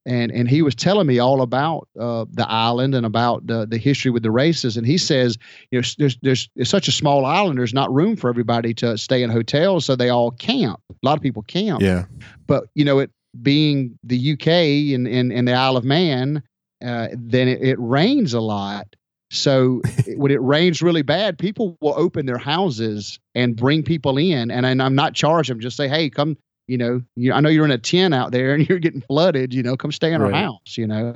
And, 0.06 0.32
and 0.32 0.50
he 0.50 0.62
was 0.62 0.74
telling 0.74 1.06
me 1.06 1.20
all 1.20 1.42
about 1.42 1.88
uh, 2.00 2.26
the 2.32 2.50
island 2.50 2.96
and 2.96 3.06
about 3.06 3.46
the, 3.46 3.68
the 3.68 3.78
history 3.78 4.10
with 4.10 4.24
the 4.24 4.32
races. 4.32 4.76
And 4.78 4.88
he 4.88 4.98
says, 4.98 5.38
you 5.70 5.80
know, 5.80 5.88
there's, 5.98 6.18
there's 6.24 6.50
it's 6.56 6.70
such 6.70 6.88
a 6.88 6.92
small 6.92 7.26
island. 7.26 7.60
There's 7.60 7.74
not 7.74 7.94
room 7.94 8.16
for 8.16 8.30
everybody 8.30 8.74
to 8.76 8.98
stay 8.98 9.22
in 9.22 9.30
hotels, 9.30 9.86
so 9.86 9.96
they 9.96 10.10
all 10.10 10.32
camp. 10.32 10.80
A 10.90 10.96
lot 11.04 11.18
of 11.18 11.22
people 11.22 11.44
camp 11.44 11.82
Yeah. 11.82 12.06
but 12.48 12.66
you 12.76 12.86
know 12.86 13.00
it 13.00 13.12
being 13.42 14.00
the 14.04 14.34
UK 14.34 14.48
and 14.96 15.06
and, 15.08 15.32
and 15.32 15.48
the 15.48 15.54
Isle 15.54 15.78
of 15.78 15.84
Man, 15.84 16.42
uh, 16.84 17.10
then 17.14 17.48
it, 17.48 17.62
it 17.62 17.78
rains 17.78 18.34
a 18.34 18.42
lot. 18.42 18.88
So 19.32 19.82
when 20.16 20.32
it 20.32 20.42
rains 20.42 20.82
really 20.82 21.04
bad, 21.04 21.38
people 21.38 21.78
will 21.82 21.94
open 21.96 22.26
their 22.26 22.38
houses 22.40 23.20
and 23.36 23.56
bring 23.56 23.84
people 23.84 24.18
in, 24.18 24.50
and, 24.50 24.66
and 24.66 24.82
I'm 24.82 24.96
not 24.96 25.14
charging 25.14 25.56
them. 25.58 25.62
Just 25.62 25.78
say, 25.78 25.88
hey, 25.88 26.10
come. 26.10 26.38
You 26.68 26.78
know, 26.78 27.02
you, 27.16 27.34
I 27.34 27.40
know 27.40 27.50
you're 27.50 27.66
in 27.66 27.72
a 27.72 27.78
tent 27.80 28.14
out 28.14 28.32
there 28.32 28.54
and 28.54 28.68
you're 28.70 28.78
getting 28.80 29.02
flooded. 29.02 29.54
You 29.54 29.64
know, 29.64 29.76
come 29.76 29.92
stay 29.92 30.14
in 30.14 30.22
our 30.22 30.32
house. 30.32 30.78
You 30.78 30.86
know, 30.88 31.16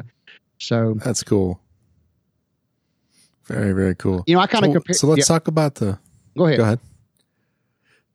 so 0.60 0.96
That's 1.04 1.22
cool. 1.24 1.60
Very, 3.46 3.74
very 3.74 3.94
cool. 3.96 4.24
you 4.26 4.36
know 4.36 4.42
I 4.42 4.48
kind 4.48 4.64
of 4.66 4.70
So, 4.70 4.74
compare. 4.74 4.94
so 4.96 5.08
let's 5.08 5.20
yeah, 5.20 5.26
talk 5.36 5.48
about 5.48 5.76
the. 5.76 6.00
go 6.38 6.46
ahead. 6.46 6.58
Go 6.58 6.64
ahead. 6.64 6.80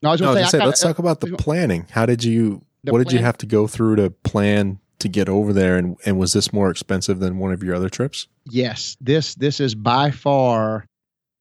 No, 0.03 0.09
I 0.09 0.13
was 0.13 0.21
going 0.21 0.37
to 0.37 0.45
say, 0.45 0.59
say, 0.59 0.65
let's 0.65 0.81
kinda- 0.81 0.95
talk 0.95 1.01
uh, 1.01 1.03
about 1.03 1.21
the 1.21 1.35
uh, 1.35 1.37
planning. 1.37 1.87
How 1.91 2.07
did 2.07 2.25
you? 2.25 2.65
What 2.85 2.99
did 2.99 3.13
you 3.13 3.19
have 3.19 3.37
to 3.39 3.47
go 3.47 3.67
through 3.67 3.97
to 3.97 4.11
plan 4.11 4.79
to 5.01 5.09
get 5.09 5.29
over 5.29 5.53
there? 5.53 5.77
And 5.77 5.97
and 6.05 6.19
was 6.19 6.33
this 6.33 6.53
more 6.53 6.71
expensive 6.71 7.21
than 7.21 7.39
one 7.39 7.53
of 7.53 7.63
your 7.63 7.75
other 7.75 7.89
trips? 7.89 8.27
yes 8.51 8.97
this 9.01 9.35
this 9.35 9.61
is 9.61 9.75
by 9.75 10.11
far 10.11 10.87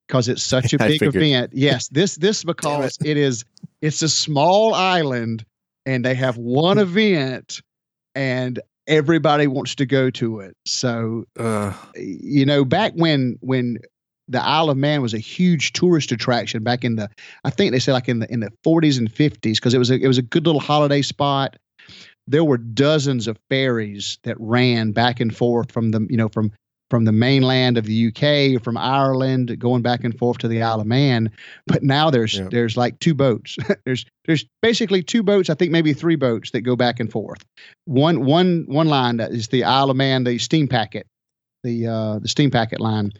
because 0.08 0.28
it's 0.28 0.44
such 0.44 0.74
a 0.74 0.78
big 0.92 1.02
event. 1.02 1.52
Yes 1.54 1.88
this 1.88 2.16
this 2.16 2.44
because 2.54 2.98
it 3.04 3.18
is 3.18 3.46
it's 3.82 4.02
a 4.02 4.10
small 4.10 4.74
island 4.74 5.46
and 5.86 6.04
they 6.04 6.16
have 6.16 6.38
one 6.38 6.78
event 6.90 7.62
and 8.14 8.60
everybody 8.88 9.48
wants 9.48 9.76
to 9.76 9.86
go 9.86 10.10
to 10.10 10.40
it. 10.40 10.56
So 10.66 11.26
Uh, 11.40 11.74
you 11.96 12.46
know 12.46 12.66
back 12.66 12.94
when 12.96 13.38
when 13.42 13.78
the 14.30 14.44
Isle 14.44 14.70
of 14.70 14.78
Man 14.78 15.02
was 15.02 15.14
a 15.14 15.20
huge 15.20 15.72
tourist 15.72 16.12
attraction 16.12 16.62
back 16.62 16.84
in 16.84 16.98
the 16.98 17.10
I 17.46 17.50
think 17.50 17.72
they 17.72 17.80
say 17.80 17.94
like 17.94 18.10
in 18.10 18.20
the 18.20 18.32
in 18.32 18.42
the 18.42 18.52
40s 18.66 18.98
and 18.98 19.10
50s 19.10 19.56
because 19.56 19.74
it 19.74 19.78
was 19.78 19.90
a 19.90 19.96
it 19.96 20.08
was 20.08 20.18
a 20.18 20.22
good 20.22 20.46
little 20.46 20.60
holiday 20.60 21.02
spot 21.02 21.56
there 22.28 22.44
were 22.44 22.58
dozens 22.58 23.28
of 23.28 23.38
ferries 23.50 24.20
that 24.24 24.36
ran 24.40 24.92
back 24.92 25.20
and 25.20 25.36
forth 25.36 25.72
from 25.72 25.92
the 25.92 26.06
you 26.10 26.18
know 26.18 26.30
from 26.30 26.52
from 26.90 27.04
the 27.04 27.12
mainland 27.12 27.78
of 27.78 27.86
the 27.86 28.08
UK 28.08 28.64
from 28.64 28.78
Ireland 28.78 29.60
going 29.60 29.82
back 29.82 30.06
and 30.06 30.18
forth 30.18 30.38
to 30.40 30.48
the 30.48 30.62
Isle 30.62 30.82
of 30.82 30.88
Man 30.88 31.32
but 31.66 31.84
now 31.84 32.10
there's 32.10 32.38
Yeah. 32.38 32.48
there's 32.50 32.78
like 32.78 33.00
two 33.00 33.14
boats 33.14 33.58
there's 33.86 34.06
there's 34.26 34.46
basically 34.62 35.04
two 35.04 35.24
boats 35.24 35.50
I 35.50 35.54
think 35.54 35.72
maybe 35.72 35.94
three 35.94 36.16
boats 36.16 36.52
that 36.52 36.62
go 36.62 36.76
back 36.76 37.00
and 37.00 37.12
forth 37.12 37.44
one 37.86 38.26
one 38.26 38.66
one 38.68 38.88
line 38.88 39.18
that 39.18 39.32
is 39.32 39.48
the 39.50 39.64
Isle 39.64 39.90
of 39.90 39.98
Man 39.98 40.24
the 40.24 40.38
steam 40.38 40.68
packet 40.68 41.08
the 41.64 41.88
uh 41.88 42.20
the 42.20 42.28
steam 42.28 42.52
packet 42.52 42.80
line 42.80 43.12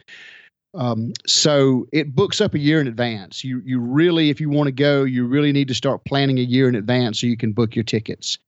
um, 0.74 1.12
so 1.26 1.86
it 1.92 2.14
books 2.14 2.40
up 2.40 2.54
a 2.54 2.58
year 2.58 2.80
in 2.80 2.86
advance. 2.86 3.42
You 3.42 3.62
you 3.64 3.80
really, 3.80 4.30
if 4.30 4.40
you 4.40 4.50
want 4.50 4.66
to 4.66 4.72
go, 4.72 5.04
you 5.04 5.26
really 5.26 5.50
need 5.50 5.68
to 5.68 5.74
start 5.74 6.04
planning 6.04 6.38
a 6.38 6.42
year 6.42 6.68
in 6.68 6.74
advance 6.74 7.20
so 7.20 7.26
you 7.26 7.36
can 7.36 7.52
book 7.52 7.74
your 7.74 7.84
tickets. 7.84 8.38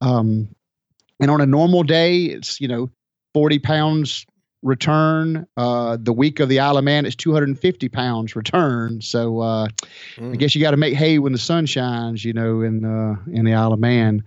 Um, 0.00 0.48
and 1.20 1.30
on 1.30 1.40
a 1.40 1.46
normal 1.46 1.82
day, 1.82 2.24
it's 2.24 2.60
you 2.60 2.68
know 2.68 2.90
forty 3.34 3.58
pounds 3.58 4.26
return. 4.62 5.46
Uh, 5.56 5.96
the 6.00 6.12
week 6.12 6.40
of 6.40 6.48
the 6.48 6.58
Isle 6.60 6.78
of 6.78 6.84
Man, 6.84 7.06
it's 7.06 7.16
two 7.16 7.32
hundred 7.32 7.48
and 7.48 7.58
fifty 7.58 7.88
pounds 7.88 8.36
return. 8.36 9.00
So 9.00 9.40
uh, 9.40 9.68
I 9.68 10.16
Mm. 10.20 10.38
guess 10.38 10.54
you 10.54 10.60
got 10.60 10.72
to 10.72 10.76
make 10.76 10.94
hay 10.94 11.18
when 11.18 11.32
the 11.32 11.38
sun 11.38 11.66
shines, 11.66 12.24
you 12.24 12.32
know, 12.32 12.62
in 12.62 12.84
uh, 12.84 13.16
in 13.30 13.44
the 13.44 13.54
Isle 13.54 13.72
of 13.74 13.78
Man. 13.78 14.22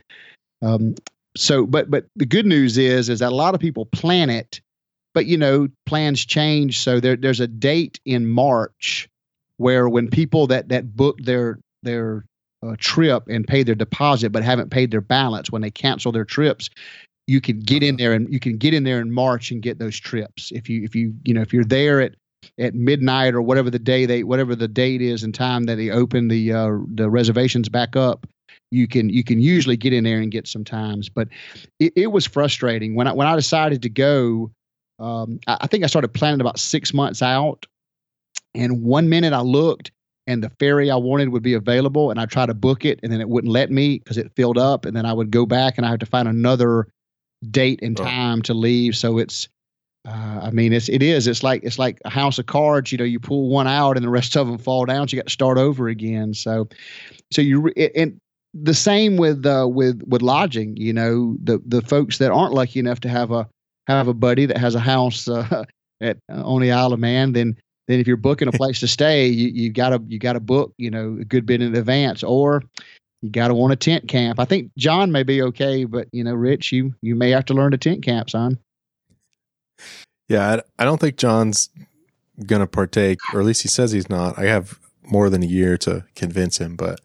Um, 0.62 0.96
so, 1.38 1.66
but 1.66 1.90
but 1.90 2.06
the 2.16 2.26
good 2.26 2.46
news 2.46 2.78
is 2.78 3.10
is 3.10 3.20
that 3.20 3.32
a 3.32 3.36
lot 3.36 3.54
of 3.54 3.60
people 3.60 3.86
plan 3.86 4.30
it, 4.30 4.62
but 5.14 5.26
you 5.26 5.38
know 5.38 5.68
plans 5.86 6.26
change. 6.26 6.80
So 6.80 7.00
there 7.00 7.16
there's 7.16 7.40
a 7.40 7.48
date 7.48 8.00
in 8.06 8.26
March 8.28 9.08
where 9.58 9.88
when 9.90 10.10
people 10.10 10.48
that 10.48 10.70
that 10.70 10.96
book 10.96 11.18
their 11.22 11.60
their 11.84 12.26
uh, 12.62 12.76
trip 12.78 13.24
and 13.28 13.48
pay 13.48 13.64
their 13.64 13.76
deposit 13.76 14.32
but 14.32 14.44
haven't 14.44 14.70
paid 14.70 14.92
their 14.92 15.02
balance. 15.02 15.52
When 15.52 15.62
they 15.62 15.72
cancel 15.72 16.12
their 16.12 16.26
trips 16.26 16.70
you 17.30 17.40
can 17.40 17.60
get 17.60 17.84
in 17.84 17.98
there 17.98 18.14
and 18.14 18.32
you 18.34 18.40
can 18.40 18.58
get 18.58 18.74
in 18.74 18.84
there 18.84 19.00
in 19.00 19.12
March 19.12 19.52
and 19.52 19.62
get 19.62 19.78
those 19.78 20.00
trips. 20.00 20.52
If 20.52 20.68
you 20.68 20.84
if 20.84 20.96
you 20.96 21.14
you 21.24 21.34
know 21.34 21.42
if 21.42 21.54
you're 21.54 21.64
there 21.64 22.02
at 22.02 22.16
at 22.58 22.74
midnight 22.74 23.36
or 23.36 23.42
whatever 23.42 23.70
the 23.70 23.80
day 23.80 24.06
they 24.06 24.24
whatever 24.24 24.56
the 24.56 24.68
date 24.68 25.02
is 25.02 25.24
and 25.24 25.34
time 25.34 25.66
that 25.66 25.76
they 25.76 25.92
open 25.92 26.28
the 26.28 26.52
uh, 26.52 26.72
the 26.96 27.10
reservations 27.10 27.70
back 27.70 27.96
up 27.96 28.26
you 28.72 28.88
can 28.88 29.10
you 29.10 29.24
can 29.24 29.40
usually 29.42 29.78
get 29.78 29.94
in 29.94 30.04
there 30.04 30.20
and 30.20 30.32
get 30.32 30.48
some 30.48 30.64
times. 30.64 31.10
But 31.10 31.28
it, 31.80 31.94
it 31.96 32.08
was 32.08 32.26
frustrating. 32.26 32.96
When 32.96 33.08
I 33.08 33.14
when 33.14 33.28
I 33.28 33.36
decided 33.36 33.82
to 33.84 33.90
go 33.90 34.52
um, 35.00 35.40
I, 35.48 35.58
I 35.62 35.68
think 35.68 35.84
I 35.84 35.88
started 35.88 36.10
planning 36.10 36.42
about 36.42 36.60
six 36.60 36.94
months 36.94 37.22
out. 37.22 37.66
And 38.56 38.84
one 38.84 39.10
minute 39.10 39.34
I 39.34 39.42
looked 39.42 39.92
and 40.30 40.44
the 40.44 40.50
ferry 40.60 40.90
I 40.92 40.96
wanted 40.96 41.30
would 41.30 41.44
be 41.44 41.56
available 41.56 42.12
and 42.12 42.20
I 42.20 42.26
tried 42.26 42.46
to 42.46 42.54
book 42.54 42.86
it 42.86 43.00
and 43.04 43.12
then 43.12 43.20
it 43.20 43.28
wouldn't 43.28 43.52
let 43.52 43.72
me 43.72 43.98
because 44.00 44.18
it 44.18 44.32
filled 44.36 44.58
up 44.58 44.86
and 44.86 44.96
then 44.96 45.06
I 45.06 45.12
would 45.12 45.32
go 45.32 45.46
back 45.46 45.78
and 45.78 45.86
I 45.86 45.90
had 45.90 46.00
to 46.02 46.06
find 46.06 46.28
another 46.28 46.88
date 47.50 47.80
and 47.82 48.00
Oh. 48.00 48.04
time 48.04 48.42
to 48.44 48.54
leave 48.54 48.96
so 48.96 49.18
it's 49.18 49.48
uh, 50.08 50.40
I 50.44 50.52
mean 50.52 50.72
it's 50.72 50.88
it 50.88 51.02
is 51.04 51.28
it's 51.28 51.44
like 51.44 51.64
it's 51.64 51.80
like 51.80 52.00
a 52.06 52.10
house 52.10 52.40
of 52.40 52.46
cards 52.46 52.92
you 52.92 52.98
know 52.98 53.04
you 53.04 53.20
pull 53.20 53.50
one 53.50 53.68
out 53.68 53.98
and 53.98 54.06
the 54.06 54.10
rest 54.10 54.38
of 54.38 54.48
them 54.48 54.58
fall 54.58 54.86
down 54.86 55.08
so 55.08 55.16
you 55.16 55.22
got 55.22 55.28
to 55.28 55.34
start 55.34 55.58
over 55.58 55.88
again 55.90 56.34
so 56.34 56.68
so 57.32 57.42
you 57.42 57.72
it- 57.76 57.92
and 57.96 58.20
the 58.54 58.74
same 58.74 59.18
with 59.18 59.46
uh, 59.46 59.68
with 59.70 60.02
with 60.08 60.22
lodging 60.22 60.76
you 60.78 60.94
know 60.94 61.36
the 61.44 61.62
the 61.66 61.82
folks 61.82 62.18
that 62.20 62.32
aren't 62.32 62.54
lucky 62.54 62.80
enough 62.80 63.00
to 63.02 63.10
have 63.10 63.32
a 63.32 63.48
have 63.88 64.08
a 64.08 64.14
buddy 64.14 64.46
that 64.46 64.58
has 64.58 64.74
a 64.76 64.80
house 64.80 65.28
uh, 65.28 65.64
at 66.02 66.18
uh, 66.32 66.44
on 66.44 66.62
the 66.62 66.72
Isle 66.72 66.94
of 66.94 67.00
Man 67.00 67.34
then 67.34 67.58
then 67.90 68.00
if 68.00 68.06
you're 68.06 68.18
booking 68.18 68.48
a 68.48 68.52
place 68.54 68.80
to 68.80 68.88
stay, 68.88 69.28
you 69.28 69.50
you 69.50 69.70
gotta 69.72 70.02
you 70.08 70.20
gotta 70.20 70.40
book 70.40 70.74
you 70.78 70.92
know 70.92 71.18
a 71.20 71.26
good 71.26 71.46
bit 71.46 71.62
in 71.62 71.76
advance, 71.76 72.24
or 72.24 72.64
you 73.22 73.30
gotta 73.30 73.56
want 73.56 73.74
a 73.74 73.76
tent 73.76 74.08
camp. 74.08 74.40
I 74.40 74.46
think 74.46 74.72
John 74.78 75.12
may 75.12 75.24
be 75.24 75.42
okay, 75.42 75.84
but 75.84 76.08
you 76.14 76.24
know, 76.24 76.36
Rich, 76.36 76.72
you 76.72 76.94
you 77.02 77.16
may 77.16 77.32
have 77.32 77.46
to 77.46 77.54
learn 77.54 77.72
to 77.72 77.78
tent 77.78 78.04
camp, 78.04 78.30
son. 78.30 78.60
yeah, 80.30 80.62
I, 80.78 80.84
I 80.84 80.86
don't 80.86 81.02
think 81.02 81.18
John's 81.18 81.70
gonna 82.46 82.68
partake, 82.68 83.18
or 83.34 83.40
at 83.40 83.46
least 83.46 83.64
he 83.64 83.68
says 83.68 83.92
he's 83.92 84.10
not. 84.10 84.38
I 84.38 84.44
have 84.44 84.80
more 85.04 85.30
than 85.32 85.42
a 85.42 85.48
year 85.48 85.76
to 85.80 86.06
convince 86.14 86.60
him, 86.60 86.76
but 86.76 87.02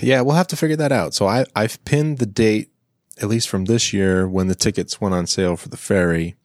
yeah, 0.00 0.20
we'll 0.20 0.36
have 0.36 0.46
to 0.46 0.56
figure 0.56 0.76
that 0.76 0.92
out. 0.92 1.12
So 1.12 1.26
I 1.26 1.44
I've 1.56 1.84
pinned 1.84 2.18
the 2.18 2.26
date, 2.26 2.70
at 3.20 3.28
least 3.28 3.48
from 3.48 3.64
this 3.64 3.92
year, 3.92 4.28
when 4.28 4.46
the 4.46 4.54
tickets 4.54 5.00
went 5.00 5.12
on 5.12 5.26
sale 5.26 5.56
for 5.56 5.68
the 5.68 5.76
ferry, 5.76 6.36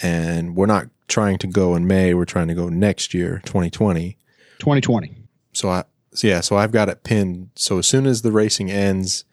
and 0.00 0.54
we're 0.54 0.66
not 0.66 0.86
trying 1.10 1.38
to 1.38 1.46
go 1.46 1.74
in 1.74 1.86
May. 1.86 2.14
We're 2.14 2.24
trying 2.24 2.48
to 2.48 2.54
go 2.54 2.68
next 2.68 3.12
year, 3.12 3.42
2020. 3.44 4.16
2020. 4.58 5.16
So 5.52 5.68
I 5.68 5.84
so 6.12 6.26
yeah, 6.26 6.40
so 6.40 6.56
I've 6.56 6.72
got 6.72 6.88
it 6.88 7.04
pinned. 7.04 7.50
So 7.54 7.78
as 7.78 7.86
soon 7.86 8.06
as 8.06 8.22
the 8.22 8.32
racing 8.32 8.70
ends 8.70 9.24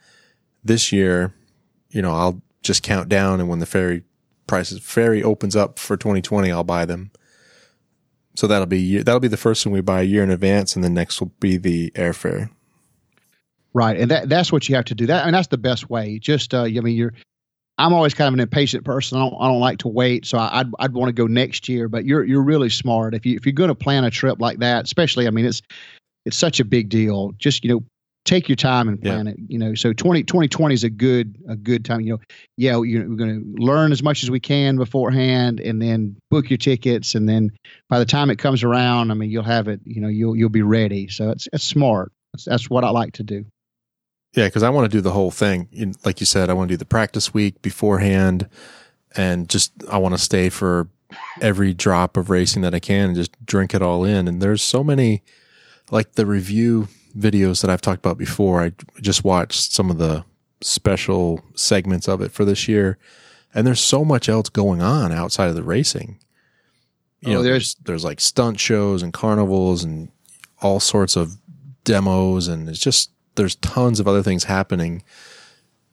this 0.64 0.92
year, 0.92 1.34
you 1.90 2.02
know, 2.02 2.12
I'll 2.12 2.42
just 2.62 2.84
count 2.84 3.10
down, 3.10 3.40
and 3.40 3.50
when 3.50 3.60
the 3.60 3.66
ferry 3.66 4.04
prices 4.46 4.80
ferry 4.80 5.24
opens 5.24 5.56
up 5.56 5.80
for 5.80 5.98
2020, 5.98 6.52
I'll 6.52 6.64
buy 6.64 6.86
them. 6.86 7.12
So 8.36 8.46
that'll 8.46 8.68
be 8.68 9.00
that'll 9.02 9.20
be 9.20 9.28
the 9.28 9.38
first 9.38 9.66
one 9.66 9.74
we 9.74 9.82
buy 9.82 10.02
a 10.02 10.06
year 10.06 10.24
in 10.24 10.30
advance, 10.30 10.76
and 10.76 10.84
the 10.84 10.90
next 10.90 11.20
will 11.20 11.32
be 11.40 11.58
the 11.58 11.92
airfare. 11.92 12.50
Right, 13.74 13.98
and 13.98 14.12
that 14.12 14.30
that's 14.30 14.52
what 14.52 14.70
you 14.70 14.76
have 14.76 14.86
to 14.86 14.96
do. 14.96 15.08
That 15.08 15.26
and 15.26 15.34
that's 15.34 15.48
the 15.48 15.58
best 15.58 15.90
way. 15.90 16.20
Just 16.20 16.54
uh, 16.54 16.64
I 16.64 16.70
mean, 16.70 16.96
you're. 16.96 17.14
I'm 17.78 17.94
always 17.94 18.14
kind 18.14 18.28
of 18.28 18.34
an 18.34 18.40
impatient 18.40 18.84
person. 18.86 19.18
I 19.18 19.22
don't, 19.22 19.36
I 19.40 19.48
don't 19.48 19.60
like 19.60 19.78
to 19.80 19.88
wait, 19.88 20.26
so 20.26 20.38
I, 20.38 20.62
I'd 20.62 20.68
I'd 20.80 20.94
want 20.94 21.10
to 21.10 21.14
go 21.14 21.28
next 21.28 21.70
year. 21.70 21.88
But 21.88 22.06
you're 22.06 22.24
you're 22.24 22.44
really 22.44 22.70
smart 22.70 23.14
if 23.14 23.26
you 23.26 23.36
if 23.36 23.46
you're 23.46 23.54
going 23.54 23.70
to 23.70 23.76
plan 23.76 24.04
a 24.04 24.12
trip 24.12 24.40
like 24.40 24.60
that, 24.60 24.86
especially. 24.86 25.28
I 25.28 25.30
mean, 25.30 25.46
it's 25.46 25.62
it's 26.26 26.38
such 26.38 26.60
a 26.60 26.66
big 26.66 26.90
deal. 26.90 27.34
Just 27.38 27.64
you 27.64 27.72
know, 27.72 27.84
take 28.26 28.50
your 28.50 28.56
time 28.56 28.90
and 28.90 29.02
plan 29.02 29.28
Yeah. 29.28 29.34
it. 29.34 29.38
You 29.48 29.58
know, 29.60 29.76
so 29.76 29.94
20, 29.94 30.24
2020 30.24 30.74
is 30.74 30.84
a 30.84 30.90
good 30.90 31.38
a 31.48 31.56
good 31.56 31.86
time. 31.86 32.02
You 32.02 32.14
know, 32.14 32.20
yeah, 32.58 32.76
we're 32.78 33.04
going 33.04 33.44
to 33.56 33.64
learn 33.64 33.92
as 33.92 34.02
much 34.02 34.24
as 34.24 34.32
we 34.32 34.40
can 34.40 34.78
beforehand, 34.78 35.60
and 35.60 35.82
then 35.82 36.18
book 36.32 36.50
your 36.50 36.58
tickets, 36.58 37.14
and 37.16 37.30
then 37.30 37.52
by 37.90 38.00
the 38.00 38.06
time 38.06 38.30
it 38.30 38.40
comes 38.40 38.64
around, 38.64 39.12
I 39.12 39.14
mean, 39.14 39.30
you'll 39.30 39.44
have 39.44 39.68
it. 39.68 39.82
You 39.86 40.02
know, 40.02 40.08
you'll 40.10 40.36
you'll 40.36 40.50
be 40.50 40.64
ready. 40.64 41.08
So 41.10 41.30
it's 41.30 41.48
it's 41.54 41.64
smart. 41.64 42.12
That's, 42.34 42.46
that's 42.46 42.70
what 42.70 42.84
I 42.84 42.90
like 42.90 43.14
to 43.14 43.24
do. 43.24 43.46
Yeah, 44.34 44.46
because 44.48 44.64
I 44.64 44.70
want 44.70 44.90
to 44.92 44.96
do 44.98 45.02
the 45.02 45.12
whole 45.12 45.32
thing. 45.32 45.68
Like 46.06 46.20
you 46.20 46.26
said, 46.26 46.50
I 46.50 46.54
want 46.54 46.68
to 46.70 46.74
do 46.74 46.78
the 46.78 46.86
practice 46.86 47.34
week 47.34 47.62
beforehand, 47.62 48.48
and 49.16 49.50
just 49.50 49.72
I 49.90 49.98
want 49.98 50.14
to 50.16 50.22
stay 50.22 50.50
for 50.50 50.90
every 51.42 51.74
drop 51.74 52.18
of 52.18 52.30
racing 52.30 52.62
that 52.62 52.76
I 52.76 52.80
can 52.80 53.08
and 53.10 53.16
just 53.16 53.32
drink 53.46 53.74
it 53.74 53.82
all 53.82 54.04
in. 54.04 54.28
And 54.28 54.42
there's 54.42 54.62
so 54.62 54.84
many, 54.84 55.24
like 55.90 56.14
the 56.14 56.26
review 56.26 56.90
videos 57.18 57.62
that 57.62 57.70
I've 57.72 57.82
talked 57.82 58.00
about 58.06 58.18
before. 58.18 58.62
I 58.62 58.74
just 59.02 59.24
watched 59.24 59.72
some 59.72 59.90
of 59.90 59.98
the 59.98 60.24
special 60.62 61.42
segments 61.56 62.08
of 62.08 62.22
it 62.22 62.32
for 62.32 62.46
this 62.46 62.68
year, 62.68 62.98
and 63.56 63.66
there's 63.66 63.80
so 63.82 64.04
much 64.06 64.28
else 64.30 64.50
going 64.50 64.82
on 64.82 65.12
outside 65.12 65.48
of 65.50 65.56
the 65.56 65.64
racing. 65.64 66.20
You 67.22 67.32
Oh, 67.32 67.34
know, 67.36 67.44
there's- 67.44 67.74
there's 67.74 67.86
there's 67.86 68.04
like 68.04 68.22
stunt 68.22 68.60
shows 68.60 69.02
and 69.02 69.12
carnivals 69.14 69.84
and 69.84 70.10
all 70.62 70.80
sorts 70.80 71.16
of 71.16 71.38
demos, 71.86 72.48
and 72.48 72.68
it's 72.70 72.78
just 72.80 73.10
there's 73.38 73.56
tons 73.56 74.00
of 74.00 74.08
other 74.08 74.22
things 74.22 74.44
happening. 74.44 75.04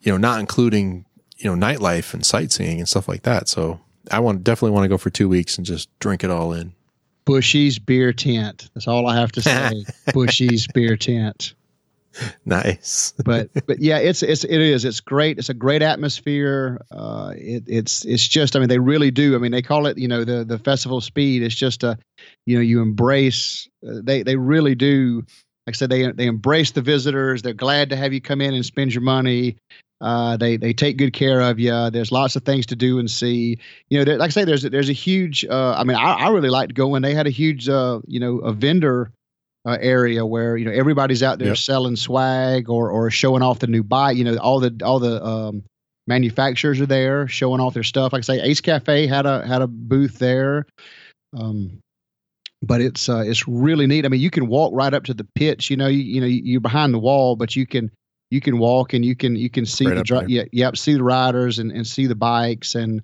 You 0.01 0.11
know, 0.11 0.17
not 0.17 0.39
including 0.39 1.05
you 1.37 1.53
know 1.53 1.67
nightlife 1.67 2.13
and 2.13 2.25
sightseeing 2.25 2.79
and 2.79 2.89
stuff 2.89 3.07
like 3.07 3.23
that. 3.23 3.47
So 3.47 3.79
I 4.11 4.19
want 4.19 4.43
definitely 4.43 4.71
want 4.71 4.83
to 4.83 4.89
go 4.89 4.97
for 4.97 5.09
two 5.09 5.29
weeks 5.29 5.57
and 5.57 5.65
just 5.65 5.89
drink 5.99 6.23
it 6.23 6.29
all 6.29 6.53
in. 6.53 6.73
Bushy's 7.25 7.79
beer 7.79 8.13
tent. 8.13 8.69
That's 8.73 8.87
all 8.87 9.07
I 9.07 9.15
have 9.15 9.31
to 9.33 9.41
say. 9.41 9.85
Bushy's 10.13 10.67
beer 10.67 10.95
tent. 10.95 11.55
Nice. 12.45 13.13
But 13.25 13.49
but 13.65 13.79
yeah, 13.79 13.97
it's 13.97 14.23
it's 14.23 14.43
it 14.43 14.61
is. 14.61 14.85
It's 14.85 14.99
great. 14.99 15.37
It's 15.37 15.49
a 15.49 15.53
great 15.53 15.81
atmosphere. 15.81 16.79
Uh, 16.91 17.33
it, 17.35 17.63
it's 17.67 18.05
it's 18.05 18.25
just. 18.25 18.55
I 18.55 18.59
mean, 18.59 18.69
they 18.69 18.79
really 18.79 19.11
do. 19.11 19.35
I 19.35 19.39
mean, 19.39 19.51
they 19.51 19.61
call 19.61 19.85
it 19.87 19.97
you 19.97 20.07
know 20.07 20.23
the 20.23 20.45
the 20.45 20.59
festival 20.59 21.01
speed. 21.01 21.43
It's 21.43 21.55
just 21.55 21.83
a, 21.83 21.97
you 22.45 22.55
know, 22.55 22.61
you 22.61 22.81
embrace. 22.81 23.67
Uh, 23.85 23.99
they 24.03 24.23
they 24.23 24.37
really 24.37 24.75
do. 24.75 25.23
Like 25.67 25.75
I 25.75 25.77
said, 25.77 25.89
they 25.89 26.11
they 26.11 26.27
embrace 26.27 26.71
the 26.71 26.81
visitors. 26.81 27.41
They're 27.41 27.53
glad 27.53 27.89
to 27.89 27.95
have 27.95 28.13
you 28.13 28.21
come 28.21 28.41
in 28.41 28.53
and 28.53 28.65
spend 28.65 28.93
your 28.93 29.01
money. 29.01 29.57
Uh, 30.01 30.37
they 30.37 30.57
they 30.57 30.73
take 30.73 30.97
good 30.97 31.13
care 31.13 31.41
of 31.41 31.59
you. 31.59 31.89
There's 31.89 32.11
lots 32.11 32.35
of 32.35 32.43
things 32.43 32.65
to 32.67 32.75
do 32.75 32.99
and 32.99 33.09
see. 33.09 33.57
You 33.89 33.97
know, 33.97 34.03
there, 34.05 34.17
like 34.17 34.27
I 34.27 34.31
say, 34.31 34.43
there's 34.45 34.63
a, 34.65 34.69
there's 34.69 34.89
a 34.89 34.93
huge. 34.93 35.43
Uh, 35.45 35.73
I 35.77 35.83
mean, 35.83 35.97
I, 35.97 36.13
I 36.13 36.29
really 36.29 36.49
liked 36.49 36.73
going. 36.73 37.01
they 37.01 37.15
had 37.15 37.27
a 37.27 37.31
huge, 37.31 37.67
uh, 37.69 38.01
you 38.05 38.19
know, 38.19 38.39
a 38.39 38.53
vendor 38.53 39.11
uh, 39.65 39.77
area 39.81 40.25
where 40.25 40.57
you 40.57 40.65
know 40.65 40.71
everybody's 40.71 41.23
out 41.23 41.39
there 41.39 41.47
Yep. 41.49 41.57
selling 41.57 41.95
swag 41.95 42.69
or 42.69 42.89
or 42.91 43.09
showing 43.09 43.41
off 43.41 43.59
the 43.59 43.67
new 43.67 43.83
bike. 43.83 44.17
You 44.17 44.25
know, 44.25 44.37
all 44.37 44.59
the 44.59 44.75
all 44.83 44.99
the 44.99 45.23
um, 45.25 45.63
manufacturers 46.07 46.79
are 46.79 46.85
there 46.85 47.27
showing 47.27 47.59
off 47.59 47.73
their 47.73 47.83
stuff. 47.83 48.13
Like 48.13 48.19
I 48.19 48.21
say, 48.23 48.41
Ace 48.41 48.61
Cafe 48.61 49.07
had 49.07 49.25
a 49.25 49.47
had 49.47 49.61
a 49.63 49.67
booth 49.67 50.19
there. 50.19 50.67
Um, 51.35 51.79
but 52.61 52.81
it's 52.81 53.09
uh, 53.09 53.23
it's 53.25 53.47
really 53.47 53.87
neat. 53.87 54.05
I 54.05 54.09
mean, 54.09 54.21
you 54.21 54.29
can 54.29 54.47
walk 54.47 54.71
right 54.73 54.93
up 54.93 55.03
to 55.05 55.13
the 55.13 55.27
pits. 55.35 55.69
You 55.69 55.77
know, 55.77 55.87
you, 55.87 55.99
you 55.99 56.21
know 56.21 56.27
you're 56.27 56.61
behind 56.61 56.93
the 56.93 56.99
wall, 56.99 57.35
but 57.35 57.55
you 57.55 57.65
can 57.65 57.91
you 58.31 58.41
can 58.41 58.57
walk 58.57 58.93
and 58.93 59.05
you 59.05 59.15
can 59.15 59.35
you 59.35 59.49
can 59.49 59.65
see 59.65 59.85
Right 59.85 59.95
the 59.95 60.03
dri- 60.03 60.25
yeah 60.27 60.43
yep 60.51 60.77
see 60.77 60.93
the 60.93 61.03
riders 61.03 61.59
and, 61.59 61.71
and 61.71 61.85
see 61.85 62.07
the 62.07 62.15
bikes 62.15 62.75
and 62.75 63.01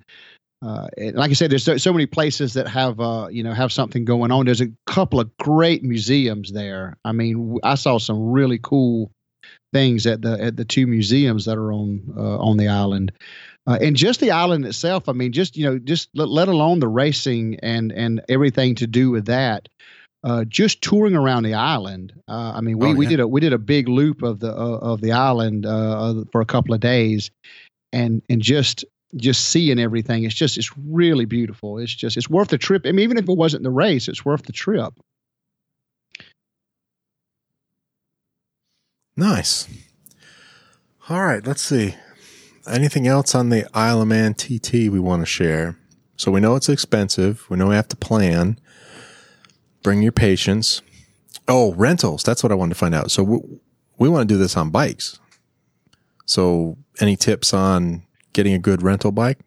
uh, 0.63 0.87
and 0.95 1.15
like 1.15 1.31
I 1.31 1.33
said, 1.33 1.49
there's 1.49 1.63
so, 1.63 1.77
so 1.77 1.91
many 1.91 2.05
places 2.05 2.53
that 2.53 2.67
have 2.67 2.99
uh, 2.99 3.27
you 3.31 3.41
know 3.43 3.53
have 3.53 3.71
something 3.71 4.05
going 4.05 4.31
on. 4.31 4.45
There's 4.45 4.61
a 4.61 4.71
couple 4.85 5.19
of 5.19 5.35
great 5.37 5.83
museums 5.83 6.51
there. 6.51 6.97
I 7.03 7.13
mean, 7.13 7.33
w- 7.33 7.59
I 7.63 7.75
saw 7.75 7.97
some 7.97 8.31
really 8.31 8.59
cool 8.61 9.11
things 9.73 10.05
at 10.05 10.21
the 10.21 10.39
at 10.39 10.57
the 10.57 10.65
two 10.65 10.85
museums 10.85 11.45
that 11.45 11.57
are 11.57 11.73
on 11.73 12.13
uh, 12.15 12.37
on 12.37 12.57
the 12.57 12.67
island. 12.67 13.11
Uh, 13.67 13.77
and 13.79 13.95
just 13.95 14.19
the 14.19 14.31
island 14.31 14.65
itself, 14.65 15.07
I 15.07 15.13
mean, 15.13 15.31
just 15.31 15.55
you 15.55 15.65
know, 15.65 15.77
just 15.77 16.09
let, 16.15 16.29
let 16.29 16.47
alone 16.47 16.79
the 16.79 16.87
racing 16.87 17.59
and 17.61 17.91
and 17.91 18.21
everything 18.27 18.75
to 18.75 18.87
do 18.87 19.11
with 19.11 19.25
that. 19.25 19.69
Uh, 20.23 20.43
just 20.45 20.83
touring 20.83 21.15
around 21.15 21.43
the 21.43 21.55
island. 21.55 22.13
Uh, 22.27 22.53
I 22.55 22.61
mean, 22.61 22.77
we, 22.77 22.89
Oh, 22.89 22.93
we 22.93 23.07
did 23.07 23.19
a 23.19 23.27
we 23.27 23.41
did 23.41 23.53
a 23.53 23.57
big 23.57 23.87
loop 23.87 24.21
of 24.21 24.39
the 24.39 24.51
uh, 24.51 24.77
of 24.77 25.01
the 25.01 25.11
island 25.13 25.65
uh, 25.65 26.23
for 26.31 26.41
a 26.41 26.45
couple 26.45 26.73
of 26.73 26.79
days, 26.79 27.31
and 27.91 28.21
and 28.29 28.41
just 28.41 28.85
just 29.15 29.47
seeing 29.49 29.79
everything. 29.79 30.23
It's 30.23 30.35
just 30.35 30.57
it's 30.57 30.71
really 30.77 31.25
beautiful. 31.25 31.77
It's 31.79 31.93
just 31.93 32.17
it's 32.17 32.29
worth 32.29 32.49
the 32.49 32.57
trip. 32.57 32.83
I 32.85 32.91
mean, 32.91 33.03
even 33.03 33.17
if 33.17 33.27
it 33.27 33.37
wasn't 33.37 33.63
the 33.63 33.71
race, 33.71 34.07
it's 34.07 34.23
worth 34.23 34.43
the 34.43 34.53
trip. 34.53 34.93
Nice. 39.15 39.67
All 41.09 41.23
right, 41.23 41.45
let's 41.45 41.61
see. 41.61 41.95
Anything 42.67 43.07
else 43.07 43.33
on 43.33 43.49
the 43.49 43.67
Isle 43.75 44.01
of 44.03 44.07
Man 44.07 44.33
TT 44.33 44.73
we 44.73 44.99
want 44.99 45.21
to 45.21 45.25
share? 45.25 45.77
So 46.15 46.31
we 46.31 46.39
know 46.39 46.55
it's 46.55 46.69
expensive. 46.69 47.45
We 47.49 47.57
know 47.57 47.67
we 47.69 47.75
have 47.75 47.87
to 47.89 47.95
plan. 47.95 48.59
Bring 49.83 50.01
your 50.03 50.11
patience. 50.11 50.81
Oh, 51.47 51.73
rentals. 51.73 52.21
That's 52.23 52.43
what 52.43 52.51
I 52.51 52.55
wanted 52.55 52.75
to 52.75 52.79
find 52.79 52.93
out. 52.93 53.09
So 53.09 53.23
we, 53.23 53.39
we 53.97 54.09
want 54.09 54.27
to 54.29 54.33
do 54.33 54.37
this 54.37 54.55
on 54.55 54.69
bikes. 54.69 55.19
So 56.25 56.77
any 56.99 57.15
tips 57.15 57.53
on 57.53 58.03
getting 58.33 58.53
a 58.53 58.59
good 58.59 58.83
rental 58.83 59.11
bike 59.11 59.39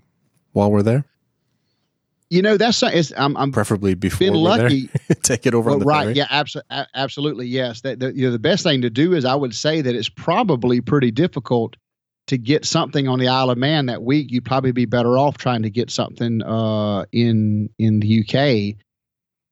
while 0.53 0.71
we're 0.71 0.83
there? 0.83 1.05
You 2.31 2.43
know, 2.43 2.57
that's 2.57 2.83
is 2.83 3.15
I'm 3.17 3.37
I'm 3.37 3.53
Preferably 3.53 3.95
before 3.95 4.19
been 4.19 4.35
lucky. 4.35 4.91
there. 5.09 5.17
Take 5.23 5.47
it 5.47 5.55
over 5.55 5.71
Well, 5.71 5.79
right. 5.81 6.03
ferry. 6.05 6.15
Yeah. 6.15 6.27
Abso- 6.27 6.62
a- 6.69 6.87
absolutely. 6.95 7.47
Yes. 7.47 7.83
That 7.83 8.01
the, 8.01 8.12
you 8.12 8.27
know 8.27 8.33
the 8.33 8.41
best 8.41 8.65
thing 8.65 8.83
to 8.83 8.91
do 8.91 9.12
is 9.15 9.25
I 9.25 9.37
would 9.37 9.55
say 9.55 9.83
that 9.83 9.95
it's 9.95 10.09
probably 10.09 10.81
pretty 10.81 11.12
difficult 11.12 11.77
to 12.29 12.39
get 12.39 12.64
something 12.64 13.07
on 13.09 13.18
the 13.18 13.29
Isle 13.29 13.51
of 13.51 13.59
Man 13.59 13.87
that 13.87 14.03
week. 14.03 14.31
You'd 14.31 14.45
probably 14.45 14.72
be 14.72 14.87
better 14.87 15.18
off 15.18 15.37
trying 15.39 15.62
to 15.62 15.70
get 15.70 15.91
something 15.91 16.43
uh, 16.43 17.05
in 17.12 17.68
in 17.79 18.01
the 18.01 18.20
UK 18.20 18.77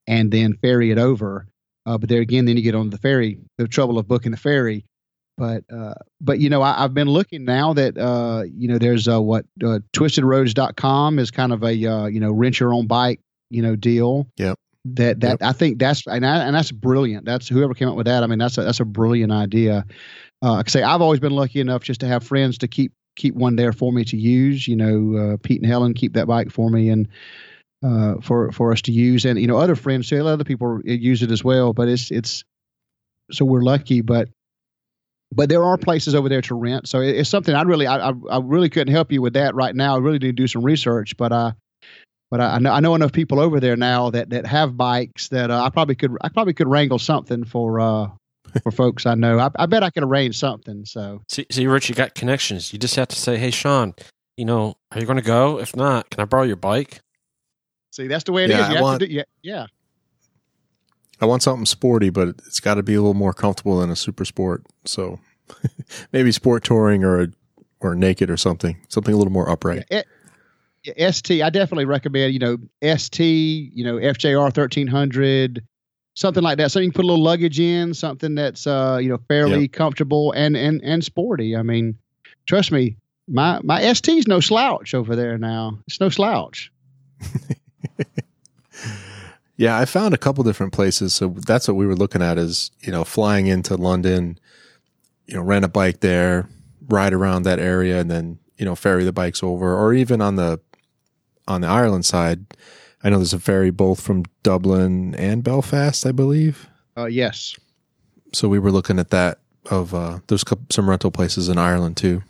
and 0.07 0.31
then 0.33 0.55
ferry 0.63 0.91
it 0.91 0.99
over. 0.99 1.47
Uh, 1.85 1.99
but 1.99 2.09
there 2.09 2.21
again, 2.21 2.45
then 2.45 2.57
you 2.57 2.63
get 2.63 2.75
on 2.75 2.91
the 2.91 2.99
ferry. 2.99 3.39
The 3.59 3.67
trouble 3.69 3.99
of 3.99 4.07
booking 4.09 4.31
the 4.31 4.37
ferry. 4.37 4.85
But 5.39 5.65
uh, 5.73 5.95
but 6.21 6.39
you 6.41 6.51
know 6.51 6.63
I, 6.63 6.85
I've 6.85 6.95
been 6.95 7.09
looking 7.09 7.45
now 7.45 7.73
that 7.73 7.97
uh, 7.99 8.45
you 8.55 8.69
know 8.69 8.79
there's 8.79 9.09
uh, 9.09 9.21
what 9.21 9.45
uh, 9.65 9.79
twistedroads.com 9.95 11.19
is 11.19 11.31
kind 11.31 11.53
of 11.53 11.63
a 11.63 11.87
uh, 11.87 12.07
you 12.07 12.21
know 12.21 12.33
rent 12.33 12.61
your 12.61 12.73
own 12.75 12.87
bike 12.87 13.21
you 13.51 13.63
know 13.63 13.75
deal 13.77 14.27
Yep. 14.37 14.59
that 14.85 15.21
that 15.21 15.39
Yep. 15.41 15.43
I 15.43 15.53
think 15.53 15.79
that's 15.79 16.07
and, 16.07 16.27
I, 16.27 16.45
and 16.45 16.55
that's 16.55 16.71
brilliant. 16.73 17.25
That's 17.25 17.49
whoever 17.49 17.75
came 17.75 17.89
up 17.89 17.97
with 17.97 18.07
that. 18.07 18.23
I 18.23 18.27
mean, 18.27 18.39
that's 18.39 18.59
a, 18.59 18.63
that's 18.63 18.81
a 18.81 18.85
brilliant 18.85 19.33
idea. 19.33 19.85
Uh, 20.43 20.55
I 20.55 20.63
say 20.69 20.83
I've 20.83 21.01
always 21.03 21.21
been 21.21 21.33
lucky 21.33 21.61
enough 21.61 21.83
just 21.85 22.01
to 22.01 22.07
have 22.09 22.25
friends 22.25 22.59
to 22.59 22.69
keep 22.69 22.93
keep 23.17 23.35
one 23.35 23.57
there 23.57 23.73
for 23.73 23.93
me 23.93 24.05
to 24.07 24.17
use. 24.17 24.67
You 24.67 24.77
know, 24.77 25.17
uh, 25.35 25.37
Pete 25.43 25.61
and 25.63 25.71
Helen 25.71 25.95
keep 25.95 26.15
that 26.15 26.27
bike 26.27 26.51
for 26.51 26.69
me 26.71 26.89
and 26.91 27.09
uh, 27.85 28.15
for 28.23 28.51
for 28.53 28.73
us 28.73 28.83
to 28.83 28.93
use, 28.93 29.25
and 29.25 29.39
you 29.41 29.47
know 29.47 29.59
other 29.59 29.77
friends 29.77 30.09
too. 30.09 30.27
Other 30.27 30.45
people 30.45 30.81
use 30.85 31.23
it 31.23 31.31
as 31.31 31.45
well. 31.45 31.73
But 31.73 31.89
it's 31.89 32.11
it's 32.11 32.45
so 33.31 33.45
we're 33.45 33.63
lucky, 33.63 34.01
but. 34.03 34.29
But 35.35 35.49
there 35.49 35.65
are 35.65 35.79
places 35.79 36.15
over 36.15 36.29
there 36.29 36.43
to 36.43 36.55
rent, 36.55 36.89
so 36.89 37.01
it- 37.01 37.17
it's 37.17 37.31
something 37.31 37.55
I 37.55 37.63
really, 37.63 37.87
I, 37.87 38.11
I, 38.11 38.13
I 38.31 38.39
really 38.43 38.69
couldn't 38.69 38.93
help 38.93 39.11
you 39.13 39.23
with 39.23 39.33
that 39.33 39.55
right 39.55 39.75
now. 39.75 39.95
I 39.95 39.99
really 39.99 40.19
need 40.19 40.27
to 40.27 40.33
do 40.33 40.47
some 40.47 40.63
research, 40.63 41.17
but 41.17 41.33
I. 41.33 41.55
but 42.31 42.41
I, 42.41 42.57
I 42.57 42.59
know 42.59 42.73
I 42.73 42.81
know 42.81 42.95
enough 42.95 43.13
people 43.13 43.41
over 43.41 43.61
there 43.61 43.77
now 43.77 44.11
that 44.11 44.31
that 44.31 44.47
have 44.47 44.77
bikes 44.77 45.29
that 45.29 45.51
uh, 45.51 45.63
I 45.65 45.71
probably 45.71 45.95
could 45.97 46.17
I 46.23 46.29
probably 46.31 46.55
could 46.55 46.69
wrangle 46.69 46.99
something 46.99 47.45
for 47.45 47.81
uh 47.81 48.09
for 48.63 48.71
folks 48.73 49.07
I 49.07 49.15
know. 49.15 49.39
I, 49.39 49.51
I 49.57 49.67
bet 49.67 49.83
I 49.83 49.91
can 49.91 50.05
arrange 50.05 50.39
something. 50.39 50.85
So 50.85 51.23
See, 51.29 51.47
see, 51.51 51.67
Rich, 51.67 51.89
you 51.89 51.95
got 51.95 52.15
connections. 52.15 52.73
You 52.73 52.79
just 52.79 52.97
have 52.97 53.09
to 53.09 53.17
say, 53.17 53.37
"Hey, 53.39 53.51
Sean, 53.51 53.95
you 54.37 54.45
know, 54.45 54.77
are 54.91 55.01
you 55.01 55.07
going 55.07 55.19
to 55.19 55.25
go? 55.25 55.59
If 55.59 55.75
not, 55.77 56.11
can 56.11 56.21
I 56.21 56.25
borrow 56.25 56.45
your 56.45 56.57
bike?" 56.57 57.01
see, 57.93 58.07
that's 58.07 58.25
the 58.25 58.33
way 58.33 58.45
it 58.45 58.51
is. 58.51 58.57
Yeah, 58.59 58.65
I 58.65 58.69
You 58.71 58.75
have 58.77 58.83
want- 58.83 59.01
to 59.01 59.07
do, 59.07 59.13
yeah, 59.13 59.23
yeah. 59.43 59.67
I 61.21 61.27
want 61.27 61.43
something 61.43 61.67
sporty, 61.67 62.11
but 62.11 62.29
it's 62.47 62.59
got 62.59 62.75
to 62.75 62.83
be 62.83 62.95
a 62.95 63.01
little 63.01 63.15
more 63.15 63.33
comfortable 63.33 63.79
than 63.79 63.91
a 63.91 63.97
super 63.97 64.25
sport. 64.25 64.65
So 64.87 65.21
maybe 66.13 66.33
sport 66.33 66.65
touring 66.65 67.05
or 67.05 67.21
a, 67.23 67.29
or 67.81 67.95
naked 67.95 68.29
or 68.31 68.37
something, 68.37 68.77
something 68.89 69.15
a 69.15 69.17
little 69.17 69.33
more 69.33 69.49
upright. 69.49 69.85
It- 69.91 70.07
ST, 71.15 71.41
I 71.43 71.49
definitely 71.51 71.85
recommend. 71.85 72.33
You 72.35 72.41
know, 72.41 72.97
ST, 72.97 73.73
you 73.73 73.85
know, 73.85 73.99
FJR 73.99 74.53
thirteen 74.53 74.89
hundred. 74.89 75.63
Something 76.15 76.43
like 76.43 76.59
that. 76.59 76.71
Something 76.71 76.87
you 76.87 76.93
can 76.93 76.97
put 76.97 77.05
a 77.05 77.09
little 77.09 77.23
luggage 77.23 77.61
in, 77.61 77.95
something 77.95 78.35
that's 78.35 78.67
uh, 78.67 78.99
you 79.01 79.09
know 79.09 79.19
fairly 79.29 79.69
comfortable 79.69 80.33
and 80.33 80.57
and 80.57 80.81
and 80.83 81.05
sporty. 81.05 81.57
I 81.57 81.63
mean, 81.63 81.97
trust 82.47 82.73
me, 82.73 82.97
my 83.29 83.61
my 83.63 83.93
ST's 83.93 84.27
no 84.27 84.41
slouch 84.41 84.95
over 84.95 85.17
there 85.17 85.39
now. 85.39 85.79
It's 85.87 86.01
no 86.01 86.09
slouch. 86.09 86.71
Yeah, 89.63 89.79
I 89.79 89.85
found 89.85 90.13
a 90.13 90.19
couple 90.19 90.43
different 90.43 90.73
places. 90.73 91.15
So 91.15 91.29
that's 91.47 91.69
what 91.69 91.77
we 91.77 91.87
were 91.87 91.95
looking 91.95 92.21
at 92.21 92.37
is, 92.37 92.73
you 92.81 92.91
know, 92.91 93.05
flying 93.05 93.47
into 93.47 93.77
London, 93.77 94.37
you 95.27 95.35
know, 95.35 95.43
rent 95.43 95.65
a 95.65 95.69
bike 95.69 96.01
there, 96.01 96.49
ride 96.89 97.13
around 97.13 97.45
that 97.45 97.61
area 97.61 98.01
and 98.01 98.11
then, 98.11 98.41
you 98.57 98.65
know, 98.65 98.75
ferry 98.75 99.05
the 99.05 99.13
bikes 99.13 99.41
over 99.41 99.77
or 99.77 99.95
even 99.95 100.21
on 100.21 100.35
the 100.35 100.59
on 101.47 101.61
the 101.61 101.69
Ireland 101.69 102.05
side. 102.05 102.45
I 103.05 103.11
know 103.11 103.17
there's 103.17 103.33
a 103.33 103.41
ferry 103.41 103.71
both 103.71 104.01
from 104.01 104.25
Dublin 104.43 105.15
and 105.17 105.43
Belfast, 105.43 106.07
I 106.07 106.13
believe. 106.13 106.69
Uh, 106.97 107.07
yes. 107.07 107.57
So 108.33 108.49
we 108.49 108.59
were 108.59 108.71
looking 108.71 108.99
at 108.99 109.11
that 109.11 109.39
of 109.71 109.95
uh 109.95 110.19
there's 110.27 110.43
some 110.71 110.91
rental 110.91 111.11
places 111.13 111.49
in 111.49 111.57
Ireland 111.57 111.97
too. 111.97 112.23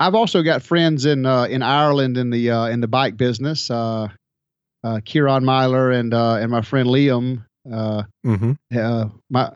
I've 0.00 0.14
also 0.14 0.42
got 0.42 0.62
friends 0.62 1.04
in 1.04 1.26
uh, 1.26 1.44
in 1.44 1.62
Ireland 1.62 2.16
in 2.16 2.30
the 2.30 2.50
uh, 2.50 2.66
in 2.66 2.80
the 2.80 2.88
bike 2.88 3.16
business. 3.16 3.70
Uh, 3.70 4.08
uh, 4.82 5.00
Kieran 5.04 5.44
Myler 5.44 5.90
and 5.90 6.12
uh, 6.12 6.34
and 6.36 6.50
my 6.50 6.62
friend 6.62 6.88
Liam. 6.88 7.44
Uh, 7.70 8.02
Mhm. 8.26 8.56
uh, 8.76 9.08
my 9.30 9.50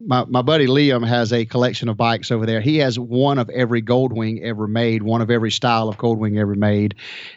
my 0.00 0.24
my 0.26 0.42
buddy 0.42 0.66
Liam 0.66 1.06
has 1.06 1.32
a 1.32 1.44
collection 1.44 1.88
of 1.88 1.96
bikes 1.96 2.30
over 2.30 2.46
there. 2.46 2.60
He 2.60 2.78
has 2.78 2.98
one 2.98 3.38
of 3.38 3.48
every 3.50 3.82
Goldwing 3.82 4.42
ever 4.42 4.66
made, 4.66 5.02
one 5.02 5.20
of 5.20 5.30
every 5.30 5.50
style 5.50 5.88
of 5.88 5.96
Goldwing 5.98 6.38
ever 6.38 6.54
made, 6.54 6.94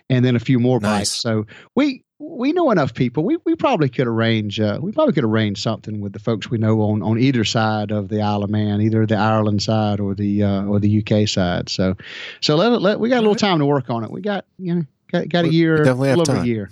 and 0.09 0.23
then 0.23 0.35
a 0.35 0.39
few 0.39 0.59
more 0.59 0.79
Nice. 0.79 0.99
bikes. 0.99 1.09
So 1.09 1.45
we 1.75 2.03
we 2.19 2.53
know 2.53 2.71
enough 2.71 2.93
people. 2.93 3.23
We 3.23 3.37
we 3.45 3.55
probably 3.55 3.89
could 3.89 4.07
arrange. 4.07 4.59
Uh, 4.59 4.79
we 4.81 4.91
probably 4.91 5.13
could 5.13 5.25
arrange 5.25 5.61
something 5.61 5.99
with 5.99 6.13
the 6.13 6.19
folks 6.19 6.49
we 6.49 6.57
know 6.57 6.81
on 6.81 7.01
on 7.01 7.19
either 7.19 7.43
side 7.43 7.91
of 7.91 8.07
the 8.07 8.21
Isle 8.21 8.43
of 8.43 8.49
Man, 8.49 8.81
either 8.81 9.05
the 9.05 9.15
Ireland 9.15 9.61
side 9.61 9.99
or 9.99 10.15
the 10.15 10.43
uh, 10.43 10.63
or 10.63 10.79
the 10.79 11.05
UK 11.05 11.27
side. 11.27 11.69
So 11.69 11.95
so 12.41 12.55
let, 12.55 12.81
let 12.81 12.99
we 12.99 13.09
got 13.09 13.17
a 13.17 13.21
little 13.21 13.35
time 13.35 13.59
to 13.59 13.65
work 13.65 13.89
on 13.89 14.03
it. 14.03 14.11
We 14.11 14.21
got 14.21 14.45
you 14.57 14.75
know 14.75 14.83
got 15.11 15.27
got 15.27 15.45
a 15.45 15.53
year, 15.53 15.79
we 15.79 15.83
definitely 15.83 16.09
have 16.09 16.17
a 16.17 16.21
little 16.21 16.33
over 16.35 16.39
time. 16.39 16.45
a 16.45 16.53
year. 16.53 16.69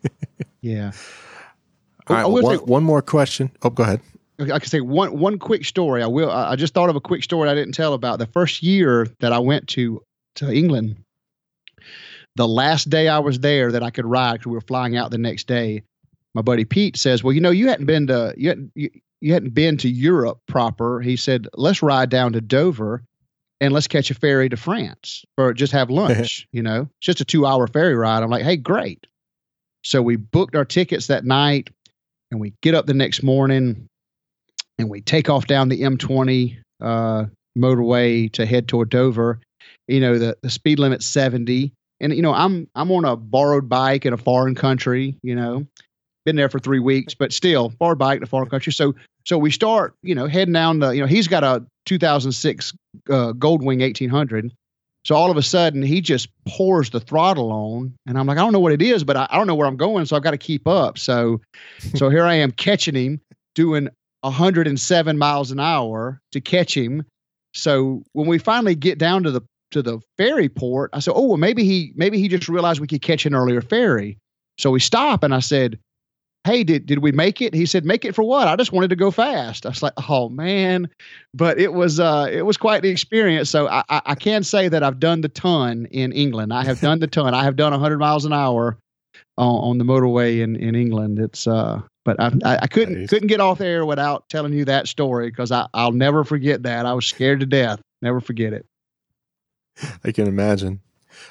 yeah. 0.60 0.92
All 2.08 2.16
right, 2.16 2.22
I 2.22 2.26
will 2.26 2.42
one, 2.42 2.58
one 2.58 2.82
more 2.84 3.00
question. 3.00 3.50
Oh, 3.62 3.70
go 3.70 3.84
ahead. 3.84 4.00
I 4.50 4.58
can 4.58 4.68
say 4.68 4.80
one 4.80 5.18
one 5.18 5.38
quick 5.38 5.64
story. 5.64 6.02
I 6.02 6.06
will. 6.06 6.30
I 6.30 6.56
just 6.56 6.74
thought 6.74 6.88
of 6.88 6.96
a 6.96 7.00
quick 7.00 7.22
story 7.22 7.48
I 7.48 7.54
didn't 7.54 7.74
tell 7.74 7.94
about 7.94 8.18
the 8.18 8.26
first 8.26 8.62
year 8.62 9.06
that 9.20 9.32
I 9.32 9.38
went 9.38 9.68
to 9.68 10.02
to 10.36 10.52
England. 10.52 10.96
The 12.36 12.48
last 12.48 12.88
day 12.88 13.08
I 13.08 13.18
was 13.18 13.40
there 13.40 13.72
that 13.72 13.82
I 13.82 13.90
could 13.90 14.06
ride 14.06 14.34
because 14.34 14.46
we 14.46 14.54
were 14.54 14.62
flying 14.62 14.96
out 14.96 15.10
the 15.10 15.18
next 15.18 15.46
day. 15.46 15.82
My 16.34 16.42
buddy 16.42 16.64
Pete 16.64 16.96
says, 16.96 17.22
"Well, 17.22 17.34
you 17.34 17.40
know, 17.40 17.50
you 17.50 17.68
hadn't 17.68 17.86
been 17.86 18.06
to 18.06 18.34
you 18.36 18.48
hadn't, 18.48 18.72
you, 18.74 18.90
you 19.20 19.32
hadn't 19.32 19.54
been 19.54 19.76
to 19.78 19.88
Europe 19.88 20.38
proper." 20.46 21.00
He 21.00 21.16
said, 21.16 21.48
"Let's 21.54 21.82
ride 21.82 22.10
down 22.10 22.32
to 22.32 22.40
Dover." 22.40 23.04
And 23.60 23.72
let's 23.72 23.86
catch 23.86 24.10
a 24.10 24.14
ferry 24.14 24.48
to 24.48 24.56
France 24.56 25.24
or 25.38 25.54
just 25.54 25.72
have 25.72 25.88
lunch. 25.90 26.48
you 26.50 26.62
know, 26.64 26.88
it's 26.98 27.06
just 27.06 27.20
a 27.20 27.24
two 27.24 27.46
hour 27.46 27.68
ferry 27.68 27.94
ride. 27.94 28.24
I'm 28.24 28.30
like, 28.30 28.42
hey, 28.42 28.56
great. 28.56 29.06
So 29.84 30.02
we 30.02 30.16
booked 30.16 30.56
our 30.56 30.64
tickets 30.64 31.06
that 31.06 31.24
night 31.24 31.70
and 32.32 32.40
we 32.40 32.54
get 32.60 32.74
up 32.74 32.86
the 32.86 32.94
next 32.94 33.22
morning 33.22 33.88
and 34.78 34.88
we 34.88 35.00
take 35.00 35.28
off 35.28 35.46
down 35.46 35.68
the 35.68 35.82
M20 35.82 36.58
uh, 36.80 37.26
motorway 37.56 38.30
to 38.32 38.46
head 38.46 38.68
toward 38.68 38.90
Dover. 38.90 39.40
You 39.88 40.00
know, 40.00 40.18
the, 40.18 40.36
the 40.42 40.50
speed 40.50 40.78
limit's 40.78 41.06
70. 41.06 41.72
And, 42.00 42.14
you 42.14 42.22
know, 42.22 42.34
I'm 42.34 42.68
I'm 42.74 42.90
on 42.90 43.04
a 43.04 43.16
borrowed 43.16 43.68
bike 43.68 44.04
in 44.04 44.12
a 44.12 44.16
foreign 44.16 44.54
country, 44.54 45.16
you 45.22 45.36
know, 45.36 45.66
been 46.24 46.36
there 46.36 46.48
for 46.48 46.58
three 46.58 46.80
weeks, 46.80 47.14
but 47.14 47.32
still 47.32 47.68
borrowed 47.68 47.98
bike 47.98 48.16
in 48.16 48.22
a 48.22 48.26
foreign 48.26 48.48
country. 48.48 48.72
So 48.72 48.94
so 49.24 49.38
we 49.38 49.50
start, 49.50 49.94
you 50.02 50.14
know, 50.14 50.26
heading 50.26 50.52
down 50.52 50.80
the, 50.80 50.90
you 50.90 51.00
know, 51.00 51.06
he's 51.06 51.28
got 51.28 51.44
a 51.44 51.64
2006 51.86 52.72
uh, 53.08 53.32
Goldwing 53.32 53.80
1800. 53.80 54.52
So 55.04 55.14
all 55.16 55.30
of 55.30 55.36
a 55.36 55.42
sudden 55.42 55.82
he 55.82 56.00
just 56.00 56.28
pours 56.46 56.90
the 56.90 57.00
throttle 57.00 57.52
on, 57.52 57.94
and 58.06 58.18
I'm 58.18 58.26
like, 58.26 58.38
I 58.38 58.40
don't 58.40 58.52
know 58.52 58.60
what 58.60 58.72
it 58.72 58.82
is, 58.82 59.02
but 59.04 59.16
I, 59.16 59.26
I 59.30 59.36
don't 59.36 59.46
know 59.46 59.54
where 59.54 59.66
I'm 59.66 59.76
going, 59.76 60.06
so 60.06 60.16
I've 60.16 60.22
got 60.22 60.30
to 60.30 60.38
keep 60.38 60.66
up. 60.68 60.96
So, 60.96 61.40
so 61.94 62.08
here 62.08 62.24
I 62.24 62.34
am 62.34 62.52
catching 62.52 62.94
him, 62.94 63.20
doing 63.54 63.88
107 64.22 65.18
miles 65.18 65.50
an 65.50 65.60
hour 65.60 66.20
to 66.32 66.40
catch 66.40 66.76
him. 66.76 67.04
So 67.54 68.02
when 68.12 68.26
we 68.26 68.38
finally 68.38 68.74
get 68.74 68.98
down 68.98 69.22
to 69.24 69.30
the 69.30 69.42
to 69.72 69.82
the 69.82 70.00
ferry 70.16 70.48
port, 70.48 70.90
I 70.92 71.00
said, 71.00 71.14
oh 71.14 71.26
well, 71.26 71.36
maybe 71.36 71.64
he 71.64 71.92
maybe 71.96 72.18
he 72.18 72.28
just 72.28 72.48
realized 72.48 72.80
we 72.80 72.86
could 72.86 73.02
catch 73.02 73.26
an 73.26 73.34
earlier 73.34 73.60
ferry. 73.60 74.18
So 74.58 74.70
we 74.70 74.80
stop, 74.80 75.22
and 75.22 75.34
I 75.34 75.40
said, 75.40 75.78
hey, 76.44 76.64
did 76.64 76.86
did 76.86 77.00
we 77.00 77.12
make 77.12 77.42
it? 77.42 77.54
He 77.54 77.66
said, 77.66 77.84
make 77.84 78.04
it 78.04 78.14
for 78.14 78.22
what? 78.22 78.48
I 78.48 78.56
just 78.56 78.72
wanted 78.72 78.90
to 78.90 78.96
go 78.96 79.10
fast. 79.10 79.66
I 79.66 79.70
was 79.70 79.82
like, 79.82 79.94
oh 80.08 80.28
man, 80.28 80.88
but 81.34 81.58
it 81.58 81.72
was 81.72 82.00
uh 82.00 82.28
it 82.30 82.42
was 82.42 82.56
quite 82.56 82.82
the 82.82 82.90
experience. 82.90 83.50
So 83.50 83.68
I 83.68 83.82
I, 83.88 84.02
I 84.06 84.14
can 84.14 84.42
say 84.44 84.68
that 84.68 84.82
I've 84.82 85.00
done 85.00 85.20
the 85.20 85.28
ton 85.28 85.86
in 85.90 86.12
England. 86.12 86.52
I 86.52 86.64
have 86.64 86.80
done 86.80 87.00
the 87.00 87.06
ton. 87.06 87.34
I 87.34 87.44
have 87.44 87.56
done 87.56 87.72
100 87.72 87.98
miles 87.98 88.24
an 88.24 88.32
hour 88.32 88.78
on, 89.36 89.70
on 89.70 89.78
the 89.78 89.84
motorway 89.84 90.40
in 90.40 90.56
in 90.56 90.74
England. 90.74 91.18
It's 91.18 91.46
uh. 91.46 91.82
But 92.04 92.16
I, 92.20 92.58
I, 92.62 92.66
couldn't 92.66 93.06
couldn't 93.06 93.28
get 93.28 93.40
off 93.40 93.60
air 93.60 93.86
without 93.86 94.28
telling 94.28 94.52
you 94.52 94.64
that 94.64 94.88
story 94.88 95.30
because 95.30 95.52
I 95.52 95.68
I'll 95.72 95.92
never 95.92 96.24
forget 96.24 96.64
that. 96.64 96.84
I 96.84 96.94
was 96.94 97.06
scared 97.06 97.40
to 97.40 97.46
death. 97.46 97.80
Never 98.00 98.20
forget 98.20 98.52
it. 98.52 98.66
I 100.04 100.10
can 100.10 100.26
imagine. 100.26 100.80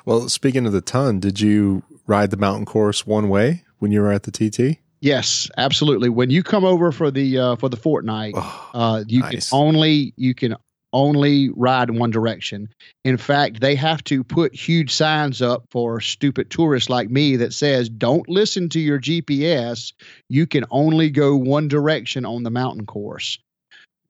Well, 0.06 0.30
speaking 0.30 0.66
of 0.66 0.72
the 0.72 0.82
ton, 0.82 1.20
did 1.20 1.42
you 1.42 1.84
ride 2.08 2.32
the 2.32 2.38
mountain 2.38 2.66
course 2.66 3.06
one 3.06 3.28
way 3.28 3.64
when 3.80 3.92
you 3.92 4.02
were 4.02 4.12
at 4.12 4.24
the 4.24 4.32
TT? 4.32 4.80
Yes, 5.02 5.50
absolutely. 5.58 6.10
When 6.10 6.30
you 6.30 6.44
come 6.44 6.64
over 6.64 6.92
for 6.92 7.12
the 7.12 7.38
uh, 7.38 7.56
for 7.58 7.68
the 7.70 7.78
fortnight, 7.78 8.34
Oh, 8.38 8.70
uh, 8.74 9.04
you 9.08 9.20
nice. 9.22 9.50
can 9.50 9.58
only 9.60 10.14
you 10.16 10.34
can 10.34 10.56
only 10.94 11.50
ride 11.56 11.90
in 11.90 11.98
one 11.98 12.12
direction. 12.12 12.70
In 13.04 13.18
fact, 13.18 13.62
they 13.62 13.76
have 13.76 14.04
to 14.06 14.24
put 14.24 14.54
huge 14.54 14.92
signs 14.92 15.42
up 15.42 15.66
for 15.72 16.02
stupid 16.02 16.50
tourists 16.50 16.90
like 16.90 17.10
me 17.10 17.36
that 17.38 17.54
says, 17.54 17.90
"Don't 17.90 18.28
listen 18.30 18.70
to 18.70 18.80
your 18.80 19.00
GPS. 19.00 19.94
You 20.30 20.48
can 20.48 20.66
only 20.72 21.10
go 21.10 21.36
one 21.36 21.68
direction 21.68 22.26
on 22.26 22.44
the 22.44 22.52
mountain 22.52 22.86
course." 22.86 23.38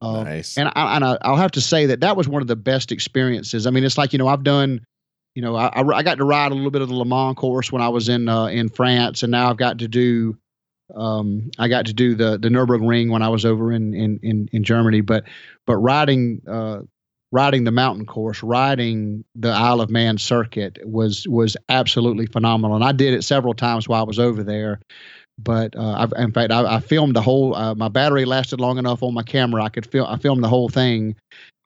Uh, 0.02 0.24
nice. 0.24 0.58
and 0.58 0.72
I, 0.76 0.96
and 0.96 1.06
I, 1.06 1.18
I'll 1.22 1.38
have 1.38 1.52
to 1.52 1.62
say 1.62 1.86
that 1.88 2.00
that 2.00 2.18
was 2.18 2.28
one 2.28 2.42
of 2.42 2.48
the 2.48 2.56
best 2.56 2.92
experiences. 2.92 3.68
I 3.68 3.70
mean, 3.70 3.84
it's 3.84 3.98
like 3.98 4.14
you 4.14 4.20
know 4.20 4.28
I've 4.28 4.44
done, 4.44 4.84
you 5.36 5.42
know, 5.42 5.56
I, 5.56 5.68
I 5.68 5.82
I 5.82 6.04
got 6.04 6.18
to 6.18 6.26
ride 6.26 6.52
a 6.52 6.56
little 6.56 6.72
bit 6.72 6.82
of 6.82 6.90
the 6.90 6.96
Le 6.96 7.06
Mans 7.06 7.36
course 7.36 7.72
when 7.72 7.82
I 7.82 7.90
was 7.90 8.10
in 8.10 8.28
uh, 8.28 8.48
in 8.48 8.70
France, 8.70 9.22
and 9.22 9.32
now 9.32 9.50
I've 9.50 9.58
got 9.58 9.80
to 9.80 9.88
do, 9.88 10.38
um, 10.96 11.52
I 11.58 11.68
got 11.68 11.86
to 11.88 11.94
do 11.94 12.16
the 12.16 12.38
the 12.38 12.50
Nurburgring 12.50 13.10
when 13.10 13.22
I 13.22 13.30
was 13.30 13.46
over 13.46 13.72
in 13.72 13.94
in 13.94 14.20
in, 14.22 14.50
in 14.52 14.64
Germany. 14.64 15.02
But 15.02 15.26
but 15.66 15.78
riding 15.78 16.42
uh, 16.48 16.80
riding 17.32 17.64
the 17.64 17.72
mountain 17.72 18.06
course, 18.06 18.44
riding 18.44 19.24
the 19.36 19.50
Isle 19.50 19.82
of 19.82 19.90
Man 19.90 20.18
circuit 20.18 20.80
was 20.84 21.28
was 21.28 21.58
absolutely 21.70 22.26
phenomenal, 22.26 22.76
and 22.76 22.86
I 22.86 22.92
did 22.92 23.14
it 23.14 23.24
several 23.24 23.54
times 23.54 23.88
while 23.88 24.02
I 24.02 24.06
was 24.06 24.20
over 24.20 24.44
there. 24.44 24.80
But 25.38 25.76
uh, 25.76 25.94
I've, 25.94 26.14
in 26.18 26.32
fact, 26.32 26.52
I, 26.52 26.76
I 26.76 26.80
filmed 26.80 27.16
the 27.16 27.22
whole. 27.22 27.56
Uh, 27.56 27.74
my 27.74 27.88
battery 27.88 28.26
lasted 28.26 28.60
long 28.60 28.78
enough 28.78 29.02
on 29.02 29.14
my 29.14 29.24
camera. 29.24 29.64
I 29.64 29.70
could 29.70 29.86
film. 29.86 30.08
I 30.08 30.18
filmed 30.18 30.44
the 30.44 30.50
whole 30.50 30.70
thing, 30.70 31.16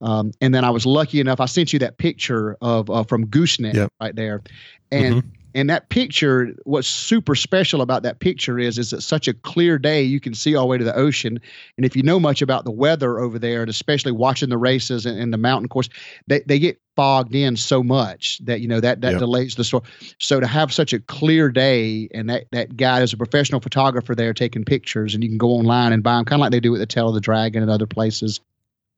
um, 0.02 0.32
and 0.40 0.54
then 0.54 0.64
I 0.64 0.70
was 0.70 0.86
lucky 0.86 1.20
enough. 1.20 1.40
I 1.40 1.46
sent 1.46 1.74
you 1.74 1.80
that 1.80 1.98
picture 1.98 2.58
of 2.62 2.90
uh, 2.90 3.04
from 3.04 3.26
Gooseneck 3.26 3.74
Yep. 3.74 3.90
right 4.00 4.16
there, 4.16 4.44
and 4.92 5.24
and 5.56 5.70
that 5.70 5.90
picture. 5.90 6.54
What's 6.66 6.88
super 6.88 7.34
special 7.34 7.82
about 7.82 8.04
that 8.04 8.20
picture 8.20 8.60
is 8.60 8.78
is 8.78 8.94
it's 8.94 9.06
such 9.06 9.28
a 9.28 9.34
clear 9.34 9.80
day. 9.80 10.04
You 10.04 10.20
can 10.20 10.36
see 10.36 10.56
all 10.56 10.66
the 10.66 10.68
way 10.68 10.78
to 10.78 10.84
the 10.84 10.96
ocean, 10.96 11.40
and 11.78 11.86
if 11.86 11.96
you 11.96 12.04
know 12.04 12.20
much 12.20 12.42
about 12.42 12.66
the 12.66 12.72
weather 12.72 13.20
over 13.20 13.40
there, 13.40 13.62
and 13.62 13.70
especially 13.70 14.12
watching 14.12 14.50
the 14.50 14.58
races 14.58 15.06
and, 15.06 15.18
and 15.20 15.34
the 15.34 15.38
mountain 15.38 15.70
course, 15.70 15.90
they 16.28 16.42
they 16.42 16.60
get 16.60 16.80
fogged 16.96 17.34
in 17.36 17.56
so 17.56 17.82
much 17.82 18.40
that 18.44 18.62
you 18.62 18.68
know 18.68 18.80
that 18.82 19.02
that 19.02 19.12
Yep. 19.12 19.20
delays 19.20 19.56
the 19.56 19.64
story. 19.64 19.84
So 20.20 20.40
to 20.40 20.48
have 20.48 20.74
such 20.74 20.94
a 20.94 21.00
clear 21.00 21.50
day, 21.50 22.10
and 22.14 22.30
that 22.30 22.46
that 22.52 22.76
guy 22.78 23.02
is 23.02 23.14
a 23.14 23.18
professional 23.18 23.62
photographer 23.62 24.14
there 24.14 24.34
taking 24.34 24.66
pictures, 24.66 25.16
and 25.16 25.24
you 25.24 25.30
can 25.30 25.38
go 25.38 25.50
online 25.52 25.94
and 25.94 26.04
buy 26.04 26.18
them, 26.18 26.26
kind 26.26 26.40
of 26.40 26.44
like 26.44 26.52
they 26.52 26.60
do 26.60 26.76
at 26.76 26.80
the 26.80 26.86
Tail 26.86 27.08
of 27.08 27.16
the 27.16 27.22
Dragon 27.22 27.62
and 27.64 27.72
other 27.72 27.88
places. 27.88 28.42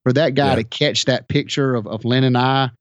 For 0.03 0.13
that 0.13 0.35
guy 0.35 0.55
to 0.55 0.63
catch 0.63 1.05
that 1.05 1.27
picture 1.27 1.75
of 1.75 1.85
of 1.87 2.03
Lynn 2.03 2.23
and 2.23 2.37
I 2.37 2.71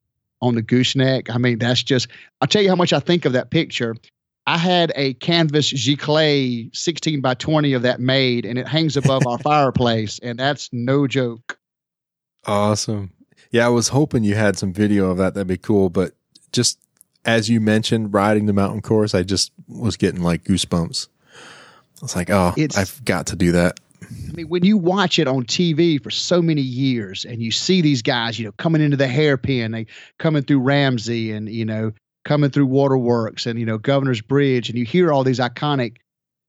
on 0.43 0.55
the 0.55 0.63
gooseneck, 0.63 1.31
I 1.31 1.39
mean, 1.39 1.59
that's 1.59 1.83
just. 1.83 2.09
I'll 2.41 2.49
tell 2.49 2.63
you 2.63 2.69
how 2.69 2.77
much 2.77 2.93
I 2.93 3.01
think 3.01 3.25
of 3.25 3.33
that 3.33 3.51
picture. 3.51 3.97
I 4.49 4.59
had 4.59 4.93
a 4.95 5.15
canvas 5.15 5.73
giclée 5.73 6.75
16 6.77 7.21
by 7.21 7.35
20 7.35 7.73
of 7.73 7.83
that 7.83 7.99
made, 8.01 8.45
and 8.47 8.59
it 8.59 8.69
hangs 8.69 8.97
above 8.97 9.27
our 9.27 9.39
fireplace, 9.43 10.19
and 10.21 10.39
that's 10.39 10.69
no 10.73 11.07
joke. 11.09 11.59
Awesome. 12.45 13.13
Yeah, 13.51 13.67
I 13.67 13.71
was 13.71 13.89
hoping 13.89 14.25
you 14.25 14.35
had 14.35 14.57
some 14.57 14.73
video 14.73 15.11
of 15.11 15.19
that. 15.19 15.35
That'd 15.35 15.47
be 15.49 15.57
cool. 15.57 15.91
But 15.91 16.13
just 16.53 16.79
as 17.25 17.49
you 17.51 17.61
mentioned, 17.61 18.15
riding 18.15 18.47
the 18.47 18.53
mountain 18.53 18.83
course, 18.83 19.15
I 19.15 19.23
just 19.25 19.51
was 19.67 19.97
getting 19.97 20.23
like 20.23 20.45
goosebumps. 20.45 21.09
I 21.37 22.03
was 22.03 22.15
like, 22.15 22.31
oh, 22.31 22.53
It's- 22.57 22.77
I've 22.79 23.05
got 23.05 23.27
to 23.29 23.37
do 23.37 23.53
that. 23.53 23.81
I 24.29 24.37
mean, 24.37 24.49
when 24.49 24.65
you 24.65 24.77
watch 24.77 25.19
it 25.19 25.29
on 25.29 25.45
TV 25.45 26.03
for 26.03 26.11
so 26.11 26.43
many 26.43 26.63
years 26.63 27.25
and 27.25 27.41
you 27.43 27.51
see 27.51 27.81
these 27.81 28.03
guys, 28.03 28.39
you 28.39 28.45
know, 28.45 28.53
coming 28.59 28.83
into 28.83 28.97
the 28.97 29.07
hairpin, 29.09 29.73
they 29.73 29.87
coming 30.19 30.43
through 30.43 30.61
Ramsey 30.61 31.33
and, 31.33 31.49
you 31.49 31.65
know, 31.65 31.93
coming 32.25 32.51
through 32.51 32.67
Waterworks 32.67 33.47
and, 33.47 33.59
you 33.59 33.67
know, 33.67 33.79
Governor's 33.79 34.21
Bridge, 34.21 34.69
and 34.69 34.79
you 34.79 34.85
hear 34.85 35.13
all 35.13 35.25
these 35.25 35.39
iconic 35.39 35.97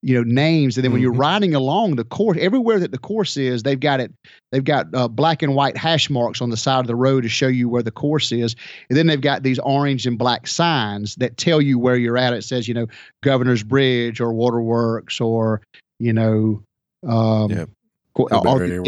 you 0.03 0.13
know 0.13 0.21
names 0.21 0.77
and 0.77 0.83
then 0.83 0.91
when 0.91 1.01
you're 1.01 1.11
Mhm. 1.11 1.17
riding 1.19 1.55
along 1.55 1.95
the 1.95 2.03
course 2.03 2.37
everywhere 2.39 2.77
that 2.77 2.91
the 2.91 2.99
course 2.99 3.35
is 3.35 3.63
they've 3.63 3.79
got 3.79 3.99
it 3.99 4.13
they've 4.51 4.63
got 4.63 4.85
uh, 4.93 5.07
black 5.07 5.41
and 5.41 5.55
white 5.55 5.75
hash 5.75 6.07
marks 6.07 6.39
on 6.39 6.51
the 6.51 6.55
side 6.55 6.81
of 6.81 6.85
the 6.85 6.95
road 6.95 7.23
to 7.23 7.29
show 7.29 7.47
you 7.47 7.67
where 7.67 7.81
the 7.81 7.89
course 7.89 8.31
is 8.31 8.55
and 8.89 8.97
then 8.97 9.07
they've 9.07 9.21
got 9.21 9.41
these 9.41 9.57
orange 9.57 10.05
and 10.05 10.19
black 10.19 10.45
signs 10.45 11.15
that 11.15 11.35
tell 11.37 11.59
you 11.59 11.79
where 11.79 11.95
you're 11.95 12.17
at 12.17 12.31
it 12.35 12.43
says 12.43 12.67
you 12.67 12.75
know 12.75 12.85
governor's 13.23 13.63
bridge 13.63 14.21
or 14.21 14.31
waterworks 14.33 15.19
or 15.19 15.63
you 15.97 16.13
know 16.13 16.61
um 17.07 17.51
Yeah. 17.51 17.65
or- 18.15 18.27
yeah, 18.31 18.39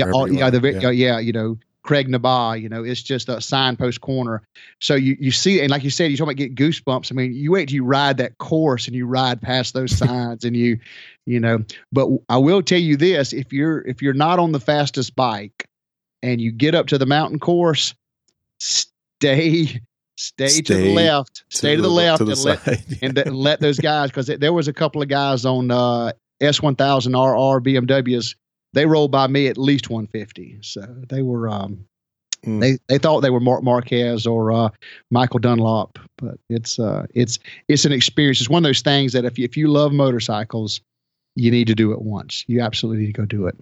wherever 0.05 0.13
or- 0.13 0.27
you 0.27 0.37
yeah, 0.39 0.49
the 0.49 0.71
yeah. 0.71 0.79
yeah, 0.79 0.89
yeah, 0.89 1.19
you 1.19 1.33
know 1.33 1.57
Creg-ny-Baa, 1.83 2.53
you 2.53 2.69
know, 2.69 2.83
it's 2.83 3.01
just 3.01 3.29
a 3.29 3.39
signpost 3.41 4.01
corner. 4.01 4.43
So 4.79 4.95
you 4.95 5.17
you 5.19 5.31
see, 5.31 5.61
and 5.61 5.71
like 5.71 5.83
you 5.83 5.89
said, 5.89 6.11
you 6.11 6.17
talk 6.17 6.25
about 6.25 6.35
get 6.35 6.53
goosebumps. 6.53 7.11
I 7.11 7.15
mean, 7.15 7.33
you 7.33 7.51
wait 7.51 7.69
till 7.69 7.75
you 7.75 7.85
ride 7.85 8.17
that 8.17 8.37
course 8.37 8.85
and 8.85 8.95
you 8.95 9.07
ride 9.07 9.41
past 9.41 9.73
those 9.73 9.97
signs, 9.97 10.43
and 10.43 10.55
you, 10.55 10.77
you 11.25 11.39
know. 11.39 11.63
But 11.91 12.09
I 12.27 12.37
will 12.37 12.61
tell 12.61 12.79
you 12.79 12.97
this: 12.97 13.33
if 13.33 13.53
you're 13.53 13.81
if 13.87 14.01
you're 14.01 14.13
not 14.13 14.39
on 14.39 14.51
the 14.51 14.59
fastest 14.59 15.15
bike, 15.15 15.67
and 16.21 16.41
you 16.41 16.51
get 16.51 16.75
up 16.75 16.87
to 16.87 16.97
the 16.97 17.05
mountain 17.05 17.39
course, 17.39 17.95
stay 18.59 19.81
stay, 20.17 20.61
to 20.61 20.75
the 20.75 20.93
left, 20.93 21.43
stay 21.49 21.75
to 21.75 21.81
the, 21.81 21.89
left, 21.89 22.19
to 22.19 22.25
the 22.25 22.33
and 23.01 23.15
let 23.15 23.25
and 23.27 23.35
let 23.35 23.59
those 23.61 23.79
guys 23.79 24.09
because 24.09 24.27
there 24.27 24.53
was 24.53 24.67
a 24.67 24.73
couple 24.73 25.01
of 25.01 25.07
guys 25.07 25.45
on 25.45 25.71
uh, 25.71 26.11
S1000 26.41 27.13
RR 27.13 27.61
BMWs. 27.61 28.35
They 28.73 28.85
rolled 28.85 29.11
by 29.11 29.27
me 29.27 29.47
at 29.47 29.57
least 29.57 29.89
150, 29.89 30.59
so 30.61 30.81
they 31.09 31.21
were 31.21 31.49
um, 31.49 31.85
Mm. 32.45 32.61
they 32.61 32.77
they 32.87 32.97
thought 32.97 33.19
they 33.19 33.31
were 33.31 33.41
Marc 33.41 33.63
Marquez 33.63 34.25
or 34.25 34.53
uh, 34.53 34.69
Michael 35.11 35.39
Dunlop, 35.39 35.99
but 36.17 36.39
it's 36.49 36.79
uh, 36.79 37.05
it's 37.13 37.37
it's 37.67 37.83
an 37.83 37.91
experience. 37.91 38.39
It's 38.39 38.49
one 38.49 38.63
of 38.63 38.69
those 38.69 38.79
things 38.81 39.11
that 39.11 39.25
if 39.25 39.37
you, 39.37 39.43
if 39.43 39.57
you 39.57 39.67
love 39.67 39.91
motorcycles, 39.91 40.79
you 41.35 41.51
need 41.51 41.67
to 41.67 41.75
do 41.75 41.91
it 41.91 42.01
once. 42.01 42.45
You 42.47 42.61
absolutely 42.61 43.01
need 43.01 43.13
to 43.13 43.21
go 43.21 43.25
do 43.25 43.45
it. 43.47 43.57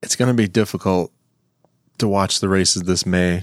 it's 0.00 0.14
going 0.14 0.28
to 0.28 0.34
be 0.34 0.46
difficult 0.46 1.12
to 1.98 2.06
watch 2.06 2.38
the 2.38 2.48
races 2.48 2.82
this 2.84 3.04
May 3.04 3.42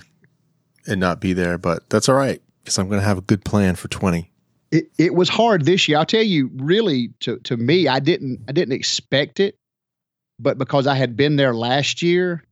and 0.87 1.01
not 1.01 1.19
be 1.19 1.33
there, 1.33 1.57
but 1.57 1.89
that's 1.89 2.07
all 2.07 2.15
right 2.15 2.41
because 2.63 2.77
I'm 2.77 2.87
going 2.87 3.01
to 3.01 3.05
have 3.07 3.17
a 3.17 3.21
good 3.21 3.43
plan 3.43 3.75
for 3.75 3.89
20. 3.89 4.31
It 4.75 4.91
it 4.97 5.13
was 5.13 5.29
hard 5.29 5.65
this 5.65 5.87
year. 5.87 5.97
I'll 5.97 6.05
tell 6.05 6.23
you, 6.23 6.49
really, 6.55 7.09
to 7.21 7.37
to 7.39 7.55
me, 7.57 7.87
I 7.87 7.99
didn't 7.99 8.41
I 8.47 8.51
didn't 8.51 8.73
expect 8.73 9.39
it, 9.39 9.55
but 10.39 10.57
because 10.57 10.87
I 10.87 10.95
had 10.95 11.15
been 11.15 11.35
there 11.35 11.53
last 11.55 12.01
year, 12.01 12.43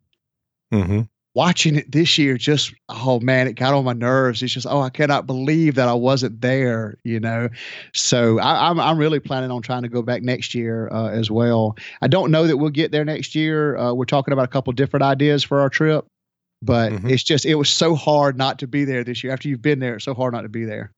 Mm-hmm. 0.74 1.02
watching 1.36 1.76
it 1.76 1.92
this 1.92 2.18
year 2.18 2.36
just 2.36 2.74
oh 2.90 3.20
man 3.20 3.48
it 3.48 3.54
got 3.54 3.76
on 3.76 3.84
my 3.84 3.94
nerves 3.94 4.42
it's 4.42 4.54
just 4.54 4.66
oh 4.68 4.82
i 4.82 4.90
cannot 4.90 5.28
believe 5.28 5.76
that 5.76 5.88
i 5.88 5.94
wasn't 5.94 6.42
there 6.42 6.98
you 7.04 7.20
know 7.20 7.48
so 7.94 8.40
I, 8.40 8.70
i'm 8.70 8.80
i'm 8.80 8.98
really 8.98 9.20
planning 9.20 9.52
on 9.52 9.62
trying 9.62 9.84
to 9.84 9.88
go 9.88 10.02
back 10.02 10.24
next 10.24 10.56
year 10.56 10.90
uh, 10.92 11.10
as 11.10 11.30
well 11.30 11.76
i 12.02 12.08
don't 12.08 12.32
know 12.32 12.48
that 12.48 12.58
we'll 12.58 12.72
get 12.72 12.92
there 12.92 13.06
next 13.06 13.36
year 13.36 13.78
uh, 13.78 13.94
we're 13.94 14.06
talking 14.06 14.32
about 14.32 14.46
a 14.46 14.48
couple 14.48 14.74
different 14.74 15.04
ideas 15.04 15.44
for 15.44 15.60
our 15.62 15.70
trip 15.70 16.06
but 16.64 16.92
Mhm. 16.92 17.10
it's 17.12 17.24
just 17.24 17.46
it 17.46 17.56
was 17.56 17.70
so 17.70 17.94
hard 17.94 18.36
not 18.36 18.58
to 18.60 18.68
be 18.68 18.84
there 18.84 19.04
this 19.04 19.24
year 19.24 19.32
after 19.32 19.48
you've 19.48 19.62
been 19.62 19.78
there 19.80 19.96
it's 19.96 20.06
so 20.06 20.16
hard 20.16 20.34
not 20.34 20.42
to 20.42 20.50
be 20.50 20.66
there 20.66 20.92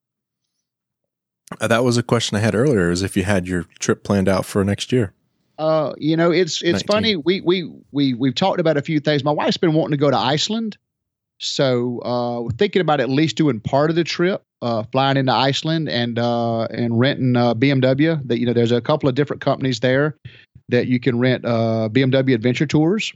that 1.60 1.84
was 1.84 1.96
a 1.96 2.02
question 2.02 2.36
I 2.36 2.40
had 2.40 2.54
earlier 2.54 2.90
is 2.90 3.02
if 3.02 3.16
you 3.16 3.24
had 3.24 3.46
your 3.46 3.64
trip 3.78 4.04
planned 4.04 4.28
out 4.28 4.44
for 4.44 4.64
next 4.64 4.92
year. 4.92 5.12
Uh, 5.58 5.94
you 5.96 6.16
know, 6.16 6.30
it's 6.30 6.60
it's 6.62 6.84
19. 6.84 6.86
funny. 6.86 7.16
We 7.16 7.40
we 7.40 7.70
we 7.90 8.14
we've 8.14 8.34
talked 8.34 8.60
about 8.60 8.76
a 8.76 8.82
few 8.82 9.00
things. 9.00 9.24
My 9.24 9.30
wife's 9.30 9.56
been 9.56 9.72
wanting 9.72 9.92
to 9.92 9.96
go 9.96 10.10
to 10.10 10.16
Iceland, 10.16 10.76
so 11.38 12.02
uh, 12.02 12.40
we're 12.42 12.50
thinking 12.50 12.80
about 12.82 13.00
at 13.00 13.08
least 13.08 13.36
doing 13.36 13.60
part 13.60 13.88
of 13.88 13.96
the 13.96 14.04
trip, 14.04 14.42
uh, 14.60 14.82
flying 14.92 15.16
into 15.16 15.32
Iceland 15.32 15.88
and 15.88 16.18
uh, 16.18 16.64
and 16.64 16.98
renting 16.98 17.36
uh, 17.36 17.54
BMW. 17.54 18.20
That 18.26 18.38
you 18.38 18.44
know, 18.44 18.52
there's 18.52 18.72
a 18.72 18.82
couple 18.82 19.08
of 19.08 19.14
different 19.14 19.40
companies 19.40 19.80
there 19.80 20.16
that 20.68 20.88
you 20.88 21.00
can 21.00 21.18
rent 21.18 21.44
uh, 21.44 21.88
BMW 21.90 22.34
adventure 22.34 22.66
tours. 22.66 23.12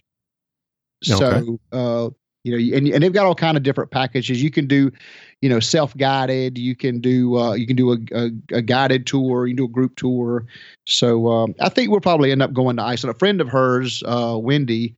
So, 1.02 1.26
Okay. 1.26 1.58
uh, 1.72 2.10
you 2.44 2.52
know, 2.52 2.76
and 2.76 2.88
and 2.88 3.02
they've 3.02 3.12
got 3.12 3.26
all 3.26 3.34
kind 3.34 3.56
of 3.56 3.62
different 3.62 3.90
packages. 3.90 4.42
You 4.42 4.50
can 4.50 4.66
do, 4.66 4.92
you 5.40 5.48
know, 5.48 5.60
self 5.60 5.96
guided. 5.96 6.58
You 6.58 6.76
can 6.76 7.00
do 7.00 7.36
uh, 7.36 7.54
you 7.54 7.66
can 7.66 7.76
do 7.76 7.92
a, 7.92 7.98
a, 8.12 8.30
a 8.52 8.62
guided 8.62 9.06
tour. 9.06 9.46
You 9.46 9.54
can 9.54 9.64
do 9.64 9.70
a 9.70 9.74
group 9.74 9.96
tour. 9.96 10.46
So 10.86 11.28
um, 11.28 11.54
I 11.60 11.68
think 11.68 11.90
we'll 11.90 12.00
probably 12.00 12.32
end 12.32 12.42
up 12.42 12.52
going 12.52 12.76
to 12.76 12.82
Iceland. 12.82 13.14
A 13.14 13.18
friend 13.18 13.40
of 13.40 13.48
hers, 13.48 14.02
uh, 14.06 14.36
Wendy, 14.38 14.96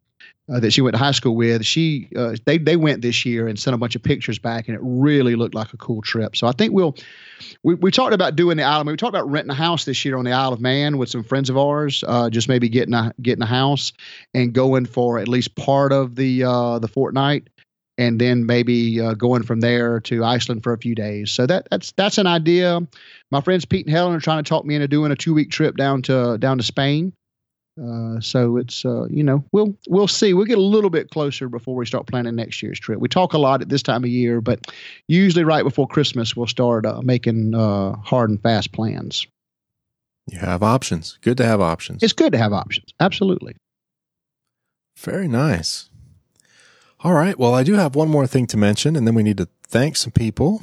uh, 0.53 0.59
that 0.61 0.73
she 0.73 0.81
went 0.81 0.95
to 0.95 0.99
high 0.99 1.13
school 1.13 1.37
with, 1.37 1.65
she 1.65 2.09
uh, 2.17 2.35
they 2.45 2.59
they 2.59 2.77
went 2.77 3.01
this 3.01 3.25
year 3.25 3.47
and 3.47 3.59
sent 3.59 3.75
a 3.75 3.79
bunch 3.79 3.95
of 3.95 4.03
pictures 4.03 4.39
back, 4.39 4.67
and 4.67 4.75
it 4.75 4.81
really 4.83 5.37
looked 5.37 5.55
like 5.55 5.73
a 5.73 5.77
cool 5.77 6.03
trip. 6.03 6.37
So 6.37 6.47
I 6.47 6.53
think 6.53 6.73
we'll 6.73 6.97
we, 7.63 7.75
we 7.75 7.91
talked 7.91 8.13
about 8.13 8.35
doing 8.35 8.57
the 8.57 8.65
island. 8.65 8.91
We 8.91 8.97
talked 8.97 9.15
about 9.15 9.31
renting 9.31 9.53
a 9.53 9.55
house 9.55 9.85
this 9.85 10.05
year 10.05 10.17
on 10.17 10.25
the 10.25 10.33
Isle 10.33 10.53
of 10.53 10.61
Man 10.61 10.99
with 10.99 11.09
some 11.09 11.23
friends 11.23 11.49
of 11.49 11.57
ours. 11.57 12.03
Uh, 12.07 12.29
just 12.29 12.49
maybe 12.49 12.69
getting 12.69 12.95
a 12.95 13.15
getting 13.23 13.43
a 13.43 13.47
house 13.47 13.93
and 14.35 14.53
going 14.53 14.87
for 14.87 15.19
at 15.19 15.29
least 15.29 15.55
part 15.55 15.93
of 15.93 16.17
the 16.17 16.43
uh, 16.43 16.81
the 16.81 16.89
fortnight. 16.89 17.49
And 18.03 18.21
then 18.21 18.47
maybe 18.47 19.01
uh, 19.01 19.15
going 19.15 19.43
from 19.43 19.61
there 19.61 20.01
to 20.01 20.25
Iceland 20.25 20.63
for 20.63 20.73
a 20.73 20.79
few 20.79 20.95
days. 20.95 21.31
So 21.31 21.47
that 21.47 21.69
that's 21.71 21.93
that's 21.93 22.19
an 22.19 22.27
idea 22.27 22.81
my 23.33 23.41
friends 23.41 23.65
Pete 23.65 23.87
and 23.87 23.95
Helen 23.95 24.15
are 24.15 24.21
trying 24.21 24.45
to 24.45 24.49
talk 24.49 24.65
me 24.65 24.75
into 24.75 24.87
doing 24.87 25.11
a 25.11 25.17
two 25.17 25.33
week 25.35 25.51
trip 25.51 25.77
down 25.77 26.03
to 26.03 26.37
down 26.39 26.59
to 26.59 26.63
Spain. 26.63 27.15
Uh, 27.83 28.21
so 28.21 28.59
it's 28.59 28.85
uh, 28.85 29.07
you 29.09 29.25
know 29.25 29.43
we'll 29.53 29.75
we'll 29.89 30.07
see. 30.07 30.35
We'll 30.35 30.45
get 30.45 30.59
a 30.59 30.63
little 30.63 30.91
bit 30.91 31.11
closer 31.11 31.49
before 31.49 31.75
we 31.75 31.87
start 31.87 32.07
planning 32.07 32.37
next 32.37 32.63
year's 32.63 32.79
trip. 32.79 33.01
We 33.01 33.09
talk 33.09 33.33
a 33.33 33.39
lot 33.39 33.63
at 33.63 33.71
this 33.71 33.83
time 33.83 34.05
of 34.05 34.11
year, 34.11 34.43
but 34.43 34.67
usually 35.09 35.45
right 35.45 35.65
before 35.65 35.89
Christmas 35.89 36.37
we'll 36.37 36.47
start 36.47 36.85
uh, 36.85 37.01
making 37.03 37.55
uh, 37.55 37.97
hard 37.97 38.29
and 38.29 38.41
fast 38.43 38.73
plans. 38.73 39.27
You 40.31 40.39
have 40.39 40.63
options. 40.63 41.19
Good 41.23 41.39
to 41.39 41.47
have 41.47 41.63
options. 41.63 42.03
It's 42.03 42.13
good 42.13 42.33
to 42.33 42.39
have 42.39 42.53
options. 42.53 42.93
Absolutely. 43.01 43.57
Very 44.99 45.27
nice. 45.27 45.89
All 47.05 47.15
right. 47.15 47.37
Well, 47.37 47.53
I 47.53 47.65
do 47.65 47.75
have 47.75 47.97
one 47.97 48.09
more 48.09 48.29
thing 48.29 48.47
to 48.47 48.57
mention, 48.57 48.95
and 48.95 49.09
then 49.09 49.17
we 49.17 49.25
need 49.25 49.39
to 49.39 49.49
thank 49.65 49.97
some 49.97 50.13
people. 50.13 50.63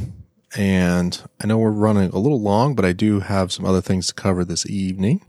And 0.55 1.21
I 1.41 1.47
know 1.47 1.57
we're 1.57 1.69
running 1.69 2.11
a 2.11 2.17
little 2.17 2.39
long, 2.39 2.75
but 2.75 2.85
I 2.85 2.93
do 2.93 3.19
have 3.19 3.51
some 3.51 3.65
other 3.65 3.81
things 3.81 4.07
to 4.07 4.13
cover 4.13 4.45
this 4.45 4.65
evening. 4.65 5.25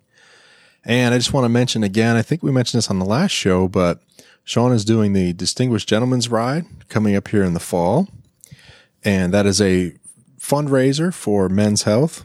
And 0.85 1.13
I 1.13 1.19
just 1.19 1.33
want 1.33 1.45
to 1.47 1.49
mention 1.49 1.83
again, 1.83 2.15
I 2.15 2.23
think 2.23 2.45
we 2.45 2.53
mentioned 2.53 2.79
this 2.79 2.91
on 2.91 3.01
the 3.01 3.05
last 3.05 3.33
show, 3.33 3.67
but 3.67 4.01
Sean 4.45 4.73
is 4.73 4.85
doing 4.85 5.13
the 5.13 5.33
Distinguished 5.33 5.89
Gentleman's 5.89 6.29
Ride 6.29 6.65
coming 6.89 7.17
up 7.17 7.27
here 7.27 7.43
in 7.43 7.55
the 7.55 7.61
fall. 7.61 8.09
And 9.05 9.35
that 9.35 9.47
is 9.47 9.61
a 9.61 9.93
fundraiser 10.39 11.13
for 11.13 11.49
men's 11.49 11.83
health 11.83 12.25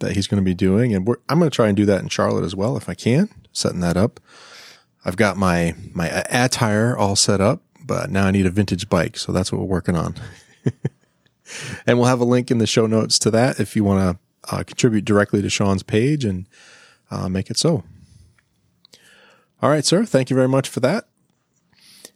that 0.00 0.16
he's 0.16 0.26
going 0.26 0.40
to 0.40 0.44
be 0.44 0.54
doing. 0.54 0.94
And 0.94 1.08
I'm 1.30 1.38
going 1.38 1.50
to 1.50 1.54
try 1.54 1.68
and 1.68 1.76
do 1.76 1.86
that 1.86 2.02
in 2.02 2.08
Charlotte 2.08 2.44
as 2.44 2.54
well 2.54 2.76
if 2.76 2.90
I 2.90 2.94
can, 2.94 3.30
setting 3.52 3.80
that 3.80 3.96
up. 3.96 4.20
I've 5.02 5.16
got 5.16 5.38
my 5.38 5.74
my 5.94 6.08
attire 6.30 6.96
all 6.96 7.16
set 7.16 7.40
up, 7.40 7.62
but 7.84 8.10
now 8.10 8.26
I 8.26 8.30
need 8.30 8.46
a 8.46 8.50
vintage 8.50 8.88
bike, 8.88 9.16
so 9.16 9.32
that's 9.32 9.52
what 9.52 9.60
we're 9.60 9.66
working 9.66 9.96
on. 9.96 10.14
and 11.86 11.98
we'll 11.98 12.08
have 12.08 12.20
a 12.20 12.24
link 12.24 12.50
in 12.50 12.58
the 12.58 12.66
show 12.66 12.86
notes 12.86 13.18
to 13.20 13.30
that 13.30 13.60
if 13.60 13.76
you 13.76 13.84
want 13.84 14.18
to 14.18 14.54
uh, 14.54 14.64
contribute 14.64 15.04
directly 15.04 15.42
to 15.42 15.50
Sean's 15.50 15.82
page 15.82 16.24
and 16.24 16.48
uh, 17.10 17.28
make 17.28 17.50
it 17.50 17.58
so. 17.58 17.84
All 19.60 19.70
right, 19.70 19.84
sir. 19.84 20.04
Thank 20.04 20.30
you 20.30 20.36
very 20.36 20.48
much 20.48 20.68
for 20.68 20.80
that. 20.80 21.06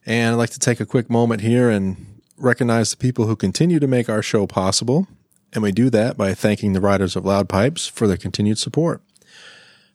And 0.05 0.35
I'd 0.35 0.39
like 0.39 0.51
to 0.51 0.59
take 0.59 0.81
a 0.81 0.87
quick 0.87 1.11
moment 1.11 1.43
here 1.43 1.71
and 1.71 2.21
recognize 2.37 2.91
the 2.91 2.97
people 2.97 3.27
who 3.27 3.37
continue 3.37 3.79
to 3.79 3.87
make 3.87 4.09
our 4.09 4.23
show 4.23 4.47
possible. 4.47 5.07
And 5.53 5.63
we 5.63 5.73
do 5.73 5.91
that 5.91 6.17
by 6.17 6.35
thanking 6.35 6.73
the 6.73 6.81
riders 6.81 7.17
of 7.17 7.25
Loud 7.25 7.49
Pipes 7.49 7.87
for 7.87 8.07
their 8.07 8.17
continued 8.17 8.59
support. 8.59 9.03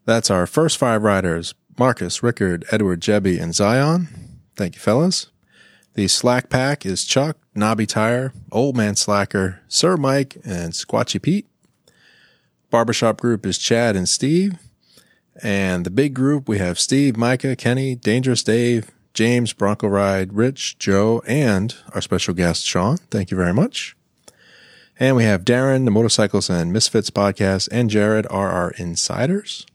That's 0.06 0.32
our 0.32 0.48
first 0.48 0.78
five 0.78 1.04
riders 1.04 1.54
Marcus, 1.78 2.22
Rickard, 2.22 2.66
Edward, 2.72 3.02
Jebby, 3.02 3.42
and 3.42 3.56
Zion. 3.56 4.08
Thank 4.56 4.76
you, 4.76 4.82
fellas. 4.82 5.28
The 5.94 6.08
Slack 6.08 6.50
Pack 6.50 6.86
is 6.86 7.04
Chuck, 7.04 7.36
Nobby 7.54 7.86
Tire, 7.86 8.32
Old 8.50 8.78
Man 8.78 8.96
Slacker, 8.96 9.60
Sir 9.68 9.98
Mike, 9.98 10.38
and 10.46 10.72
Squatchy 10.72 11.22
Pete. 11.22 11.48
Barbershop 12.70 13.20
Group 13.20 13.46
is 13.46 13.58
Chad 13.58 13.98
and 13.98 14.08
Steve. 14.08 14.54
And 15.44 15.86
the 15.86 15.90
big 15.90 16.14
group, 16.14 16.48
we 16.48 16.60
have 16.60 16.80
Steve, 16.80 17.18
Micah, 17.18 17.58
Kenny, 17.58 17.96
Dangerous 17.96 18.42
Dave, 18.42 18.90
James, 19.14 19.52
Bronco 19.52 19.90
Ride, 19.90 20.32
Rich, 20.32 20.78
Joe, 20.80 21.22
and 21.28 21.76
our 21.94 22.00
special 22.00 22.34
guest, 22.34 22.66
Sean. 22.66 22.96
Thank 22.96 23.30
you 23.30 23.36
very 23.36 23.54
much. 23.54 23.98
And 24.98 25.18
we 25.18 25.26
have 25.26 25.44
Darren, 25.44 25.84
the 25.84 25.92
Motorcycles 25.92 26.50
and 26.50 26.72
Misfits 26.72 27.10
podcast, 27.10 27.68
and 27.70 27.90
Jared 27.90 28.28
are 28.30 28.50
our 28.50 28.72
insiders. 28.72 29.66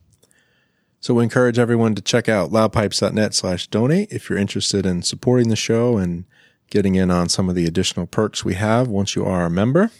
So 0.99 1.13
we 1.13 1.23
encourage 1.23 1.59
everyone 1.59 1.95
to 1.95 2.01
check 2.01 2.27
out 2.27 2.51
loudpipes.net 2.51 3.33
slash 3.33 3.67
donate 3.67 4.11
if 4.11 4.29
you're 4.29 4.39
interested 4.39 4.85
in 4.85 5.03
supporting 5.03 5.49
the 5.49 5.55
show 5.55 5.97
and 5.97 6.25
getting 6.69 6.95
in 6.95 7.11
on 7.11 7.29
some 7.29 7.49
of 7.49 7.55
the 7.55 7.65
additional 7.65 8.07
perks 8.07 8.43
we 8.43 8.55
have 8.55 8.87
once 8.87 9.15
you 9.15 9.23
are 9.23 9.45
a 9.45 9.49
member. 9.49 9.91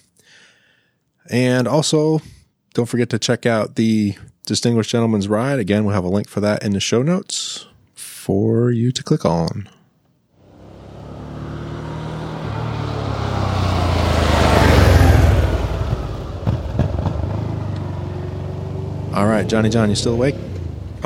And 1.30 1.68
also, 1.68 2.22
don't 2.74 2.88
forget 2.88 3.10
to 3.11 3.19
check 3.19 3.45
out 3.45 3.76
the 3.76 4.15
Distinguished 4.45 4.90
Gentleman's 4.91 5.28
Ride. 5.28 5.60
Again, 5.60 5.86
we'll 5.86 5.94
have 5.94 6.03
a 6.03 6.10
link 6.10 6.28
for 6.28 6.40
that 6.40 6.64
in 6.64 6.72
the 6.72 6.80
show 6.80 7.02
notes 7.02 7.68
for 7.94 8.72
you 8.72 8.91
to 8.91 9.03
click 9.03 9.26
on. 9.26 9.69
All 19.14 19.26
right, 19.26 19.48
Johnny 19.48 19.69
John, 19.69 19.90
you 19.90 19.95
still 19.95 20.14
awake? 20.14 20.36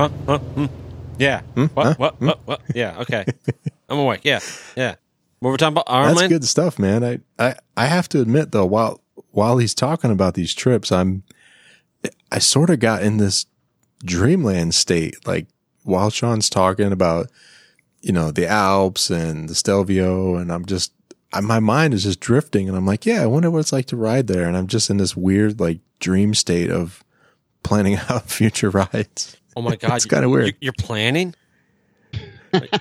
Huh? 0.01 0.09
Huh? 0.25 0.39
Hmm. 0.39 0.65
Yeah. 1.19 1.41
Hmm? 1.53 1.65
What? 1.65 1.85
Huh? 1.85 1.95
What? 1.97 2.15
Hmm? 2.15 2.27
What? 2.27 2.39
What? 2.45 2.61
Yeah. 2.73 2.97
Okay. 3.01 3.23
I'm 3.89 3.99
awake. 3.99 4.21
Yeah. 4.23 4.39
Yeah. 4.75 4.95
What 5.39 5.51
we're 5.51 5.57
talking 5.57 5.73
about? 5.73 5.85
That's 5.85 6.07
Ireland. 6.07 6.29
good 6.29 6.45
stuff, 6.45 6.79
man. 6.79 7.03
I, 7.03 7.19
I 7.37 7.55
I 7.77 7.85
have 7.85 8.09
to 8.09 8.21
admit 8.21 8.51
though, 8.51 8.65
while 8.65 9.01
while 9.29 9.59
he's 9.59 9.75
talking 9.75 10.09
about 10.09 10.33
these 10.33 10.55
trips, 10.55 10.91
I'm 10.91 11.21
I 12.31 12.39
sort 12.39 12.71
of 12.71 12.79
got 12.79 13.03
in 13.03 13.17
this 13.17 13.45
dreamland 14.03 14.73
state. 14.73 15.27
Like 15.27 15.45
while 15.83 16.09
Sean's 16.09 16.49
talking 16.49 16.91
about, 16.91 17.29
you 18.01 18.11
know, 18.11 18.31
the 18.31 18.47
Alps 18.47 19.11
and 19.11 19.49
the 19.49 19.55
Stelvio, 19.55 20.35
and 20.35 20.51
I'm 20.51 20.65
just 20.65 20.93
I, 21.31 21.41
my 21.41 21.59
mind 21.59 21.93
is 21.93 22.03
just 22.03 22.19
drifting, 22.19 22.67
and 22.67 22.75
I'm 22.75 22.87
like, 22.87 23.05
yeah, 23.05 23.21
I 23.21 23.27
wonder 23.27 23.51
what 23.51 23.59
it's 23.59 23.73
like 23.73 23.85
to 23.87 23.97
ride 23.97 24.25
there, 24.25 24.47
and 24.47 24.57
I'm 24.57 24.67
just 24.67 24.89
in 24.89 24.97
this 24.97 25.15
weird 25.15 25.59
like 25.59 25.79
dream 25.99 26.33
state 26.33 26.71
of 26.71 27.03
planning 27.61 27.97
out 28.09 28.29
future 28.31 28.71
rides. 28.71 29.37
Oh 29.55 29.61
my 29.61 29.75
god. 29.75 29.95
It's 29.97 30.05
kinda 30.05 30.29
weird. 30.29 30.47
You- 30.47 30.53
You're 30.61 30.73
planning. 30.73 31.33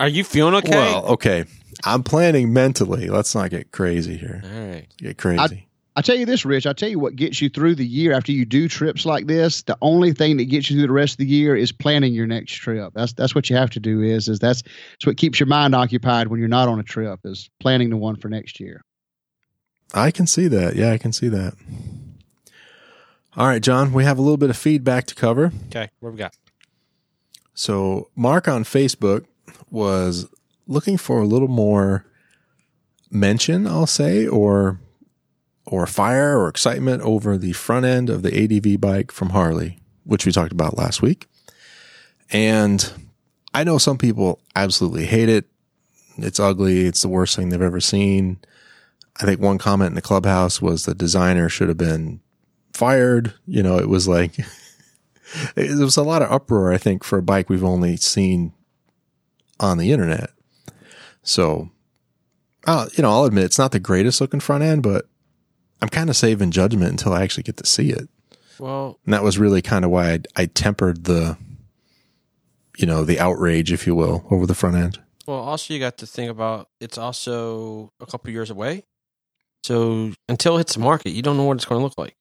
Are 0.01 0.09
you 0.09 0.25
feeling 0.25 0.55
okay? 0.57 0.71
Well, 0.71 1.07
okay, 1.07 1.45
I'm 1.85 2.03
planning 2.03 2.53
mentally. 2.53 3.09
Let's 3.09 3.35
not 3.37 3.51
get 3.51 3.71
crazy 3.71 4.17
here. 4.17 4.43
All 4.45 4.69
right. 4.69 4.87
Get 4.99 5.17
crazy. 5.17 5.67
I 5.97 6.03
tell 6.03 6.17
you 6.17 6.25
this, 6.27 6.45
Rich. 6.45 6.67
I 6.67 6.73
tell 6.73 6.89
you 6.89 6.99
what 6.99 7.15
gets 7.17 7.41
you 7.43 7.49
through 7.49 7.75
the 7.77 7.87
year 7.87 8.13
after 8.13 8.33
you 8.33 8.45
do 8.45 8.69
trips 8.69 9.05
like 9.07 9.27
this. 9.27 9.63
The 9.63 9.77
only 9.83 10.13
thing 10.13 10.37
that 10.39 10.47
gets 10.47 10.71
you 10.71 10.77
through 10.77 10.87
the 10.87 10.93
rest 10.93 11.15
of 11.15 11.19
the 11.19 11.27
year 11.27 11.55
is 11.55 11.73
planning 11.73 12.13
your 12.15 12.27
next 12.27 12.55
trip. 12.55 12.93
That's 12.95 13.13
that's 13.13 13.35
what 13.35 13.49
you 13.51 13.57
have 13.57 13.71
to 13.71 13.81
do. 13.81 14.01
Is 14.03 14.29
is 14.29 14.39
that's 14.41 14.63
that's 14.63 15.07
what 15.07 15.17
keeps 15.17 15.39
your 15.39 15.47
mind 15.49 15.75
occupied 15.75 16.29
when 16.29 16.41
you're 16.41 16.49
not 16.49 16.69
on 16.69 16.81
a 16.81 16.85
trip. 16.85 17.21
Is 17.25 17.49
planning 17.61 17.91
the 17.91 17.97
one 17.97 18.17
for 18.17 18.29
next 18.29 18.59
year. 18.61 18.83
I 19.95 20.11
can 20.11 20.27
see 20.27 20.49
that. 20.49 20.75
Yeah, 20.77 20.91
I 20.93 20.99
can 20.99 21.13
see 21.13 21.29
that. 21.29 21.55
All 23.37 23.47
right, 23.47 23.63
John, 23.63 23.93
we 23.93 24.05
have 24.05 24.19
a 24.19 24.23
little 24.23 24.37
bit 24.37 24.51
of 24.51 24.57
feedback 24.57 25.07
to 25.07 25.15
cover. 25.15 25.53
Okay. 25.69 25.89
What 26.01 26.13
we 26.13 26.19
got? 26.19 26.35
So, 27.61 28.09
Mark 28.17 28.49
on 28.49 28.65
Facebook 28.65 29.27
was 29.71 30.27
looking 30.67 30.97
for 30.97 31.21
a 31.21 31.27
little 31.27 31.47
more 31.47 32.07
mention, 33.11 33.67
I'll 33.67 33.87
say, 33.87 34.27
or 34.27 34.81
or 35.67 35.87
fire 35.87 36.39
or 36.39 36.49
excitement 36.49 37.03
over 37.03 37.37
the 37.37 37.53
front 37.53 37.85
end 37.85 38.09
of 38.09 38.23
the 38.23 38.33
ADV 38.33 38.81
bike 38.81 39.13
from 39.13 39.29
Harley, 39.29 39.79
which 40.05 40.25
we 40.25 40.33
talked 40.33 40.53
about 40.53 40.79
last 40.79 41.03
week. 41.03 41.29
And 42.31 42.91
I 43.53 43.65
know 43.65 43.77
some 43.77 43.99
people 43.99 44.41
absolutely 44.57 45.05
hate 45.05 45.29
it. 45.29 45.45
It's 46.17 46.41
ugly. 46.41 46.87
It's 46.87 47.03
the 47.03 47.11
worst 47.11 47.37
thing 47.37 47.51
they've 47.51 47.61
ever 47.61 47.79
seen. 47.79 48.39
I 49.21 49.27
think 49.27 49.39
one 49.39 49.59
comment 49.59 49.91
in 49.91 49.97
the 49.97 50.01
clubhouse 50.01 50.63
was 50.63 50.87
the 50.87 50.95
designer 50.95 51.51
should 51.51 51.69
have 51.69 51.77
been 51.77 52.21
fired. 52.73 53.35
You 53.45 53.63
know, 53.63 53.77
it 53.77 53.91
was 53.91 54.09
like 54.09 54.39
it 55.57 55.79
was 55.79 55.97
a 55.97 56.03
lot 56.03 56.23
of 56.23 56.31
uproar, 56.31 56.73
I 56.73 56.79
think, 56.79 57.05
for 57.05 57.19
a 57.19 57.23
bike 57.23 57.49
we've 57.49 57.65
only 57.65 57.97
seen 57.97 58.53
on 59.59 59.79
the 59.79 59.93
internet. 59.93 60.31
So, 61.23 61.71
uh, 62.67 62.89
you 62.97 63.03
know, 63.03 63.11
I'll 63.11 63.25
admit 63.25 63.45
it's 63.45 63.59
not 63.59 63.73
the 63.73 63.81
greatest 63.81 64.21
looking 64.21 64.41
front 64.41 64.65
end, 64.65 64.83
but 64.83 65.07
I'm 65.83 65.89
kind 65.89 66.11
of 66.11 66.17
saving 66.17 66.51
judgment 66.51 66.91
until 66.91 67.13
I 67.13 67.23
actually 67.23 67.45
get 67.45 67.57
to 67.59 67.67
see 67.67 67.91
it. 67.91 68.09
Well, 68.59 68.99
And 69.05 69.15
that 69.15 69.23
was 69.23 69.39
really 69.39 69.63
kind 69.63 69.85
of 69.85 69.91
why 69.91 70.13
I, 70.13 70.21
I 70.37 70.47
tempered 70.47 71.05
the, 71.05 71.39
you 72.77 72.87
know, 72.87 73.05
the 73.05 73.19
outrage, 73.21 73.73
if 73.73 73.87
you 73.87 73.95
will, 73.95 74.27
over 74.31 74.47
the 74.47 74.55
front 74.55 74.77
end. 74.77 75.01
well. 75.27 75.39
Also, 75.39 75.73
you 75.73 75.81
got 75.81 75.99
to 75.99 76.07
think 76.07 76.31
about 76.31 76.69
it's 76.81 76.99
also 76.99 77.93
a 78.01 78.07
couple 78.07 78.31
years 78.31 78.51
away. 78.51 78.85
So 79.63 80.13
until 80.29 80.57
it 80.57 80.61
hits 80.61 80.75
the 80.75 80.81
market, 80.81 81.11
you 81.11 81.23
don't 81.23 81.37
know 81.37 81.45
what 81.45 81.57
it's 81.57 81.65
going 81.67 81.79
to 81.81 81.85
look 81.85 81.99
like. 81.99 82.17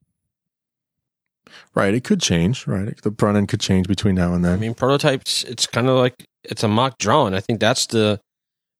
Right. 1.75 1.93
It 1.93 2.03
could 2.03 2.21
change. 2.21 2.67
Right. 2.67 2.99
The 3.01 3.11
front 3.17 3.37
end 3.37 3.47
could 3.49 3.59
change 3.59 3.87
between 3.87 4.15
now 4.15 4.33
and 4.33 4.43
then. 4.43 4.53
I 4.53 4.57
mean, 4.57 4.73
prototypes. 4.73 5.43
It's 5.43 5.67
kind 5.67 5.87
of 5.87 5.97
like 5.97 6.25
it's 6.43 6.63
a 6.63 6.67
mock 6.67 6.97
drawing. 6.97 7.33
I 7.33 7.39
think 7.39 7.59
that's 7.59 7.85
the 7.87 8.19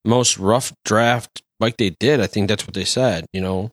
most 0.05 0.37
rough 0.37 0.73
draft 0.85 1.41
bike 1.59 1.77
they 1.77 1.91
did. 1.91 2.19
I 2.21 2.27
think 2.27 2.47
that's 2.47 2.65
what 2.65 2.73
they 2.73 2.85
said. 2.85 3.25
You 3.33 3.41
know. 3.41 3.71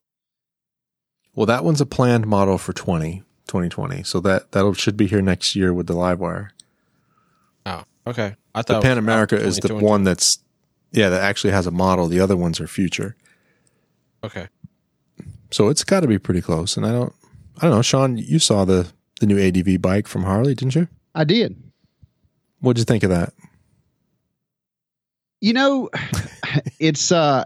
well, 1.35 1.47
that 1.47 1.64
one's 1.64 1.81
a 1.81 1.86
planned 1.86 2.27
model 2.27 2.59
for 2.59 2.73
20, 2.73 3.23
2020. 3.47 4.02
So 4.02 4.20
that, 4.20 4.52
that 4.52 4.74
should 4.77 4.97
be 4.97 5.06
here 5.06 5.23
next 5.23 5.55
year 5.55 5.73
with 5.73 5.86
the 5.86 5.94
live 5.94 6.18
wire. 6.18 6.51
Oh, 7.64 7.85
okay. 8.06 8.35
I 8.55 8.62
The 8.62 8.74
thought 8.74 8.82
Pan 8.82 8.98
America 8.98 9.36
is 9.36 9.59
the 9.59 9.74
one 9.77 10.02
that's, 10.05 10.39
yeah, 10.93 11.10
that 11.10 11.23
actually 11.23 11.52
has 11.52 11.66
a 11.66 11.70
model. 11.70 12.06
The 12.06 12.20
other 12.20 12.36
ones 12.36 12.60
are 12.60 12.66
future. 12.66 13.16
Okay. 14.24 14.48
So 15.51 15.68
it's 15.68 15.85
got 15.85 16.01
to 16.01 16.09
be 16.09 16.18
pretty 16.18 16.40
close. 16.40 16.77
And 16.77 16.85
I 16.86 16.90
don't, 16.93 17.12
I 17.59 17.62
don't 17.62 17.70
know, 17.70 17.83
Sean, 17.83 18.16
you 18.19 18.39
saw 18.39 18.65
the, 18.65 18.87
the 19.20 19.27
new 19.27 19.39
ADV 19.39 19.81
bike 19.81 20.07
from 20.07 20.24
Harley, 20.24 20.55
didn't 20.55 20.74
you? 20.74 20.89
I 21.15 21.24
did. 21.24 21.57
What'd 22.61 22.78
you 22.78 22.85
think 22.85 23.03
of 23.03 23.11
that? 23.11 23.33
You 25.41 25.53
know, 25.53 25.91
it's 26.78 27.12
uh, 27.12 27.45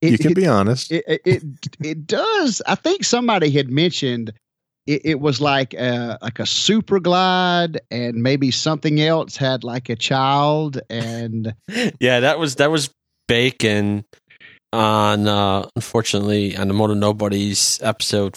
it, 0.00 0.12
you 0.12 0.18
can 0.18 0.32
it- 0.32 0.36
be 0.36 0.46
honest. 0.46 0.90
it, 0.92 1.04
it 1.06 1.20
it 1.24 1.42
it 1.80 2.06
does. 2.06 2.60
I 2.66 2.74
think 2.74 3.04
somebody 3.04 3.50
had 3.50 3.70
mentioned 3.70 4.32
it, 4.86 5.02
it 5.04 5.20
was 5.20 5.40
like 5.40 5.74
a, 5.74 6.18
like 6.22 6.38
a 6.40 6.46
super 6.46 6.98
glide, 7.00 7.80
and 7.90 8.22
maybe 8.22 8.50
something 8.50 9.00
else 9.00 9.36
had 9.36 9.62
like 9.64 9.88
a 9.88 9.96
child, 9.96 10.80
and 10.90 11.54
Yeah, 12.00 12.20
that 12.20 12.38
was 12.38 12.56
that 12.56 12.70
was 12.70 12.90
bacon 13.28 14.04
on 14.72 15.26
uh 15.28 15.66
unfortunately 15.76 16.56
on 16.56 16.68
the 16.68 16.74
Moto 16.74 16.94
Nobody's 16.94 17.78
episode 17.82 18.36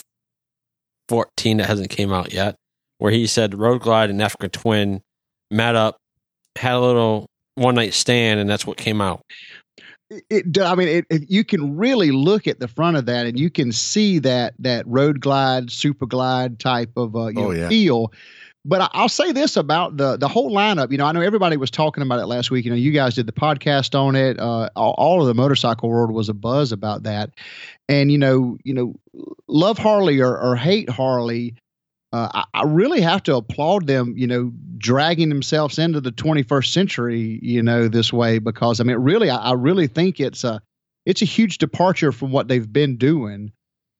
fourteen 1.12 1.58
that 1.58 1.68
hasn't 1.68 1.90
came 1.90 2.14
out 2.14 2.32
yet, 2.34 2.56
where 2.98 3.12
he 3.12 3.28
said 3.28 3.54
Road 3.54 3.82
Glide 3.82 4.10
and 4.10 4.22
Africa 4.22 4.48
Twin 4.48 5.02
met 5.52 5.76
up, 5.76 5.98
had 6.58 6.76
a 6.76 6.80
little 6.80 7.26
one 7.56 7.76
night 7.76 7.94
stand, 7.94 8.40
and 8.40 8.50
that's 8.50 8.66
what 8.66 8.78
came 8.78 9.02
out. 9.02 9.22
it, 10.10 10.24
it 10.30 10.60
I 10.60 10.76
mean, 10.76 10.88
it, 10.88 11.06
it, 11.10 11.30
you 11.30 11.44
can 11.44 11.76
really 11.78 12.12
look 12.12 12.48
at 12.48 12.60
the 12.60 12.68
front 12.70 12.96
of 12.98 13.06
that, 13.08 13.26
and 13.26 13.38
you 13.38 13.50
can 13.50 13.72
see 13.74 14.20
that 14.20 14.54
that 14.60 14.88
road 14.88 15.20
glide, 15.20 15.70
super 15.72 16.06
glide 16.06 16.60
type 16.60 16.92
of 16.96 17.16
uh, 17.16 17.28
you 17.28 17.40
Oh, 17.40 17.42
know, 17.48 17.52
yeah. 17.52 17.68
feel. 17.70 18.12
But 18.64 18.92
I'll 18.94 19.10
say 19.10 19.32
this 19.32 19.58
about 19.58 19.98
the 19.98 20.18
the 20.18 20.28
whole 20.28 20.52
lineup. 20.52 20.92
You 20.92 20.98
know, 21.00 21.06
I 21.06 21.12
know 21.14 21.22
everybody 21.22 21.58
was 21.58 21.72
talking 21.72 22.04
about 22.04 22.20
it 22.20 22.28
last 22.28 22.52
week. 22.52 22.66
You 22.66 22.72
know, 22.72 22.78
you 22.78 22.92
guys 22.92 23.16
did 23.16 23.26
the 23.26 23.32
podcast 23.32 24.00
on 24.00 24.16
it. 24.16 24.40
Uh, 24.40 24.70
all, 24.76 24.94
all 24.98 25.22
of 25.22 25.28
the 25.28 25.34
motorcycle 25.34 25.90
world 25.90 26.12
was 26.12 26.30
a 26.30 26.34
buzz 26.34 26.72
about 26.72 27.04
that. 27.04 27.32
And 27.90 28.12
you 28.12 28.20
know, 28.20 28.58
you 28.64 28.74
know, 28.74 28.96
love 29.48 29.80
Harley 29.80 30.20
or, 30.22 30.38
or 30.38 30.56
hate 30.56 30.90
Harley. 30.90 31.56
Uh, 32.14 32.30
I, 32.34 32.44
I 32.54 32.64
really 32.66 33.02
have 33.02 33.24
to 33.24 33.36
applaud 33.36 33.88
them. 33.88 34.14
You 34.16 34.28
know, 34.28 34.52
dragging 34.78 35.30
themselves 35.30 35.80
into 35.80 36.00
the 36.00 36.12
21st 36.12 36.68
century. 36.72 37.40
You 37.42 37.64
know, 37.64 37.88
this 37.88 38.14
way 38.14 38.38
because 38.38 38.80
I 38.80 38.84
mean, 38.84 38.98
really, 38.98 39.32
I, 39.32 39.38
I 39.38 39.54
really 39.54 39.88
think 39.88 40.20
it's 40.20 40.44
a 40.44 40.62
it's 41.08 41.24
a 41.24 41.26
huge 41.26 41.58
departure 41.58 42.12
from 42.12 42.32
what 42.32 42.48
they've 42.48 42.72
been 42.72 42.98
doing. 42.98 43.54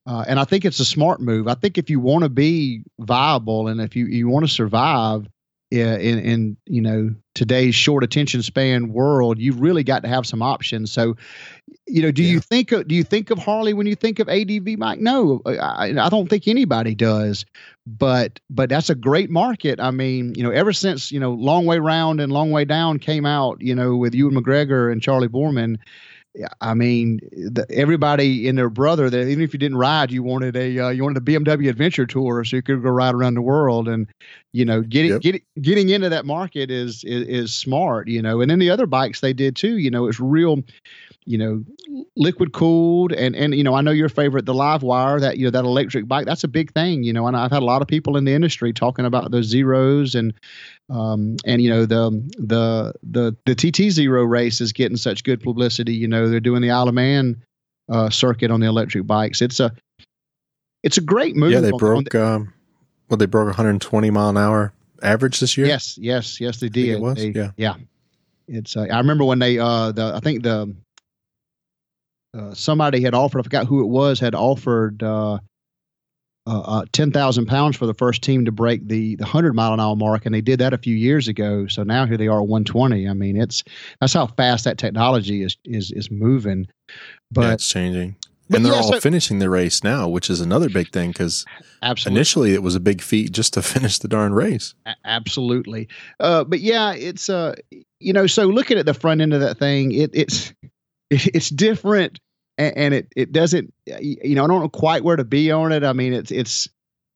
Uh, 0.06 0.26
and 0.28 0.40
I 0.40 0.46
think 0.46 0.66
it's 0.66 0.80
a 0.80 0.86
smart 0.86 1.22
move. 1.22 1.48
I 1.48 1.54
think 1.54 1.78
if 1.78 1.90
you 1.90 2.00
want 2.00 2.24
to 2.24 2.30
be 2.30 2.84
viable 3.00 3.68
and 3.68 3.80
if 3.80 3.96
you, 3.96 4.08
you 4.08 4.28
want 4.28 4.46
to 4.46 4.52
survive 4.52 5.28
uh, 5.74 5.78
in, 5.78 6.20
in 6.20 6.58
you 6.66 6.82
know 6.82 7.16
today's 7.34 7.74
short 7.76 8.04
attention 8.04 8.42
span 8.42 8.92
world, 8.92 9.40
you've 9.40 9.62
really 9.62 9.86
got 9.86 10.04
to 10.04 10.10
have 10.10 10.26
some 10.28 10.42
options. 10.42 10.92
So, 10.92 11.16
you 11.88 12.02
know, 12.02 12.12
do 12.12 12.24
you 12.24 12.42
think 12.42 12.74
of, 12.74 12.90
do 12.90 12.94
you 12.94 13.06
think 13.06 13.30
of 13.30 13.38
Harley 13.38 13.74
when 13.74 13.88
you 13.88 13.96
think 13.96 14.20
of 14.20 14.28
ADV 14.28 14.78
Mike? 14.78 15.00
No, 15.00 15.42
I, 15.46 15.94
I 15.98 16.10
don't 16.10 16.30
think 16.30 16.50
anybody 16.50 16.94
does. 16.94 17.46
But 17.88 18.42
but 18.50 18.70
that's 18.70 18.90
a 18.90 18.96
great 18.96 19.30
market. 19.30 19.80
I 19.80 19.92
mean, 19.92 20.36
you 20.36 20.44
know, 20.44 20.52
ever 20.52 20.74
since 20.74 21.10
you 21.10 21.22
know 21.22 21.32
Long 21.32 21.66
Way 21.66 21.80
Round 21.80 22.20
and 22.20 22.34
Long 22.34 22.52
Way 22.52 22.66
Down 22.66 23.00
came 23.00 23.26
out, 23.26 23.62
you 23.62 23.74
know, 23.74 23.96
with 23.96 24.14
Ewan 24.14 24.36
McGregor 24.36 24.92
and 24.92 25.02
Charlie 25.02 25.30
Boorman. 25.30 25.78
Yeah, 26.34 26.48
I 26.62 26.74
mean, 26.76 27.20
the, 27.34 27.66
everybody 27.70 28.48
and 28.48 28.58
their 28.58 28.70
brother. 28.70 29.10
That 29.10 29.28
even 29.28 29.44
if 29.44 29.52
you 29.52 29.60
didn't 29.60 29.78
ride, 29.78 30.12
you 30.12 30.24
wanted 30.24 30.56
a 30.56 30.80
uh, 30.80 30.90
you 30.90 31.04
wanted 31.04 31.18
a 31.18 31.22
BMW 31.26 31.70
adventure 31.70 32.06
tour, 32.06 32.46
so 32.46 32.56
you 32.56 32.62
could 32.62 32.82
go 32.82 32.90
ride 32.90 33.14
around 33.16 33.34
the 33.34 33.42
world. 33.42 33.90
And 33.90 34.08
you 34.54 34.64
know, 34.64 34.82
getting 34.82 35.12
Yep. 35.12 35.20
getting 35.20 35.42
getting 35.62 35.90
into 35.90 36.08
that 36.08 36.26
market 36.26 36.72
is, 36.72 37.04
is 37.04 37.28
is 37.28 37.54
smart. 37.54 38.08
You 38.08 38.22
know, 38.22 38.40
and 38.40 38.50
then 38.50 38.60
the 38.60 38.70
other 38.70 38.86
bikes 38.86 39.20
they 39.20 39.34
did 39.34 39.58
too. 39.58 39.78
You 39.78 39.92
know, 39.92 40.08
it's 40.08 40.22
real. 40.22 40.64
You 41.26 41.38
know, 41.38 41.64
liquid 42.16 42.52
cooled, 42.52 43.12
and 43.14 43.36
and 43.36 43.54
you 43.54 43.64
know, 43.64 43.76
I 43.76 43.82
know 43.82 43.92
your 43.92 44.10
favorite, 44.10 44.46
the 44.48 44.56
Live 44.56 44.82
Wire. 44.82 45.20
That 45.20 45.38
you 45.38 45.46
know, 45.46 45.52
that 45.52 45.66
electric 45.66 46.08
bike. 46.08 46.26
That's 46.26 46.44
a 46.44 46.48
big 46.48 46.74
thing. 46.74 47.04
You 47.04 47.14
know, 47.14 47.28
and 47.28 47.38
I've 47.38 47.52
had 47.52 47.62
a 47.62 47.66
lot 47.66 47.82
of 47.84 47.88
people 47.88 48.18
in 48.18 48.26
the 48.26 48.34
industry 48.34 48.74
talking 48.74 49.06
about 49.06 49.30
those 49.30 49.46
zeros 49.46 50.16
and 50.16 50.34
um, 50.90 51.38
and 51.46 51.62
you 51.62 51.70
know 51.70 51.86
the 51.86 52.10
the 52.40 52.94
the 53.04 53.36
the 53.46 53.54
TT 53.54 53.92
Zero 53.92 54.24
race 54.24 54.62
is 54.62 54.74
getting 54.74 54.98
such 54.98 55.24
good 55.24 55.42
publicity. 55.42 55.94
You 55.94 56.08
know 56.08 56.28
they're 56.28 56.40
doing 56.40 56.62
the 56.64 56.72
Isle 56.72 56.88
of 56.90 56.96
Man 56.96 57.44
uh, 57.88 58.10
circuit 58.10 58.50
on 58.50 58.60
the 58.60 58.66
electric 58.68 59.06
bikes. 59.06 59.42
It's 59.44 59.60
a 59.60 59.72
it's 60.84 60.98
a 60.98 61.02
great 61.02 61.36
move. 61.36 61.52
yeah, 61.52 61.60
they 61.60 61.68
on- 61.68 61.74
on 61.74 61.78
broke, 61.78 62.10
the- 62.10 62.26
um, 62.26 62.54
well, 63.10 63.18
they 63.18 63.28
broke 63.28 63.46
120 63.46 64.10
mile 64.10 64.30
an 64.30 64.38
hour 64.38 64.74
average 65.04 65.40
this 65.40 65.56
year. 65.56 65.68
yes, 65.68 65.98
yes, 66.00 66.42
yes, 66.42 66.60
they 66.60 66.70
did. 66.70 66.90
it 66.90 67.00
was, 67.00 67.18
They- 67.18 67.30
yeah. 67.30 67.52
yeah. 67.58 67.76
It's 68.48 68.76
uh, 68.76 68.88
I 68.92 68.98
remember 68.98 69.24
when 69.24 69.38
they 69.40 69.60
uh 69.60 69.92
the 69.92 70.14
I 70.16 70.20
think 70.20 70.42
the 70.44 70.76
uh, 72.38 72.54
somebody 72.54 73.02
had 73.02 73.14
offered 73.14 73.40
I 73.40 73.44
forgot 73.44 73.68
who 73.68 73.82
it 73.82 73.88
was 73.88 74.20
had 74.20 74.36
offered 74.36 75.04
uh 75.04 75.40
uh, 76.48 76.60
uh, 76.62 76.86
10,000 76.92 77.46
pounds 77.46 77.78
for 77.78 77.86
the 77.86 77.94
first 77.94 78.24
team 78.24 78.46
to 78.46 78.52
break 78.52 78.88
the, 78.88 79.16
the 79.18 79.24
100 79.24 79.54
mile 79.54 79.74
an 79.74 79.80
hour 79.80 79.96
mark, 79.96 80.26
and 80.26 80.34
they 80.34 80.42
did 80.42 80.60
that 80.60 80.74
a 80.74 80.78
few 80.78 80.96
years 80.96 81.28
ago. 81.28 81.68
So 81.68 81.84
now 81.84 82.08
here 82.08 82.18
they 82.18 82.28
are 82.28 82.42
at 82.42 82.48
120. 82.48 83.08
I 83.08 83.14
mean, 83.14 83.40
it's 83.40 83.64
that's 84.00 84.14
how 84.14 84.26
fast 84.26 84.66
that 84.66 84.80
technology 84.80 85.44
is 85.44 85.56
is 85.66 85.92
is 85.92 86.10
moving. 86.10 86.68
But 87.32 87.42
yeah, 87.42 87.54
it's 87.54 87.70
changing. 87.70 88.16
And 88.54 88.66
they're 88.66 88.74
yeah, 88.74 88.80
all 88.80 88.94
so- 88.94 89.00
finishing 89.00 89.40
the 89.40 89.50
race 89.50 89.84
now, 89.84 90.08
which 90.10 90.30
is 90.30 90.42
another 90.42 90.68
big 90.68 90.92
thing 90.92 91.12
because 91.12 91.46
initially 92.06 92.54
it 92.54 92.64
was 92.64 92.76
a 92.76 92.82
big 92.82 93.02
feat 93.02 93.32
just 93.32 93.54
to 93.54 93.62
finish 93.62 94.00
the 94.00 94.08
darn 94.08 94.34
race. 94.34 94.74
A- 94.86 94.96
absolutely. 95.06 95.88
Uh, 96.20 96.44
but 96.44 96.60
yeah, 96.60 96.92
it's 96.94 97.30
uh, 97.30 97.54
you 98.00 98.14
know, 98.14 98.26
so 98.28 98.48
looking 98.48 98.78
at 98.78 98.86
the 98.86 98.94
front 98.94 99.22
end 99.22 99.34
of 99.34 99.42
that 99.42 99.60
thing, 99.60 99.92
it 99.94 100.10
it's 100.14 100.54
it's 101.34 101.50
different, 101.50 102.20
and, 102.58 102.78
and 102.78 102.94
it 102.94 103.08
it 103.16 103.32
doesn't, 103.32 103.74
you 103.86 104.36
know, 104.36 104.46
I 104.46 104.48
don't 104.48 104.62
know 104.62 104.70
quite 104.70 105.04
where 105.04 105.18
to 105.18 105.26
be 105.26 105.52
on 105.52 105.72
it. 105.72 105.84
I 105.84 105.94
mean, 105.94 106.14
it's 106.14 106.32
it's 106.32 106.70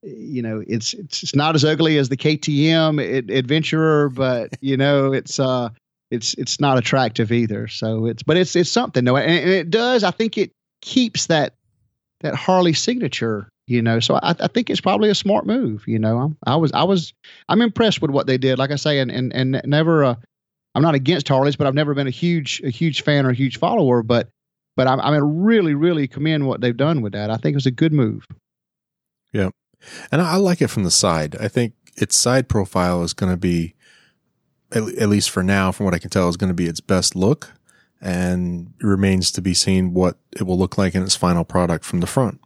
you 0.03 0.41
know, 0.41 0.63
it's 0.67 0.93
it's, 0.93 1.23
it's 1.23 1.35
not 1.35 1.55
as 1.55 1.63
ugly 1.63 1.97
as 1.97 2.09
the 2.09 2.17
KTM 2.17 3.01
ad- 3.01 3.31
Adventurer, 3.31 4.09
but 4.09 4.49
you 4.61 4.76
know, 4.77 5.13
it's 5.13 5.39
uh, 5.39 5.69
it's 6.11 6.34
it's 6.35 6.59
not 6.59 6.77
attractive 6.77 7.31
either. 7.31 7.67
So 7.67 8.05
it's 8.05 8.22
but 8.22 8.38
it's 8.38 8.55
it's 8.55 8.72
something 8.72 9.05
though, 9.05 9.17
and, 9.17 9.31
and 9.31 9.49
it 9.49 9.69
does. 9.69 10.03
I 10.03 10.11
think 10.11 10.38
it 10.38 10.51
keeps 10.81 11.27
that 11.27 11.55
that 12.19 12.35
Harley 12.35 12.73
signature. 12.73 13.49
You 13.67 13.81
know, 13.81 13.99
so 13.99 14.15
I, 14.22 14.35
I 14.39 14.47
think 14.47 14.69
it's 14.69 14.81
probably 14.81 15.09
a 15.09 15.15
smart 15.15 15.47
move. 15.47 15.85
You 15.88 15.97
know, 15.97 16.19
I'm, 16.19 16.38
I 16.45 16.55
was 16.57 16.72
I 16.73 16.84
was 16.84 17.13
I'm 17.49 17.63
impressed 17.63 17.99
with 17.99 18.11
what 18.11 18.27
they 18.27 18.38
did. 18.38 18.59
Like 18.59 18.69
I 18.72 18.76
say, 18.76 18.99
and 18.99 19.09
and 19.09 19.34
and 19.34 19.61
never. 19.65 20.03
Uh, 20.03 20.15
I'm 20.76 20.84
not 20.84 20.93
against 20.93 21.27
Harleys, 21.27 21.56
but 21.56 21.65
I've 21.68 21.73
never 21.73 21.93
been 21.95 22.07
a 22.07 22.11
huge 22.11 22.61
a 22.64 22.69
huge 22.69 23.02
fan 23.02 23.26
or 23.26 23.30
a 23.30 23.34
huge 23.35 23.57
follower. 23.57 24.03
But 24.03 24.30
but 24.76 24.88
I'm 24.88 24.99
I 25.02 25.11
mean, 25.11 25.22
really 25.23 25.73
really 25.73 26.07
commend 26.07 26.45
what 26.47 26.61
they've 26.61 26.76
done 26.77 27.02
with 27.02 27.14
that. 27.14 27.31
I 27.31 27.38
think 27.38 27.53
it 27.53 27.57
was 27.57 27.65
a 27.65 27.72
good 27.72 27.93
move. 27.93 28.26
Yeah, 29.34 29.49
and 30.11 30.22
I, 30.22 30.34
I 30.34 30.35
like 30.35 30.61
it 30.61 30.68
from 30.68 30.84
the 30.84 30.91
side. 30.91 31.35
I 31.39 31.47
think 31.47 31.73
its 31.95 32.15
side 32.15 32.47
profile 32.49 33.03
is 33.03 33.14
going 33.14 33.31
to 33.31 33.38
be, 33.38 33.73
at, 34.72 34.84
at 34.97 35.10
least 35.10 35.30
for 35.30 35.43
now, 35.43 35.72
from 35.72 35.85
what 35.85 35.93
I 35.93 35.99
can 35.99 36.10
tell, 36.10 36.27
is 36.30 36.38
going 36.38 36.49
to 36.49 36.53
be 36.53 36.68
its 36.68 36.81
best 36.81 37.15
look. 37.15 37.52
And 38.02 38.73
it 38.80 38.85
remains 38.85 39.31
to 39.31 39.41
be 39.41 39.53
seen 39.53 39.93
what 39.93 40.18
it 40.38 40.43
will 40.43 40.57
look 40.60 40.77
like 40.77 40.93
in 40.93 41.02
its 41.03 41.15
final 41.15 41.43
product 41.45 41.85
from 41.85 42.02
the 42.02 42.07
front. 42.07 42.39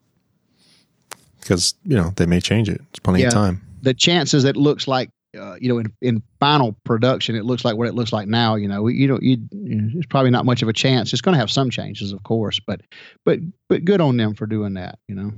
Because, 1.39 1.73
you 1.83 1.95
know, 1.97 2.13
they 2.15 2.25
may 2.25 2.39
change 2.39 2.69
it. 2.69 2.81
It's 2.91 2.99
plenty 2.99 3.21
Yeah. 3.21 3.27
of 3.27 3.33
time. 3.33 3.61
The 3.81 3.93
chances 3.93 4.45
it 4.45 4.55
looks 4.55 4.87
like. 4.87 5.09
Uh, 5.37 5.55
you 5.59 5.69
know, 5.69 5.77
in, 5.77 5.93
in 6.01 6.23
final 6.39 6.75
production, 6.85 7.35
it 7.35 7.45
looks 7.45 7.63
like 7.63 7.75
what 7.75 7.87
it 7.87 7.93
looks 7.93 8.11
like 8.11 8.27
now. 8.27 8.55
You 8.55 8.67
know, 8.67 8.87
you 8.87 9.07
know, 9.07 9.19
you, 9.21 9.37
it's 9.51 10.07
probably 10.07 10.31
not 10.31 10.45
much 10.45 10.63
of 10.63 10.69
a 10.69 10.73
chance. 10.73 11.13
It's 11.13 11.21
going 11.21 11.33
to 11.33 11.39
have 11.39 11.51
some 11.51 11.69
changes, 11.69 12.11
of 12.11 12.23
course, 12.23 12.59
but 12.59 12.81
but 13.25 13.39
but 13.67 13.85
good 13.85 14.01
on 14.01 14.17
them 14.17 14.33
for 14.33 14.47
doing 14.47 14.73
that. 14.73 14.97
You 15.07 15.15
know, 15.15 15.31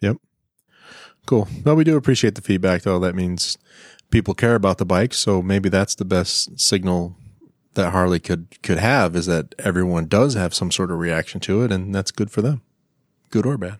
Yep. 0.00 0.16
Cool. 1.26 1.48
Well, 1.64 1.76
we 1.76 1.84
do 1.84 1.96
appreciate 1.96 2.34
the 2.34 2.42
feedback, 2.42 2.82
though. 2.82 2.98
That 2.98 3.14
means 3.14 3.56
people 4.10 4.34
care 4.34 4.54
about 4.54 4.78
the 4.78 4.84
bike. 4.84 5.14
So 5.14 5.42
maybe 5.42 5.68
that's 5.68 5.94
the 5.94 6.04
best 6.04 6.60
signal 6.60 7.16
that 7.74 7.90
Harley 7.90 8.20
could 8.20 8.62
could 8.62 8.78
have 8.78 9.16
is 9.16 9.26
that 9.26 9.54
everyone 9.58 10.06
does 10.06 10.34
have 10.34 10.54
some 10.54 10.70
sort 10.70 10.90
of 10.90 10.98
reaction 10.98 11.40
to 11.40 11.62
it, 11.62 11.72
and 11.72 11.94
that's 11.94 12.10
good 12.10 12.30
for 12.30 12.42
them, 12.42 12.62
good 13.30 13.46
or 13.46 13.56
bad. 13.56 13.78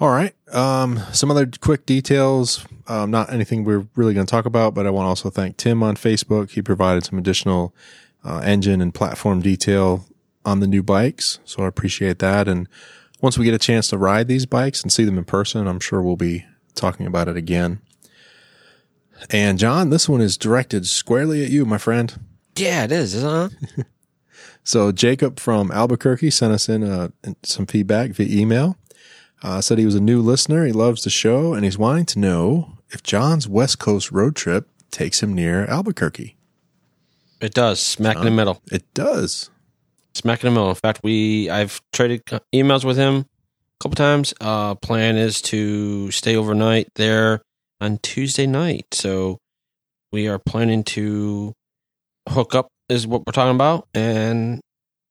All 0.00 0.10
right. 0.10 0.34
Um, 0.50 0.98
some 1.12 1.30
other 1.30 1.46
quick 1.60 1.84
details. 1.84 2.64
Um, 2.86 3.10
not 3.10 3.30
anything 3.32 3.64
we're 3.64 3.86
really 3.94 4.14
going 4.14 4.26
to 4.26 4.30
talk 4.30 4.46
about, 4.46 4.74
but 4.74 4.86
I 4.86 4.90
want 4.90 5.04
to 5.04 5.08
also 5.10 5.28
thank 5.28 5.58
Tim 5.58 5.82
on 5.82 5.94
Facebook. 5.94 6.50
He 6.50 6.62
provided 6.62 7.04
some 7.04 7.18
additional 7.18 7.74
uh, 8.24 8.38
engine 8.38 8.80
and 8.80 8.94
platform 8.94 9.42
detail 9.42 10.06
on 10.44 10.60
the 10.60 10.66
new 10.66 10.82
bikes, 10.82 11.38
so 11.44 11.64
I 11.64 11.68
appreciate 11.68 12.18
that. 12.20 12.48
And 12.48 12.66
once 13.20 13.36
we 13.36 13.44
get 13.44 13.52
a 13.52 13.58
chance 13.58 13.88
to 13.88 13.98
ride 13.98 14.26
these 14.26 14.46
bikes 14.46 14.82
and 14.82 14.90
see 14.90 15.04
them 15.04 15.18
in 15.18 15.24
person, 15.24 15.66
I'm 15.66 15.80
sure 15.80 16.00
we'll 16.00 16.16
be 16.16 16.46
talking 16.74 17.06
about 17.06 17.28
it 17.28 17.36
again. 17.36 17.80
And 19.28 19.58
John, 19.58 19.90
this 19.90 20.08
one 20.08 20.22
is 20.22 20.38
directed 20.38 20.86
squarely 20.86 21.44
at 21.44 21.50
you, 21.50 21.66
my 21.66 21.76
friend. 21.76 22.18
Yeah, 22.56 22.84
it 22.84 22.92
is, 22.92 23.20
huh? 23.20 23.50
So 24.62 24.92
Jacob 24.92 25.40
from 25.40 25.70
Albuquerque 25.72 26.30
sent 26.30 26.52
us 26.52 26.68
in 26.68 26.84
uh, 26.84 27.08
some 27.42 27.66
feedback 27.66 28.10
via 28.10 28.28
email. 28.28 28.76
Uh, 29.42 29.60
said 29.60 29.78
he 29.78 29.86
was 29.86 29.94
a 29.94 30.00
new 30.00 30.20
listener. 30.20 30.66
He 30.66 30.72
loves 30.72 31.04
the 31.04 31.10
show 31.10 31.54
and 31.54 31.64
he's 31.64 31.78
wanting 31.78 32.06
to 32.06 32.18
know 32.18 32.78
if 32.90 33.02
John's 33.02 33.48
West 33.48 33.78
Coast 33.78 34.10
road 34.12 34.36
trip 34.36 34.68
takes 34.90 35.22
him 35.22 35.34
near 35.34 35.64
Albuquerque. 35.66 36.36
It 37.40 37.54
does. 37.54 37.80
Smack 37.80 38.16
in 38.18 38.24
the 38.24 38.30
middle. 38.30 38.60
It 38.70 38.84
does. 38.92 39.50
Smack 40.14 40.44
in 40.44 40.48
the 40.48 40.50
middle. 40.50 40.68
In 40.68 40.74
fact, 40.74 41.00
we 41.02 41.48
I've 41.48 41.80
traded 41.92 42.24
emails 42.54 42.84
with 42.84 42.98
him 42.98 43.16
a 43.16 43.24
couple 43.82 43.94
times. 43.94 44.34
Uh, 44.40 44.74
plan 44.74 45.16
is 45.16 45.40
to 45.42 46.10
stay 46.10 46.36
overnight 46.36 46.88
there 46.96 47.40
on 47.80 47.98
Tuesday 47.98 48.46
night. 48.46 48.86
So 48.92 49.38
we 50.12 50.28
are 50.28 50.38
planning 50.38 50.84
to 50.84 51.54
hook 52.28 52.54
up 52.54 52.68
is 52.90 53.06
what 53.06 53.22
we're 53.26 53.32
talking 53.32 53.54
about 53.54 53.88
and 53.94 54.60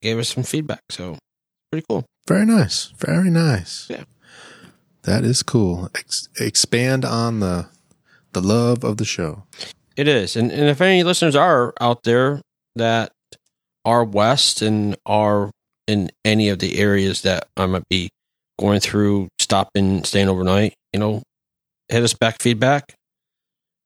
gave 0.02 0.20
us 0.20 0.30
some 0.30 0.44
feedback. 0.44 0.82
So 0.90 1.18
pretty 1.72 1.86
cool. 1.90 2.06
Very 2.28 2.46
nice. 2.46 2.94
Very 2.98 3.32
nice. 3.32 3.88
Yeah. 3.90 4.04
That 5.04 5.24
is 5.24 5.44
cool. 5.44 5.90
Ex- 5.96 6.28
expand 6.40 7.06
on 7.06 7.40
the 7.40 7.68
the 8.34 8.42
love 8.42 8.84
of 8.84 8.98
the 8.98 9.06
show. 9.06 9.44
It 9.96 10.08
is. 10.08 10.36
And, 10.36 10.52
and 10.52 10.70
if 10.70 10.82
any 10.82 11.04
listeners 11.04 11.36
are 11.36 11.74
out 11.82 12.04
there 12.04 12.42
that 12.76 13.12
are 13.84 14.04
west 14.04 14.62
and 14.62 14.96
are 15.06 15.50
in 15.88 16.12
any 16.24 16.50
of 16.50 16.60
the 16.60 16.78
areas 16.80 17.24
that 17.24 17.48
I 17.58 17.66
might 17.66 17.88
be 17.90 18.10
going 18.60 18.80
through, 18.82 19.30
stopping, 19.40 20.04
staying 20.04 20.30
overnight, 20.30 20.74
you 20.94 21.00
know, 21.00 21.24
hit 21.88 22.04
us 22.04 22.14
back 22.14 22.40
feedback 22.40 22.94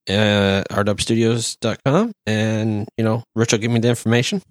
at 0.10 0.68
rwstudios.com 0.69 2.11
and, 2.26 2.88
you 2.98 3.03
know, 3.06 3.23
Rich 3.35 3.53
will 3.53 3.60
give 3.60 3.72
me 3.72 3.80
the 3.80 3.88
information 3.90 4.41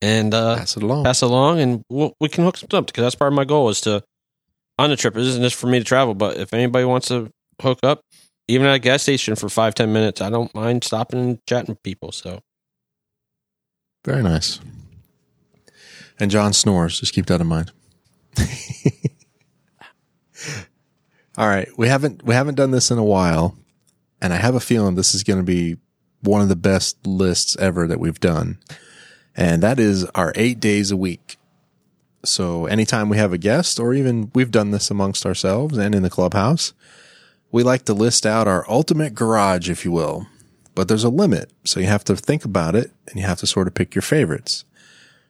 and 0.00 0.32
uh, 0.32 0.56
Pass 0.56 0.76
it 0.76 0.82
along. 0.84 1.04
pass 1.04 1.22
it 1.22 1.26
along 1.26 1.60
and 1.60 1.82
we'll, 1.90 2.12
we 2.20 2.28
can 2.28 2.44
hook 2.44 2.56
something 2.58 2.78
up 2.78 2.86
because 2.86 3.02
that's 3.02 3.14
part 3.16 3.32
of 3.32 3.36
my 3.36 3.44
goal 3.44 3.68
is 3.70 3.80
to, 3.82 4.02
on 4.78 4.90
the 4.90 4.96
trip, 4.96 5.16
it 5.16 5.22
isn't 5.22 5.42
just 5.42 5.56
for 5.56 5.66
me 5.66 5.78
to 5.78 5.84
travel, 5.84 6.14
but 6.14 6.36
if 6.36 6.52
anybody 6.52 6.84
wants 6.84 7.08
to 7.08 7.30
hook 7.60 7.78
up, 7.82 8.00
even 8.48 8.66
at 8.66 8.74
a 8.74 8.78
gas 8.78 9.02
station 9.02 9.36
for 9.36 9.48
five 9.48 9.74
ten 9.74 9.92
minutes. 9.92 10.20
I 10.20 10.30
don't 10.30 10.54
mind 10.54 10.84
stopping 10.84 11.20
and 11.20 11.38
chatting 11.46 11.72
with 11.72 11.82
people. 11.82 12.12
So 12.12 12.40
Very 14.04 14.22
nice. 14.22 14.60
And 16.20 16.30
John 16.30 16.52
snores. 16.52 17.00
Just 17.00 17.14
keep 17.14 17.26
that 17.26 17.40
in 17.40 17.46
mind. 17.46 17.72
All 21.36 21.48
right, 21.48 21.68
we 21.76 21.88
haven't 21.88 22.22
we 22.24 22.34
haven't 22.34 22.54
done 22.54 22.70
this 22.70 22.92
in 22.92 22.98
a 22.98 23.04
while, 23.04 23.56
and 24.20 24.32
I 24.32 24.36
have 24.36 24.54
a 24.54 24.60
feeling 24.60 24.94
this 24.94 25.14
is 25.14 25.24
going 25.24 25.40
to 25.40 25.44
be 25.44 25.76
one 26.20 26.40
of 26.40 26.48
the 26.48 26.54
best 26.56 27.04
lists 27.06 27.56
ever 27.56 27.88
that 27.88 27.98
we've 27.98 28.20
done, 28.20 28.58
and 29.36 29.60
that 29.62 29.80
is 29.80 30.04
our 30.14 30.32
eight 30.36 30.60
days 30.60 30.92
a 30.92 30.96
week. 30.96 31.38
So 32.28 32.66
anytime 32.66 33.08
we 33.08 33.16
have 33.16 33.32
a 33.32 33.38
guest, 33.38 33.78
or 33.78 33.94
even 33.94 34.30
we've 34.34 34.50
done 34.50 34.70
this 34.70 34.90
amongst 34.90 35.26
ourselves 35.26 35.78
and 35.78 35.94
in 35.94 36.02
the 36.02 36.10
clubhouse, 36.10 36.72
we 37.52 37.62
like 37.62 37.84
to 37.84 37.94
list 37.94 38.26
out 38.26 38.48
our 38.48 38.68
ultimate 38.68 39.14
garage, 39.14 39.70
if 39.70 39.84
you 39.84 39.92
will. 39.92 40.26
But 40.74 40.88
there's 40.88 41.04
a 41.04 41.08
limit, 41.08 41.52
so 41.64 41.78
you 41.78 41.86
have 41.86 42.04
to 42.04 42.16
think 42.16 42.44
about 42.44 42.74
it, 42.74 42.90
and 43.06 43.16
you 43.16 43.24
have 43.26 43.38
to 43.38 43.46
sort 43.46 43.68
of 43.68 43.74
pick 43.74 43.94
your 43.94 44.02
favorites. 44.02 44.64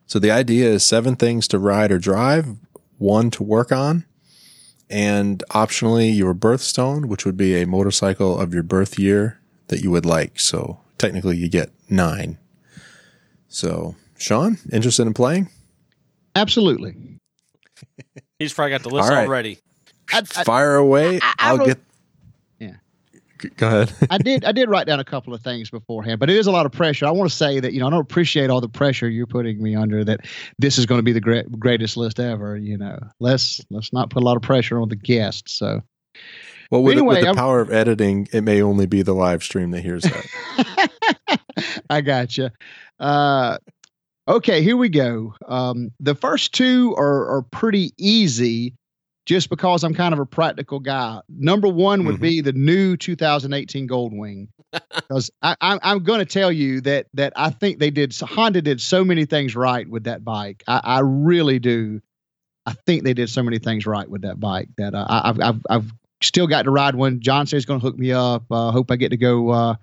So 0.06 0.18
the 0.18 0.30
idea 0.30 0.68
is 0.70 0.84
seven 0.84 1.16
things 1.16 1.46
to 1.48 1.58
ride 1.58 1.92
or 1.92 1.98
drive, 1.98 2.56
one 2.98 3.30
to 3.32 3.42
work 3.42 3.70
on, 3.70 4.06
and 4.88 5.42
optionally 5.50 6.16
your 6.16 6.34
birthstone, 6.34 7.06
which 7.06 7.26
would 7.26 7.36
be 7.36 7.60
a 7.60 7.66
motorcycle 7.66 8.38
of 8.38 8.54
your 8.54 8.62
birth 8.62 8.98
year 8.98 9.38
that 9.68 9.82
you 9.82 9.90
would 9.90 10.06
like. 10.06 10.40
So 10.40 10.80
technically 10.96 11.36
you 11.36 11.48
get 11.48 11.70
nine. 11.90 12.38
So 13.48 13.96
Sean, 14.16 14.58
interested 14.72 15.06
in 15.06 15.14
playing? 15.14 15.50
Absolutely. 16.34 16.96
he's 18.38 18.52
probably 18.52 18.70
got 18.70 18.82
the 18.82 18.90
list 18.90 19.08
All 19.10 19.14
right. 19.16 19.26
already. 19.26 19.58
I, 20.12 20.18
I, 20.18 20.44
Fire 20.44 20.76
away. 20.76 21.16
I- 21.22 21.34
I 21.38 21.50
I'll 21.50 21.58
wrote- 21.58 21.66
get. 21.66 21.78
Yeah. 22.58 22.74
Go 23.56 23.66
ahead. 23.66 23.92
I 24.10 24.18
did 24.18 24.44
I 24.44 24.52
did 24.52 24.68
write 24.68 24.86
down 24.86 25.00
a 25.00 25.04
couple 25.04 25.34
of 25.34 25.40
things 25.42 25.70
beforehand, 25.70 26.20
but 26.20 26.30
it 26.30 26.36
is 26.36 26.46
a 26.46 26.50
lot 26.50 26.66
of 26.66 26.72
pressure. 26.72 27.06
I 27.06 27.10
want 27.10 27.30
to 27.30 27.36
say 27.36 27.60
that 27.60 27.72
you 27.72 27.80
know 27.80 27.86
I 27.86 27.90
don't 27.90 28.00
appreciate 28.00 28.48
all 28.50 28.60
the 28.60 28.68
pressure 28.68 29.08
you're 29.08 29.26
putting 29.26 29.62
me 29.62 29.74
under. 29.74 30.04
That 30.04 30.20
this 30.58 30.78
is 30.78 30.86
going 30.86 30.98
to 30.98 31.02
be 31.02 31.12
the 31.12 31.20
great, 31.20 31.50
greatest 31.58 31.96
list 31.96 32.20
ever. 32.20 32.56
You 32.56 32.78
know, 32.78 32.98
let's 33.20 33.60
let's 33.70 33.92
not 33.92 34.10
put 34.10 34.22
a 34.22 34.26
lot 34.26 34.36
of 34.36 34.42
pressure 34.42 34.80
on 34.80 34.88
the 34.88 34.96
guests. 34.96 35.52
So 35.58 35.82
Well, 36.70 36.82
with, 36.82 36.92
Anyway, 36.96 37.14
with 37.16 37.22
the 37.22 37.28
I'm- 37.28 37.36
power 37.36 37.60
of 37.60 37.70
editing, 37.72 38.28
it 38.32 38.42
may 38.42 38.62
only 38.62 38.86
be 38.86 39.02
the 39.02 39.14
live 39.14 39.42
stream 39.42 39.70
that 39.72 39.80
hears 39.82 40.04
that. 40.04 41.40
I 41.90 42.00
gotcha. 42.00 42.52
Uh, 42.98 43.58
okay, 44.28 44.62
here 44.62 44.76
we 44.76 44.88
go. 44.88 45.34
Um, 45.46 45.90
the 46.00 46.14
first 46.14 46.52
two 46.54 46.94
are 46.96 47.36
are 47.36 47.42
pretty 47.42 47.92
easy, 47.98 48.74
just 49.26 49.48
because 49.50 49.84
I'm 49.84 49.94
kind 49.94 50.12
of 50.12 50.20
a 50.20 50.26
practical 50.26 50.80
guy. 50.80 51.20
Number 51.28 51.68
one 51.68 52.04
would 52.04 52.16
Mhm. 52.16 52.20
be 52.20 52.40
the 52.40 52.52
new 52.52 52.96
2018 52.96 53.88
Goldwing, 53.88 54.48
because 54.94 55.30
I, 55.42 55.56
I, 55.60 55.78
I'm 55.82 56.02
going 56.04 56.20
to 56.20 56.24
tell 56.26 56.52
you 56.52 56.80
that 56.82 57.06
that 57.14 57.32
I 57.36 57.50
think 57.50 57.78
they 57.78 57.90
did 57.90 58.14
Honda 58.18 58.62
did 58.62 58.80
so 58.80 59.04
many 59.04 59.24
things 59.24 59.54
right 59.56 59.88
with 59.88 60.04
that 60.04 60.24
bike. 60.24 60.62
I, 60.66 60.80
I 60.84 61.00
really 61.00 61.58
do. 61.58 62.00
I 62.66 62.72
think 62.86 63.04
they 63.04 63.12
did 63.14 63.28
so 63.28 63.42
many 63.42 63.58
things 63.58 63.86
right 63.86 64.08
with 64.08 64.22
that 64.22 64.40
bike 64.40 64.68
that 64.78 64.94
uh, 64.94 65.06
I- 65.08 65.28
I've, 65.28 65.40
I've 65.40 65.60
I've 65.68 65.92
still 66.22 66.46
got 66.46 66.62
to 66.62 66.70
ride 66.70 66.94
one. 66.94 67.20
John 67.20 67.46
says 67.46 67.58
he's 67.58 67.66
going 67.66 67.80
to 67.80 67.84
hook 67.86 67.98
me 67.98 68.10
up. 68.12 68.44
Uh, 68.50 68.70
hope 68.70 68.90
I 68.90 68.96
get 68.96 69.10
to 69.10 69.18
go 69.18 69.50
uh, 69.50 69.74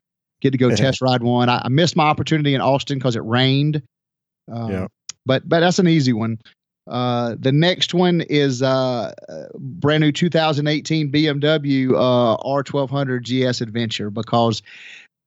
get 0.42 0.52
to 0.52 0.58
go 0.58 0.70
test 0.76 1.00
ride 1.02 1.22
one. 1.22 1.48
I, 1.50 1.62
I 1.66 1.70
missed 1.70 1.96
my 1.96 2.06
opportunity 2.06 2.56
in 2.56 2.62
Austin 2.62 2.98
because 2.98 3.16
it 3.16 3.24
rained. 3.24 3.84
Um, 4.52 4.72
Yeah. 4.72 4.88
But 5.26 5.48
but 5.48 5.60
that's 5.60 5.80
an 5.80 5.88
easy 5.88 6.14
one. 6.14 6.40
Uh, 6.90 7.36
the 7.40 7.52
next 7.52 7.94
one 7.94 8.22
is 8.22 8.64
uh, 8.64 9.14
brand 9.56 10.02
new 10.02 10.12
2018 10.12 11.12
BMW 11.12 11.92
uh, 11.94 12.38
R1200 12.38 13.22
GS 13.24 13.62
Adventure 13.62 14.10
because 14.10 14.64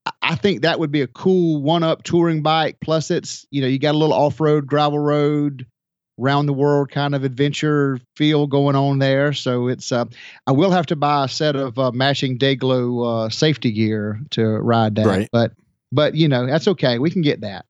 I- 0.05 0.11
I 0.23 0.35
think 0.35 0.63
that 0.63 0.81
would 0.81 0.91
be 0.91 1.01
a 1.03 1.07
cool 1.07 1.63
one-up 1.63 2.03
touring 2.03 2.43
bike. 2.43 2.79
Plus, 2.81 3.11
it's 3.11 3.47
you 3.51 3.61
know 3.63 3.69
you 3.69 3.79
got 3.79 3.95
a 3.95 3.99
little 3.99 4.13
off-road 4.15 4.67
gravel 4.67 4.99
road, 4.99 5.65
round 6.19 6.49
the 6.49 6.53
world 6.53 6.91
kind 6.91 7.15
of 7.15 7.23
adventure 7.25 8.01
feel 8.17 8.47
going 8.49 8.75
on 8.77 8.99
there. 8.99 9.33
So 9.33 9.69
it's 9.69 9.93
uh, 9.93 10.07
I 10.49 10.53
will 10.53 10.73
have 10.73 10.87
to 10.87 10.97
buy 10.97 11.25
a 11.25 11.29
set 11.29 11.55
of 11.57 11.79
uh, 11.79 11.93
matching 11.93 12.37
Dayglow 12.37 13.27
uh, 13.27 13.29
safety 13.31 13.71
gear 13.71 14.21
to 14.31 14.45
ride 14.45 14.97
that. 14.97 15.07
Right. 15.07 15.29
But 15.33 15.53
but 15.93 16.15
you 16.17 16.27
know 16.29 16.47
that's 16.47 16.67
okay. 16.69 16.99
We 16.99 17.11
can 17.11 17.23
get 17.23 17.43
that. 17.43 17.65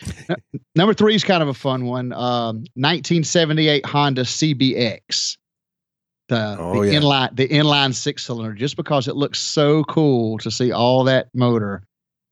Number 0.74 0.94
three 0.94 1.14
is 1.14 1.24
kind 1.24 1.42
of 1.42 1.48
a 1.48 1.54
fun 1.54 1.84
one. 1.86 2.12
Um, 2.12 2.64
1978 2.74 3.86
Honda 3.86 4.22
CBX. 4.22 5.36
The, 6.28 6.56
Oh, 6.58 6.82
the 6.82 6.92
yeah. 6.92 7.00
inline 7.00 7.36
the 7.36 7.48
inline 7.48 7.94
six 7.94 8.24
cylinder, 8.24 8.54
just 8.54 8.76
because 8.76 9.08
it 9.08 9.16
looks 9.16 9.38
so 9.38 9.84
cool 9.84 10.38
to 10.38 10.50
see 10.50 10.72
all 10.72 11.04
that 11.04 11.28
motor 11.34 11.82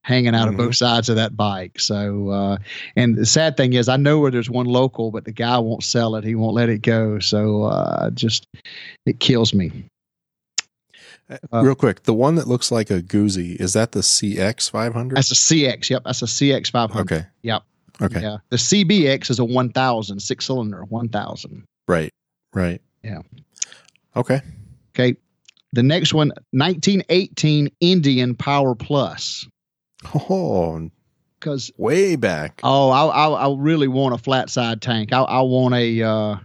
hanging 0.04 0.34
out 0.34 0.46
Mhm. 0.48 0.52
of 0.52 0.56
both 0.56 0.76
sides 0.76 1.10
of 1.10 1.16
that 1.16 1.36
bike. 1.36 1.78
So, 1.78 2.30
uh, 2.30 2.56
and 2.96 3.16
the 3.16 3.26
sad 3.26 3.58
thing 3.58 3.74
is, 3.74 3.86
I 3.88 3.98
know 3.98 4.18
where 4.18 4.30
there's 4.30 4.48
one 4.48 4.64
local, 4.64 5.10
but 5.10 5.26
the 5.26 5.32
guy 5.32 5.58
won't 5.58 5.84
sell 5.84 6.16
it. 6.16 6.24
He 6.24 6.34
won't 6.34 6.54
let 6.54 6.70
it 6.70 6.80
go. 6.80 7.18
So, 7.18 7.64
uh, 7.64 8.08
just 8.10 8.46
it 9.04 9.20
kills 9.20 9.52
me. 9.52 9.70
Uh, 11.52 11.62
Real 11.62 11.74
quick, 11.74 12.02
the 12.04 12.14
one 12.14 12.34
that 12.36 12.48
looks 12.48 12.70
like 12.72 12.90
a 12.90 13.00
Guzzi 13.02 13.56
is 13.60 13.72
that 13.74 13.92
the 13.92 14.00
CX 14.00 14.70
500? 14.70 15.16
That's 15.16 15.30
a 15.30 15.34
CX. 15.34 15.90
Yep, 15.90 16.02
that's 16.04 16.22
a 16.22 16.26
CX 16.26 16.70
500. 16.70 17.00
Okay. 17.02 17.26
Yep. 17.42 17.62
Okay. 18.02 18.20
Yeah. 18.22 18.38
The 18.48 18.56
CBX 18.56 19.30
is 19.30 19.38
a 19.38 19.44
1000 19.44 20.20
six 20.20 20.46
cylinder 20.46 20.82
1000. 20.84 21.64
Right. 21.86 22.10
Right. 22.54 22.80
Yeah. 23.04 23.20
Okay. 24.16 24.40
Okay. 24.94 25.16
The 25.72 25.82
next 25.82 26.12
one, 26.14 26.32
1918 26.52 27.70
Indian 27.80 28.34
Power 28.34 28.74
Plus. 28.74 29.46
Oh, 30.14 30.90
Because 31.38 31.70
way 31.76 32.16
back. 32.16 32.60
oh, 32.64 32.90
I, 32.90 33.04
I 33.06 33.28
I 33.48 33.54
really 33.56 33.86
want 33.88 34.14
a 34.14 34.18
flat 34.18 34.50
side 34.50 34.80
tank. 34.82 35.12
I 35.12 35.20
I 35.20 35.42
want 35.42 35.74
a 35.74 36.02
uh, 36.02 36.36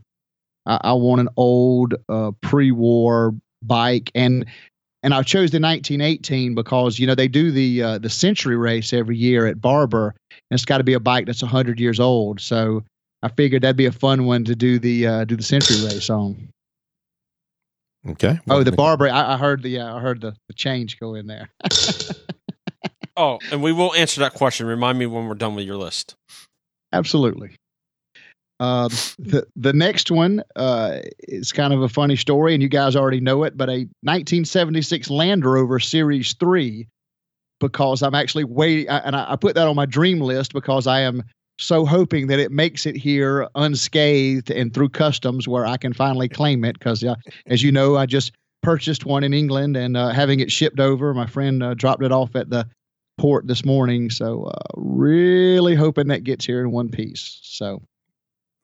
I, 0.65 0.79
I 0.83 0.93
want 0.93 1.21
an 1.21 1.29
old 1.37 1.95
uh, 2.09 2.31
pre-war 2.41 3.33
bike, 3.63 4.11
and 4.13 4.45
and 5.05 5.13
I 5.13 5.21
chose 5.21 5.51
the 5.51 5.59
1918 5.59 6.55
because 6.55 6.97
you 6.97 7.05
know 7.05 7.13
they 7.13 7.27
do 7.27 7.51
the 7.51 7.83
uh, 7.83 7.97
the 7.99 8.09
Century 8.09 8.57
race 8.57 8.91
every 8.91 9.15
year 9.15 9.45
at 9.45 9.61
Barber, 9.61 10.15
and 10.31 10.57
it's 10.57 10.65
got 10.65 10.79
to 10.79 10.83
be 10.83 10.93
a 10.93 10.99
bike 10.99 11.27
that's 11.27 11.43
100 11.43 11.79
years 11.79 11.99
old. 11.99 12.41
So 12.41 12.83
I 13.21 13.29
figured 13.29 13.61
that'd 13.61 13.77
be 13.77 13.85
a 13.85 13.91
fun 13.91 14.25
one 14.25 14.43
to 14.45 14.55
do 14.55 14.79
the 14.79 15.07
uh, 15.07 15.25
do 15.25 15.35
the 15.35 15.43
Century 15.43 15.77
race 15.85 16.09
on. 16.09 16.49
Okay. 18.09 18.39
Oh, 18.49 18.63
the 18.63 18.71
Barber! 18.71 19.07
I, 19.07 19.35
I 19.35 19.37
heard 19.37 19.61
the 19.61 19.79
uh, 19.79 19.95
I 19.95 19.99
heard 20.01 20.21
the, 20.21 20.35
the 20.47 20.53
change 20.53 20.99
go 20.99 21.13
in 21.13 21.27
there. 21.27 21.49
Oh, 23.17 23.39
and 23.49 23.63
we 23.63 23.71
will 23.71 23.93
answer 23.95 24.19
that 24.21 24.33
question. 24.33 24.67
Remind 24.67 24.99
me 24.99 25.05
when 25.05 25.27
we're 25.27 25.35
done 25.35 25.55
with 25.55 25.65
your 25.65 25.77
list. 25.77 26.15
Absolutely. 26.91 27.55
Um, 28.59 28.89
the 29.19 29.45
the 29.55 29.73
next 29.73 30.11
one 30.11 30.41
uh, 30.55 30.99
is 31.19 31.51
kind 31.51 31.73
of 31.73 31.81
a 31.81 31.89
funny 31.89 32.15
story, 32.15 32.53
and 32.53 32.63
you 32.63 32.69
guys 32.69 32.95
already 32.95 33.19
know 33.19 33.43
it. 33.43 33.57
But 33.57 33.69
a 33.69 33.87
1976 34.01 35.09
Land 35.09 35.45
Rover 35.45 35.79
Series 35.79 36.33
Three, 36.33 36.87
because 37.59 38.01
I'm 38.01 38.15
actually 38.15 38.45
waiting, 38.45 38.87
and 38.87 39.15
I, 39.15 39.33
I 39.33 39.35
put 39.35 39.55
that 39.55 39.67
on 39.67 39.75
my 39.75 39.85
dream 39.85 40.21
list 40.21 40.53
because 40.53 40.87
I 40.87 41.01
am 41.01 41.23
so 41.57 41.85
hoping 41.85 42.27
that 42.27 42.39
it 42.39 42.51
makes 42.51 42.85
it 42.85 42.95
here 42.95 43.47
unscathed 43.55 44.51
and 44.51 44.73
through 44.73 44.89
customs 44.89 45.47
where 45.47 45.65
I 45.65 45.77
can 45.77 45.93
finally 45.93 46.29
claim 46.29 46.63
it. 46.63 46.79
Because 46.79 47.03
uh, 47.03 47.15
as 47.47 47.61
you 47.61 47.71
know, 47.71 47.97
I 47.97 48.05
just 48.05 48.31
purchased 48.63 49.05
one 49.05 49.23
in 49.23 49.33
England 49.33 49.75
and 49.75 49.97
uh, 49.97 50.09
having 50.09 50.39
it 50.39 50.51
shipped 50.51 50.79
over. 50.79 51.13
My 51.13 51.27
friend 51.27 51.61
uh, 51.61 51.73
dropped 51.73 52.03
it 52.03 52.11
off 52.11 52.35
at 52.35 52.49
the 52.49 52.67
port 53.17 53.47
this 53.47 53.65
morning, 53.65 54.09
so 54.09 54.45
uh, 54.45 54.61
really 54.75 55.75
hoping 55.75 56.07
that 56.07 56.23
gets 56.23 56.45
here 56.45 56.61
in 56.61 56.71
one 56.71 56.89
piece. 56.89 57.39
So 57.43 57.81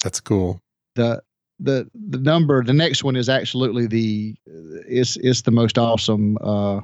That's 0.04 0.20
cool. 0.20 0.60
the 0.96 1.22
the 1.60 1.88
the 2.10 2.18
number 2.18 2.64
the 2.64 2.74
next 2.74 3.04
one 3.04 3.16
is 3.16 3.30
absolutely 3.30 3.86
the 3.86 4.36
is 4.88 5.16
is 5.18 5.44
the 5.44 5.52
most 5.52 5.78
awesome 5.78 6.38
uh 6.42 6.80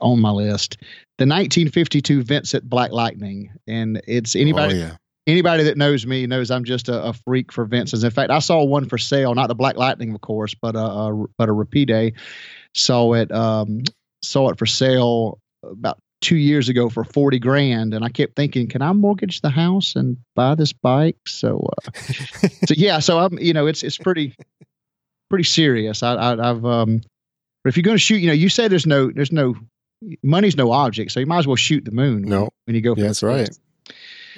on 0.00 0.20
my 0.20 0.30
list 0.30 0.76
the 1.18 1.24
1952 1.26 2.22
vincent 2.22 2.68
black 2.68 2.92
lightning 2.92 3.50
and 3.66 4.00
it's 4.06 4.36
anybody 4.36 4.74
Oh, 4.74 4.78
yeah. 4.78 4.96
anybody 5.26 5.62
that 5.64 5.78
knows 5.78 6.06
me 6.06 6.26
knows 6.26 6.50
i'm 6.50 6.64
just 6.64 6.88
a, 6.90 7.02
a 7.02 7.12
freak 7.14 7.50
for 7.50 7.64
vincent's 7.64 8.04
in 8.04 8.10
fact 8.10 8.30
i 8.30 8.38
saw 8.40 8.62
one 8.62 8.84
for 8.86 8.98
sale 8.98 9.34
not 9.34 9.46
the 9.48 9.54
black 9.54 9.76
lightning 9.76 10.14
of 10.14 10.20
course 10.20 10.54
but 10.60 10.76
a, 10.76 10.78
a 10.80 11.24
but 11.38 11.48
a 11.48 11.52
rapide 11.52 12.12
saw 12.74 13.14
it 13.14 13.32
um 13.32 13.80
saw 14.22 14.50
it 14.50 14.58
for 14.58 14.66
sale 14.66 15.40
about 15.64 15.98
two 16.20 16.36
years 16.36 16.68
ago 16.68 16.88
for 16.90 17.02
40 17.04 17.38
grand 17.38 17.94
and 17.94 18.04
i 18.04 18.08
kept 18.10 18.36
thinking 18.36 18.68
can 18.68 18.82
i 18.82 18.92
mortgage 18.92 19.40
the 19.40 19.48
house 19.50 19.96
and 19.96 20.18
buy 20.34 20.54
this 20.54 20.72
bike 20.72 21.16
so 21.26 21.66
uh, 21.86 21.90
so 22.66 22.74
yeah, 22.76 22.98
so 22.98 23.18
I'm 23.18 23.38
you 23.38 23.52
know 23.54 23.66
it's 23.66 23.82
it's 23.82 23.96
pretty 23.98 24.34
pretty 25.30 25.44
serious. 25.44 26.02
I, 26.02 26.14
I 26.14 26.50
I've 26.50 26.64
um, 26.64 27.00
but 27.62 27.68
if 27.68 27.76
you're 27.76 27.82
going 27.84 27.94
to 27.96 28.02
shoot, 28.02 28.16
you 28.16 28.26
know, 28.26 28.32
you 28.32 28.48
say 28.48 28.68
there's 28.68 28.86
no 28.86 29.10
there's 29.10 29.30
no 29.32 29.54
money's 30.22 30.56
no 30.56 30.72
object, 30.72 31.12
so 31.12 31.20
you 31.20 31.26
might 31.26 31.38
as 31.38 31.46
well 31.46 31.56
shoot 31.56 31.84
the 31.84 31.90
moon. 31.92 32.22
No. 32.22 32.48
when 32.64 32.74
you 32.74 32.80
go. 32.82 32.94
Yeah, 32.96 33.06
that's 33.06 33.22
right. 33.22 33.48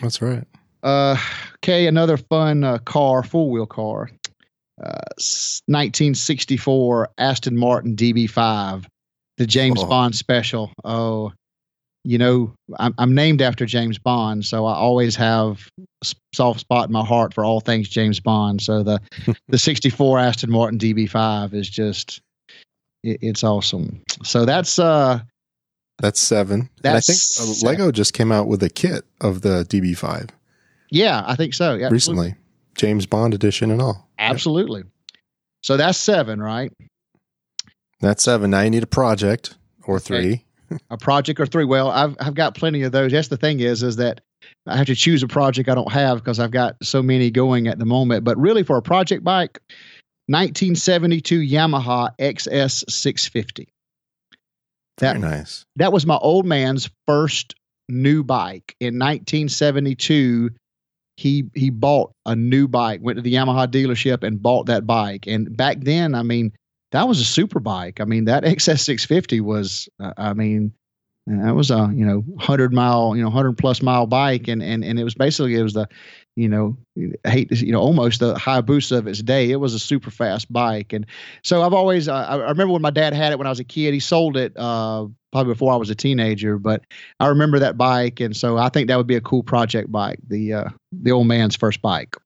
That's 0.00 0.20
right. 0.20 0.44
Uh, 0.82 1.16
okay, 1.56 1.86
another 1.86 2.16
fun 2.16 2.62
uh, 2.64 2.78
car, 2.78 3.22
four 3.22 3.48
wheel 3.50 3.66
car. 3.66 4.10
Uh, 4.82 5.00
1964 5.66 7.08
Aston 7.18 7.56
Martin 7.56 7.96
DB5, 7.96 8.84
the 9.38 9.46
James 9.46 9.80
Oh. 9.82 9.86
Bond 9.86 10.14
special. 10.14 10.72
Oh, 10.84 11.32
you 12.04 12.18
know, 12.18 12.52
I'm, 12.78 12.94
I'm 12.98 13.14
named 13.14 13.42
after 13.42 13.64
James 13.66 13.98
Bond, 13.98 14.44
so 14.44 14.66
I 14.66 14.74
always 14.74 15.14
have 15.16 15.68
a 16.02 16.06
soft 16.34 16.60
spot 16.60 16.88
in 16.88 16.92
my 16.92 17.04
heart 17.04 17.32
for 17.32 17.44
all 17.44 17.60
things 17.60 17.88
James 17.88 18.20
Bond. 18.20 18.60
So 18.60 18.82
the 18.82 19.00
the 19.48 19.58
64 19.58 20.18
Aston 20.18 20.50
Martin 20.50 20.78
DB5 20.78 21.54
is 21.54 21.68
just 21.68 22.20
it, 23.02 23.18
it's 23.20 23.44
awesome. 23.44 24.02
So 24.24 24.44
that's 24.44 24.78
uh 24.78 25.20
That's 26.00 26.20
seven. 26.20 26.68
That's 26.82 27.08
and 27.08 27.46
I 27.46 27.50
think 27.50 27.64
uh, 27.64 27.68
Lego 27.68 27.92
just 27.92 28.14
came 28.14 28.32
out 28.32 28.48
with 28.48 28.62
a 28.62 28.70
kit 28.70 29.04
of 29.20 29.42
the 29.42 29.64
DB5 29.64 30.30
yeah, 30.92 31.24
I 31.26 31.36
think 31.36 31.54
so. 31.54 31.74
Yeah, 31.74 31.88
recently, 31.88 32.34
James 32.76 33.06
Bond 33.06 33.32
edition 33.32 33.70
and 33.70 33.80
all. 33.80 34.10
absolutely. 34.18 34.84
So 35.62 35.78
that's 35.78 35.96
seven, 35.96 36.40
right? 36.40 36.70
That's 38.00 38.22
seven. 38.22 38.50
Now 38.50 38.60
you 38.60 38.70
need 38.70 38.82
a 38.82 38.86
project 38.88 39.56
or 39.84 39.96
Okay. 39.96 40.44
A 40.90 40.96
project 40.96 41.40
or 41.40 41.46
three. 41.46 41.64
Well, 41.64 41.90
I've 41.90 42.16
I've 42.20 42.34
got 42.34 42.54
plenty 42.54 42.82
of 42.82 42.92
those. 42.92 43.12
That's 43.12 43.28
the 43.28 43.36
thing 43.36 43.60
is 43.60 43.82
is 43.82 43.96
that 43.96 44.20
I 44.66 44.76
have 44.76 44.86
to 44.86 44.94
choose 44.94 45.22
a 45.22 45.28
project 45.28 45.68
I 45.68 45.74
don't 45.74 45.92
have 45.92 46.18
because 46.18 46.38
I've 46.38 46.50
got 46.50 46.76
so 46.82 47.02
many 47.02 47.30
going 47.30 47.68
at 47.68 47.78
the 47.78 47.84
moment. 47.84 48.24
But 48.24 48.38
really, 48.38 48.62
for 48.62 48.76
a 48.76 48.82
project 48.82 49.24
bike, 49.24 49.60
1972 50.26 51.40
Yamaha 51.40 52.10
XS 52.18 52.90
650. 52.90 53.68
Very 55.00 55.14
That 55.14 55.20
nice. 55.20 55.64
that 55.76 55.92
was 55.92 56.06
my 56.06 56.16
old 56.16 56.46
man's 56.46 56.88
first 57.06 57.54
new 57.88 58.22
bike 58.22 58.76
in 58.80 58.98
1972. 58.98 60.50
He 61.16 61.44
he 61.54 61.70
bought 61.70 62.12
a 62.24 62.34
new 62.34 62.68
bike, 62.68 63.00
went 63.02 63.16
to 63.16 63.22
the 63.22 63.34
Yamaha 63.34 63.66
dealership 63.66 64.22
and 64.22 64.40
bought 64.42 64.66
that 64.66 64.86
bike. 64.86 65.26
And 65.26 65.56
back 65.56 65.78
then, 65.80 66.14
I 66.14 66.22
mean, 66.22 66.52
that 66.92 67.08
was 67.08 67.20
a 67.20 67.24
super 67.24 67.60
bike. 67.60 68.00
I 68.00 68.04
mean, 68.04 68.26
that 68.26 68.44
XS650 68.44 69.40
was, 69.40 69.88
uh, 70.00 70.12
I 70.16 70.32
mean, 70.32 70.72
that 71.26 71.54
was 71.54 71.70
a 71.70 71.92
you 71.94 72.04
know 72.04 72.24
hundred 72.40 72.72
mile, 72.72 73.14
you 73.16 73.22
know 73.22 73.30
hundred 73.30 73.56
plus 73.56 73.80
mile 73.80 74.06
bike, 74.06 74.48
and 74.48 74.60
and 74.62 74.84
and 74.84 74.98
it 74.98 75.04
was 75.04 75.14
basically 75.14 75.54
it 75.54 75.62
was 75.62 75.74
the, 75.74 75.88
you 76.34 76.48
know, 76.48 76.76
I 77.24 77.30
hate 77.30 77.48
to- 77.50 77.64
you 77.64 77.70
know 77.70 77.80
almost 77.80 78.18
the 78.18 78.36
high 78.36 78.60
Hayabusa 78.60 78.98
of 78.98 79.06
its 79.06 79.22
day. 79.22 79.50
It 79.50 79.56
was 79.56 79.72
a 79.72 79.78
super 79.78 80.10
fast 80.10 80.52
bike, 80.52 80.92
and 80.92 81.06
so 81.44 81.62
I've 81.62 81.74
always 81.74 82.08
uh, 82.08 82.14
I 82.14 82.38
I 82.38 82.50
remember 82.50 82.72
when 82.72 82.82
my 82.82 82.90
dad 82.90 83.12
had 83.12 83.30
it 83.30 83.38
when 83.38 83.46
I 83.46 83.50
was 83.50 83.60
a 83.60 83.64
kid. 83.64 83.94
He 83.94 84.00
sold 84.00 84.36
it 84.36 84.52
uh, 84.56 85.06
probably 85.30 85.52
before 85.52 85.72
I 85.72 85.76
was 85.76 85.90
a 85.90 85.94
teenager, 85.94 86.58
but 86.58 86.82
I 87.20 87.28
remember 87.28 87.60
that 87.60 87.78
bike, 87.78 88.18
and 88.18 88.36
so 88.36 88.58
I 88.58 88.68
think 88.68 88.88
that 88.88 88.96
would 88.96 89.06
be 89.06 89.16
a 89.16 89.20
cool 89.20 89.44
project 89.44 89.92
bike. 89.92 90.18
The 90.26 90.54
uh, 90.54 90.68
the 90.90 91.12
old 91.12 91.28
man's 91.28 91.54
first 91.54 91.80
bike. 91.82 92.16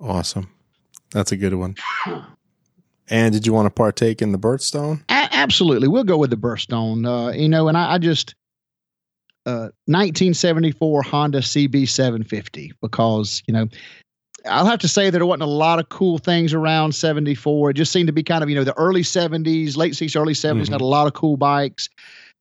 Awesome. 0.00 0.48
That's 1.10 1.30
a 1.30 1.36
good 1.36 1.54
one. 1.54 1.76
And 3.08 3.32
did 3.32 3.46
you 3.46 3.52
want 3.52 3.66
to 3.66 3.70
partake 3.70 4.22
in 4.22 4.32
the 4.32 4.38
birthstone? 4.38 5.02
A- 5.08 5.28
absolutely, 5.32 5.88
we'll 5.88 6.04
go 6.04 6.16
with 6.16 6.30
the 6.30 6.36
birthstone. 6.36 7.06
Uh, 7.06 7.32
you 7.32 7.48
know, 7.48 7.68
and 7.68 7.76
I, 7.76 7.94
I 7.94 7.98
just 7.98 8.34
uh, 9.44 9.70
1974 9.86 11.02
Honda 11.02 11.40
CB750 11.40 12.70
because 12.80 13.42
you 13.46 13.54
know 13.54 13.66
I'll 14.46 14.66
have 14.66 14.80
to 14.80 14.88
say 14.88 15.04
that 15.04 15.12
there 15.12 15.26
wasn't 15.26 15.42
a 15.44 15.46
lot 15.46 15.78
of 15.78 15.88
cool 15.88 16.18
things 16.18 16.52
around 16.52 16.94
74. 16.94 17.70
It 17.70 17.74
just 17.74 17.92
seemed 17.92 18.08
to 18.08 18.12
be 18.12 18.24
kind 18.24 18.42
of, 18.42 18.50
you 18.50 18.56
know, 18.56 18.64
the 18.64 18.76
early 18.76 19.02
70s, 19.02 19.76
late 19.76 19.92
60s, 19.92 20.20
early 20.20 20.34
70s 20.34 20.66
Mhm. 20.66 20.72
had 20.72 20.80
a 20.80 20.84
lot 20.84 21.06
of 21.06 21.12
cool 21.12 21.36
bikes. 21.36 21.88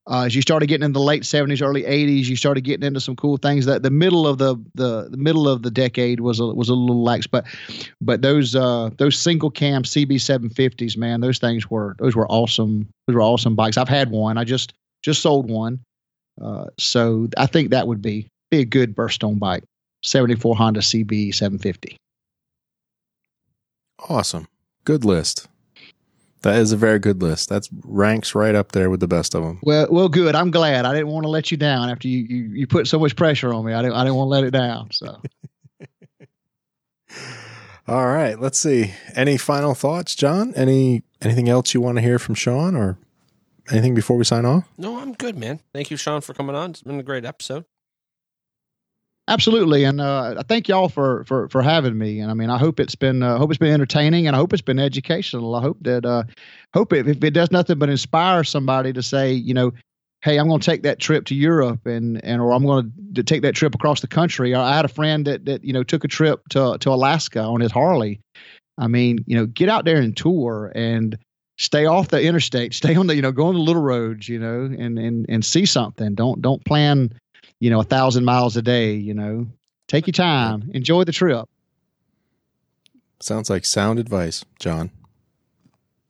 Uh, 0.09 0.23
as 0.23 0.35
you 0.35 0.41
started 0.41 0.65
getting 0.65 0.83
into 0.83 0.97
the 0.97 1.05
late 1.05 1.21
70s, 1.21 1.61
early 1.61 1.83
80s, 1.83 2.25
you 2.25 2.35
started 2.35 2.61
getting 2.61 2.85
into 2.85 2.99
some 2.99 3.15
cool 3.15 3.37
things. 3.37 3.65
That 3.65 3.83
the 3.83 3.91
middle 3.91 4.25
of 4.25 4.39
the 4.39 4.55
the, 4.73 5.09
the 5.09 5.17
middle 5.17 5.47
of 5.47 5.61
the 5.61 5.69
decade 5.69 6.21
was 6.21 6.39
a, 6.39 6.45
was 6.45 6.69
a 6.69 6.73
little 6.73 7.03
lax, 7.03 7.27
but 7.27 7.45
but 8.01 8.23
those 8.23 8.55
uh, 8.55 8.89
those 8.97 9.17
single 9.17 9.51
cam 9.51 9.83
CB 9.83 10.13
750s, 10.15 10.97
man, 10.97 11.21
those 11.21 11.37
things 11.37 11.69
were 11.69 11.95
those 11.99 12.15
were 12.15 12.27
awesome. 12.29 12.87
Those 13.07 13.15
were 13.15 13.21
awesome 13.21 13.55
bikes. 13.55 13.77
I've 13.77 13.89
had 13.89 14.09
one. 14.09 14.39
I 14.39 14.43
just 14.43 14.73
just 15.03 15.21
sold 15.21 15.49
one, 15.49 15.79
uh, 16.41 16.65
so 16.79 17.27
I 17.37 17.45
think 17.45 17.69
that 17.69 17.87
would 17.87 18.01
be 18.01 18.27
be 18.49 18.59
a 18.59 18.65
good 18.65 18.95
birthstone 18.95 19.37
bike. 19.37 19.63
74 20.03 20.55
Honda 20.55 20.79
CB 20.79 21.33
750. 21.33 21.95
Awesome. 24.09 24.47
Good 24.83 25.05
list. 25.05 25.47
That 26.43 26.55
is 26.55 26.71
a 26.71 26.77
very 26.77 26.97
good 26.97 27.21
list. 27.21 27.49
That's 27.49 27.69
ranks 27.83 28.33
right 28.33 28.55
up 28.55 28.71
there 28.71 28.89
with 28.89 28.99
the 28.99 29.07
best 29.07 29.35
of 29.35 29.43
them. 29.43 29.59
Well, 29.61 29.87
well, 29.91 30.09
good. 30.09 30.33
I'm 30.33 30.49
glad. 30.49 30.85
I 30.85 30.93
didn't 30.93 31.09
want 31.09 31.23
to 31.23 31.29
let 31.29 31.51
you 31.51 31.57
down 31.57 31.89
after 31.89 32.07
you 32.07 32.19
you, 32.19 32.43
you 32.53 32.67
put 32.67 32.87
so 32.87 32.97
much 32.97 33.15
pressure 33.15 33.53
on 33.53 33.63
me. 33.63 33.73
I 33.73 33.81
didn't 33.81 33.95
I 33.95 34.03
didn't 34.03 34.15
want 34.15 34.27
to 34.27 34.31
let 34.31 34.43
it 34.43 34.51
down. 34.51 34.89
So 34.91 35.21
All 37.87 38.07
right, 38.07 38.39
let's 38.39 38.59
see. 38.59 38.93
Any 39.15 39.37
final 39.37 39.73
thoughts, 39.73 40.15
John? 40.15 40.53
Any 40.55 41.03
anything 41.21 41.49
else 41.49 41.73
you 41.73 41.81
want 41.81 41.97
to 41.97 42.01
hear 42.01 42.19
from 42.19 42.35
Sean 42.35 42.75
or 42.75 42.97
anything 43.69 43.93
before 43.93 44.17
we 44.17 44.23
sign 44.23 44.45
off? 44.45 44.65
No, 44.77 44.99
I'm 44.99 45.13
good, 45.13 45.37
man. 45.37 45.59
Thank 45.73 45.91
you, 45.91 45.97
Sean, 45.97 46.21
for 46.21 46.33
coming 46.33 46.55
on. 46.55 46.71
It's 46.71 46.83
been 46.83 46.99
a 46.99 47.03
great 47.03 47.25
episode. 47.25 47.65
Absolutely, 49.31 49.83
and 49.83 50.01
uh, 50.01 50.35
I 50.39 50.43
thank 50.43 50.67
y'all 50.67 50.89
for 50.89 51.23
for 51.25 51.49
for 51.49 51.61
having 51.61 51.97
me. 51.97 52.19
And 52.19 52.31
I 52.31 52.33
mean, 52.33 52.49
I 52.49 52.57
hope 52.57 52.79
it's 52.79 52.95
been 52.95 53.23
uh, 53.23 53.37
hope 53.37 53.51
it's 53.51 53.57
been 53.57 53.73
entertaining, 53.73 54.27
and 54.27 54.35
I 54.35 54.39
hope 54.39 54.53
it's 54.53 54.61
been 54.61 54.79
educational. 54.79 55.55
I 55.55 55.61
hope 55.61 55.77
that 55.81 56.05
uh, 56.05 56.23
hope 56.73 56.93
it, 56.93 57.07
if 57.07 57.23
it 57.23 57.31
does 57.31 57.51
nothing 57.51 57.79
but 57.79 57.89
inspire 57.89 58.43
somebody 58.43 58.93
to 58.93 59.03
say, 59.03 59.31
you 59.33 59.53
know. 59.53 59.71
Hey, 60.23 60.37
I'm 60.37 60.47
going 60.47 60.59
to 60.59 60.65
take 60.67 60.83
that 60.83 60.99
trip 60.99 61.25
to 61.25 61.35
Europe, 61.35 61.87
and 61.87 62.23
and 62.23 62.43
or 62.43 62.53
I'm 62.53 62.63
going 62.63 62.93
to 63.15 63.23
take 63.23 63.41
that 63.41 63.55
trip 63.55 63.73
across 63.73 64.01
the 64.01 64.07
country. 64.07 64.53
I 64.53 64.75
had 64.75 64.85
a 64.85 64.87
friend 64.87 65.25
that 65.25 65.45
that 65.45 65.63
you 65.63 65.73
know 65.73 65.81
took 65.81 66.03
a 66.03 66.07
trip 66.07 66.47
to 66.49 66.77
to 66.79 66.91
Alaska 66.91 67.41
on 67.41 67.59
his 67.59 67.71
Harley, 67.71 68.21
I 68.81 68.87
mean, 68.87 69.23
you 69.27 69.37
know, 69.37 69.45
get 69.45 69.69
out 69.69 69.85
there 69.85 69.97
and 69.97 70.17
tour 70.17 70.71
and 70.75 71.17
stay 71.57 71.85
off 71.85 72.09
the 72.09 72.21
interstate, 72.21 72.73
stay 72.81 72.95
on 72.95 73.07
the, 73.07 73.15
you 73.15 73.21
know, 73.21 73.31
go 73.31 73.47
on 73.47 73.53
the 73.53 73.61
little 73.61 73.81
roads, 73.81 74.27
you 74.27 74.39
know, 74.39 74.63
and 74.63 74.97
and 74.99 75.25
and 75.29 75.45
see 75.45 75.65
something. 75.65 76.15
Don't 76.15 76.41
don't 76.41 76.63
plan, 76.65 77.13
you 77.61 77.69
know, 77.69 77.79
a 77.79 77.85
thousand 77.85 78.25
miles 78.25 78.57
a 78.57 78.61
day. 78.61 78.95
You 78.95 79.13
know, 79.13 79.47
take 79.87 80.07
your 80.07 80.13
time, 80.13 80.69
enjoy 80.73 81.05
the 81.05 81.13
trip. 81.13 81.47
Sounds 83.21 83.49
like 83.49 83.65
sound 83.65 83.99
advice, 83.99 84.43
John. 84.59 84.89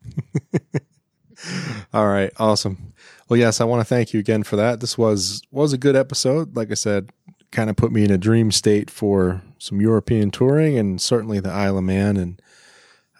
All 1.93 2.07
right, 2.07 2.31
awesome. 2.37 2.93
Well, 3.27 3.37
yes, 3.37 3.59
I 3.59 3.65
want 3.65 3.81
to 3.81 3.85
thank 3.85 4.13
you 4.13 4.19
again 4.19 4.43
for 4.43 4.55
that. 4.55 4.79
This 4.79 4.97
was 4.97 5.41
was 5.51 5.73
a 5.73 5.77
good 5.77 5.95
episode. 5.95 6.55
Like 6.55 6.71
I 6.71 6.75
said, 6.75 7.11
kind 7.51 7.69
of 7.69 7.75
put 7.75 7.91
me 7.91 8.05
in 8.05 8.11
a 8.11 8.17
dream 8.17 8.49
state 8.49 8.89
for 8.89 9.41
some 9.57 9.81
European 9.81 10.31
touring 10.31 10.77
and 10.77 11.01
certainly 11.01 11.41
the 11.41 11.51
Isle 11.51 11.77
of 11.77 11.83
Man. 11.83 12.15
And 12.15 12.41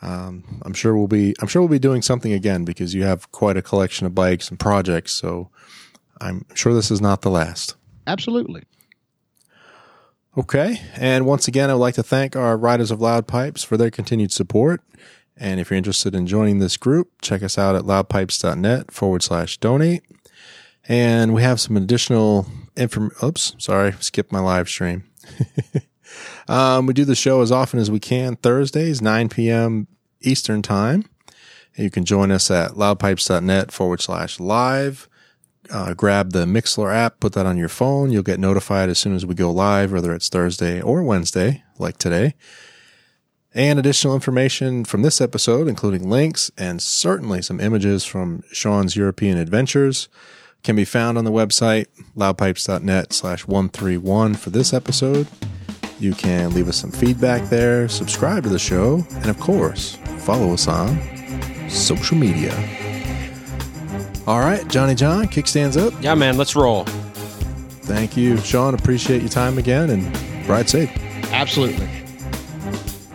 um, 0.02 0.62
I'm 0.64 0.74
sure 0.74 0.96
we'll 0.96 1.08
be 1.08 1.36
I'm 1.42 1.48
sure 1.50 1.62
we'll 1.62 1.70
be 1.70 1.80
doing 1.80 2.02
something 2.02 2.32
again 2.32 2.64
because 2.64 2.94
you 2.94 3.04
have 3.04 3.30
quite 3.34 3.58
a 3.58 3.62
collection 3.62 4.08
of 4.08 4.16
bikes 4.16 4.50
and 4.50 4.58
projects. 4.58 5.12
So 5.12 5.50
I'm 6.22 6.46
sure 6.56 6.74
this 6.74 6.92
is 6.92 7.02
not 7.02 7.24
the 7.24 7.30
last. 7.30 7.76
Absolutely. 8.08 8.64
Okay. 10.38 10.82
And 10.96 11.26
once 11.26 11.48
again, 11.48 11.70
I 11.70 11.74
would 11.74 11.80
like 11.80 11.96
to 11.96 12.04
thank 12.04 12.36
our 12.36 12.58
Riders 12.58 12.92
of 12.92 13.02
Loud 13.02 13.28
Pipes 13.28 13.64
for 13.64 13.76
their 13.76 13.92
continued 13.92 14.32
support. 14.32 14.82
And 15.36 15.60
if 15.60 15.70
you're 15.70 15.78
interested 15.78 16.16
in 16.16 16.28
joining 16.28 16.60
this 16.60 16.78
group, 16.78 17.10
check 17.22 17.44
us 17.44 17.58
out 17.58 17.76
at 17.76 17.84
loudpipes.net 17.84 18.92
forward 18.92 19.24
slash 19.24 19.58
donate. 19.58 20.04
And 20.88 21.34
we 21.34 21.42
have 21.42 21.60
some 21.60 21.76
additional 21.78 22.48
inform. 22.76 23.12
Oops, 23.24 23.56
sorry, 23.58 23.94
skipped 24.00 24.32
my 24.32 24.40
live 24.40 24.70
stream. 24.70 25.04
um, 26.48 26.86
we 26.86 26.94
do 26.94 27.06
the 27.06 27.16
show 27.16 27.42
as 27.42 27.52
often 27.52 27.80
as 27.80 27.92
we 27.92 28.00
can 28.00 28.36
Thursdays, 28.36 29.02
9 29.02 29.30
p.m. 29.30 29.88
Eastern 30.22 30.62
Time. 30.62 31.06
You 31.76 31.90
can 31.90 32.06
join 32.06 32.32
us 32.32 32.52
at 32.52 32.72
loudpipes.net 32.72 33.72
forward 33.72 34.02
slash 34.02 34.40
live 34.40 35.08
uh, 35.70 35.94
grab 35.94 36.32
the 36.32 36.46
Mixlr 36.46 36.94
app, 36.94 37.20
put 37.20 37.34
that 37.34 37.46
on 37.46 37.58
your 37.58 37.70
phone. 37.70 38.12
You'll 38.12 38.24
get 38.24 38.40
notified 38.40 38.90
as 38.90 39.00
soon 39.00 39.16
as 39.16 39.26
we 39.26 39.36
go 39.36 39.52
live, 39.52 39.92
whether 39.92 40.14
it's 40.14 40.30
Thursday 40.30 40.82
or 40.82 41.04
Wednesday, 41.04 41.64
like 41.78 41.98
today. 41.98 42.36
And 43.54 43.78
additional 43.78 44.16
information 44.16 44.86
from 44.86 45.02
this 45.02 45.20
episode, 45.20 45.68
including 45.68 46.10
links 46.10 46.52
and 46.58 46.82
certainly 46.82 47.42
some 47.42 47.60
images 47.60 48.06
from 48.06 48.44
Sean's 48.52 48.96
European 48.96 49.38
adventures, 49.38 50.08
can 50.64 50.76
be 50.76 50.86
found 50.86 51.18
on 51.18 51.26
the 51.26 51.32
website 51.32 51.88
loudpipes.net 52.16 53.12
slash 53.12 53.48
131 53.48 54.36
for 54.36 54.52
this 54.52 54.74
episode. 54.74 55.28
You 56.00 56.14
can 56.14 56.54
leave 56.54 56.68
us 56.68 56.78
some 56.78 56.92
feedback 56.92 57.50
there, 57.50 57.90
subscribe 57.90 58.44
to 58.44 58.50
the 58.50 58.60
show, 58.60 59.06
and 59.16 59.30
of 59.30 59.40
course, 59.40 59.96
follow 60.20 60.54
us 60.54 60.68
on 60.68 61.00
social 61.70 62.18
media. 62.18 62.91
All 64.32 64.40
right, 64.40 64.66
Johnny 64.70 64.96
John, 64.96 65.26
kickstands 65.26 65.76
up. 65.76 65.94
Yeah, 66.02 66.16
man, 66.16 66.38
let's 66.38 66.56
roll. 66.56 66.86
Thank 67.84 68.16
you, 68.16 68.38
Sean. 68.38 68.74
Appreciate 68.74 69.20
your 69.20 69.28
time 69.28 69.58
again 69.58 69.90
and 69.90 70.48
ride 70.48 70.70
safe. 70.70 70.90
Absolutely. 71.34 71.90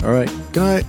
All 0.05 0.12
right. 0.12 0.28
Good 0.52 0.60
night. 0.60 0.84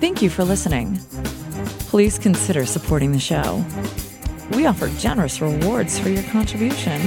Thank 0.00 0.22
you 0.22 0.30
for 0.30 0.44
listening. 0.44 0.98
Please 1.90 2.20
consider 2.20 2.66
supporting 2.66 3.10
the 3.10 3.18
show. 3.18 3.64
We 4.50 4.64
offer 4.66 4.88
generous 4.90 5.40
rewards 5.40 5.98
for 5.98 6.08
your 6.08 6.22
contribution. 6.22 7.00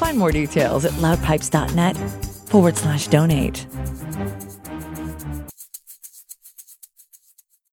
Find 0.00 0.16
more 0.16 0.32
details 0.32 0.86
at 0.86 0.92
loudpipes.net 0.92 1.94
forward 2.48 2.78
slash 2.78 3.08
donate. 3.08 3.66